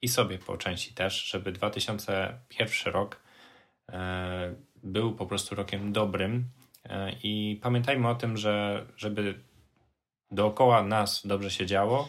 i 0.02 0.08
sobie 0.08 0.38
po 0.38 0.56
części 0.56 0.94
też, 0.94 1.24
żeby 1.24 1.52
2001 1.52 2.92
rok 2.92 3.20
e, 3.88 4.54
był 4.82 5.14
po 5.14 5.26
prostu 5.26 5.54
rokiem 5.54 5.92
dobrym 5.92 6.44
I 7.22 7.60
pamiętajmy 7.62 8.08
o 8.08 8.14
tym, 8.14 8.36
że 8.36 8.86
żeby 8.96 9.40
dookoła 10.30 10.82
nas 10.82 11.26
dobrze 11.26 11.50
się 11.50 11.66
działo, 11.66 12.08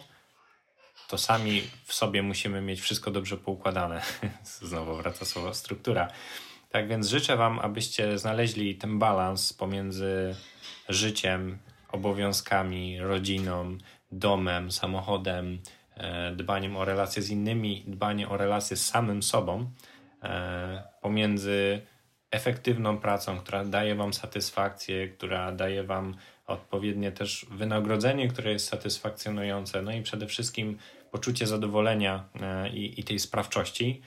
to 1.07 1.17
sami 1.17 1.61
w 1.85 1.93
sobie 1.93 2.23
musimy 2.23 2.61
mieć 2.61 2.81
wszystko 2.81 3.11
dobrze 3.11 3.37
poukładane. 3.37 4.01
Znowu 4.43 4.95
wraca 4.95 5.25
słowo 5.25 5.53
struktura. 5.53 6.07
Tak 6.69 6.87
więc 6.87 7.07
życzę 7.07 7.37
Wam, 7.37 7.59
abyście 7.59 8.17
znaleźli 8.17 8.75
ten 8.75 8.99
balans 8.99 9.53
pomiędzy 9.53 10.35
życiem, 10.89 11.57
obowiązkami, 11.91 12.99
rodziną, 12.99 13.77
domem, 14.11 14.71
samochodem, 14.71 15.59
e, 15.97 16.31
dbaniem 16.35 16.77
o 16.77 16.85
relacje 16.85 17.21
z 17.21 17.29
innymi, 17.29 17.83
dbaniem 17.87 18.31
o 18.31 18.37
relacje 18.37 18.77
z 18.77 18.85
samym 18.85 19.23
sobą, 19.23 19.71
e, 20.23 20.83
pomiędzy 21.01 21.81
efektywną 22.33 22.97
pracą, 22.97 23.37
która 23.39 23.65
daje 23.65 23.95
Wam 23.95 24.13
satysfakcję, 24.13 25.07
która 25.07 25.51
daje 25.51 25.83
Wam 25.83 26.15
odpowiednie 26.47 27.11
też 27.11 27.45
wynagrodzenie, 27.51 28.27
które 28.27 28.51
jest 28.51 28.67
satysfakcjonujące, 28.67 29.81
no 29.81 29.91
i 29.91 30.01
przede 30.01 30.27
wszystkim 30.27 30.77
poczucie 31.11 31.47
zadowolenia 31.47 32.23
e, 32.41 32.69
i, 32.69 32.99
i 32.99 33.03
tej 33.03 33.19
sprawczości. 33.19 34.01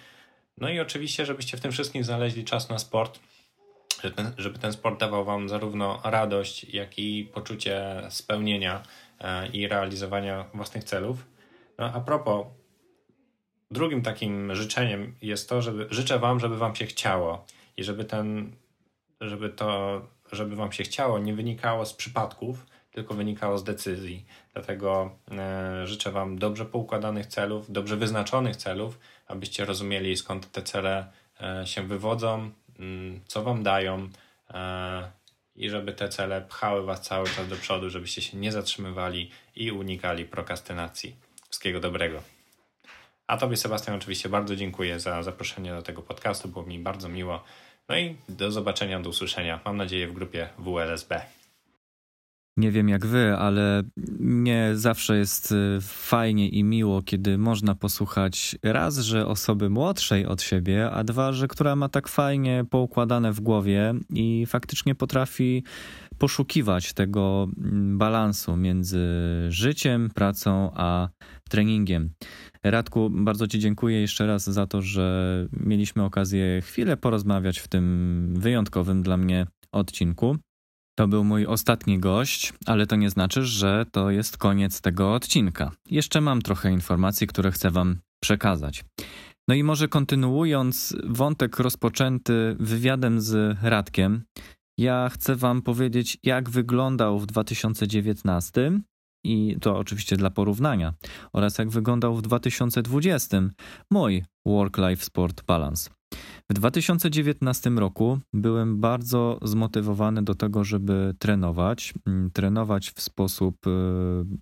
No 0.59 0.69
i 0.69 0.81
oczywiście, 0.81 1.27
żebyście 1.27 1.57
w 1.57 1.61
tym 1.61 1.73
wszystkim 1.73 2.05
znaleźli 2.05 2.44
czas 2.44 2.69
na 2.69 2.78
sport, 2.78 3.20
żeby 4.03 4.16
ten, 4.16 4.32
żeby 4.39 4.59
ten 4.59 4.73
sport 4.73 5.01
dawał 5.01 5.24
Wam 5.24 5.48
zarówno 5.48 6.01
radość, 6.05 6.65
jak 6.65 6.98
i 6.98 7.31
poczucie 7.35 8.03
spełnienia 8.11 8.82
e, 9.20 9.48
i 9.48 9.69
realizowania 9.69 10.44
własnych 10.55 10.85
celów. 10.85 11.27
No, 11.78 11.93
a 11.94 12.01
propos, 12.01 12.47
drugim 13.70 14.03
takim 14.03 14.55
życzeniem 14.55 15.15
jest 15.23 15.48
to, 15.48 15.62
żeby 15.62 15.86
życzę 15.90 16.19
Wam, 16.19 16.40
żeby 16.40 16.57
Wam 16.57 16.77
się 16.77 16.86
chciało 16.86 17.47
i 17.77 17.85
żeby 17.85 18.05
ten, 18.05 18.57
żeby 19.20 19.48
to, 19.48 20.01
żeby 20.32 20.57
Wam 20.57 20.73
się 20.73 20.85
chciało, 20.85 21.19
nie 21.19 21.35
wynikało 21.35 21.86
z 21.86 21.94
przypadków, 21.94 22.66
tylko 22.90 23.15
wynikało 23.15 23.59
z 23.59 23.65
decyzji. 23.65 24.27
Dlatego 24.53 25.11
e, 25.31 25.86
życzę 25.86 26.12
Wam 26.12 26.39
dobrze 26.39 26.65
poukładanych 26.65 27.27
celów, 27.27 27.73
dobrze 27.73 27.97
wyznaczonych 27.97 28.57
celów, 28.57 28.98
abyście 29.27 29.65
rozumieli 29.65 30.16
skąd 30.16 30.53
te 30.53 30.62
cele 30.62 31.12
e, 31.40 31.66
się 31.66 31.82
wywodzą, 31.82 32.51
mm, 32.78 33.20
co 33.27 33.43
Wam 33.43 33.62
dają 33.62 34.09
e, 34.51 35.11
i 35.57 35.70
żeby 35.70 35.93
te 35.93 36.09
cele 36.09 36.43
pchały 36.43 36.82
Was 36.82 37.01
cały 37.01 37.27
czas 37.28 37.48
do 37.48 37.57
przodu, 37.57 37.90
żebyście 37.90 38.23
się 38.23 38.36
nie 38.36 38.53
zatrzymywali 38.53 39.31
i 39.57 39.73
unikali 39.73 40.24
prokrastynacji. 40.24 41.16
Wszystkiego 41.48 41.81
dobrego. 41.81 42.23
A 43.27 43.36
Tobie, 43.36 43.57
Sebastian, 43.57 43.97
oczywiście 43.97 44.28
bardzo 44.28 44.57
dziękuję 44.57 45.01
za 45.01 45.23
zaproszenie 45.23 45.70
do 45.70 45.82
tego 45.82 46.03
podcastu. 46.03 46.48
Było 46.48 46.66
mi 46.66 46.78
bardzo 46.78 47.09
miło. 47.09 47.44
No 47.88 47.96
i 47.96 48.16
do 48.28 48.50
zobaczenia, 48.50 49.00
do 49.00 49.10
usłyszenia. 49.10 49.60
Mam 49.64 49.76
nadzieję 49.76 50.08
w 50.08 50.12
grupie 50.12 50.48
WLSB. 50.58 51.20
Nie 52.58 52.70
wiem 52.70 52.88
jak 52.88 53.06
wy, 53.06 53.36
ale 53.36 53.82
mnie 54.18 54.70
zawsze 54.74 55.16
jest 55.16 55.52
y, 55.52 55.78
fajnie 55.80 56.48
i 56.48 56.64
miło, 56.64 57.02
kiedy 57.02 57.38
można 57.38 57.74
posłuchać 57.74 58.56
raz, 58.62 58.98
że 58.98 59.26
osoby 59.26 59.70
młodszej 59.70 60.26
od 60.26 60.42
siebie, 60.42 60.90
a 60.90 61.04
dwa, 61.04 61.32
że 61.32 61.48
która 61.48 61.76
ma 61.76 61.88
tak 61.88 62.08
fajnie 62.08 62.64
poukładane 62.70 63.32
w 63.32 63.40
głowie 63.40 63.94
i 64.10 64.46
faktycznie 64.46 64.94
potrafi 64.94 65.64
poszukiwać 66.18 66.92
tego 66.92 67.48
mm, 67.58 67.98
balansu 67.98 68.56
między 68.56 69.06
życiem, 69.48 70.10
pracą 70.14 70.70
a 70.74 71.08
treningiem. 71.50 72.10
Radku, 72.64 73.10
bardzo 73.10 73.46
Ci 73.46 73.58
dziękuję 73.58 74.00
jeszcze 74.00 74.26
raz 74.26 74.44
za 74.44 74.66
to, 74.66 74.82
że 74.82 75.46
mieliśmy 75.52 76.04
okazję 76.04 76.60
chwilę 76.60 76.96
porozmawiać 76.96 77.58
w 77.58 77.68
tym 77.68 78.34
wyjątkowym 78.36 79.02
dla 79.02 79.16
mnie 79.16 79.46
odcinku. 79.72 80.36
To 80.98 81.09
był 81.09 81.24
mój 81.24 81.47
ostatni 81.47 81.98
gość, 81.98 82.52
ale 82.66 82.86
to 82.86 82.97
nie 82.97 83.10
znaczy, 83.10 83.44
że 83.44 83.86
to 83.93 84.10
jest 84.10 84.36
koniec 84.36 84.81
tego 84.81 85.14
odcinka. 85.14 85.70
Jeszcze 85.90 86.20
mam 86.20 86.43
trochę 86.43 86.73
informacji, 86.73 87.27
które 87.27 87.51
chcę 87.51 87.70
Wam 87.70 87.98
przekazać. 88.23 88.85
No 89.48 89.55
i 89.55 89.62
może 89.62 89.89
kontynuując 89.89 90.97
wątek 91.05 91.59
rozpoczęty 91.59 92.56
wywiadem 92.60 93.20
z 93.20 93.59
Radkiem, 93.62 94.24
ja 94.78 95.09
chcę 95.09 95.36
Wam 95.36 95.62
powiedzieć, 95.62 96.18
jak 96.23 96.51
wyglądał 96.51 97.18
w 97.18 97.27
2019 97.27 98.81
i 99.24 99.56
to 99.60 99.78
oczywiście 99.78 100.16
dla 100.16 100.31
porównania, 100.31 100.94
oraz 101.32 101.59
jak 101.59 101.70
wyglądał 101.70 102.14
w 102.14 102.23
2020 102.23 103.43
mój 103.90 104.24
Work-Life 104.47 105.05
Sport 105.05 105.44
Balance. 105.44 105.95
W 106.50 106.54
2019 106.54 107.70
roku 107.70 108.18
byłem 108.32 108.80
bardzo 108.80 109.38
zmotywowany 109.42 110.22
do 110.22 110.34
tego, 110.34 110.64
żeby 110.64 111.14
trenować, 111.18 111.94
mm, 112.06 112.30
trenować 112.30 112.90
w 112.90 113.00
sposób 113.00 113.66
e, 113.66 113.70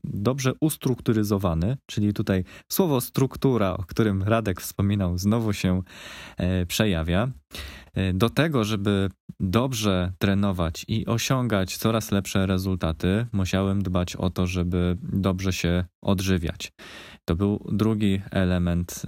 dobrze 0.04 0.52
ustrukturyzowany, 0.60 1.76
czyli 1.86 2.12
tutaj 2.12 2.44
słowo 2.72 3.00
struktura, 3.00 3.76
o 3.76 3.82
którym 3.82 4.22
Radek 4.22 4.60
wspominał, 4.60 5.18
znowu 5.18 5.52
się 5.52 5.82
e, 6.36 6.66
przejawia. 6.66 7.28
E, 7.94 8.12
do 8.12 8.30
tego, 8.30 8.64
żeby 8.64 9.08
dobrze 9.40 10.12
trenować 10.18 10.84
i 10.88 11.06
osiągać 11.06 11.76
coraz 11.76 12.12
lepsze 12.12 12.46
rezultaty, 12.46 13.26
musiałem 13.32 13.82
dbać 13.82 14.16
o 14.16 14.30
to, 14.30 14.46
żeby 14.46 14.96
dobrze 15.02 15.52
się 15.52 15.84
odżywiać. 16.02 16.72
To 17.24 17.36
był 17.36 17.66
drugi 17.72 18.20
element 18.30 19.02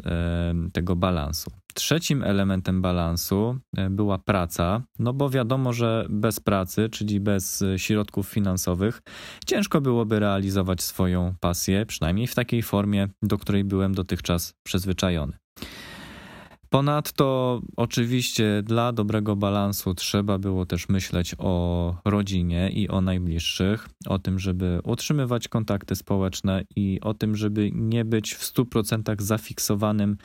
tego 0.72 0.96
balansu. 0.96 1.50
Trzecim 1.76 2.22
elementem 2.22 2.82
balansu 2.82 3.58
e, 3.76 3.90
była 3.90 4.18
praca, 4.18 4.82
no 4.98 5.12
bo 5.12 5.30
wiadomo, 5.30 5.72
że 5.72 6.06
bez 6.10 6.40
pracy, 6.40 6.88
czyli 6.88 7.20
bez 7.20 7.64
środków 7.76 8.28
finansowych, 8.28 9.02
ciężko 9.46 9.80
byłoby 9.80 10.20
realizować 10.20 10.82
swoją 10.82 11.34
pasję, 11.40 11.86
przynajmniej 11.86 12.26
w 12.26 12.34
takiej 12.34 12.62
formie, 12.62 13.08
do 13.22 13.38
której 13.38 13.64
byłem 13.64 13.94
dotychczas 13.94 14.54
przyzwyczajony. 14.62 15.32
Ponadto, 16.70 17.60
oczywiście, 17.76 18.62
dla 18.64 18.92
dobrego 18.92 19.36
balansu 19.36 19.94
trzeba 19.94 20.38
było 20.38 20.66
też 20.66 20.88
myśleć 20.88 21.34
o 21.38 21.96
rodzinie 22.04 22.70
i 22.70 22.88
o 22.88 23.00
najbliższych, 23.00 23.88
o 24.06 24.18
tym, 24.18 24.38
żeby 24.38 24.80
utrzymywać 24.84 25.48
kontakty 25.48 25.96
społeczne 25.96 26.64
i 26.76 27.00
o 27.02 27.14
tym, 27.14 27.36
żeby 27.36 27.70
nie 27.74 28.04
być 28.04 28.34
w 28.34 28.42
100% 28.42 29.22
zafiksowanym 29.22 30.16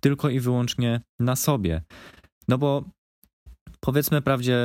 tylko 0.00 0.30
i 0.30 0.40
wyłącznie 0.40 1.00
na 1.20 1.36
sobie. 1.36 1.82
No 2.48 2.58
bo 2.58 2.84
powiedzmy 3.80 4.22
prawdzie 4.22 4.58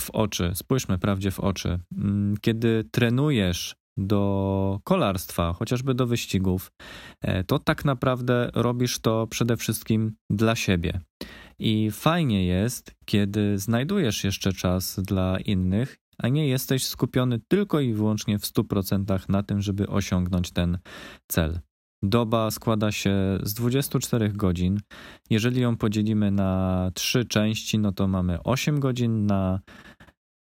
w 0.00 0.10
oczy, 0.10 0.50
spójrzmy 0.54 0.98
prawdzie 0.98 1.30
w 1.30 1.40
oczy. 1.40 1.78
Mm, 1.98 2.36
kiedy 2.40 2.84
trenujesz 2.92 3.74
do 3.96 4.80
kolarstwa, 4.84 5.52
chociażby 5.52 5.94
do 5.94 6.06
wyścigów, 6.06 6.72
e, 7.20 7.44
to 7.44 7.58
tak 7.58 7.84
naprawdę 7.84 8.50
robisz 8.54 8.98
to 8.98 9.26
przede 9.26 9.56
wszystkim 9.56 10.12
dla 10.30 10.56
siebie. 10.56 11.00
I 11.58 11.90
fajnie 11.90 12.46
jest, 12.46 12.94
kiedy 13.04 13.58
znajdujesz 13.58 14.24
jeszcze 14.24 14.52
czas 14.52 15.00
dla 15.00 15.38
innych, 15.40 15.96
a 16.18 16.28
nie 16.28 16.48
jesteś 16.48 16.86
skupiony 16.86 17.40
tylko 17.48 17.80
i 17.80 17.92
wyłącznie 17.92 18.38
w 18.38 18.44
100% 18.44 19.28
na 19.28 19.42
tym, 19.42 19.62
żeby 19.62 19.86
osiągnąć 19.88 20.52
ten 20.52 20.78
cel. 21.28 21.60
Doba 22.02 22.50
składa 22.50 22.92
się 22.92 23.38
z 23.42 23.54
24 23.54 24.28
godzin. 24.28 24.80
Jeżeli 25.30 25.60
ją 25.60 25.76
podzielimy 25.76 26.30
na 26.30 26.90
trzy 26.94 27.24
części, 27.24 27.78
no 27.78 27.92
to 27.92 28.08
mamy 28.08 28.42
8 28.42 28.80
godzin 28.80 29.26
na 29.26 29.60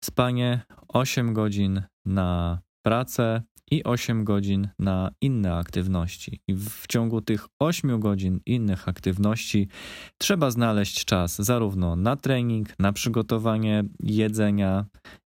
spanie, 0.04 0.60
8 0.88 1.32
godzin 1.32 1.82
na 2.04 2.60
pracę 2.82 3.42
i 3.70 3.84
8 3.84 4.24
godzin 4.24 4.68
na 4.78 5.10
inne 5.20 5.54
aktywności. 5.54 6.40
I 6.48 6.54
w 6.54 6.86
ciągu 6.86 7.20
tych 7.20 7.46
8 7.58 8.00
godzin 8.00 8.40
innych 8.46 8.88
aktywności 8.88 9.68
trzeba 10.18 10.50
znaleźć 10.50 11.04
czas 11.04 11.36
zarówno 11.36 11.96
na 11.96 12.16
trening, 12.16 12.68
na 12.78 12.92
przygotowanie 12.92 13.84
jedzenia 14.00 14.84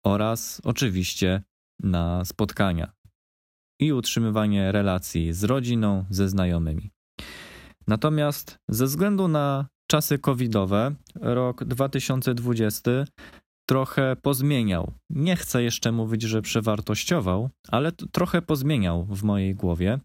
oraz 0.06 0.62
oczywiście 0.64 1.44
na 1.84 2.26
spotkania 2.26 2.92
i 3.80 3.94
utrzymywanie 3.94 4.72
relacji 4.72 5.34
z 5.34 5.44
rodziną, 5.44 6.06
ze 6.10 6.30
znajomymi. 6.30 6.92
Natomiast 7.88 8.60
ze 8.70 8.86
względu 8.86 9.28
na 9.28 9.68
czasy 9.88 10.20
covidowe, 10.20 10.96
rok 11.16 11.64
2020 11.64 12.92
trochę 13.70 14.16
pozmieniał. 14.22 14.92
Nie 15.10 15.36
chcę 15.36 15.64
jeszcze 15.64 15.92
mówić, 15.92 16.22
że 16.22 16.42
przewartościował, 16.42 17.50
ale 17.68 17.92
trochę 17.92 18.42
pozmieniał 18.42 19.06
w 19.06 19.24
mojej 19.24 19.56
głowie, 19.56 20.00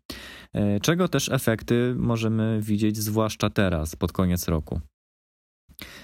e, 0.54 0.80
czego 0.80 1.08
też 1.08 1.28
efekty 1.28 1.94
możemy 1.98 2.60
widzieć 2.62 2.96
zwłaszcza 2.96 3.50
teraz, 3.50 3.96
pod 3.96 4.12
koniec 4.12 4.48
roku. 4.48 4.80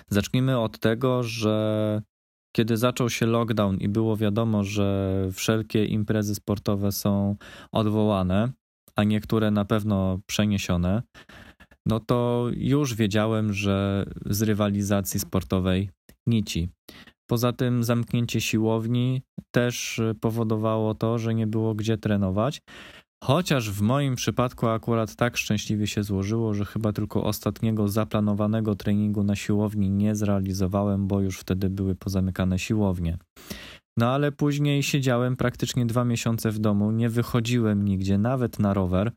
Zacznijmy 0.08 0.58
od 0.58 0.78
tego, 0.78 1.22
że 1.22 2.02
kiedy 2.56 2.76
zaczął 2.76 3.10
się 3.10 3.26
lockdown 3.26 3.76
i 3.76 3.88
było 3.88 4.16
wiadomo, 4.16 4.64
że 4.64 5.12
wszelkie 5.32 5.84
imprezy 5.84 6.34
sportowe 6.34 6.92
są 6.92 7.36
odwołane, 7.72 8.52
a 8.96 9.04
niektóre 9.04 9.50
na 9.50 9.64
pewno 9.64 10.18
przeniesione, 10.26 11.02
no 11.86 12.00
to 12.00 12.46
już 12.56 12.94
wiedziałem, 12.94 13.52
że 13.52 14.06
z 14.26 14.42
rywalizacji 14.42 15.20
sportowej 15.20 15.90
nici. 16.26 16.68
Poza 17.26 17.52
tym 17.52 17.84
zamknięcie 17.84 18.40
siłowni 18.40 19.22
też 19.50 20.00
powodowało 20.20 20.94
to, 20.94 21.18
że 21.18 21.34
nie 21.34 21.46
było 21.46 21.74
gdzie 21.74 21.98
trenować. 21.98 22.62
Chociaż 23.24 23.70
w 23.70 23.80
moim 23.80 24.14
przypadku 24.14 24.66
akurat 24.68 25.16
tak 25.16 25.36
szczęśliwie 25.36 25.86
się 25.86 26.02
złożyło, 26.02 26.54
że 26.54 26.64
chyba 26.64 26.92
tylko 26.92 27.24
ostatniego 27.24 27.88
zaplanowanego 27.88 28.74
treningu 28.74 29.22
na 29.22 29.36
siłowni 29.36 29.90
nie 29.90 30.14
zrealizowałem, 30.14 31.06
bo 31.06 31.20
już 31.20 31.38
wtedy 31.38 31.70
były 31.70 31.94
pozamykane 31.94 32.58
siłownie. 32.58 33.18
No 33.96 34.10
ale 34.10 34.32
później 34.32 34.82
siedziałem 34.82 35.36
praktycznie 35.36 35.86
dwa 35.86 36.04
miesiące 36.04 36.50
w 36.50 36.58
domu, 36.58 36.90
nie 36.90 37.08
wychodziłem 37.08 37.84
nigdzie, 37.84 38.18
nawet 38.18 38.58
na 38.58 38.74
rower. 38.74 39.12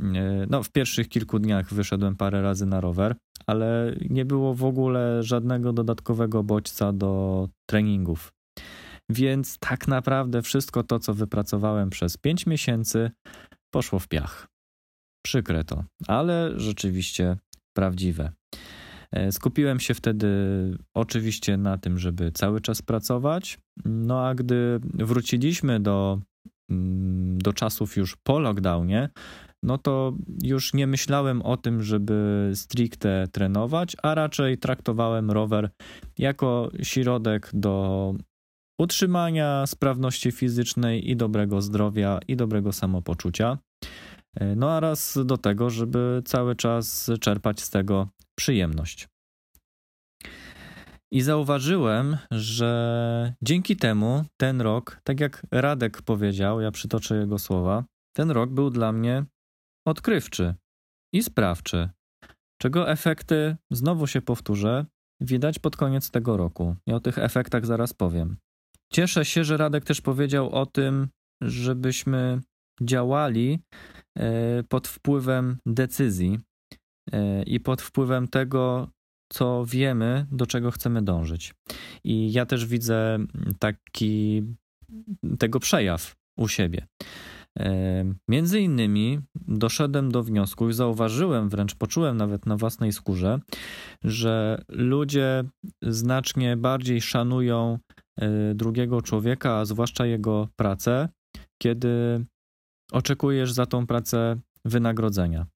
E, 0.00 0.46
no, 0.50 0.62
w 0.62 0.70
pierwszych 0.70 1.08
kilku 1.08 1.38
dniach 1.38 1.74
wyszedłem 1.74 2.16
parę 2.16 2.42
razy 2.42 2.66
na 2.66 2.80
rower, 2.80 3.16
ale 3.48 3.96
nie 4.10 4.24
było 4.24 4.54
w 4.54 4.64
ogóle 4.64 5.22
żadnego 5.22 5.72
dodatkowego 5.72 6.42
bodźca 6.42 6.92
do 6.92 7.48
treningów. 7.66 8.32
Więc 9.10 9.58
tak 9.58 9.88
naprawdę 9.88 10.42
wszystko 10.42 10.82
to, 10.82 10.98
co 10.98 11.14
wypracowałem 11.14 11.90
przez 11.90 12.16
5 12.16 12.46
miesięcy, 12.46 13.10
poszło 13.70 13.98
w 13.98 14.08
piach. 14.08 14.48
przykre 15.26 15.64
to, 15.64 15.84
ale 16.06 16.52
rzeczywiście 16.56 17.36
prawdziwe. 17.76 18.32
E, 19.12 19.32
skupiłem 19.32 19.80
się 19.80 19.94
wtedy 19.94 20.28
oczywiście 20.94 21.56
na 21.56 21.78
tym, 21.78 21.98
żeby 21.98 22.32
cały 22.32 22.60
czas 22.60 22.82
pracować. 22.82 23.58
No 23.84 24.26
a 24.26 24.34
gdy 24.34 24.80
wróciliśmy 24.82 25.80
do, 25.80 26.20
mm, 26.70 27.38
do 27.38 27.52
czasów 27.52 27.96
już 27.96 28.16
po 28.16 28.38
lockdownie, 28.38 29.08
no 29.62 29.78
to 29.78 30.12
już 30.42 30.74
nie 30.74 30.86
myślałem 30.86 31.42
o 31.42 31.56
tym, 31.56 31.82
żeby 31.82 32.50
stricte 32.54 33.28
trenować, 33.32 33.96
a 34.02 34.14
raczej 34.14 34.58
traktowałem 34.58 35.30
rower 35.30 35.70
jako 36.18 36.70
środek 36.82 37.50
do 37.52 38.14
utrzymania 38.80 39.66
sprawności 39.66 40.32
fizycznej 40.32 41.10
i 41.10 41.16
dobrego 41.16 41.62
zdrowia 41.62 42.18
i 42.28 42.36
dobrego 42.36 42.72
samopoczucia. 42.72 43.58
E, 44.36 44.56
no 44.56 44.70
a 44.70 44.80
raz 44.80 45.18
do 45.24 45.36
tego, 45.38 45.70
żeby 45.70 46.22
cały 46.24 46.56
czas 46.56 47.10
czerpać 47.20 47.60
z 47.60 47.70
tego 47.70 48.08
przyjemność. 48.38 49.08
I 51.12 51.20
zauważyłem, 51.20 52.16
że 52.30 53.34
dzięki 53.42 53.76
temu 53.76 54.24
ten 54.36 54.60
rok, 54.60 55.00
tak 55.04 55.20
jak 55.20 55.46
Radek 55.50 56.02
powiedział, 56.02 56.60
ja 56.60 56.70
przytoczę 56.70 57.16
jego 57.16 57.38
słowa, 57.38 57.84
ten 58.16 58.30
rok 58.30 58.50
był 58.50 58.70
dla 58.70 58.92
mnie 58.92 59.24
odkrywczy 59.86 60.54
i 61.14 61.22
sprawczy, 61.22 61.88
czego 62.62 62.90
efekty, 62.90 63.56
znowu 63.70 64.06
się 64.06 64.22
powtórzę, 64.22 64.86
widać 65.20 65.58
pod 65.58 65.76
koniec 65.76 66.10
tego 66.10 66.36
roku. 66.36 66.76
I 66.86 66.92
o 66.92 67.00
tych 67.00 67.18
efektach 67.18 67.66
zaraz 67.66 67.92
powiem. 67.94 68.36
Cieszę 68.92 69.24
się, 69.24 69.44
że 69.44 69.56
Radek 69.56 69.84
też 69.84 70.00
powiedział 70.00 70.50
o 70.50 70.66
tym, 70.66 71.08
żebyśmy 71.42 72.40
działali 72.82 73.58
e, 74.18 74.62
pod 74.62 74.88
wpływem 74.88 75.58
decyzji 75.66 76.38
e, 77.12 77.42
i 77.42 77.60
pod 77.60 77.82
wpływem 77.82 78.28
tego, 78.28 78.88
co 79.32 79.64
wiemy, 79.66 80.26
do 80.32 80.46
czego 80.46 80.70
chcemy 80.70 81.02
dążyć. 81.02 81.54
I 82.04 82.32
ja 82.32 82.46
też 82.46 82.66
widzę 82.66 83.18
taki 83.58 84.42
tego 85.38 85.60
przejaw 85.60 86.16
u 86.38 86.48
siebie. 86.48 86.86
E, 87.58 88.04
między 88.28 88.60
innymi 88.60 89.20
doszedłem 89.34 90.12
do 90.12 90.22
wniosku 90.22 90.68
i 90.68 90.72
zauważyłem, 90.72 91.48
wręcz 91.48 91.74
poczułem 91.74 92.16
nawet 92.16 92.46
na 92.46 92.56
własnej 92.56 92.92
skórze, 92.92 93.38
że 94.04 94.62
ludzie 94.68 95.44
znacznie 95.82 96.56
bardziej 96.56 97.00
szanują 97.00 97.78
drugiego 98.54 99.02
człowieka, 99.02 99.56
a 99.56 99.64
zwłaszcza 99.64 100.06
jego 100.06 100.48
pracę, 100.56 101.08
kiedy 101.62 102.24
oczekujesz 102.92 103.52
za 103.52 103.66
tą 103.66 103.86
pracę 103.86 104.36
wynagrodzenia. 104.64 105.46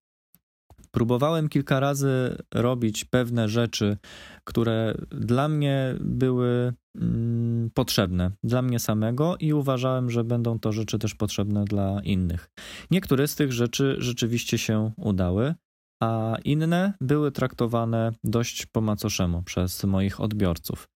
Próbowałem 0.94 1.48
kilka 1.48 1.80
razy 1.80 2.36
robić 2.54 3.04
pewne 3.04 3.48
rzeczy, 3.48 3.96
które 4.44 4.94
dla 5.10 5.48
mnie 5.48 5.94
były 6.00 6.72
mm, 7.00 7.70
potrzebne, 7.74 8.30
dla 8.42 8.62
mnie 8.62 8.78
samego 8.78 9.36
i 9.40 9.52
uważałem, 9.52 10.10
że 10.10 10.24
będą 10.24 10.58
to 10.58 10.72
rzeczy 10.72 10.98
też 10.98 11.14
potrzebne 11.14 11.64
dla 11.64 12.00
innych. 12.02 12.50
Niektóre 12.90 13.28
z 13.28 13.36
tych 13.36 13.52
rzeczy 13.52 13.96
rzeczywiście 13.98 14.58
się 14.58 14.92
udały, 14.96 15.54
a 16.02 16.36
inne 16.44 16.92
były 17.00 17.32
traktowane 17.32 18.12
dość 18.24 18.66
po 18.66 18.80
macoszemu 18.80 19.42
przez 19.42 19.84
moich 19.84 20.20
odbiorców. 20.20 20.88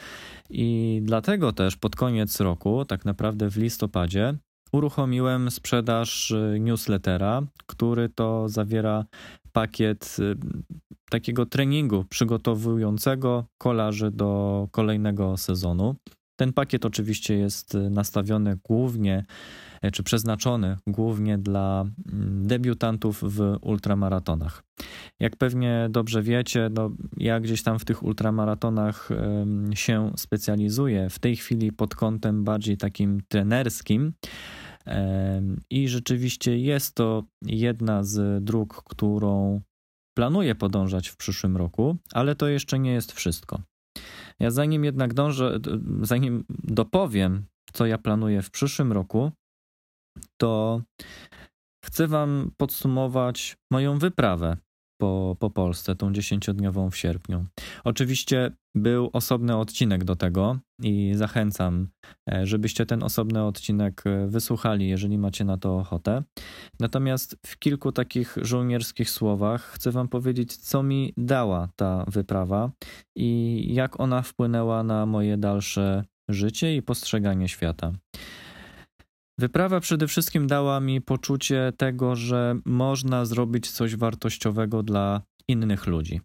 I 0.50 1.00
dlatego 1.04 1.52
też 1.52 1.76
pod 1.76 1.96
koniec 1.96 2.40
roku, 2.40 2.84
tak 2.84 3.04
naprawdę 3.04 3.50
w 3.50 3.56
listopadzie, 3.56 4.34
uruchomiłem 4.72 5.50
sprzedaż 5.50 6.30
y, 6.30 6.58
newslettera, 6.60 7.42
który 7.66 8.08
to 8.08 8.48
zawiera 8.48 9.04
pakiet 9.56 10.16
y, 10.18 10.34
takiego 11.10 11.46
treningu 11.46 12.04
przygotowującego 12.04 13.44
kolarzy 13.58 14.10
do 14.10 14.68
kolejnego 14.70 15.36
sezonu. 15.36 15.94
Ten 16.36 16.52
pakiet 16.52 16.84
oczywiście 16.84 17.36
jest 17.36 17.74
y, 17.74 17.90
nastawiony 17.90 18.58
głównie, 18.64 19.24
e, 19.82 19.90
czy 19.90 20.02
przeznaczony 20.02 20.76
głównie 20.86 21.38
dla 21.38 21.84
mm, 22.12 22.46
debiutantów 22.46 23.22
w 23.22 23.56
ultramaratonach. 23.60 24.62
Jak 25.20 25.36
pewnie 25.36 25.88
dobrze 25.90 26.22
wiecie, 26.22 26.70
no, 26.74 26.90
ja 27.16 27.40
gdzieś 27.40 27.62
tam 27.62 27.78
w 27.78 27.84
tych 27.84 28.02
ultramaratonach 28.02 29.08
się 29.74 30.12
specjalizuję, 30.16 31.10
w 31.10 31.18
tej 31.18 31.36
chwili 31.36 31.72
pod 31.72 31.94
kątem 31.94 32.44
bardziej 32.44 32.76
takim 32.76 33.20
trenerskim. 33.28 34.12
I 35.70 35.88
rzeczywiście 35.88 36.58
jest 36.58 36.94
to 36.94 37.24
jedna 37.42 38.04
z 38.04 38.44
dróg, 38.44 38.82
którą 38.84 39.60
planuję 40.16 40.54
podążać 40.54 41.08
w 41.08 41.16
przyszłym 41.16 41.56
roku, 41.56 41.96
ale 42.12 42.34
to 42.34 42.48
jeszcze 42.48 42.78
nie 42.78 42.92
jest 42.92 43.12
wszystko. 43.12 43.62
Ja 44.40 44.50
zanim 44.50 44.84
jednak 44.84 45.14
dążę, 45.14 45.58
zanim 46.02 46.44
dopowiem, 46.48 47.44
co 47.72 47.86
ja 47.86 47.98
planuję 47.98 48.42
w 48.42 48.50
przyszłym 48.50 48.92
roku, 48.92 49.32
to 50.40 50.82
chcę 51.84 52.06
Wam 52.06 52.50
podsumować 52.56 53.56
moją 53.70 53.98
wyprawę 53.98 54.56
po, 54.98 55.36
po 55.38 55.50
Polsce, 55.50 55.94
tą 55.94 56.12
dziesięciodniową 56.12 56.90
w 56.90 56.96
sierpniu. 56.96 57.46
Oczywiście 57.84 58.50
był 58.74 59.10
osobny 59.12 59.56
odcinek 59.56 60.04
do 60.04 60.16
tego 60.16 60.58
i 60.82 61.12
zachęcam, 61.14 61.88
e, 62.32 62.46
żebyście 62.46 62.86
ten 62.86 63.02
osobny 63.02 63.44
odcinek 63.44 64.02
e, 64.06 64.26
wysłuchali, 64.26 64.88
jeżeli 64.88 65.18
macie 65.18 65.44
na 65.44 65.56
to 65.56 65.78
ochotę. 65.78 66.22
Natomiast 66.80 67.36
w 67.46 67.58
kilku 67.58 67.92
takich 67.92 68.36
żołnierskich 68.42 69.10
słowach 69.10 69.62
chcę 69.62 69.90
Wam 69.90 70.08
powiedzieć, 70.08 70.56
co 70.56 70.82
mi 70.82 71.12
dała 71.16 71.68
ta 71.76 72.04
wyprawa 72.08 72.70
i 73.16 73.64
jak 73.74 74.00
ona 74.00 74.22
wpłynęła 74.22 74.82
na 74.82 75.06
moje 75.06 75.36
dalsze 75.36 76.04
życie 76.28 76.76
i 76.76 76.82
postrzeganie 76.82 77.48
świata. 77.48 77.92
Wyprawa 79.38 79.80
przede 79.80 80.08
wszystkim 80.08 80.46
dała 80.46 80.80
mi 80.80 81.00
poczucie 81.00 81.72
tego, 81.76 82.16
że 82.16 82.58
można 82.64 83.24
zrobić 83.24 83.70
coś 83.70 83.96
wartościowego 83.96 84.82
dla 84.82 85.22
innych 85.48 85.86
ludzi. 85.86 86.20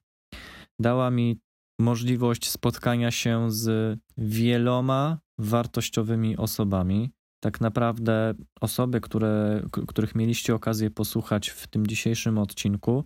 Dała 0.80 1.12
mi 1.12 1.40
możliwość 1.80 2.50
spotkania 2.50 3.12
się 3.12 3.52
z 3.52 4.00
wieloma 4.18 5.20
wartościowymi 5.40 6.38
osobami. 6.38 7.12
Tak 7.44 7.62
naprawdę 7.62 8.34
osoby, 8.62 9.02
które, 9.02 9.64
których 9.88 10.16
mieliście 10.16 10.56
okazję 10.56 10.90
posłuchać 10.90 11.50
w 11.50 11.68
tym 11.68 11.88
dzisiejszym 11.88 12.38
odcinku, 12.38 13.04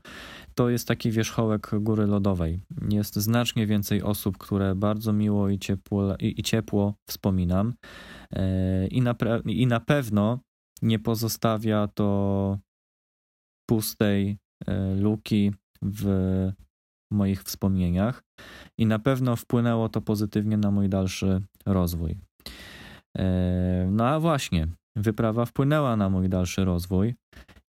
to 0.55 0.69
jest 0.69 0.87
taki 0.87 1.11
wierzchołek 1.11 1.71
góry 1.79 2.05
lodowej. 2.05 2.59
Jest 2.89 3.15
znacznie 3.15 3.67
więcej 3.67 4.03
osób, 4.03 4.37
które 4.37 4.75
bardzo 4.75 5.13
miło 5.13 5.49
i 5.49 5.59
ciepło, 5.59 6.15
i, 6.19 6.39
i 6.39 6.43
ciepło 6.43 6.93
wspominam. 7.09 7.73
E, 8.35 8.87
I 8.87 9.01
na, 9.01 9.15
I 9.45 9.67
na 9.67 9.79
pewno 9.79 10.39
nie 10.81 10.99
pozostawia 10.99 11.87
to 11.87 12.59
pustej 13.69 14.37
e, 14.67 14.95
luki 14.95 15.51
w 15.81 16.05
moich 17.11 17.43
wspomnieniach 17.43 18.23
i 18.77 18.85
na 18.85 18.99
pewno 18.99 19.35
wpłynęło 19.35 19.89
to 19.89 20.01
pozytywnie 20.01 20.57
na 20.57 20.71
mój 20.71 20.89
dalszy 20.89 21.41
rozwój. 21.65 22.17
E, 23.17 23.87
no 23.91 24.07
a 24.07 24.19
właśnie, 24.19 24.67
wyprawa 24.95 25.45
wpłynęła 25.45 25.95
na 25.95 26.09
mój 26.09 26.29
dalszy 26.29 26.65
rozwój 26.65 27.15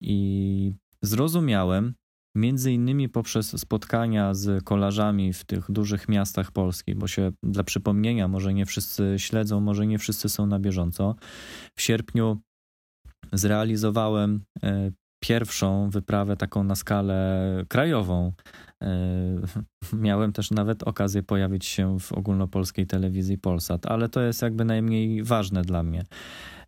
i 0.00 0.72
zrozumiałem, 1.02 1.94
między 2.36 2.72
innymi 2.72 3.08
poprzez 3.08 3.60
spotkania 3.60 4.34
z 4.34 4.64
kolarzami 4.64 5.32
w 5.32 5.44
tych 5.44 5.70
dużych 5.70 6.08
miastach 6.08 6.52
Polski, 6.52 6.94
bo 6.94 7.08
się 7.08 7.32
dla 7.42 7.64
przypomnienia, 7.64 8.28
może 8.28 8.54
nie 8.54 8.66
wszyscy 8.66 9.14
śledzą, 9.18 9.60
może 9.60 9.86
nie 9.86 9.98
wszyscy 9.98 10.28
są 10.28 10.46
na 10.46 10.58
bieżąco. 10.58 11.14
W 11.76 11.82
sierpniu 11.82 12.40
zrealizowałem 13.32 14.44
e, 14.62 14.90
pierwszą 15.20 15.90
wyprawę 15.90 16.36
taką 16.36 16.64
na 16.64 16.74
skalę 16.74 17.40
krajową. 17.68 18.32
E, 18.82 18.96
miałem 19.92 20.32
też 20.32 20.50
nawet 20.50 20.82
okazję 20.82 21.22
pojawić 21.22 21.66
się 21.66 21.98
w 22.00 22.12
ogólnopolskiej 22.12 22.86
telewizji 22.86 23.38
Polsat, 23.38 23.86
ale 23.86 24.08
to 24.08 24.20
jest 24.20 24.42
jakby 24.42 24.64
najmniej 24.64 25.22
ważne 25.22 25.62
dla 25.62 25.82
mnie. 25.82 26.04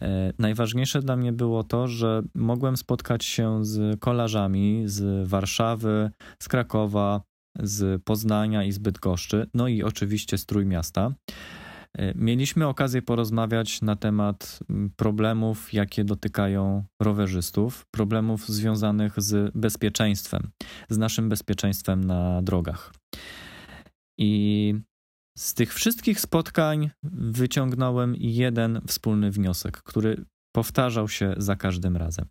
E, 0.03 0.33
najważniejsze 0.39 1.01
dla 1.01 1.17
mnie 1.17 1.33
było 1.33 1.65
to, 1.65 1.89
że 1.89 2.23
mogłem 2.35 2.77
spotkać 2.77 3.25
się 3.25 3.65
z 3.65 4.01
kolarzami 4.01 4.83
z 4.87 5.29
Warszawy, 5.29 6.11
z 6.43 6.49
Krakowa, 6.49 7.23
z 7.63 8.03
Poznania 8.03 8.65
i 8.65 8.73
z 8.73 8.79
Bydgoszczy, 8.79 9.47
no 9.55 9.69
i 9.69 9.83
oczywiście 9.83 10.39
z 10.39 10.47
Trójmiasta. 10.47 11.11
E, 11.31 11.58
mieliśmy 12.15 12.67
okazję 12.67 13.03
porozmawiać 13.03 13.83
na 13.83 13.97
temat 13.97 14.61
problemów, 14.97 15.73
jakie 15.73 16.05
dotykają 16.05 16.85
rowerzystów, 17.03 17.87
problemów 17.91 18.49
związanych 18.49 19.13
z 19.17 19.53
bezpieczeństwem, 19.55 20.51
z 20.89 20.99
naszym 20.99 21.29
bezpieczeństwem 21.29 22.05
na 22.05 22.43
drogach. 22.43 22.93
I 24.19 24.75
z 25.39 25.55
tych 25.55 25.75
wszystkich 25.75 26.21
spotkań 26.21 26.91
wyciągnąłem 27.13 28.15
jeden 28.19 28.81
wspólny 28.87 29.31
wniosek, 29.31 29.83
który 29.83 30.25
powtarzał 30.53 31.09
się 31.09 31.35
za 31.37 31.57
każdym 31.57 31.97
razem. 31.97 32.27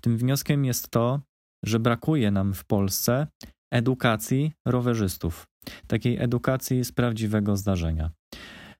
Tym 0.00 0.16
wnioskiem 0.16 0.64
jest 0.64 0.90
to, 0.90 1.20
że 1.64 1.80
brakuje 1.80 2.30
nam 2.30 2.54
w 2.54 2.64
Polsce 2.64 3.26
edukacji 3.72 4.52
rowerzystów, 4.66 5.46
takiej 5.86 6.18
edukacji 6.18 6.84
z 6.84 6.92
prawdziwego 6.92 7.56
zdarzenia. 7.56 8.10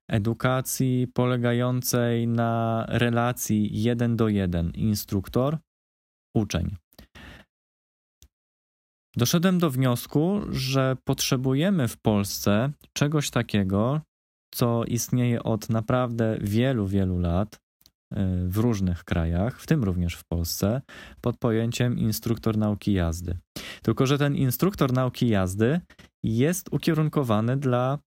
Edukacji 0.09 1.06
polegającej 1.14 2.28
na 2.28 2.85
relacji 2.89 3.82
jeden 3.82 4.16
do 4.16 4.28
jeden 4.28 4.70
instruktor, 4.70 5.59
uczeń. 6.36 6.76
Doszedłem 9.16 9.59
do 9.59 9.70
wniosku, 9.70 10.40
że 10.51 10.97
potrzebujemy 11.05 11.89
w 11.89 11.97
Polsce 11.97 12.70
czegoś 12.93 13.30
takiego, 13.30 14.01
co 14.55 14.85
istnieje 14.85 15.43
od 15.43 15.70
naprawdę 15.70 16.39
wielu, 16.40 16.86
wielu 16.86 17.18
lat 17.18 17.55
y, 17.55 17.59
w 18.48 18.56
różnych 18.56 19.05
krajach, 19.05 19.60
w 19.60 19.66
tym 19.66 19.85
również 19.85 20.14
w 20.14 20.24
Polsce, 20.24 20.82
pod 21.20 21.39
pojęciem 21.39 21.98
instruktor 21.98 22.56
nauki 22.56 22.93
jazdy. 22.93 23.39
Tylko, 23.82 24.06
że 24.06 24.18
ten 24.18 24.36
instruktor 24.36 24.93
nauki 24.93 25.28
jazdy 25.28 25.80
jest 26.22 26.68
ukierunkowany 26.72 27.56
dla 27.56 27.98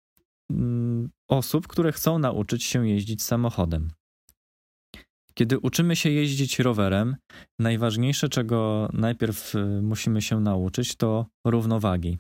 mm, 0.52 1.10
osób, 1.32 1.68
które 1.68 1.91
chcą 1.91 2.20
nauczyć 2.20 2.64
się 2.64 2.88
jeździć 2.88 3.24
samochodem. 3.24 3.91
Kiedy 5.34 5.60
uczymy 5.60 5.95
się 5.95 6.10
jeździć 6.10 6.60
rowerem, 6.60 7.16
najważniejsze, 7.60 8.30
czego 8.30 8.90
najpierw 8.94 9.56
y, 9.56 9.82
musimy 9.82 10.22
się 10.22 10.40
nauczyć, 10.40 10.95
to 10.95 11.26
równowagi. 11.45 12.18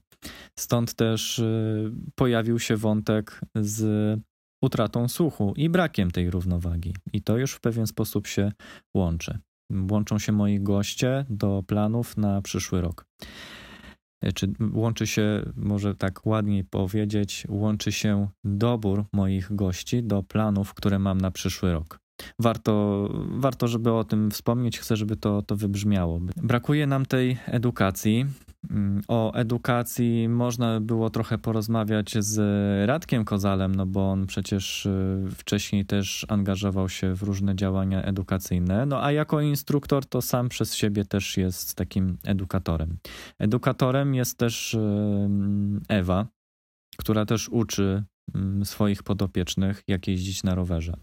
Stąd 0.59 0.93
też 0.93 1.39
y, 1.39 1.91
pojawił 2.15 2.59
się 2.59 2.77
wątek 2.77 3.41
z 3.55 4.19
utratą 4.63 5.07
słuchu 5.07 5.53
i 5.57 5.69
brakiem 5.69 6.11
tej 6.11 6.31
równowagi. 6.31 6.95
I 7.13 7.21
to 7.21 7.37
już 7.37 7.53
w 7.53 7.59
pewien 7.59 7.87
sposób 7.87 8.27
się 8.27 8.51
łączy. 8.95 9.39
Łączą 9.91 10.19
się 10.19 10.31
moi 10.31 10.59
goście 10.59 11.25
do 11.29 11.63
planów 11.67 12.17
na 12.17 12.41
przyszły 12.41 12.81
rok. 12.81 13.05
Y, 14.25 14.33
czy 14.33 14.53
łączy 14.73 15.07
się, 15.07 15.45
może 15.55 15.95
tak 15.95 16.25
ładniej 16.25 16.63
powiedzieć, 16.63 17.43
łączy 17.49 17.91
się 17.91 18.27
dobór 18.43 19.05
moich 19.13 19.55
gości 19.55 20.03
do 20.03 20.23
planów, 20.23 20.73
które 20.73 20.99
mam 20.99 21.21
na 21.21 21.31
przyszły 21.31 21.71
rok 21.71 22.01
warto, 22.39 23.07
warto, 23.29 23.67
żeby 23.67 23.91
o 23.91 24.03
tym 24.03 24.31
wspomnieć. 24.31 24.79
Chcę, 24.79 24.95
żeby 24.95 25.15
to, 25.15 25.41
to 25.41 25.55
wybrzmiało. 25.55 26.19
Brakuje 26.37 26.87
nam 26.87 27.05
tej 27.05 27.37
edukacji. 27.45 28.25
Mm, 28.69 29.01
o 29.07 29.33
edukacji 29.33 30.29
można 30.29 30.79
było 30.79 31.09
trochę 31.09 31.37
porozmawiać 31.37 32.17
z 32.19 32.39
Radkiem 32.87 33.25
Kozalem, 33.25 33.75
no 33.75 33.85
bo 33.85 34.11
on 34.11 34.25
przecież 34.25 34.85
y, 34.85 35.23
wcześniej 35.31 35.85
też 35.85 36.25
angażował 36.29 36.89
się 36.89 37.15
w 37.15 37.23
różne 37.23 37.55
działania 37.55 38.03
edukacyjne. 38.03 38.85
No 38.85 39.03
a 39.03 39.11
jako 39.11 39.41
instruktor 39.41 40.05
to 40.05 40.21
sam 40.21 40.49
przez 40.49 40.75
siebie 40.75 41.05
też 41.05 41.37
jest 41.37 41.75
takim 41.75 42.17
edukatorem. 42.23 42.97
Edukatorem 43.39 44.15
jest 44.15 44.37
też 44.37 44.73
y, 44.73 44.79
Ewa, 45.89 46.27
która 46.97 47.25
też 47.25 47.49
uczy 47.49 48.03
mm, 48.35 48.65
swoich 48.65 49.03
podopiecznych, 49.03 49.83
jak 49.87 50.07
jeździć 50.07 50.43
na 50.43 50.55
rowerze. 50.55 50.93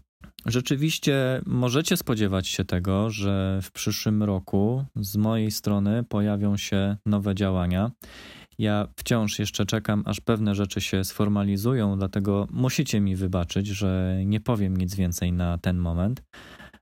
Rzeczywiście 0.45 1.41
możecie 1.45 1.97
spodziewać 1.97 2.47
się 2.47 2.65
tego, 2.65 3.09
że 3.09 3.59
w 3.63 3.71
przyszłym 3.71 4.23
roku 4.23 4.85
z 4.95 5.17
mojej 5.17 5.51
strony 5.51 6.03
pojawią 6.03 6.57
się 6.57 6.97
nowe 7.05 7.35
działania. 7.35 7.91
Ja 8.59 8.87
wciąż 8.97 9.39
jeszcze 9.39 9.65
czekam, 9.65 10.03
aż 10.05 10.19
pewne 10.19 10.55
rzeczy 10.55 10.81
się 10.81 11.03
sformalizują, 11.03 11.97
dlatego 11.97 12.47
musicie 12.51 13.01
mi 13.01 13.15
wybaczyć, 13.15 13.67
że 13.67 14.21
nie 14.25 14.39
powiem 14.39 14.77
nic 14.77 14.95
więcej 14.95 15.33
na 15.33 15.57
ten 15.57 15.77
moment, 15.77 16.23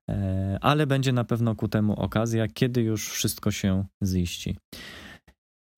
e, 0.09 0.57
ale 0.61 0.87
będzie 0.87 1.13
na 1.13 1.23
pewno 1.23 1.55
ku 1.55 1.67
temu 1.67 1.93
okazja, 1.93 2.47
kiedy 2.47 2.81
już 2.81 3.09
wszystko 3.09 3.51
się 3.51 3.85
ziści. 4.03 4.57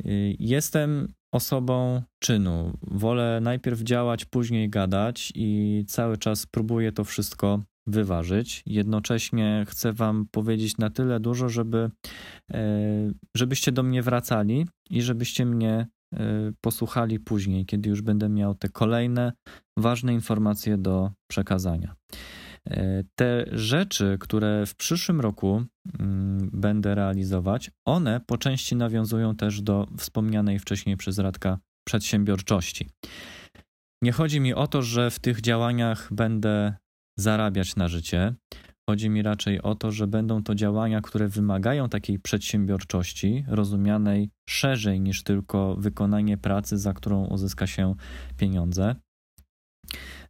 E, 0.05 0.09
jestem 0.39 1.13
osobą 1.31 2.01
czynu. 2.19 2.73
Wolę 2.81 3.39
najpierw 3.41 3.81
działać, 3.81 4.25
później 4.25 4.69
gadać 4.69 5.31
i 5.35 5.83
cały 5.87 6.17
czas 6.17 6.45
próbuję 6.45 6.91
to 6.91 7.03
wszystko 7.03 7.63
wyważyć. 7.87 8.63
Jednocześnie 8.65 9.65
chcę 9.67 9.93
Wam 9.93 10.25
powiedzieć 10.31 10.77
na 10.77 10.89
tyle 10.89 11.19
dużo, 11.19 11.49
żeby, 11.49 11.89
e, 12.53 13.11
żebyście 13.35 13.71
do 13.71 13.83
mnie 13.83 14.03
wracali 14.03 14.67
i 14.89 15.01
żebyście 15.01 15.45
mnie 15.45 15.87
e, 16.13 16.51
posłuchali 16.61 17.19
później, 17.19 17.65
kiedy 17.65 17.89
już 17.89 18.01
będę 18.01 18.29
miał 18.29 18.55
te 18.55 18.69
kolejne 18.69 19.33
ważne 19.77 20.13
informacje 20.13 20.77
do 20.77 21.11
przekazania. 21.27 21.95
E, 22.67 23.03
te 23.15 23.45
rzeczy, 23.51 24.17
które 24.19 24.65
w 24.65 24.75
przyszłym 24.75 25.21
roku 25.21 25.63
mm, 25.99 26.49
będę 26.53 26.95
realizować, 26.95 27.71
one 27.85 28.19
po 28.19 28.37
części 28.37 28.75
nawiązują 28.75 29.35
też 29.35 29.61
do 29.61 29.87
wspomnianej 29.97 30.59
wcześniej 30.59 30.97
przez 30.97 31.19
Radka 31.19 31.59
przedsiębiorczości. 31.87 32.89
Nie 34.03 34.11
chodzi 34.11 34.39
mi 34.39 34.53
o 34.53 34.67
to, 34.67 34.81
że 34.81 35.11
w 35.11 35.19
tych 35.19 35.41
działaniach 35.41 36.13
będę 36.13 36.73
zarabiać 37.17 37.75
na 37.75 37.87
życie. 37.87 38.33
Chodzi 38.89 39.09
mi 39.09 39.21
raczej 39.21 39.61
o 39.61 39.75
to, 39.75 39.91
że 39.91 40.07
będą 40.07 40.43
to 40.43 40.55
działania, 40.55 41.01
które 41.01 41.27
wymagają 41.27 41.89
takiej 41.89 42.19
przedsiębiorczości, 42.19 43.45
rozumianej 43.47 44.29
szerzej 44.49 45.01
niż 45.01 45.23
tylko 45.23 45.75
wykonanie 45.75 46.37
pracy, 46.37 46.77
za 46.77 46.93
którą 46.93 47.25
uzyska 47.25 47.67
się 47.67 47.95
pieniądze. 48.37 48.95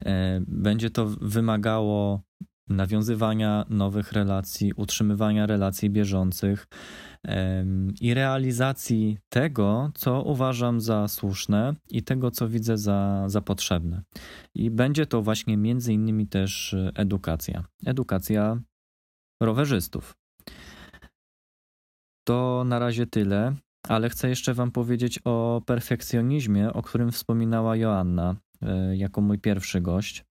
E, 0.06 0.41
będzie 0.48 0.90
to 0.90 1.06
wymagało 1.06 2.22
nawiązywania 2.69 3.65
nowych 3.69 4.11
relacji, 4.11 4.73
utrzymywania 4.73 5.45
relacji 5.45 5.90
bieżących 5.90 6.68
i 8.02 8.14
realizacji 8.14 9.18
tego, 9.30 9.91
co 9.95 10.23
uważam 10.23 10.81
za 10.81 11.07
słuszne 11.07 11.76
i 11.90 12.03
tego, 12.03 12.31
co 12.31 12.49
widzę 12.49 12.77
za, 12.77 13.23
za 13.27 13.41
potrzebne. 13.41 14.02
I 14.56 14.72
będzie 14.72 15.06
to 15.06 15.22
właśnie 15.22 15.57
między 15.57 15.94
innymi 15.94 16.27
też 16.27 16.76
edukacja. 16.95 17.64
Edukacja 17.86 18.60
rowerzystów. 19.41 20.15
To 22.27 22.64
na 22.65 22.80
razie 22.80 23.07
tyle, 23.07 23.56
ale 23.88 24.10
chcę 24.10 24.30
jeszcze 24.30 24.53
Wam 24.53 24.72
powiedzieć 24.72 25.19
o 25.26 25.61
perfekcjonizmie, 25.65 26.73
o 26.73 26.81
którym 26.81 27.11
wspominała 27.11 27.76
Joanna 27.76 28.36
jako 28.94 29.22
mój 29.22 29.40
pierwszy 29.40 29.81
gość. 29.81 30.26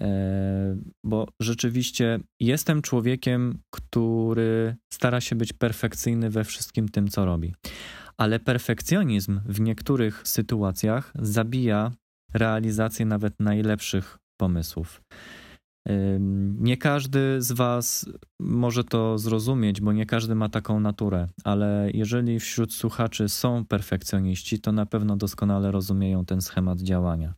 E, 0.00 0.76
bo 1.04 1.26
rzeczywiście 1.40 2.18
jestem 2.40 2.82
człowiekiem, 2.82 3.58
który 3.70 4.76
stara 4.92 5.20
się 5.20 5.36
być 5.36 5.52
perfekcyjny 5.52 6.30
we 6.30 6.44
wszystkim 6.44 6.88
tym, 6.88 7.08
co 7.08 7.24
robi. 7.24 7.54
Ale 8.16 8.40
perfekcjonizm 8.40 9.40
w 9.46 9.60
niektórych 9.60 10.22
sytuacjach 10.24 11.12
zabija 11.14 11.92
realizację 12.34 13.06
nawet 13.06 13.40
najlepszych 13.40 14.18
pomysłów. 14.40 15.02
Nie 16.58 16.76
każdy 16.76 17.42
z 17.42 17.52
Was 17.52 18.10
może 18.40 18.84
to 18.84 19.18
zrozumieć, 19.18 19.80
bo 19.80 19.92
nie 19.92 20.06
każdy 20.06 20.34
ma 20.34 20.48
taką 20.48 20.80
naturę, 20.80 21.26
ale 21.44 21.90
jeżeli 21.94 22.40
wśród 22.40 22.74
słuchaczy 22.74 23.28
są 23.28 23.64
perfekcjoniści, 23.64 24.60
to 24.60 24.72
na 24.72 24.86
pewno 24.86 25.16
doskonale 25.16 25.70
rozumieją 25.70 26.24
ten 26.24 26.40
schemat 26.40 26.80
działania 26.80 27.34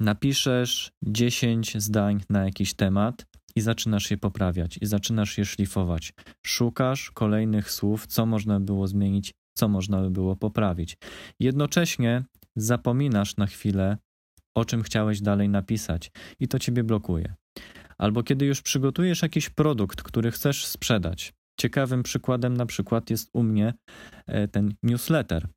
napiszesz 0.00 0.92
10 1.02 1.82
zdań 1.82 2.20
na 2.30 2.44
jakiś 2.44 2.74
temat 2.74 3.26
i 3.56 3.60
zaczynasz 3.60 4.10
je 4.10 4.18
poprawiać, 4.18 4.78
i 4.80 4.86
zaczynasz 4.86 5.38
je 5.38 5.44
szlifować. 5.44 6.12
Szukasz 6.46 7.10
kolejnych 7.10 7.70
słów, 7.70 8.06
co 8.06 8.26
można 8.26 8.60
było 8.60 8.86
zmienić, 8.86 9.34
co 9.56 9.68
można 9.68 10.00
by 10.00 10.10
było 10.10 10.36
poprawić. 10.36 10.96
Jednocześnie 11.40 12.24
zapominasz 12.56 13.36
na 13.36 13.46
chwilę, 13.46 13.98
o 14.54 14.64
czym 14.64 14.82
chciałeś 14.82 15.20
dalej 15.20 15.48
napisać, 15.48 16.10
i 16.40 16.48
to 16.48 16.58
ciebie 16.58 16.84
blokuje. 16.84 17.34
Albo 18.00 18.22
kiedy 18.22 18.46
już 18.46 18.62
przygotujesz 18.62 19.22
jakiś 19.22 19.50
produkt, 19.50 20.02
który 20.02 20.30
chcesz 20.30 20.66
sprzedać. 20.66 21.32
Ciekawym 21.60 22.02
przykładem 22.02 22.56
na 22.56 22.66
przykład 22.66 23.10
jest 23.10 23.30
u 23.32 23.42
mnie 23.42 23.74
e, 24.26 24.48
ten 24.48 24.74
newsletter. 24.82 25.48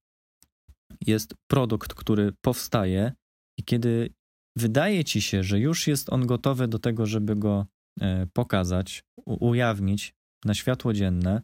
Jest 1.02 1.34
produkt, 1.48 1.94
który 1.94 2.34
powstaje, 2.41 3.14
i 3.60 3.64
kiedy 3.64 4.10
wydaje 4.57 5.03
ci 5.03 5.22
się, 5.22 5.44
że 5.44 5.60
już 5.60 5.88
jest 5.88 6.14
on 6.14 6.26
gotowy 6.28 6.68
do 6.68 6.80
tego, 6.80 7.06
żeby 7.06 7.36
go 7.36 7.65
e, 8.02 8.28
pokazać, 8.34 9.03
ujawnić 9.26 10.14
na 10.45 10.53
światło 10.53 10.94
dzienne, 10.94 11.41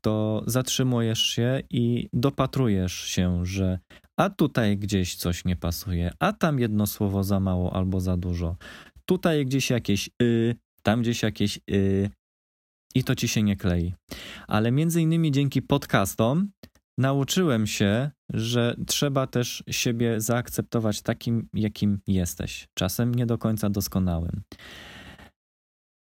to 0.00 0.42
zatrzymujesz 0.46 1.22
się 1.22 1.62
i 1.70 2.08
dopatrujesz 2.12 2.92
się, 2.92 3.46
że 3.46 3.78
a 4.16 4.30
tutaj 4.30 4.78
gdzieś 4.78 5.16
coś 5.16 5.44
nie 5.44 5.56
pasuje, 5.56 6.10
a 6.18 6.32
tam 6.32 6.58
jedno 6.58 6.86
słowo 6.86 7.24
za 7.24 7.40
mało 7.40 7.76
albo 7.76 8.00
za 8.00 8.16
dużo, 8.16 8.56
tutaj 9.06 9.46
gdzieś 9.46 9.70
jakieś 9.70 10.10
y, 10.22 10.54
tam 10.82 11.02
gdzieś 11.02 11.22
jakieś 11.22 11.60
y, 11.70 12.10
i 12.94 13.04
to 13.04 13.14
ci 13.14 13.28
się 13.28 13.42
nie 13.42 13.56
klei. 13.56 13.94
Ale 14.48 14.72
między 14.72 15.02
innymi 15.02 15.32
dzięki 15.32 15.62
podcastom 15.62 16.50
nauczyłem 16.98 17.66
się, 17.66 18.10
że 18.32 18.76
trzeba 18.86 19.26
też 19.26 19.64
siebie 19.70 20.20
zaakceptować 20.20 21.02
takim, 21.02 21.48
jakim 21.54 22.00
jesteś, 22.06 22.68
czasem 22.74 23.14
nie 23.14 23.26
do 23.26 23.38
końca 23.38 23.70
doskonałym. 23.70 24.42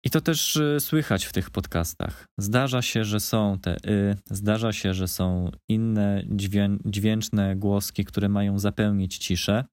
I 0.06 0.10
to 0.10 0.22
też 0.22 0.56
y, 0.56 0.78
słychać 0.80 1.26
w 1.26 1.34
tych 1.34 1.49
podcastach. 1.49 2.26
Zdarza 2.40 2.82
się, 2.82 3.06
że 3.06 3.20
są 3.20 3.57
te 3.62 3.76
y, 3.76 4.16
zdarza 4.30 4.74
się, 4.74 4.94
że 4.94 5.07
są 5.07 5.52
inne 5.70 6.24
dźwię 6.28 6.78
dźwięczne 6.86 7.56
głoski, 7.56 8.06
które 8.06 8.30
mają 8.30 8.60
zapełnić 8.60 9.18
ciszę. 9.18 9.66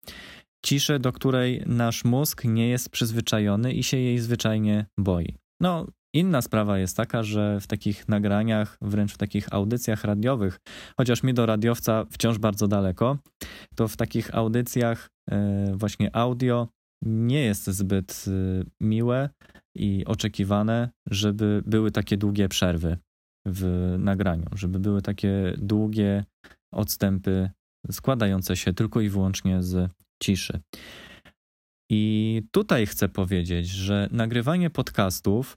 Ciszę, 0.66 0.98
do 0.98 1.12
której 1.12 1.62
nasz 1.66 2.05
mózg 2.05 2.44
nie 2.44 2.68
jest 2.68 2.90
przyzwyczajony 2.90 3.72
i 3.72 3.82
się 3.82 3.97
jej 3.97 4.18
zwyczajnie 4.18 4.86
boi. 4.98 5.34
No, 5.60 5.86
Inna 6.14 6.43
sprawa 6.43 6.78
jest 6.78 6.97
taka, 6.97 7.22
że 7.22 7.60
w 7.60 7.66
takich 7.66 8.09
nagraniach, 8.09 8.78
wręcz 8.82 9.12
w 9.12 9.18
takich 9.18 9.52
audycjach 9.55 10.05
radiowych, 10.05 10.60
chociaż 10.97 11.22
mi 11.22 11.34
do 11.34 11.47
radiowca 11.47 12.05
wciąż 12.10 12.39
bardzo 12.39 12.68
daleko, 12.68 13.18
to 13.76 13.89
w 13.89 13.97
takich 13.97 14.34
audycjach 14.34 15.10
e, 15.30 15.72
właśnie 15.76 16.16
audio 16.16 16.68
nie 17.02 17.40
jest 17.40 17.66
zbyt 17.66 18.24
e, 18.28 18.64
miłe 18.80 19.30
i 19.76 20.05
oczekiwane, 20.06 20.90
żeby 21.10 21.62
były 21.66 21.90
takie 21.90 22.16
długie 22.16 22.48
przerwy 22.48 22.98
w 23.47 23.94
nagraniu, 23.98 24.47
żeby 24.55 24.78
były 24.78 25.02
takie 25.02 25.55
długie 25.59 26.24
odstępy 26.74 27.51
składające 27.90 28.56
się 28.56 28.72
tylko 28.72 29.01
i 29.01 29.09
wyłącznie 29.09 29.62
z 29.62 29.90
ciszy. 30.23 30.61
I 31.90 32.43
tutaj 32.51 32.86
chcę 32.86 33.09
powiedzieć, 33.09 33.69
że 33.69 34.09
nagrywanie 34.12 34.70
podcastów 34.70 35.57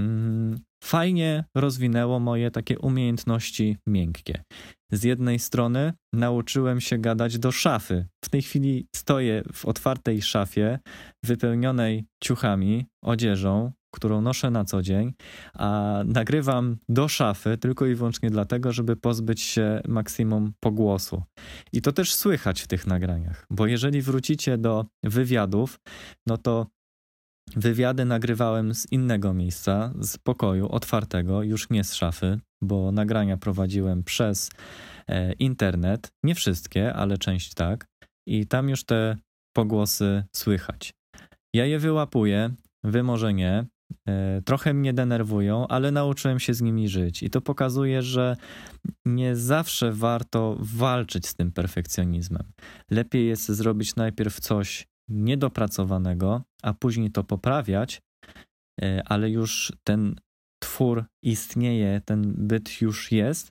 Mm, 0.00 0.58
fajnie 0.84 1.44
rozwinęło 1.54 2.20
moje 2.20 2.50
takie 2.50 2.78
umiejętności 2.78 3.76
miękkie. 3.86 4.42
Z 4.92 5.04
jednej 5.04 5.38
strony 5.38 5.92
nauczyłem 6.12 6.80
się 6.80 6.98
gadać 6.98 7.38
do 7.38 7.52
szafy. 7.52 8.06
W 8.24 8.28
tej 8.28 8.42
chwili 8.42 8.86
stoję 8.96 9.42
w 9.52 9.64
otwartej 9.66 10.22
szafie, 10.22 10.78
wypełnionej 11.24 12.04
ciuchami, 12.22 12.86
odzieżą, 13.04 13.72
którą 13.90 14.20
noszę 14.20 14.50
na 14.50 14.64
co 14.64 14.82
dzień, 14.82 15.12
a 15.54 16.00
nagrywam 16.06 16.76
do 16.88 17.08
szafy 17.08 17.58
tylko 17.58 17.86
i 17.86 17.94
wyłącznie 17.94 18.30
dlatego, 18.30 18.72
żeby 18.72 18.96
pozbyć 18.96 19.40
się 19.40 19.80
maksimum 19.88 20.52
pogłosu. 20.60 21.22
I 21.72 21.82
to 21.82 21.92
też 21.92 22.14
słychać 22.14 22.60
w 22.60 22.66
tych 22.66 22.86
nagraniach, 22.86 23.46
bo 23.50 23.66
jeżeli 23.66 24.02
wrócicie 24.02 24.58
do 24.58 24.86
wywiadów, 25.02 25.80
no 26.26 26.38
to 26.38 26.66
Wywiady 27.56 28.04
nagrywałem 28.04 28.74
z 28.74 28.92
innego 28.92 29.34
miejsca, 29.34 29.92
z 30.00 30.18
pokoju 30.18 30.68
otwartego, 30.68 31.42
już 31.42 31.70
nie 31.70 31.84
z 31.84 31.94
szafy, 31.94 32.40
bo 32.62 32.92
nagrania 32.92 33.36
prowadziłem 33.36 34.04
przez 34.04 34.50
e, 35.08 35.32
internet. 35.32 36.12
Nie 36.24 36.34
wszystkie, 36.34 36.94
ale 36.94 37.18
część 37.18 37.54
tak. 37.54 37.86
I 38.26 38.46
tam 38.46 38.68
już 38.68 38.84
te 38.84 39.16
pogłosy 39.56 40.24
słychać. 40.36 40.94
Ja 41.54 41.66
je 41.66 41.78
wyłapuję, 41.78 42.54
wy 42.84 43.02
może 43.02 43.34
nie. 43.34 43.66
E, 44.08 44.42
trochę 44.44 44.74
mnie 44.74 44.92
denerwują, 44.92 45.68
ale 45.68 45.90
nauczyłem 45.90 46.40
się 46.40 46.54
z 46.54 46.60
nimi 46.60 46.88
żyć. 46.88 47.22
I 47.22 47.30
to 47.30 47.40
pokazuje, 47.40 48.02
że 48.02 48.36
nie 49.04 49.36
zawsze 49.36 49.92
warto 49.92 50.56
walczyć 50.60 51.26
z 51.26 51.34
tym 51.34 51.52
perfekcjonizmem. 51.52 52.52
Lepiej 52.90 53.26
jest 53.26 53.48
zrobić 53.48 53.96
najpierw 53.96 54.40
coś 54.40 54.86
niedopracowanego, 55.08 56.42
a 56.62 56.74
później 56.74 57.10
to 57.10 57.24
poprawiać, 57.24 58.02
e, 58.82 59.02
ale 59.06 59.30
już 59.30 59.72
ten 59.84 60.14
twór 60.62 61.04
istnieje, 61.24 62.00
ten 62.04 62.34
byt 62.36 62.80
już 62.80 63.12
jest, 63.12 63.48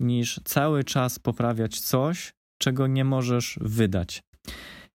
niż 0.00 0.40
cały 0.44 0.84
czas 0.84 1.18
poprawiać 1.18 1.80
coś, 1.80 2.32
czego 2.62 2.86
nie 2.86 3.04
możesz 3.04 3.58
wydać. 3.60 4.22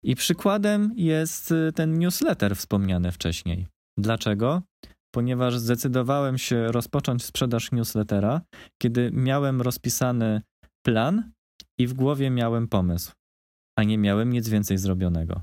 I 0.05 0.14
przykładem 0.16 0.93
jest 0.97 1.52
e, 1.52 1.73
ten 1.73 1.98
newsletter 1.98 2.56
wspomniany 2.56 3.12
wcześniej. 3.12 3.66
Dlaczego? 3.98 4.62
Ponieważ 5.14 5.59
zdecydowałem 5.59 6.39
się 6.39 6.73
rozpocząć 6.73 7.24
sprzedaż 7.24 7.73
newslettera, 7.73 8.40
kiedy 8.82 9.10
miałem 9.12 9.62
rozpisany 9.62 10.43
plan 10.86 11.32
i 11.78 11.86
w 11.86 11.94
głowie 11.94 12.31
miałem 12.31 12.69
pomysł, 12.69 13.12
a 13.78 13.82
nie 13.82 13.98
miałem 13.98 14.32
nic 14.32 14.48
więcej 14.48 14.78
zrobionego. 14.78 15.43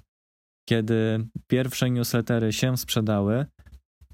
Kiedy 0.70 1.28
pierwsze 1.48 1.90
newslettery 1.90 2.54
się 2.54 2.78
sprzedały, 2.78 3.46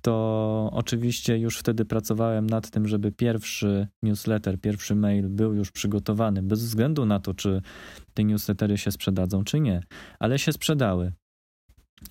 to 0.02 0.70
oczywiście 0.74 1.38
już 1.38 1.58
wtedy 1.58 1.86
pracowałem 1.86 2.48
nad 2.48 2.70
tym, 2.70 2.88
żeby 2.88 3.12
pierwszy 3.12 3.88
newsletter, 4.04 4.60
pierwszy 4.60 4.96
mail 4.96 5.30
był 5.30 5.54
już 5.54 5.72
przygotowany, 5.72 6.44
bez 6.44 6.64
względu 6.64 7.06
na 7.06 7.20
to, 7.20 7.34
czy 7.34 7.62
te 8.14 8.24
newslettery 8.24 8.78
się 8.78 8.92
sprzedadzą, 8.92 9.44
czy 9.44 9.60
nie, 9.60 9.84
ale 10.20 10.40
się 10.40 10.54
sprzedały. 10.54 11.12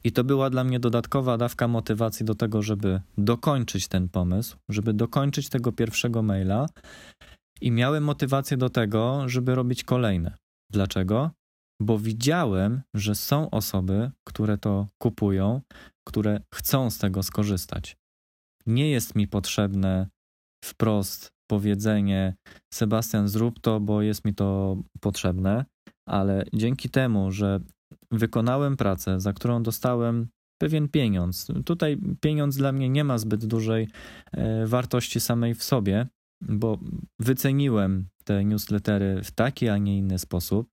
I 0.04 0.12
to 0.12 0.24
była 0.24 0.50
dla 0.50 0.64
mnie 0.64 0.80
dodatkowa 0.80 1.38
dawka 1.38 1.68
motywacji 1.68 2.26
do 2.26 2.34
tego, 2.34 2.62
żeby 2.62 3.00
dokończyć 3.18 3.88
ten 3.88 4.08
pomysł, 4.08 4.56
żeby 4.68 4.94
dokończyć 4.94 5.48
tego 5.48 5.72
pierwszego 5.72 6.22
maila 6.22 6.66
i 7.60 7.70
miałem 7.70 8.04
motywację 8.04 8.56
do 8.56 8.70
tego, 8.70 9.28
żeby 9.28 9.54
robić 9.54 9.84
kolejne. 9.84 10.36
Dlaczego? 10.72 11.30
bo 11.80 11.98
widziałem, 11.98 12.82
że 12.94 13.14
są 13.14 13.50
osoby, 13.50 14.10
które 14.24 14.58
to 14.58 14.88
kupują, 14.98 15.60
które 16.08 16.40
chcą 16.54 16.90
z 16.90 16.98
tego 16.98 17.22
skorzystać. 17.22 17.96
Nie 18.66 18.90
jest 18.90 19.14
mi 19.14 19.28
potrzebne 19.28 20.08
wprost 20.64 21.32
powiedzenie: 21.50 22.34
Sebastian, 22.74 23.28
zrób 23.28 23.60
to, 23.60 23.80
bo 23.80 24.02
jest 24.02 24.24
mi 24.24 24.34
to 24.34 24.76
potrzebne, 25.00 25.64
ale 26.08 26.44
dzięki 26.52 26.90
temu, 26.90 27.30
że 27.30 27.60
wykonałem 28.10 28.76
pracę, 28.76 29.20
za 29.20 29.32
którą 29.32 29.62
dostałem 29.62 30.28
pewien 30.58 30.88
pieniądz. 30.88 31.46
Tutaj 31.64 31.98
pieniądz 32.20 32.56
dla 32.56 32.72
mnie 32.72 32.88
nie 32.88 33.04
ma 33.04 33.18
zbyt 33.18 33.46
dużej 33.46 33.88
e, 34.32 34.66
wartości 34.66 35.20
samej 35.20 35.54
w 35.54 35.62
sobie, 35.62 36.06
bo 36.42 36.78
wyceniłem 37.20 38.06
te 38.24 38.44
newslettery 38.44 39.20
w 39.24 39.30
taki, 39.30 39.68
a 39.68 39.78
nie 39.78 39.98
inny 39.98 40.18
sposób. 40.18 40.68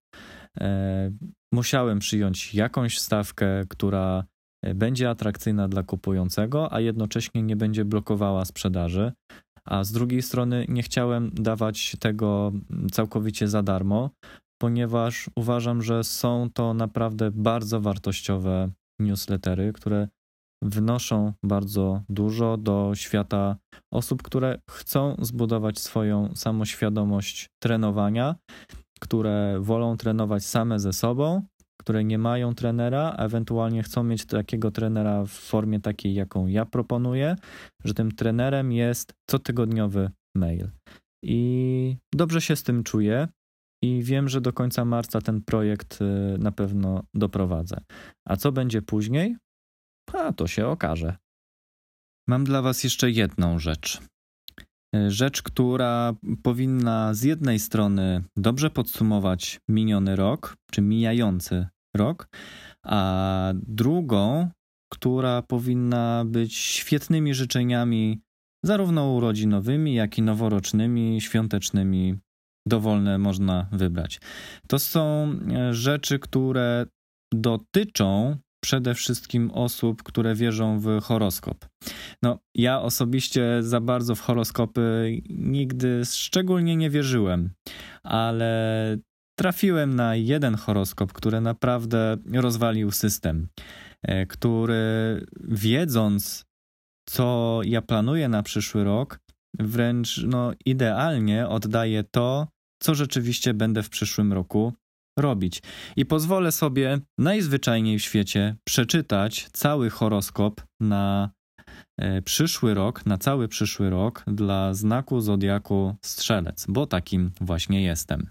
E, 0.60 1.12
musiałem 1.54 2.00
przyjąć 2.00 2.54
jakąś 2.54 3.00
stawkę, 3.00 3.64
która 3.70 4.24
e, 4.64 4.76
będzie 4.76 5.10
atrakcyjna 5.10 5.68
dla 5.68 5.84
kupującego, 5.84 6.74
a 6.74 6.80
jednocześnie 6.80 7.44
nie 7.44 7.56
będzie 7.56 7.86
blokowała 7.86 8.46
sprzedaży. 8.46 9.12
A 9.66 9.84
z 9.84 9.92
drugiej 9.92 10.22
strony 10.22 10.66
nie 10.70 10.84
chciałem 10.84 11.32
dawać 11.34 11.96
tego 12.00 12.52
całkowicie 12.92 13.48
za 13.48 13.64
darmo, 13.64 14.10
ponieważ 14.62 15.30
uważam, 15.36 15.82
że 15.82 16.04
są 16.04 16.50
to 16.54 16.74
naprawdę 16.74 17.32
bardzo 17.32 17.82
wartościowe 17.82 18.70
newslettery, 19.00 19.74
które 19.74 20.08
wnoszą 20.64 21.34
bardzo 21.44 22.02
dużo 22.10 22.58
do 22.58 22.92
świata 22.96 23.56
osób, 23.94 24.24
które 24.24 24.60
chcą 24.70 25.16
zbudować 25.22 25.80
swoją 25.80 26.36
samoświadomość 26.36 27.50
trenowania 27.64 28.36
które 29.02 29.60
wolą 29.60 29.98
trenować 29.98 30.46
same 30.46 30.80
ze 30.80 30.94
sobą, 30.94 31.42
które 31.80 32.04
nie 32.04 32.18
mają 32.18 32.56
trenera, 32.56 33.16
ewentualnie 33.18 33.84
chcą 33.84 34.04
mieć 34.04 34.26
takiego 34.26 34.72
trenera 34.72 35.26
w 35.26 35.30
formie 35.30 35.80
takiej, 35.80 36.14
jaką 36.14 36.48
ja 36.48 36.66
proponuję, 36.66 37.36
że 37.84 37.94
tym 37.94 38.12
trenerem 38.12 38.72
jest 38.72 39.14
cotygodniowy 39.30 40.10
mail. 40.36 40.70
I 41.24 41.98
dobrze 42.16 42.42
się 42.42 42.56
z 42.56 42.64
tym 42.64 42.84
czuję 42.84 43.28
i 43.84 44.04
wiem, 44.04 44.30
że 44.30 44.42
do 44.42 44.54
końca 44.54 44.86
marca 44.86 45.22
ten 45.22 45.42
projekt 45.42 46.00
y, 46.02 46.38
na 46.38 46.52
pewno 46.52 47.04
doprowadzę. 47.14 47.78
A 48.28 48.36
co 48.36 48.52
będzie 48.52 48.82
później? 48.82 49.36
A 50.14 50.34
to 50.34 50.48
się 50.48 50.68
okaże. 50.68 51.18
Mam 52.28 52.44
dla 52.44 52.62
Was 52.62 52.84
jeszcze 52.84 53.12
jedną 53.12 53.60
rzecz. 53.60 54.02
Rzecz, 55.08 55.42
która 55.42 56.14
powinna 56.44 57.14
z 57.14 57.24
jednej 57.24 57.60
strony 57.60 58.24
dobrze 58.38 58.70
podsumować 58.70 59.60
miniony 59.70 60.16
rok, 60.16 60.58
czy 60.72 60.82
mijający 60.82 61.68
rok, 61.96 62.28
a 62.86 63.54
drugą, 63.54 64.50
która 64.92 65.42
powinna 65.42 66.24
być 66.26 66.56
świetnymi 66.56 67.34
życzeniami, 67.34 68.22
zarówno 68.66 69.12
urodzinowymi, 69.12 69.94
jak 69.94 70.18
i 70.18 70.22
noworocznymi, 70.22 71.22
świątecznymi. 71.22 72.16
Dowolne 72.68 73.18
można 73.18 73.68
wybrać. 73.72 74.22
To 74.68 74.80
są 74.80 75.36
rzeczy, 75.72 76.20
które 76.20 76.86
dotyczą 77.34 78.38
przede 78.64 78.96
wszystkim 78.96 79.52
osób, 79.52 80.04
które 80.04 80.36
wierzą 80.36 80.80
w 80.80 81.02
horoskop. 81.02 81.66
No, 82.24 82.40
ja 82.56 82.82
osobiście 82.82 83.64
za 83.64 83.82
bardzo 83.82 84.16
w 84.16 84.22
horoskopy 84.22 85.18
nigdy 85.30 86.02
szczególnie 86.06 86.76
nie 86.76 86.90
wierzyłem, 86.90 87.50
ale 88.04 88.98
trafiłem 89.40 89.96
na 89.96 90.16
jeden 90.16 90.56
horoskop, 90.56 91.14
który 91.14 91.42
naprawdę 91.42 92.18
rozwalił 92.34 92.92
system, 92.92 93.48
e, 94.02 94.26
który 94.26 94.84
wiedząc, 95.44 96.46
co 97.10 97.60
ja 97.64 97.82
planuję 97.82 98.30
na 98.30 98.44
przyszły 98.44 98.84
rok, 98.84 99.20
wręcz 99.60 100.18
no, 100.28 100.52
idealnie 100.66 101.48
oddaje 101.48 102.04
to, 102.04 102.48
co 102.84 102.96
rzeczywiście 102.96 103.54
będę 103.54 103.84
w 103.84 103.90
przyszłym 103.90 104.34
roku 104.34 104.74
robić. 105.20 105.62
I 105.96 106.06
pozwolę 106.06 106.52
sobie 106.52 107.00
najzwyczajniej 107.18 108.00
w 108.00 108.04
świecie 108.04 108.56
przeczytać 108.64 109.50
cały 109.54 109.90
horoskop 109.90 110.62
na 110.80 111.32
e, 111.98 112.22
przyszły 112.22 112.74
rok, 112.74 113.06
na 113.06 113.18
cały 113.18 113.48
przyszły 113.48 113.90
rok 113.90 114.24
dla 114.28 114.74
znaku 114.74 115.22
zodiaku 115.22 115.96
Strzelec, 116.06 116.66
bo 116.70 116.88
takim 116.88 117.32
właśnie 117.42 117.84
jestem. 117.84 118.30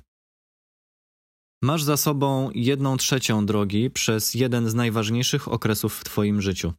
Masz 1.63 1.83
za 1.83 1.97
sobą 1.97 2.51
jedną 2.55 2.97
trzecią 2.97 3.47
drogi 3.47 3.91
przez 3.91 4.35
jeden 4.35 4.69
z 4.69 4.75
najważniejszych 4.75 5.49
okresów 5.49 5.99
w 5.99 6.05
Twoim 6.05 6.43
życiu. 6.43 6.73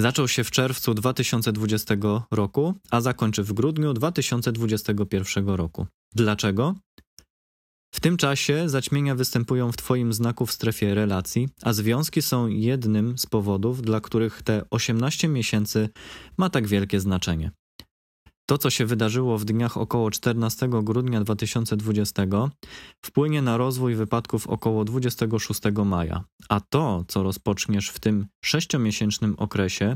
Zaczął 0.00 0.28
się 0.28 0.44
w 0.44 0.50
czerwcu 0.50 0.94
2020 0.94 1.94
roku, 2.30 2.74
a 2.90 3.00
zakończy 3.00 3.42
w 3.42 3.52
grudniu 3.52 3.92
2021 3.92 5.48
roku. 5.48 5.86
Dlaczego? 6.14 6.74
W 7.94 8.00
tym 8.00 8.16
czasie 8.16 8.68
zaćmienia 8.68 9.14
występują 9.14 9.72
w 9.72 9.76
Twoim 9.76 10.12
znaku 10.12 10.46
w 10.46 10.52
strefie 10.52 10.94
relacji, 10.94 11.48
a 11.62 11.72
związki 11.72 12.22
są 12.22 12.46
jednym 12.46 13.18
z 13.18 13.26
powodów, 13.26 13.82
dla 13.82 14.00
których 14.00 14.42
te 14.42 14.62
18 14.70 15.28
miesięcy 15.28 15.88
ma 16.38 16.50
tak 16.50 16.66
wielkie 16.66 17.00
znaczenie. 17.00 17.50
To, 18.50 18.58
co 18.58 18.70
się 18.70 18.86
wydarzyło 18.86 19.38
w 19.38 19.44
dniach 19.44 19.76
około 19.76 20.10
14 20.10 20.68
grudnia 20.82 21.20
2020, 21.20 22.22
wpłynie 23.02 23.42
na 23.42 23.56
rozwój 23.56 23.94
wypadków 23.94 24.48
około 24.48 24.84
26 24.84 25.60
maja, 25.84 26.24
a 26.48 26.60
to, 26.60 27.04
co 27.08 27.22
rozpoczniesz 27.22 27.88
w 27.88 28.00
tym 28.00 28.26
sześciomiesięcznym 28.44 29.34
okresie 29.38 29.94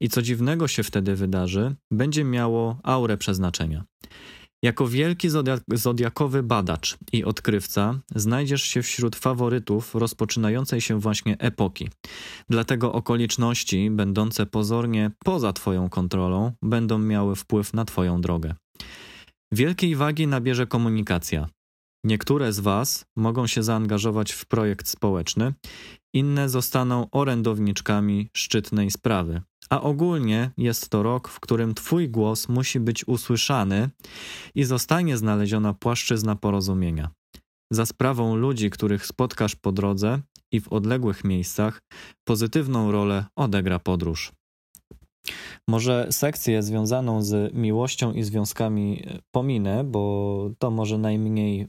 i 0.00 0.08
co 0.08 0.22
dziwnego 0.22 0.68
się 0.68 0.82
wtedy 0.82 1.16
wydarzy, 1.16 1.74
będzie 1.90 2.24
miało 2.24 2.78
aurę 2.82 3.16
przeznaczenia. 3.16 3.84
Jako 4.62 4.88
wielki 4.88 5.28
zodiakowy 5.72 6.42
badacz 6.42 6.98
i 7.12 7.24
odkrywca 7.24 8.00
znajdziesz 8.14 8.62
się 8.62 8.82
wśród 8.82 9.16
faworytów 9.16 9.94
rozpoczynającej 9.94 10.80
się 10.80 11.00
właśnie 11.00 11.38
epoki. 11.38 11.88
Dlatego 12.48 12.92
okoliczności, 12.92 13.90
będące 13.90 14.46
pozornie 14.46 15.10
poza 15.24 15.52
Twoją 15.52 15.88
kontrolą, 15.88 16.52
będą 16.62 16.98
miały 16.98 17.36
wpływ 17.36 17.74
na 17.74 17.84
Twoją 17.84 18.20
drogę. 18.20 18.54
Wielkiej 19.52 19.96
wagi 19.96 20.26
nabierze 20.26 20.66
komunikacja. 20.66 21.48
Niektóre 22.04 22.52
z 22.52 22.60
Was 22.60 23.04
mogą 23.16 23.46
się 23.46 23.62
zaangażować 23.62 24.32
w 24.32 24.46
projekt 24.46 24.88
społeczny, 24.88 25.54
inne 26.14 26.48
zostaną 26.48 27.10
orędowniczkami 27.10 28.28
szczytnej 28.36 28.90
sprawy. 28.90 29.42
A 29.70 29.80
ogólnie 29.80 30.50
jest 30.56 30.88
to 30.88 31.02
rok, 31.02 31.28
w 31.28 31.40
którym 31.40 31.74
Twój 31.74 32.08
głos 32.08 32.48
musi 32.48 32.80
być 32.80 33.08
usłyszany 33.08 33.90
i 34.54 34.64
zostanie 34.64 35.16
znaleziona 35.16 35.74
płaszczyzna 35.74 36.36
porozumienia. 36.36 37.10
Za 37.72 37.86
sprawą 37.86 38.36
ludzi, 38.36 38.70
których 38.70 39.06
spotkasz 39.06 39.56
po 39.56 39.72
drodze 39.72 40.20
i 40.52 40.60
w 40.60 40.68
odległych 40.68 41.24
miejscach, 41.24 41.82
pozytywną 42.24 42.92
rolę 42.92 43.24
odegra 43.36 43.78
podróż. 43.78 44.32
Może 45.68 46.06
sekcję 46.10 46.62
związaną 46.62 47.22
z 47.22 47.54
miłością 47.54 48.12
i 48.12 48.22
związkami 48.22 49.06
pominę, 49.30 49.84
bo 49.84 50.50
to 50.58 50.70
może 50.70 50.98
najmniej 50.98 51.60
y, 51.60 51.66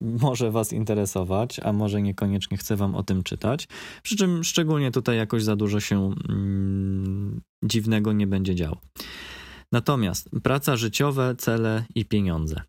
może 0.00 0.50
Was 0.50 0.72
interesować, 0.72 1.60
a 1.60 1.72
może 1.72 2.02
niekoniecznie 2.02 2.56
chcę 2.56 2.76
Wam 2.76 2.94
o 2.94 3.02
tym 3.02 3.22
czytać. 3.22 3.68
Przy 4.02 4.16
czym 4.16 4.44
szczególnie 4.44 4.90
tutaj 4.90 5.16
jakoś 5.16 5.42
za 5.42 5.56
dużo 5.56 5.80
się 5.80 6.14
mm, 6.28 7.40
dziwnego 7.64 8.12
nie 8.12 8.26
będzie 8.26 8.54
działo. 8.54 8.76
Natomiast 9.72 10.30
praca 10.42 10.76
życiowe, 10.76 11.34
cele 11.38 11.84
i 11.94 12.04
pieniądze. 12.04 12.62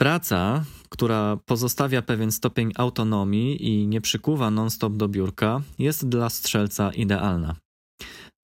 Praca, 0.00 0.64
która 0.88 1.38
pozostawia 1.44 2.02
pewien 2.02 2.32
stopień 2.32 2.72
autonomii 2.76 3.68
i 3.68 3.86
nie 3.88 4.00
przykuwa 4.00 4.50
non-stop 4.50 4.96
do 4.96 5.08
biurka, 5.08 5.62
jest 5.78 6.08
dla 6.08 6.30
strzelca 6.30 6.92
idealna. 6.92 7.56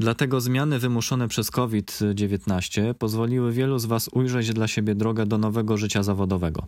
Dlatego 0.03 0.41
zmiany 0.41 0.79
wymuszone 0.79 1.29
przez 1.29 1.51
COVID-19 1.51 2.95
pozwoliły 2.95 3.53
wielu 3.53 3.79
z 3.79 3.85
Was 3.85 4.09
ujrzeć 4.12 4.53
dla 4.53 4.69
siebie 4.69 4.95
drogę 4.95 5.27
do 5.27 5.39
nowego 5.39 5.77
życia 5.77 6.03
zawodowego. 6.03 6.66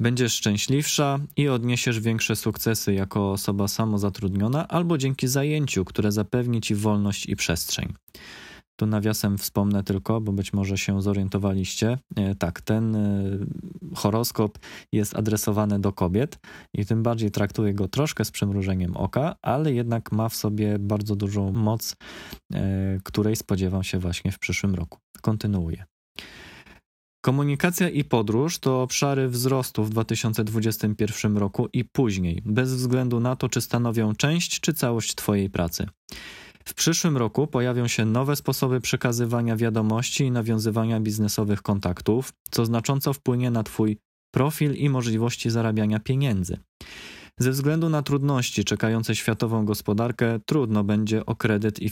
Będziesz 0.00 0.34
szczęśliwsza 0.34 1.18
i 1.36 1.48
odniesiesz 1.48 2.00
większe 2.00 2.36
sukcesy 2.36 2.94
jako 2.94 3.32
osoba 3.32 3.68
samozatrudniona 3.68 4.68
albo 4.68 4.98
dzięki 4.98 5.28
zajęciu, 5.28 5.84
które 5.84 6.12
zapewni 6.12 6.60
Ci 6.60 6.74
wolność 6.74 7.26
i 7.26 7.36
przestrzeń. 7.36 7.94
Tu 8.80 8.86
nawiasem 8.86 9.38
wspomnę 9.38 9.82
tylko, 9.82 10.20
bo 10.20 10.32
być 10.32 10.52
może 10.52 10.78
się 10.78 11.02
zorientowaliście. 11.02 11.98
E, 12.16 12.34
tak, 12.34 12.60
ten 12.60 12.96
e, 12.96 13.38
horoskop 13.94 14.58
jest 14.92 15.16
adresowany 15.16 15.78
do 15.78 15.92
kobiet 15.92 16.38
i 16.74 16.86
tym 16.86 17.02
bardziej 17.02 17.30
traktuję 17.30 17.74
go 17.74 17.88
troszkę 17.88 18.24
z 18.24 18.30
przymrużeniem 18.30 18.96
oka, 18.96 19.36
ale 19.42 19.72
jednak 19.72 20.12
ma 20.12 20.28
w 20.28 20.36
sobie 20.36 20.78
bardzo 20.78 21.16
dużą 21.16 21.52
moc, 21.52 21.96
e, 22.54 22.98
której 23.04 23.36
spodziewam 23.36 23.84
się 23.84 23.98
właśnie 23.98 24.32
w 24.32 24.38
przyszłym 24.38 24.74
roku. 24.74 24.98
Kontynuuję. 25.22 25.84
Komunikacja 27.20 27.88
i 27.88 28.04
podróż 28.04 28.58
to 28.58 28.82
obszary 28.82 29.28
wzrostu 29.28 29.84
w 29.84 29.90
2021 29.90 31.36
roku 31.36 31.68
i 31.72 31.84
później, 31.84 32.42
bez 32.44 32.74
względu 32.74 33.20
na 33.20 33.36
to, 33.36 33.48
czy 33.48 33.60
stanowią 33.60 34.14
część 34.14 34.60
czy 34.60 34.74
całość 34.74 35.14
Twojej 35.14 35.50
pracy. 35.50 35.86
W 36.68 36.74
przyszłym 36.74 37.16
roku 37.16 37.46
pojawią 37.46 37.88
się 37.88 38.04
nowe 38.04 38.36
sposoby 38.36 38.80
przekazywania 38.80 39.56
wiadomości 39.56 40.24
i 40.24 40.30
nawiązywania 40.30 41.00
biznesowych 41.00 41.62
kontaktów, 41.62 42.32
co 42.50 42.66
znacząco 42.66 43.12
wpłynie 43.12 43.50
na 43.50 43.62
Twój 43.62 43.98
profil 44.30 44.74
i 44.74 44.88
możliwości 44.88 45.50
zarabiania 45.50 45.98
pieniędzy. 45.98 46.58
Ze 47.38 47.50
względu 47.50 47.88
na 47.88 48.02
trudności 48.02 48.64
czekające 48.64 49.16
światową 49.16 49.64
gospodarkę, 49.64 50.40
trudno 50.46 50.84
będzie 50.84 51.26
o 51.26 51.36
kredyt 51.36 51.80
i, 51.82 51.90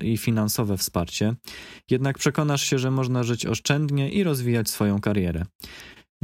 i 0.00 0.16
finansowe 0.18 0.76
wsparcie, 0.76 1.34
jednak 1.90 2.18
przekonasz 2.18 2.62
się, 2.62 2.78
że 2.78 2.90
można 2.90 3.22
żyć 3.22 3.46
oszczędnie 3.46 4.10
i 4.10 4.24
rozwijać 4.24 4.70
swoją 4.70 5.00
karierę. 5.00 5.44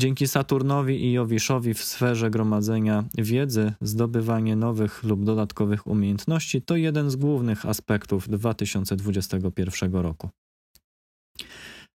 Dzięki 0.00 0.28
Saturnowi 0.28 1.04
i 1.04 1.12
Jowiszowi 1.12 1.74
w 1.74 1.84
sferze 1.84 2.30
gromadzenia 2.30 3.04
wiedzy, 3.18 3.72
zdobywanie 3.80 4.56
nowych 4.56 5.04
lub 5.04 5.24
dodatkowych 5.24 5.86
umiejętności 5.86 6.62
to 6.62 6.76
jeden 6.76 7.10
z 7.10 7.16
głównych 7.16 7.66
aspektów 7.66 8.28
2021 8.28 9.92
roku. 9.92 10.30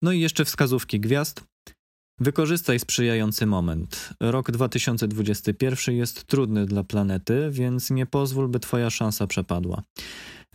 No 0.02 0.12
i 0.12 0.20
jeszcze 0.20 0.44
wskazówki 0.44 1.00
gwiazd. 1.00 1.44
Wykorzystaj 2.20 2.78
sprzyjający 2.78 3.46
moment. 3.46 4.10
Rok 4.20 4.50
2021 4.50 5.94
jest 5.94 6.24
trudny 6.24 6.66
dla 6.66 6.84
planety, 6.84 7.48
więc 7.50 7.90
nie 7.90 8.06
pozwól, 8.06 8.48
by 8.48 8.60
Twoja 8.60 8.90
szansa 8.90 9.26
przepadła. 9.26 9.82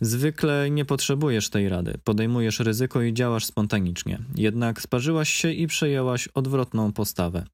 Zwykle 0.00 0.70
nie 0.70 0.84
potrzebujesz 0.84 1.50
tej 1.50 1.68
rady, 1.68 1.98
podejmujesz 2.04 2.60
ryzyko 2.60 3.02
i 3.02 3.14
działasz 3.14 3.44
spontanicznie. 3.44 4.18
Jednak 4.36 4.82
sparzyłaś 4.82 5.28
się 5.28 5.52
i 5.52 5.66
przejęłaś 5.66 6.28
odwrotną 6.28 6.92
postawę. 6.92 7.44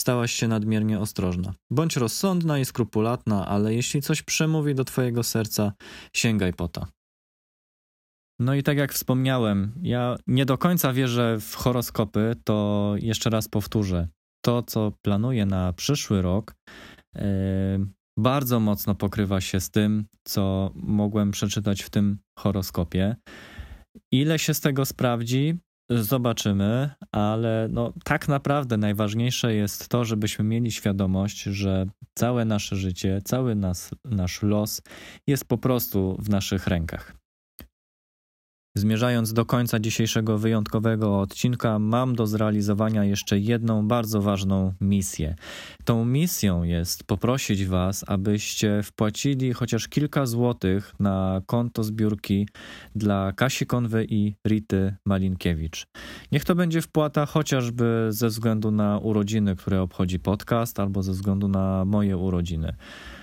Stałaś 0.00 0.32
się 0.32 0.48
nadmiernie 0.48 1.00
ostrożna. 1.00 1.54
Bądź 1.70 1.96
rozsądna 1.96 2.58
i 2.58 2.64
skrupulatna, 2.64 3.46
ale 3.46 3.74
jeśli 3.74 4.02
coś 4.02 4.22
przemówi 4.22 4.74
do 4.74 4.84
twojego 4.84 5.22
serca, 5.22 5.72
sięgaj 6.12 6.52
po 6.52 6.68
to. 6.68 6.86
No 8.40 8.54
i 8.54 8.62
tak 8.62 8.78
jak 8.78 8.92
wspomniałem, 8.92 9.72
ja 9.82 10.16
nie 10.26 10.46
do 10.46 10.58
końca 10.58 10.92
wierzę 10.92 11.38
w 11.40 11.54
horoskopy, 11.54 12.34
to 12.44 12.94
jeszcze 12.98 13.30
raz 13.30 13.48
powtórzę. 13.48 14.08
To, 14.44 14.62
co 14.62 14.92
planuję 15.02 15.46
na 15.46 15.72
przyszły 15.72 16.22
rok, 16.22 16.54
yy, 17.14 17.22
bardzo 18.18 18.60
mocno 18.60 18.94
pokrywa 18.94 19.40
się 19.40 19.60
z 19.60 19.70
tym, 19.70 20.06
co 20.24 20.70
mogłem 20.74 21.30
przeczytać 21.30 21.82
w 21.82 21.90
tym 21.90 22.18
horoskopie. 22.38 23.16
Ile 24.12 24.38
się 24.38 24.54
z 24.54 24.60
tego 24.60 24.84
sprawdzi, 24.84 25.58
zobaczymy, 25.90 26.90
ale 27.12 27.68
no, 27.70 27.92
tak 28.04 28.28
naprawdę 28.28 28.76
najważniejsze 28.76 29.54
jest 29.54 29.88
to, 29.88 30.04
żebyśmy 30.04 30.44
mieli 30.44 30.72
świadomość, 30.72 31.42
że 31.42 31.86
całe 32.14 32.44
nasze 32.44 32.76
życie, 32.76 33.20
cały 33.24 33.54
nas, 33.54 33.90
nasz 34.04 34.42
los 34.42 34.82
jest 35.26 35.44
po 35.44 35.58
prostu 35.58 36.16
w 36.18 36.30
naszych 36.30 36.66
rękach. 36.66 37.25
Zmierzając 38.78 39.32
do 39.32 39.44
końca 39.44 39.78
dzisiejszego 39.80 40.38
wyjątkowego 40.38 41.20
odcinka, 41.20 41.78
mam 41.78 42.14
do 42.14 42.26
zrealizowania 42.26 43.04
jeszcze 43.04 43.38
jedną 43.38 43.88
bardzo 43.88 44.22
ważną 44.22 44.72
misję. 44.80 45.34
Tą 45.84 46.04
misją 46.04 46.62
jest 46.62 47.04
poprosić 47.04 47.66
Was, 47.66 48.04
abyście 48.06 48.82
wpłacili 48.82 49.52
chociaż 49.52 49.88
kilka 49.88 50.26
złotych 50.26 50.94
na 51.00 51.42
konto 51.46 51.84
zbiórki 51.84 52.48
dla 52.94 53.32
Kasi 53.32 53.66
Konwy 53.66 54.06
i 54.08 54.34
Rity 54.46 54.96
Malinkiewicz. 55.06 55.86
Niech 56.32 56.44
to 56.44 56.54
będzie 56.54 56.82
wpłata 56.82 57.26
chociażby 57.26 58.06
ze 58.08 58.28
względu 58.28 58.70
na 58.70 58.98
urodziny, 58.98 59.56
które 59.56 59.82
obchodzi 59.82 60.18
podcast, 60.18 60.80
albo 60.80 61.02
ze 61.02 61.12
względu 61.12 61.48
na 61.48 61.84
moje 61.84 62.16
urodziny 62.16 62.76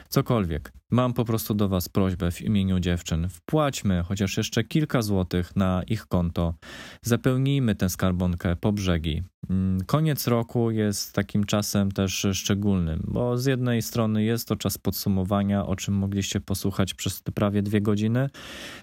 cokolwiek. 0.09 0.71
Mam 0.93 1.13
po 1.13 1.25
prostu 1.25 1.53
do 1.53 1.69
Was 1.69 1.89
prośbę 1.89 2.31
w 2.31 2.41
imieniu 2.41 2.79
dziewczyn. 2.79 3.29
Wpłaćmy 3.29 4.03
chociaż 4.07 4.37
jeszcze 4.37 4.63
kilka 4.63 5.01
złotych 5.01 5.55
na 5.55 5.83
ich 5.87 6.05
konto. 6.05 6.53
Zapełnijmy 7.01 7.75
tę 7.75 7.89
skarbonkę 7.89 8.55
po 8.55 8.71
brzegi. 8.71 9.23
Mm, 9.49 9.81
koniec 9.85 10.27
roku 10.27 10.71
jest 10.71 11.13
takim 11.13 11.43
czasem 11.43 11.91
też 11.91 12.27
szczególnym, 12.33 13.03
bo 13.07 13.37
z 13.37 13.45
jednej 13.45 13.81
strony 13.81 14.23
jest 14.23 14.47
to 14.47 14.55
czas 14.55 14.77
podsumowania, 14.77 15.65
o 15.65 15.75
czym 15.75 15.93
mogliście 15.93 16.41
posłuchać 16.41 16.93
przez 16.93 17.23
te 17.23 17.31
prawie 17.31 17.61
dwie 17.61 17.81
godziny, 17.81 18.29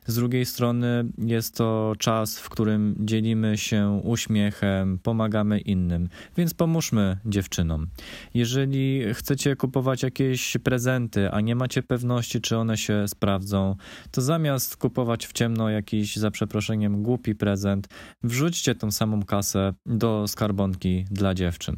z 0.06 0.14
drugiej 0.14 0.46
strony 0.46 1.04
jest 1.18 1.56
to 1.56 1.92
czas, 1.98 2.38
w 2.38 2.48
którym 2.48 2.96
dzielimy 2.98 3.58
się 3.58 4.00
uśmiechem, 4.04 4.98
pomagamy 4.98 5.60
innym, 5.60 6.08
więc 6.36 6.54
pomóżmy 6.54 7.16
dziewczynom. 7.26 7.86
Jeżeli 8.34 9.14
chcecie 9.14 9.56
kupować 9.56 10.02
jakieś 10.02 10.56
prezenty, 10.64 11.30
a 11.30 11.40
nie 11.40 11.54
macie 11.54 11.82
pewności, 11.82 11.99
czy 12.40 12.56
one 12.56 12.77
się 12.77 13.09
sprawdzą, 13.09 13.77
to 14.10 14.22
zamiast 14.22 14.77
kupować 14.77 15.27
w 15.27 15.32
ciemno 15.32 15.70
jakiś, 15.70 16.16
za 16.16 16.31
przeproszeniem, 16.31 17.02
głupi 17.02 17.35
prezent, 17.35 17.89
wrzućcie 18.22 18.74
tą 18.74 18.90
samą 18.90 19.22
kasę 19.22 19.72
do 19.86 20.28
skarbonki 20.28 21.05
dla 21.10 21.35
dziewczyn. 21.35 21.77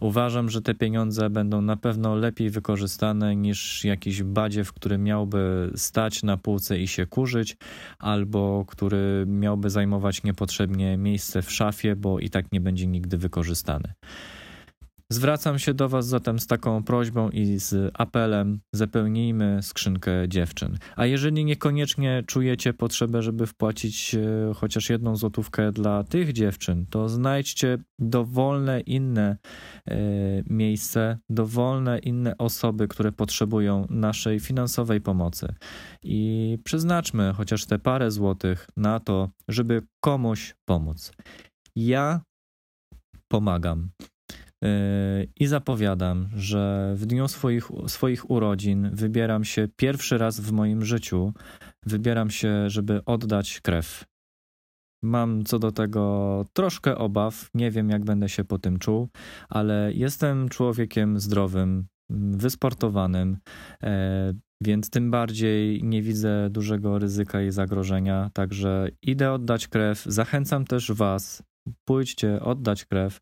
Uważam, 0.00 0.50
że 0.50 0.62
te 0.62 0.74
pieniądze 0.74 1.30
będą 1.30 1.62
na 1.62 1.76
pewno 1.76 2.14
lepiej 2.14 2.50
wykorzystane 2.50 3.36
niż 3.36 3.84
jakiś 3.84 4.22
badziew, 4.22 4.72
który 4.72 4.98
miałby 4.98 5.72
stać 5.76 6.22
na 6.22 6.36
półce 6.36 6.78
i 6.78 6.88
się 6.88 7.06
kurzyć, 7.06 7.56
albo 7.98 8.64
który 8.68 9.24
miałby 9.26 9.70
zajmować 9.70 10.22
niepotrzebnie 10.22 10.96
miejsce 10.96 11.42
w 11.42 11.52
szafie, 11.52 11.96
bo 11.96 12.18
i 12.18 12.30
tak 12.30 12.52
nie 12.52 12.60
będzie 12.60 12.86
nigdy 12.86 13.18
wykorzystany. 13.18 13.92
Zwracam 15.12 15.58
się 15.58 15.74
do 15.74 15.88
Was 15.88 16.06
zatem 16.06 16.38
z 16.38 16.46
taką 16.46 16.82
prośbą 16.82 17.30
i 17.30 17.58
z 17.58 17.90
apelem: 17.94 18.60
zapełnijmy 18.72 19.62
skrzynkę 19.62 20.28
dziewczyn. 20.28 20.78
A 20.96 21.06
jeżeli 21.06 21.44
niekoniecznie 21.44 22.22
czujecie 22.26 22.72
potrzebę, 22.72 23.22
żeby 23.22 23.46
wpłacić 23.46 24.14
e, 24.14 24.52
chociaż 24.54 24.90
jedną 24.90 25.16
złotówkę 25.16 25.72
dla 25.72 26.04
tych 26.04 26.32
dziewczyn, 26.32 26.86
to 26.90 27.08
znajdźcie 27.08 27.78
dowolne 27.98 28.80
inne 28.80 29.36
e, 29.86 29.96
miejsce, 30.46 31.18
dowolne 31.30 31.98
inne 31.98 32.38
osoby, 32.38 32.88
które 32.88 33.12
potrzebują 33.12 33.86
naszej 33.90 34.40
finansowej 34.40 35.00
pomocy. 35.00 35.54
I 36.02 36.58
przeznaczmy 36.64 37.32
chociaż 37.36 37.66
te 37.66 37.78
parę 37.78 38.10
złotych 38.10 38.66
na 38.76 39.00
to, 39.00 39.30
żeby 39.48 39.82
komuś 40.00 40.54
pomóc. 40.64 41.12
Ja 41.76 42.20
pomagam. 43.28 43.90
I 45.36 45.46
zapowiadam, 45.46 46.28
że 46.36 46.92
w 46.96 47.06
dniu 47.06 47.28
swoich, 47.28 47.68
swoich 47.86 48.30
urodzin 48.30 48.90
wybieram 48.92 49.44
się 49.44 49.68
pierwszy 49.76 50.18
raz 50.18 50.40
w 50.40 50.52
moim 50.52 50.84
życiu. 50.84 51.32
Wybieram 51.86 52.30
się, 52.30 52.70
żeby 52.70 53.04
oddać 53.04 53.60
krew. 53.60 54.04
Mam 55.02 55.44
co 55.44 55.58
do 55.58 55.72
tego 55.72 56.44
troszkę 56.52 56.98
obaw, 56.98 57.50
nie 57.54 57.70
wiem 57.70 57.90
jak 57.90 58.04
będę 58.04 58.28
się 58.28 58.44
po 58.44 58.58
tym 58.58 58.78
czuł, 58.78 59.08
ale 59.48 59.92
jestem 59.94 60.48
człowiekiem 60.48 61.20
zdrowym, 61.20 61.86
wysportowanym, 62.32 63.38
e, 63.82 64.32
więc 64.62 64.90
tym 64.90 65.10
bardziej 65.10 65.84
nie 65.84 66.02
widzę 66.02 66.50
dużego 66.50 66.98
ryzyka 66.98 67.42
i 67.42 67.50
zagrożenia. 67.50 68.30
Także 68.32 68.88
idę 69.02 69.32
oddać 69.32 69.68
krew. 69.68 70.04
Zachęcam 70.04 70.64
też 70.64 70.92
Was, 70.92 71.42
pójdźcie 71.84 72.42
oddać 72.42 72.84
krew. 72.84 73.20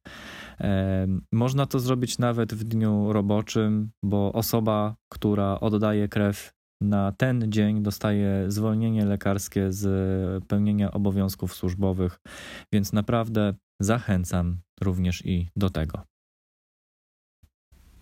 Można 1.32 1.66
to 1.66 1.80
zrobić 1.80 2.18
nawet 2.18 2.54
w 2.54 2.64
dniu 2.64 3.12
roboczym, 3.12 3.90
bo 4.02 4.32
osoba, 4.32 4.96
która 5.12 5.60
oddaje 5.60 6.08
krew 6.08 6.52
na 6.80 7.12
ten 7.12 7.52
dzień 7.52 7.82
dostaje 7.82 8.44
zwolnienie 8.48 9.04
lekarskie 9.04 9.72
z 9.72 10.44
pełnienia 10.44 10.90
obowiązków 10.90 11.54
służbowych, 11.54 12.20
więc 12.72 12.92
naprawdę 12.92 13.54
zachęcam 13.80 14.58
również 14.80 15.26
i 15.26 15.48
do 15.56 15.70
tego. 15.70 16.02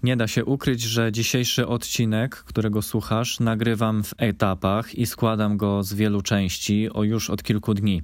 Nie 0.03 0.16
da 0.16 0.27
się 0.27 0.45
ukryć, 0.45 0.83
że 0.83 1.12
dzisiejszy 1.12 1.66
odcinek, 1.66 2.37
którego 2.37 2.83
słuchasz, 2.83 3.41
nagrywam 3.41 4.05
w 4.05 4.15
etapach 4.16 4.95
i 4.95 5.07
składam 5.07 5.57
go 5.57 5.83
z 5.83 5.95
wielu 5.95 6.23
części, 6.23 6.91
o 6.91 7.03
już 7.05 7.31
od 7.31 7.43
kilku 7.43 7.75
dni. 7.75 8.03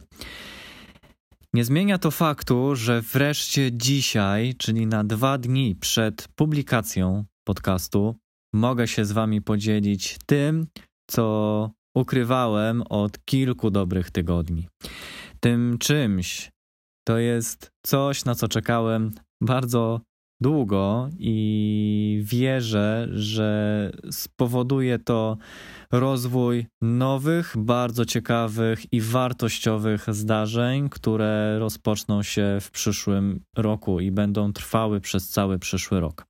Nie 1.55 1.65
zmienia 1.65 1.99
to 1.99 2.11
faktu, 2.11 2.77
że 2.77 3.03
wreszcie 3.03 3.73
dzisiaj, 3.73 4.55
czyli 4.55 4.87
na 4.87 5.05
dwa 5.05 5.39
dni 5.39 5.77
przed 5.77 6.29
publikacją 6.35 7.25
podcastu, 7.45 8.17
mogę 8.55 8.89
się 8.89 9.05
z 9.05 9.13
Wami 9.13 9.43
podzielić 9.43 10.19
tym, 10.27 10.67
co 11.11 11.71
ukrywałem 11.97 12.83
od 12.83 13.25
kilku 13.25 13.71
dobrych 13.71 14.11
tygodni. 14.11 14.69
Tym 15.41 15.79
czymś 15.79 16.51
to 17.09 17.19
jest 17.19 17.71
coś, 17.87 18.25
na 18.25 18.35
co 18.35 18.49
czekałem 18.49 19.13
bardzo 19.41 20.01
długo 20.41 21.09
i 21.19 22.21
wierzę, 22.25 23.09
że 23.13 23.91
spowoduje 24.11 24.99
to 24.99 25.37
rozwój 25.93 26.67
nowych, 26.83 27.55
bardzo 27.59 28.05
ciekawych 28.05 28.93
i 28.93 29.01
wartościowych 29.01 30.07
zdarzeń, 30.09 30.89
które 30.89 31.59
rozpoczną 31.59 32.23
się 32.23 32.59
w 32.61 32.71
przyszłym 32.71 33.41
roku 33.57 34.01
i 34.01 34.11
będą 34.11 34.53
trwały 34.53 35.01
przez 35.01 35.29
cały 35.29 35.59
przyszły 35.59 36.01
rok. 36.01 36.27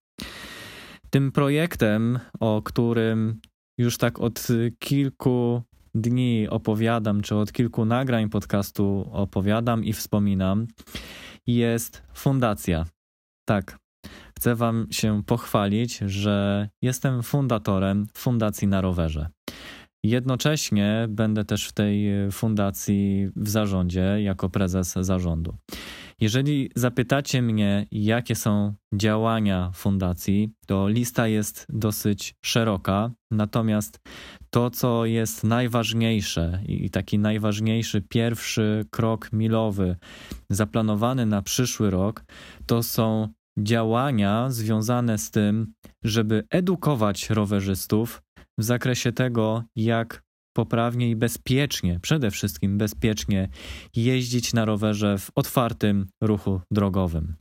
Tym 1.10 1.32
projektem, 1.32 2.18
o 2.40 2.62
którym 2.62 3.40
już 3.78 3.98
tak 3.98 4.20
od 4.20 4.46
kilku 4.78 5.62
dni 5.94 6.48
opowiadam, 6.48 7.22
czy 7.22 7.34
od 7.34 7.52
kilku 7.52 7.84
nagrań 7.84 8.28
podcastu 8.28 9.10
opowiadam 9.12 9.84
i 9.84 9.92
wspominam, 9.92 10.66
jest 11.46 12.02
fundacja. 12.14 12.86
Tak, 13.48 13.78
chcę 14.40 14.54
Wam 14.54 14.86
się 14.90 15.22
pochwalić, 15.26 15.98
że 15.98 16.68
jestem 16.82 17.22
fundatorem 17.22 18.06
Fundacji 18.14 18.68
na 18.68 18.80
Rowerze. 18.80 19.28
Jednocześnie 20.04 21.06
będę 21.08 21.44
też 21.44 21.68
w 21.68 21.72
tej 21.72 22.08
fundacji 22.32 23.28
w 23.36 23.48
zarządzie 23.48 24.22
jako 24.22 24.48
prezes 24.48 24.94
zarządu. 25.00 25.56
Jeżeli 26.20 26.70
zapytacie 26.76 27.42
mnie, 27.42 27.86
jakie 27.92 28.34
są 28.34 28.74
działania 28.94 29.70
fundacji, 29.74 30.52
to 30.66 30.88
lista 30.88 31.26
jest 31.26 31.66
dosyć 31.68 32.34
szeroka, 32.44 33.10
natomiast 33.30 34.00
to, 34.50 34.70
co 34.70 35.06
jest 35.06 35.44
najważniejsze 35.44 36.62
i 36.66 36.90
taki 36.90 37.18
najważniejszy 37.18 38.02
pierwszy 38.02 38.84
krok 38.90 39.32
milowy 39.32 39.96
zaplanowany 40.50 41.26
na 41.26 41.42
przyszły 41.42 41.90
rok, 41.90 42.24
to 42.66 42.82
są 42.82 43.28
działania 43.58 44.50
związane 44.50 45.18
z 45.18 45.30
tym, 45.30 45.72
żeby 46.04 46.44
edukować 46.50 47.30
rowerzystów 47.30 48.22
w 48.58 48.64
zakresie 48.64 49.12
tego, 49.12 49.64
jak 49.76 50.22
poprawnie 50.56 51.10
i 51.10 51.16
bezpiecznie, 51.16 52.00
przede 52.00 52.30
wszystkim 52.30 52.78
bezpiecznie 52.78 53.48
jeździć 53.96 54.52
na 54.52 54.64
rowerze 54.64 55.18
w 55.18 55.30
otwartym 55.34 56.06
ruchu 56.20 56.60
drogowym. 56.70 57.36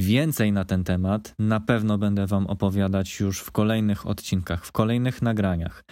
Więcej 0.00 0.52
na 0.52 0.64
ten 0.64 0.84
temat 0.84 1.34
na 1.38 1.60
pewno 1.60 1.98
będę 1.98 2.26
Wam 2.26 2.46
opowiadać 2.46 3.20
już 3.20 3.40
w 3.40 3.50
kolejnych 3.50 4.06
odcinkach, 4.06 4.66
w 4.66 4.72
kolejnych 4.72 5.22
nagraniach. 5.22 5.84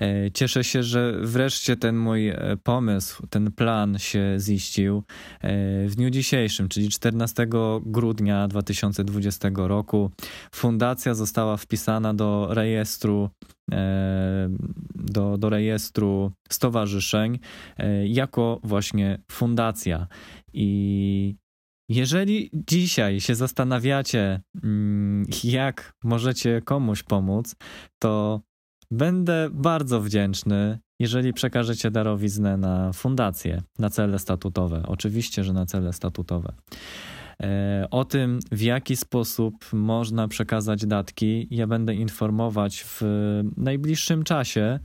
E, 0.00 0.30
cieszę 0.30 0.64
się, 0.64 0.82
że 0.82 1.12
wreszcie 1.22 1.76
ten 1.76 1.96
mój 1.96 2.28
e, 2.28 2.56
pomysł, 2.62 3.26
ten 3.30 3.52
plan 3.52 3.98
się 3.98 4.36
ziścił 4.38 5.02
e, 5.40 5.88
w 5.88 5.94
dniu 5.96 6.10
dzisiejszym, 6.10 6.68
czyli 6.68 6.88
14 6.88 7.46
grudnia 7.82 8.48
2020 8.48 9.50
roku. 9.54 10.10
Fundacja 10.54 11.14
została 11.14 11.56
wpisana 11.56 12.14
do 12.14 12.48
rejestru 12.50 13.30
do, 14.94 15.38
do 15.38 15.50
rejestru 15.50 16.32
stowarzyszeń 16.50 17.38
jako 18.04 18.60
właśnie 18.64 19.18
fundacja. 19.30 20.06
I 20.52 21.36
jeżeli 21.90 22.50
dzisiaj 22.54 23.20
się 23.20 23.34
zastanawiacie, 23.34 24.40
mm, 24.64 25.26
jak 25.44 25.92
możecie 26.04 26.62
komuś 26.64 27.02
pomóc, 27.02 27.56
to 27.98 28.40
będę 28.90 29.48
bardzo 29.52 30.00
wdzięczny, 30.00 30.78
jeżeli 31.00 31.32
przekażecie 31.32 31.90
darowiznę 31.90 32.56
na 32.56 32.92
fundację, 32.92 33.62
na 33.78 33.90
cele 33.90 34.18
statutowe. 34.18 34.82
Oczywiście, 34.86 35.44
że 35.44 35.52
na 35.52 35.66
cele 35.66 35.92
statutowe. 35.92 36.52
E, 37.42 37.86
o 37.90 38.04
tym, 38.04 38.38
w 38.52 38.60
jaki 38.60 38.96
sposób 38.96 39.54
można 39.72 40.28
przekazać 40.28 40.86
datki, 40.86 41.48
ja 41.50 41.66
będę 41.66 41.94
informować 41.94 42.84
w 42.84 43.02
najbliższym 43.56 44.22
czasie. 44.22 44.78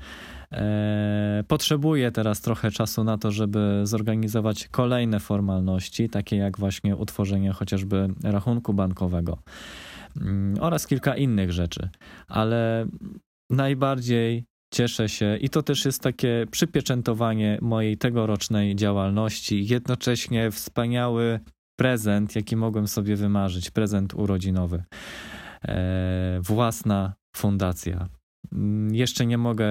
E, 0.52 1.44
potrzebuję 1.48 2.12
teraz 2.12 2.42
trochę 2.42 2.72
czasu 2.72 3.04
na 3.04 3.18
to, 3.18 3.32
żeby 3.32 3.82
zorganizować 3.84 4.68
kolejne 4.68 5.20
formalności, 5.20 6.10
takie 6.10 6.36
jak 6.36 6.60
właśnie 6.60 6.96
utworzenie 6.96 7.52
chociażby 7.52 8.08
rachunku 8.24 8.74
bankowego 8.74 9.38
mm, 10.22 10.58
oraz 10.62 10.88
kilka 10.88 11.16
innych 11.16 11.52
rzeczy. 11.52 11.90
Ale 12.28 12.88
najbardziej 13.50 14.46
cieszę 14.74 15.10
się 15.10 15.38
i 15.38 15.50
to 15.50 15.64
też 15.64 15.86
jest 15.86 16.02
takie 16.02 16.46
przypieczętowanie 16.52 17.58
mojej 17.62 17.98
tegorocznej 17.98 18.76
działalności. 18.76 19.68
Jednocześnie 19.68 20.52
wspaniały 20.52 21.40
prezent, 21.80 22.36
jaki 22.36 22.56
mogłem 22.56 22.88
sobie 22.88 23.16
wymarzyć, 23.16 23.72
prezent 23.72 24.14
urodzinowy. 24.14 24.84
E, 25.68 26.40
własna 26.42 27.14
fundacja. 27.36 28.08
Mm, 28.54 28.96
jeszcze 28.96 29.26
nie 29.26 29.38
mogę 29.38 29.68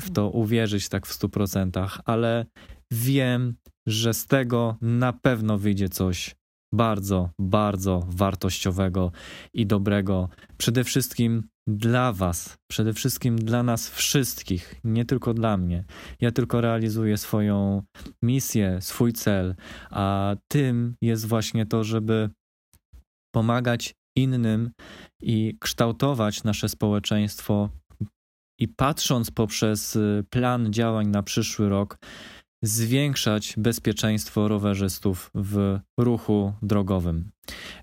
w 0.00 0.10
to 0.12 0.30
uwierzyć 0.30 0.88
tak 0.88 1.06
w 1.06 1.12
stu 1.12 1.28
procentach, 1.28 2.00
ale 2.04 2.46
wiem, 2.92 3.54
że 3.86 4.14
z 4.14 4.26
tego 4.26 4.76
na 4.80 5.12
pewno 5.12 5.58
wyjdzie 5.58 5.88
coś 5.88 6.36
bardzo, 6.74 7.30
bardzo 7.40 8.06
wartościowego 8.08 9.12
i 9.54 9.66
dobrego. 9.66 10.28
Przede 10.56 10.84
wszystkim 10.84 11.42
dla 11.68 12.12
Was, 12.12 12.58
przede 12.70 12.92
wszystkim 12.92 13.38
dla 13.38 13.62
nas 13.62 13.90
wszystkich, 13.90 14.74
nie 14.84 15.04
tylko 15.04 15.34
dla 15.34 15.56
mnie. 15.56 15.84
Ja 16.20 16.30
tylko 16.30 16.60
realizuję 16.60 17.16
swoją 17.16 17.82
misję, 18.22 18.78
swój 18.80 19.12
cel, 19.12 19.54
a 19.90 20.36
tym 20.48 20.96
jest 21.02 21.26
właśnie 21.28 21.66
to, 21.66 21.84
żeby 21.84 22.30
pomagać 23.34 23.94
innym 24.16 24.70
i 25.22 25.56
kształtować 25.60 26.44
nasze 26.44 26.68
społeczeństwo. 26.68 27.68
I 28.58 28.68
patrząc 28.68 29.30
poprzez 29.30 29.96
y, 29.96 30.24
plan 30.30 30.72
działań 30.72 31.08
na 31.08 31.22
przyszły 31.22 31.68
rok, 31.68 31.98
zwiększać 32.62 33.54
bezpieczeństwo 33.56 34.48
rowerzystów 34.48 35.30
w 35.34 35.78
ruchu 35.98 36.52
drogowym. 36.62 37.30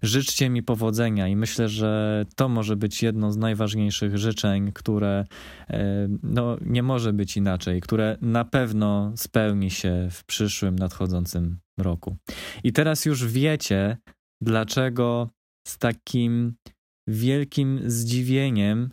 Życzcie 0.01 0.49
mi 0.49 0.63
powodzenia 0.63 1.27
i 1.27 1.35
myślę, 1.35 1.69
że 1.69 2.25
to 2.35 2.49
może 2.49 2.75
być 2.75 3.03
jedno 3.03 3.31
z 3.31 3.37
najważniejszych 3.37 4.17
życzeń, 4.17 4.71
które 4.71 5.25
e, 5.69 6.07
no, 6.23 6.57
nie 6.65 6.83
może 6.83 7.13
być 7.13 7.37
inaczej, 7.37 7.81
które 7.81 8.17
na 8.21 8.45
pewno 8.45 9.13
spełni 9.15 9.71
się 9.71 10.07
w 10.11 10.25
przyszłym, 10.25 10.79
nadchodzącym 10.79 11.59
roku. 11.79 12.17
I 12.63 12.73
teraz 12.73 13.05
już 13.05 13.27
wiecie, 13.27 13.97
dlaczego 14.41 15.29
z 15.67 15.77
takim 15.77 16.53
wielkim 17.07 17.79
zdziwieniem 17.85 18.89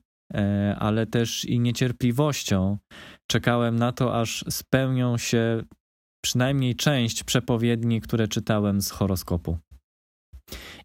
ale 0.78 1.07
też 1.07 1.44
i 1.44 1.61
niecierpliwością 1.61 2.78
czekałem 3.27 3.77
na 3.77 3.93
to, 3.93 4.20
aż 4.20 4.44
spełnią 4.48 5.19
się 5.19 5.62
przynajmniej 6.24 6.77
część 6.77 7.24
przepowiedni, 7.24 8.01
które 8.01 8.28
czytałem 8.28 8.81
z 8.81 8.90
horoskopu. 8.90 9.59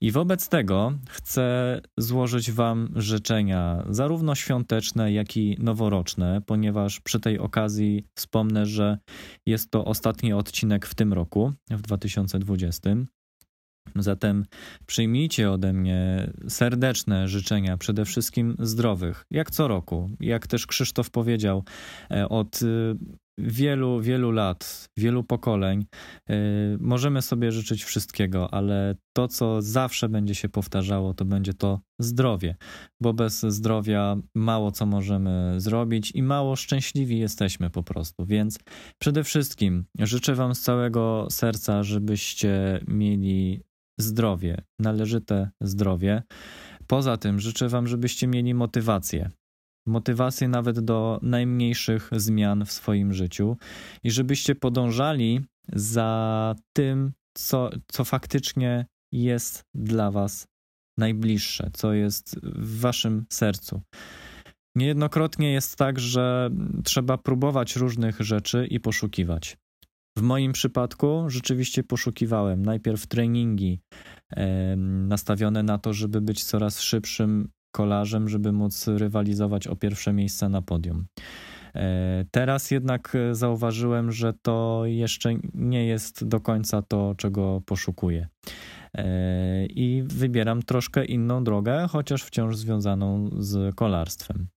I 0.02 0.12
wobec 0.12 0.50
tego 0.50 0.94
chcę 1.10 1.82
złożyć 1.98 2.52
Wam 2.52 2.90
życzenia, 2.96 3.86
zarówno 3.90 4.36
świąteczne, 4.36 5.12
jak 5.12 5.38
i 5.38 5.58
noworoczne, 5.60 6.42
ponieważ 6.46 7.00
przy 7.00 7.20
tej 7.20 7.40
okazji 7.40 8.06
wspomnę, 8.16 8.66
że 8.66 8.98
jest 9.46 9.72
to 9.72 9.86
ostatni 9.86 10.34
odcinek 10.34 10.86
w 10.86 10.96
tym 10.96 11.14
roku, 11.14 11.54
w 11.70 11.82
2020. 11.82 12.90
Zatem 13.96 14.46
przyjmijcie 14.86 15.52
ode 15.52 15.74
mnie 15.74 16.32
serdeczne 16.48 17.28
życzenia, 17.28 17.78
przede 17.78 18.06
wszystkim 18.06 18.56
zdrowych, 18.60 19.26
jak 19.32 19.52
co 19.52 19.68
roku. 19.68 20.10
Jak 20.20 20.48
też 20.48 20.68
Krzysztof 20.68 21.10
powiedział, 21.10 21.64
e, 22.12 22.30
od 22.30 22.62
y, 22.62 22.96
wielu, 23.38 24.02
wielu 24.02 24.32
lat, 24.32 24.90
wielu 24.98 25.24
pokoleń 25.24 25.86
y, 26.30 26.34
możemy 26.80 27.22
sobie 27.22 27.52
życzyć 27.52 27.84
wszystkiego, 27.84 28.54
ale 28.54 28.96
to, 29.14 29.28
co 29.28 29.62
zawsze 29.62 30.10
będzie 30.10 30.36
się 30.36 30.50
powtarzało, 30.50 31.14
to 31.14 31.26
będzie 31.26 31.54
to 31.54 31.80
zdrowie, 32.00 32.56
bo 33.02 33.14
bez 33.14 33.42
zdrowia 33.42 34.18
mało 34.36 34.72
co 34.72 34.86
możemy 34.86 35.54
zrobić 35.58 36.12
i 36.12 36.24
mało 36.24 36.56
szczęśliwi 36.56 37.20
jesteśmy 37.20 37.70
po 37.70 37.84
prostu. 37.84 38.26
Więc 38.26 38.60
przede 39.02 39.24
wszystkim 39.24 39.86
życzę 40.00 40.36
Wam 40.36 40.56
z 40.56 40.62
całego 40.62 41.28
serca, 41.30 41.84
żebyście 41.84 42.80
mieli 42.88 43.62
zdrowie, 43.98 44.62
należyte 44.80 45.50
zdrowie. 45.62 46.24
Poza 46.88 47.18
tym 47.18 47.40
życzę 47.40 47.70
Wam, 47.70 47.88
żebyście 47.88 48.28
mieli 48.28 48.54
motywację. 48.54 49.30
Motywację 49.88 50.48
nawet 50.48 50.80
do 50.80 51.20
najmniejszych 51.22 52.10
zmian 52.12 52.66
w 52.66 52.72
swoim 52.72 53.14
życiu 53.14 53.58
i 54.04 54.12
żebyście 54.12 54.56
podążali 54.56 55.42
za 55.74 56.56
tym, 56.74 57.14
co, 57.38 57.70
co 57.88 58.06
faktycznie 58.06 58.86
jest 59.12 59.64
dla 59.74 60.12
Was 60.12 60.48
najbliższe, 60.98 61.70
co 61.74 61.94
jest 61.94 62.40
w 62.44 62.80
Waszym 62.80 63.26
sercu. 63.30 63.82
Niejednokrotnie 64.76 65.54
jest 65.54 65.76
tak, 65.76 66.00
że 66.00 66.50
trzeba 66.84 67.18
próbować 67.18 67.76
różnych 67.76 68.20
rzeczy 68.20 68.68
i 68.70 68.80
poszukiwać. 68.80 69.58
W 70.18 70.22
moim 70.22 70.52
przypadku 70.52 71.24
rzeczywiście 71.28 71.84
poszukiwałem 71.84 72.66
najpierw 72.66 73.08
treningi 73.08 73.80
e, 74.32 74.76
nastawione 75.08 75.64
na 75.64 75.78
to, 75.78 75.94
żeby 75.94 76.22
być 76.22 76.44
coraz 76.44 76.82
szybszym 76.82 77.50
kolarzem, 77.72 78.30
żeby 78.30 78.52
móc 78.52 78.88
rywalizować 78.88 79.68
o 79.68 79.76
pierwsze 79.76 80.14
miejsca 80.14 80.50
na 80.50 80.62
podium. 80.62 81.06
E, 81.76 82.26
teraz 82.32 82.72
jednak 82.72 83.18
zauważyłem, 83.32 84.12
że 84.12 84.34
to 84.42 84.82
jeszcze 84.86 85.30
nie 85.54 85.86
jest 85.86 86.28
do 86.28 86.40
końca 86.40 86.82
to, 86.82 87.16
czego 87.18 87.62
poszukuję. 87.66 88.28
E, 88.94 89.66
I 89.66 90.04
wybieram 90.06 90.64
troszkę 90.64 91.06
inną 91.06 91.44
drogę, 91.44 91.88
chociaż 91.90 92.24
wciąż 92.24 92.58
związaną 92.58 93.30
z 93.40 93.76
kolarstwem. 93.76 94.48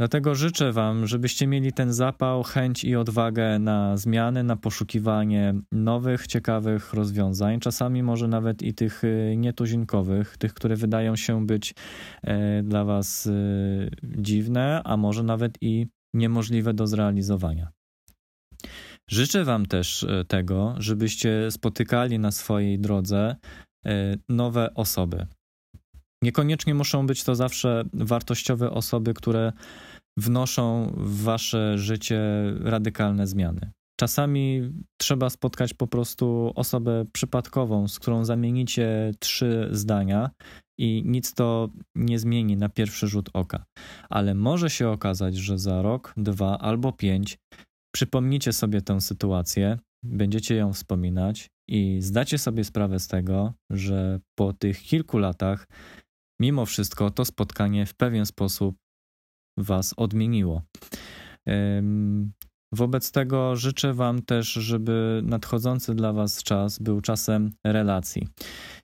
Dlatego 0.00 0.34
życzę 0.34 0.72
Wam, 0.72 1.06
żebyście 1.06 1.46
mieli 1.46 1.72
ten 1.72 1.92
zapał, 1.92 2.42
chęć 2.42 2.84
i 2.84 2.96
odwagę 2.96 3.58
na 3.58 3.96
zmiany, 3.96 4.44
na 4.44 4.56
poszukiwanie 4.56 5.54
nowych, 5.72 6.26
ciekawych 6.26 6.94
rozwiązań, 6.94 7.60
czasami 7.60 8.02
może 8.02 8.28
nawet 8.28 8.62
i 8.62 8.74
tych 8.74 9.04
y, 9.04 9.34
nietuzinkowych, 9.36 10.36
tych, 10.36 10.54
które 10.54 10.76
wydają 10.76 11.16
się 11.16 11.46
być 11.46 11.74
e, 12.22 12.62
dla 12.62 12.84
Was 12.84 13.26
y, 13.26 13.90
dziwne, 14.02 14.82
a 14.84 14.96
może 14.96 15.22
nawet 15.22 15.58
i 15.60 15.86
niemożliwe 16.14 16.74
do 16.74 16.86
zrealizowania. 16.86 17.68
Życzę 19.10 19.44
Wam 19.44 19.66
też 19.66 20.06
tego, 20.28 20.74
żebyście 20.78 21.50
spotykali 21.50 22.18
na 22.18 22.30
swojej 22.30 22.78
drodze 22.78 23.36
nowe 24.28 24.74
osoby. 24.74 25.26
Niekoniecznie 26.22 26.74
muszą 26.74 27.06
być 27.06 27.24
to 27.24 27.34
zawsze 27.34 27.84
wartościowe 27.92 28.70
osoby, 28.70 29.14
które 29.14 29.52
wnoszą 30.18 30.92
w 30.96 31.22
wasze 31.22 31.78
życie 31.78 32.20
radykalne 32.60 33.26
zmiany. 33.26 33.70
Czasami 34.00 34.72
trzeba 35.00 35.30
spotkać 35.30 35.74
po 35.74 35.86
prostu 35.86 36.52
osobę 36.54 37.04
przypadkową, 37.12 37.88
z 37.88 37.98
którą 37.98 38.24
zamienicie 38.24 39.12
trzy 39.18 39.68
zdania 39.72 40.30
i 40.78 41.02
nic 41.06 41.34
to 41.34 41.68
nie 41.94 42.18
zmieni 42.18 42.56
na 42.56 42.68
pierwszy 42.68 43.08
rzut 43.08 43.30
oka. 43.32 43.64
Ale 44.10 44.34
może 44.34 44.70
się 44.70 44.88
okazać, 44.88 45.36
że 45.36 45.58
za 45.58 45.82
rok, 45.82 46.14
dwa 46.16 46.58
albo 46.58 46.92
pięć 46.92 47.38
przypomnicie 47.94 48.52
sobie 48.52 48.82
tę 48.82 49.00
sytuację, 49.00 49.78
będziecie 50.02 50.54
ją 50.54 50.72
wspominać 50.72 51.50
i 51.68 51.98
zdacie 52.00 52.38
sobie 52.38 52.64
sprawę 52.64 52.98
z 52.98 53.08
tego, 53.08 53.52
że 53.70 54.20
po 54.38 54.52
tych 54.52 54.82
kilku 54.82 55.18
latach 55.18 55.66
Mimo 56.40 56.66
wszystko 56.66 57.10
to 57.10 57.24
spotkanie 57.24 57.86
w 57.86 57.94
pewien 57.94 58.26
sposób 58.26 58.76
Was 59.58 59.94
odmieniło. 59.96 60.62
Wobec 62.72 63.12
tego 63.12 63.56
życzę 63.56 63.94
Wam 63.94 64.22
też, 64.22 64.52
żeby 64.52 65.20
nadchodzący 65.24 65.94
dla 65.94 66.12
Was 66.12 66.42
czas 66.42 66.78
był 66.78 67.00
czasem 67.00 67.52
relacji. 67.64 68.28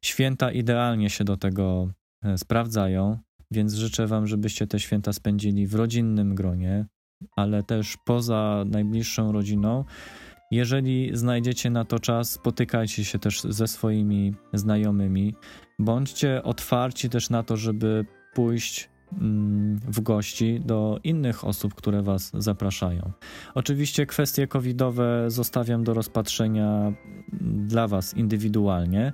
Święta 0.04 0.52
idealnie 0.52 1.10
się 1.10 1.24
do 1.24 1.36
tego 1.36 1.88
e, 2.24 2.38
sprawdzają, 2.38 3.18
więc 3.50 3.74
życzę 3.74 4.06
Wam, 4.06 4.26
żebyście 4.26 4.66
te 4.66 4.80
święta 4.80 5.12
spędzili 5.12 5.66
w 5.66 5.74
rodzinnym 5.74 6.34
gronie, 6.34 6.86
ale 7.36 7.62
też 7.62 7.96
poza 8.04 8.64
najbliższą 8.66 9.32
rodziną. 9.32 9.84
Jeżeli 10.50 11.10
znajdziecie 11.16 11.70
na 11.70 11.84
to 11.84 11.98
czas, 11.98 12.30
spotykajcie 12.30 13.04
się 13.04 13.18
też 13.18 13.42
ze 13.42 13.68
swoimi 13.68 14.34
znajomymi. 14.52 15.34
Bądźcie 15.78 16.42
otwarci 16.42 17.10
też 17.10 17.30
na 17.30 17.42
to, 17.42 17.56
żeby 17.56 18.06
pójść 18.34 18.90
w 19.88 20.00
gości 20.00 20.60
do 20.64 20.98
innych 21.04 21.44
osób, 21.44 21.74
które 21.74 22.02
Was 22.02 22.30
zapraszają. 22.34 23.12
Oczywiście 23.54 24.06
kwestie 24.06 24.46
covidowe 24.46 25.24
zostawiam 25.30 25.84
do 25.84 25.94
rozpatrzenia 25.94 26.92
dla 27.42 27.88
Was 27.88 28.14
indywidualnie 28.14 29.12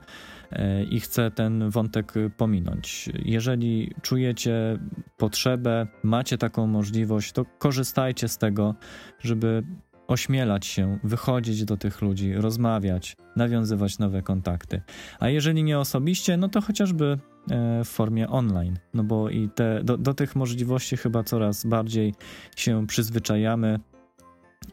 e, 0.53 0.85
i 0.85 1.01
chcę 1.01 1.31
ten 1.31 1.71
wątek 1.71 2.15
pominąć. 2.37 3.09
Jeżeli 3.25 3.95
czujecie 4.03 4.79
potrzebę, 5.17 5.87
macie 6.03 6.39
taką 6.39 6.67
możliwość, 6.67 7.33
to 7.33 7.45
korzystajcie 7.59 8.29
z 8.29 8.39
tego, 8.39 8.75
żeby 9.21 9.63
ośmielać 10.11 10.67
się, 10.67 10.99
wychodzić 11.05 11.65
do 11.65 11.77
tych 11.77 12.03
ludzi, 12.03 12.35
rozmawiać, 12.35 13.17
nawiązywać 13.37 13.99
nowe 13.99 14.23
kontakty. 14.23 14.83
A 15.21 15.29
jeżeli 15.29 15.65
nie 15.65 15.79
osobiście, 15.79 16.37
no 16.37 16.49
to 16.49 16.61
chociażby 16.61 17.19
e, 17.51 17.85
w 17.85 17.89
formie 17.89 18.29
online, 18.29 18.79
no 18.95 19.05
bo 19.05 19.31
i 19.31 19.49
te, 19.49 19.85
do, 19.85 19.99
do 19.99 20.15
tych 20.15 20.37
możliwości 20.37 20.97
chyba 20.97 21.23
coraz 21.23 21.67
bardziej 21.67 22.15
się 22.57 22.87
przyzwyczajamy 22.87 23.81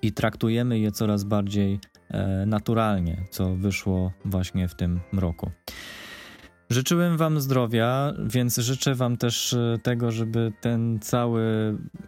i 0.01 0.11
traktujemy 0.11 0.79
je 0.79 0.91
coraz 0.91 1.23
bardziej 1.23 1.79
e, 2.09 2.45
naturalnie, 2.45 3.23
co 3.29 3.55
wyszło 3.55 4.11
właśnie 4.25 4.67
w 4.67 4.75
tym 4.75 4.99
roku. 5.13 5.51
Życzyłem 6.69 7.17
Wam 7.17 7.41
zdrowia, 7.41 8.13
więc 8.25 8.57
życzę 8.57 8.95
Wam 8.95 9.17
też 9.17 9.53
e, 9.53 9.77
tego, 9.83 10.11
żeby 10.11 10.53
ten 10.61 10.99
cały 10.99 11.43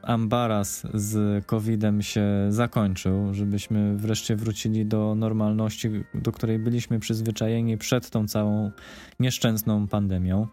ambaras 0.01 0.87
z 0.93 1.45
COVID-em 1.45 2.01
się 2.01 2.25
zakończył, 2.49 3.33
żebyśmy 3.33 3.97
wreszcie 3.97 4.35
wrócili 4.35 4.85
do 4.85 5.15
normalności, 5.15 5.89
do 6.13 6.31
której 6.31 6.59
byliśmy 6.59 6.99
przyzwyczajeni 6.99 7.77
przed 7.77 8.09
tą 8.09 8.27
całą 8.27 8.71
nieszczęsną 9.19 9.87
pandemią. 9.87 10.47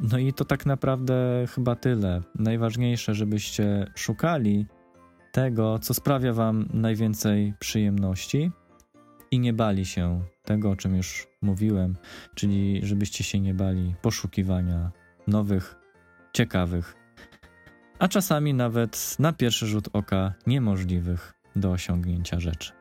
No 0.00 0.18
i 0.18 0.32
to 0.32 0.44
tak 0.44 0.66
naprawdę 0.66 1.44
chyba 1.54 1.74
tyle. 1.74 2.20
Najważniejsze, 2.34 3.14
żebyście 3.14 3.86
szukali 3.94 4.66
tego, 5.32 5.78
co 5.78 5.94
sprawia 5.94 6.32
Wam 6.32 6.68
najwięcej 6.72 7.54
przyjemności 7.58 8.50
i 9.30 9.38
nie 9.40 9.52
bali 9.52 9.84
się 9.84 10.22
tego, 10.46 10.70
o 10.70 10.76
czym 10.76 10.96
już 10.96 11.28
mówiłem, 11.42 11.96
czyli 12.34 12.80
żebyście 12.82 13.24
się 13.24 13.40
nie 13.40 13.54
bali 13.54 13.94
poszukiwania 14.02 14.90
nowych, 15.26 15.76
ciekawych, 16.32 16.96
a 17.98 18.08
czasami 18.08 18.54
nawet 18.54 19.16
na 19.18 19.32
pierwszy 19.32 19.66
rzut 19.66 19.88
oka 19.92 20.34
niemożliwych 20.46 21.34
do 21.56 21.70
osiągnięcia 21.70 22.40
rzeczy. 22.40 22.72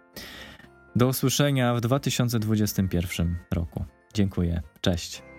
Do 0.96 1.08
usłyszenia 1.08 1.74
w 1.76 1.82
2021 1.82 3.38
roku. 3.52 3.86
Dziękuję. 4.14 4.62
Cześć. 4.82 5.35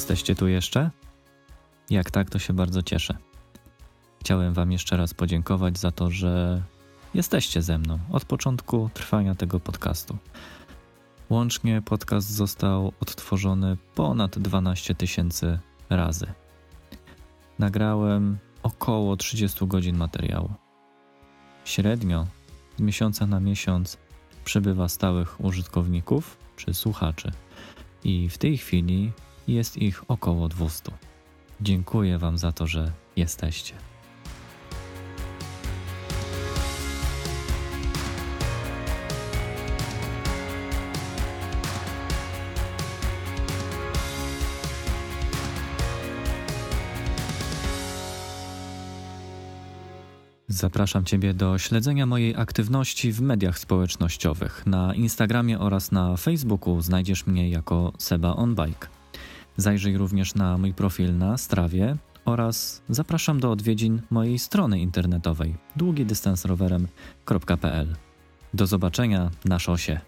Jesteście 0.00 0.34
tu 0.34 0.48
jeszcze? 0.48 0.90
Jak 1.90 2.10
tak, 2.10 2.30
to 2.30 2.38
się 2.38 2.52
bardzo 2.52 2.82
cieszę. 2.82 3.16
Chciałem 4.20 4.54
Wam 4.54 4.72
jeszcze 4.72 4.96
raz 4.96 5.14
podziękować 5.14 5.78
za 5.78 5.90
to, 5.90 6.10
że 6.10 6.62
jesteście 7.14 7.62
ze 7.62 7.78
mną 7.78 7.98
od 8.10 8.24
początku 8.24 8.90
trwania 8.94 9.34
tego 9.34 9.60
podcastu. 9.60 10.16
Łącznie 11.30 11.82
podcast 11.82 12.30
został 12.30 12.92
odtworzony 13.00 13.76
ponad 13.94 14.38
12 14.38 14.94
tysięcy 14.94 15.58
razy. 15.90 16.26
Nagrałem 17.58 18.38
około 18.62 19.16
30 19.16 19.66
godzin 19.66 19.96
materiału. 19.96 20.52
Średnio 21.64 22.26
z 22.76 22.80
miesiąca 22.80 23.26
na 23.26 23.40
miesiąc 23.40 23.98
przybywa 24.44 24.88
stałych 24.88 25.40
użytkowników 25.40 26.36
czy 26.56 26.74
słuchaczy. 26.74 27.32
I 28.04 28.28
w 28.28 28.38
tej 28.38 28.58
chwili 28.58 29.12
jest 29.48 29.76
ich 29.76 30.10
około 30.10 30.48
200. 30.48 30.92
Dziękuję 31.60 32.18
Wam 32.18 32.38
za 32.38 32.52
to, 32.52 32.66
że 32.66 32.92
jesteście. 33.16 33.74
Zapraszam 50.48 51.04
Ciebie 51.04 51.34
do 51.34 51.58
śledzenia 51.58 52.06
mojej 52.06 52.36
aktywności 52.36 53.12
w 53.12 53.20
mediach 53.20 53.58
społecznościowych. 53.58 54.66
Na 54.66 54.94
Instagramie 54.94 55.58
oraz 55.58 55.92
na 55.92 56.16
Facebooku 56.16 56.80
znajdziesz 56.80 57.26
mnie 57.26 57.50
jako 57.50 57.92
Seba 57.98 58.36
On 58.36 58.54
Bike. 58.54 58.99
Zajrzyj 59.60 59.96
również 59.96 60.34
na 60.34 60.58
mój 60.58 60.74
profil 60.74 61.18
na 61.18 61.38
Strawie 61.38 61.96
oraz 62.24 62.82
zapraszam 62.88 63.40
do 63.40 63.50
odwiedzin 63.50 64.02
mojej 64.10 64.38
strony 64.38 64.80
internetowej 64.80 65.54
długidystansrowerem.pl. 65.76 67.96
Do 68.54 68.66
zobaczenia 68.66 69.30
na 69.44 69.58
szosie. 69.58 70.00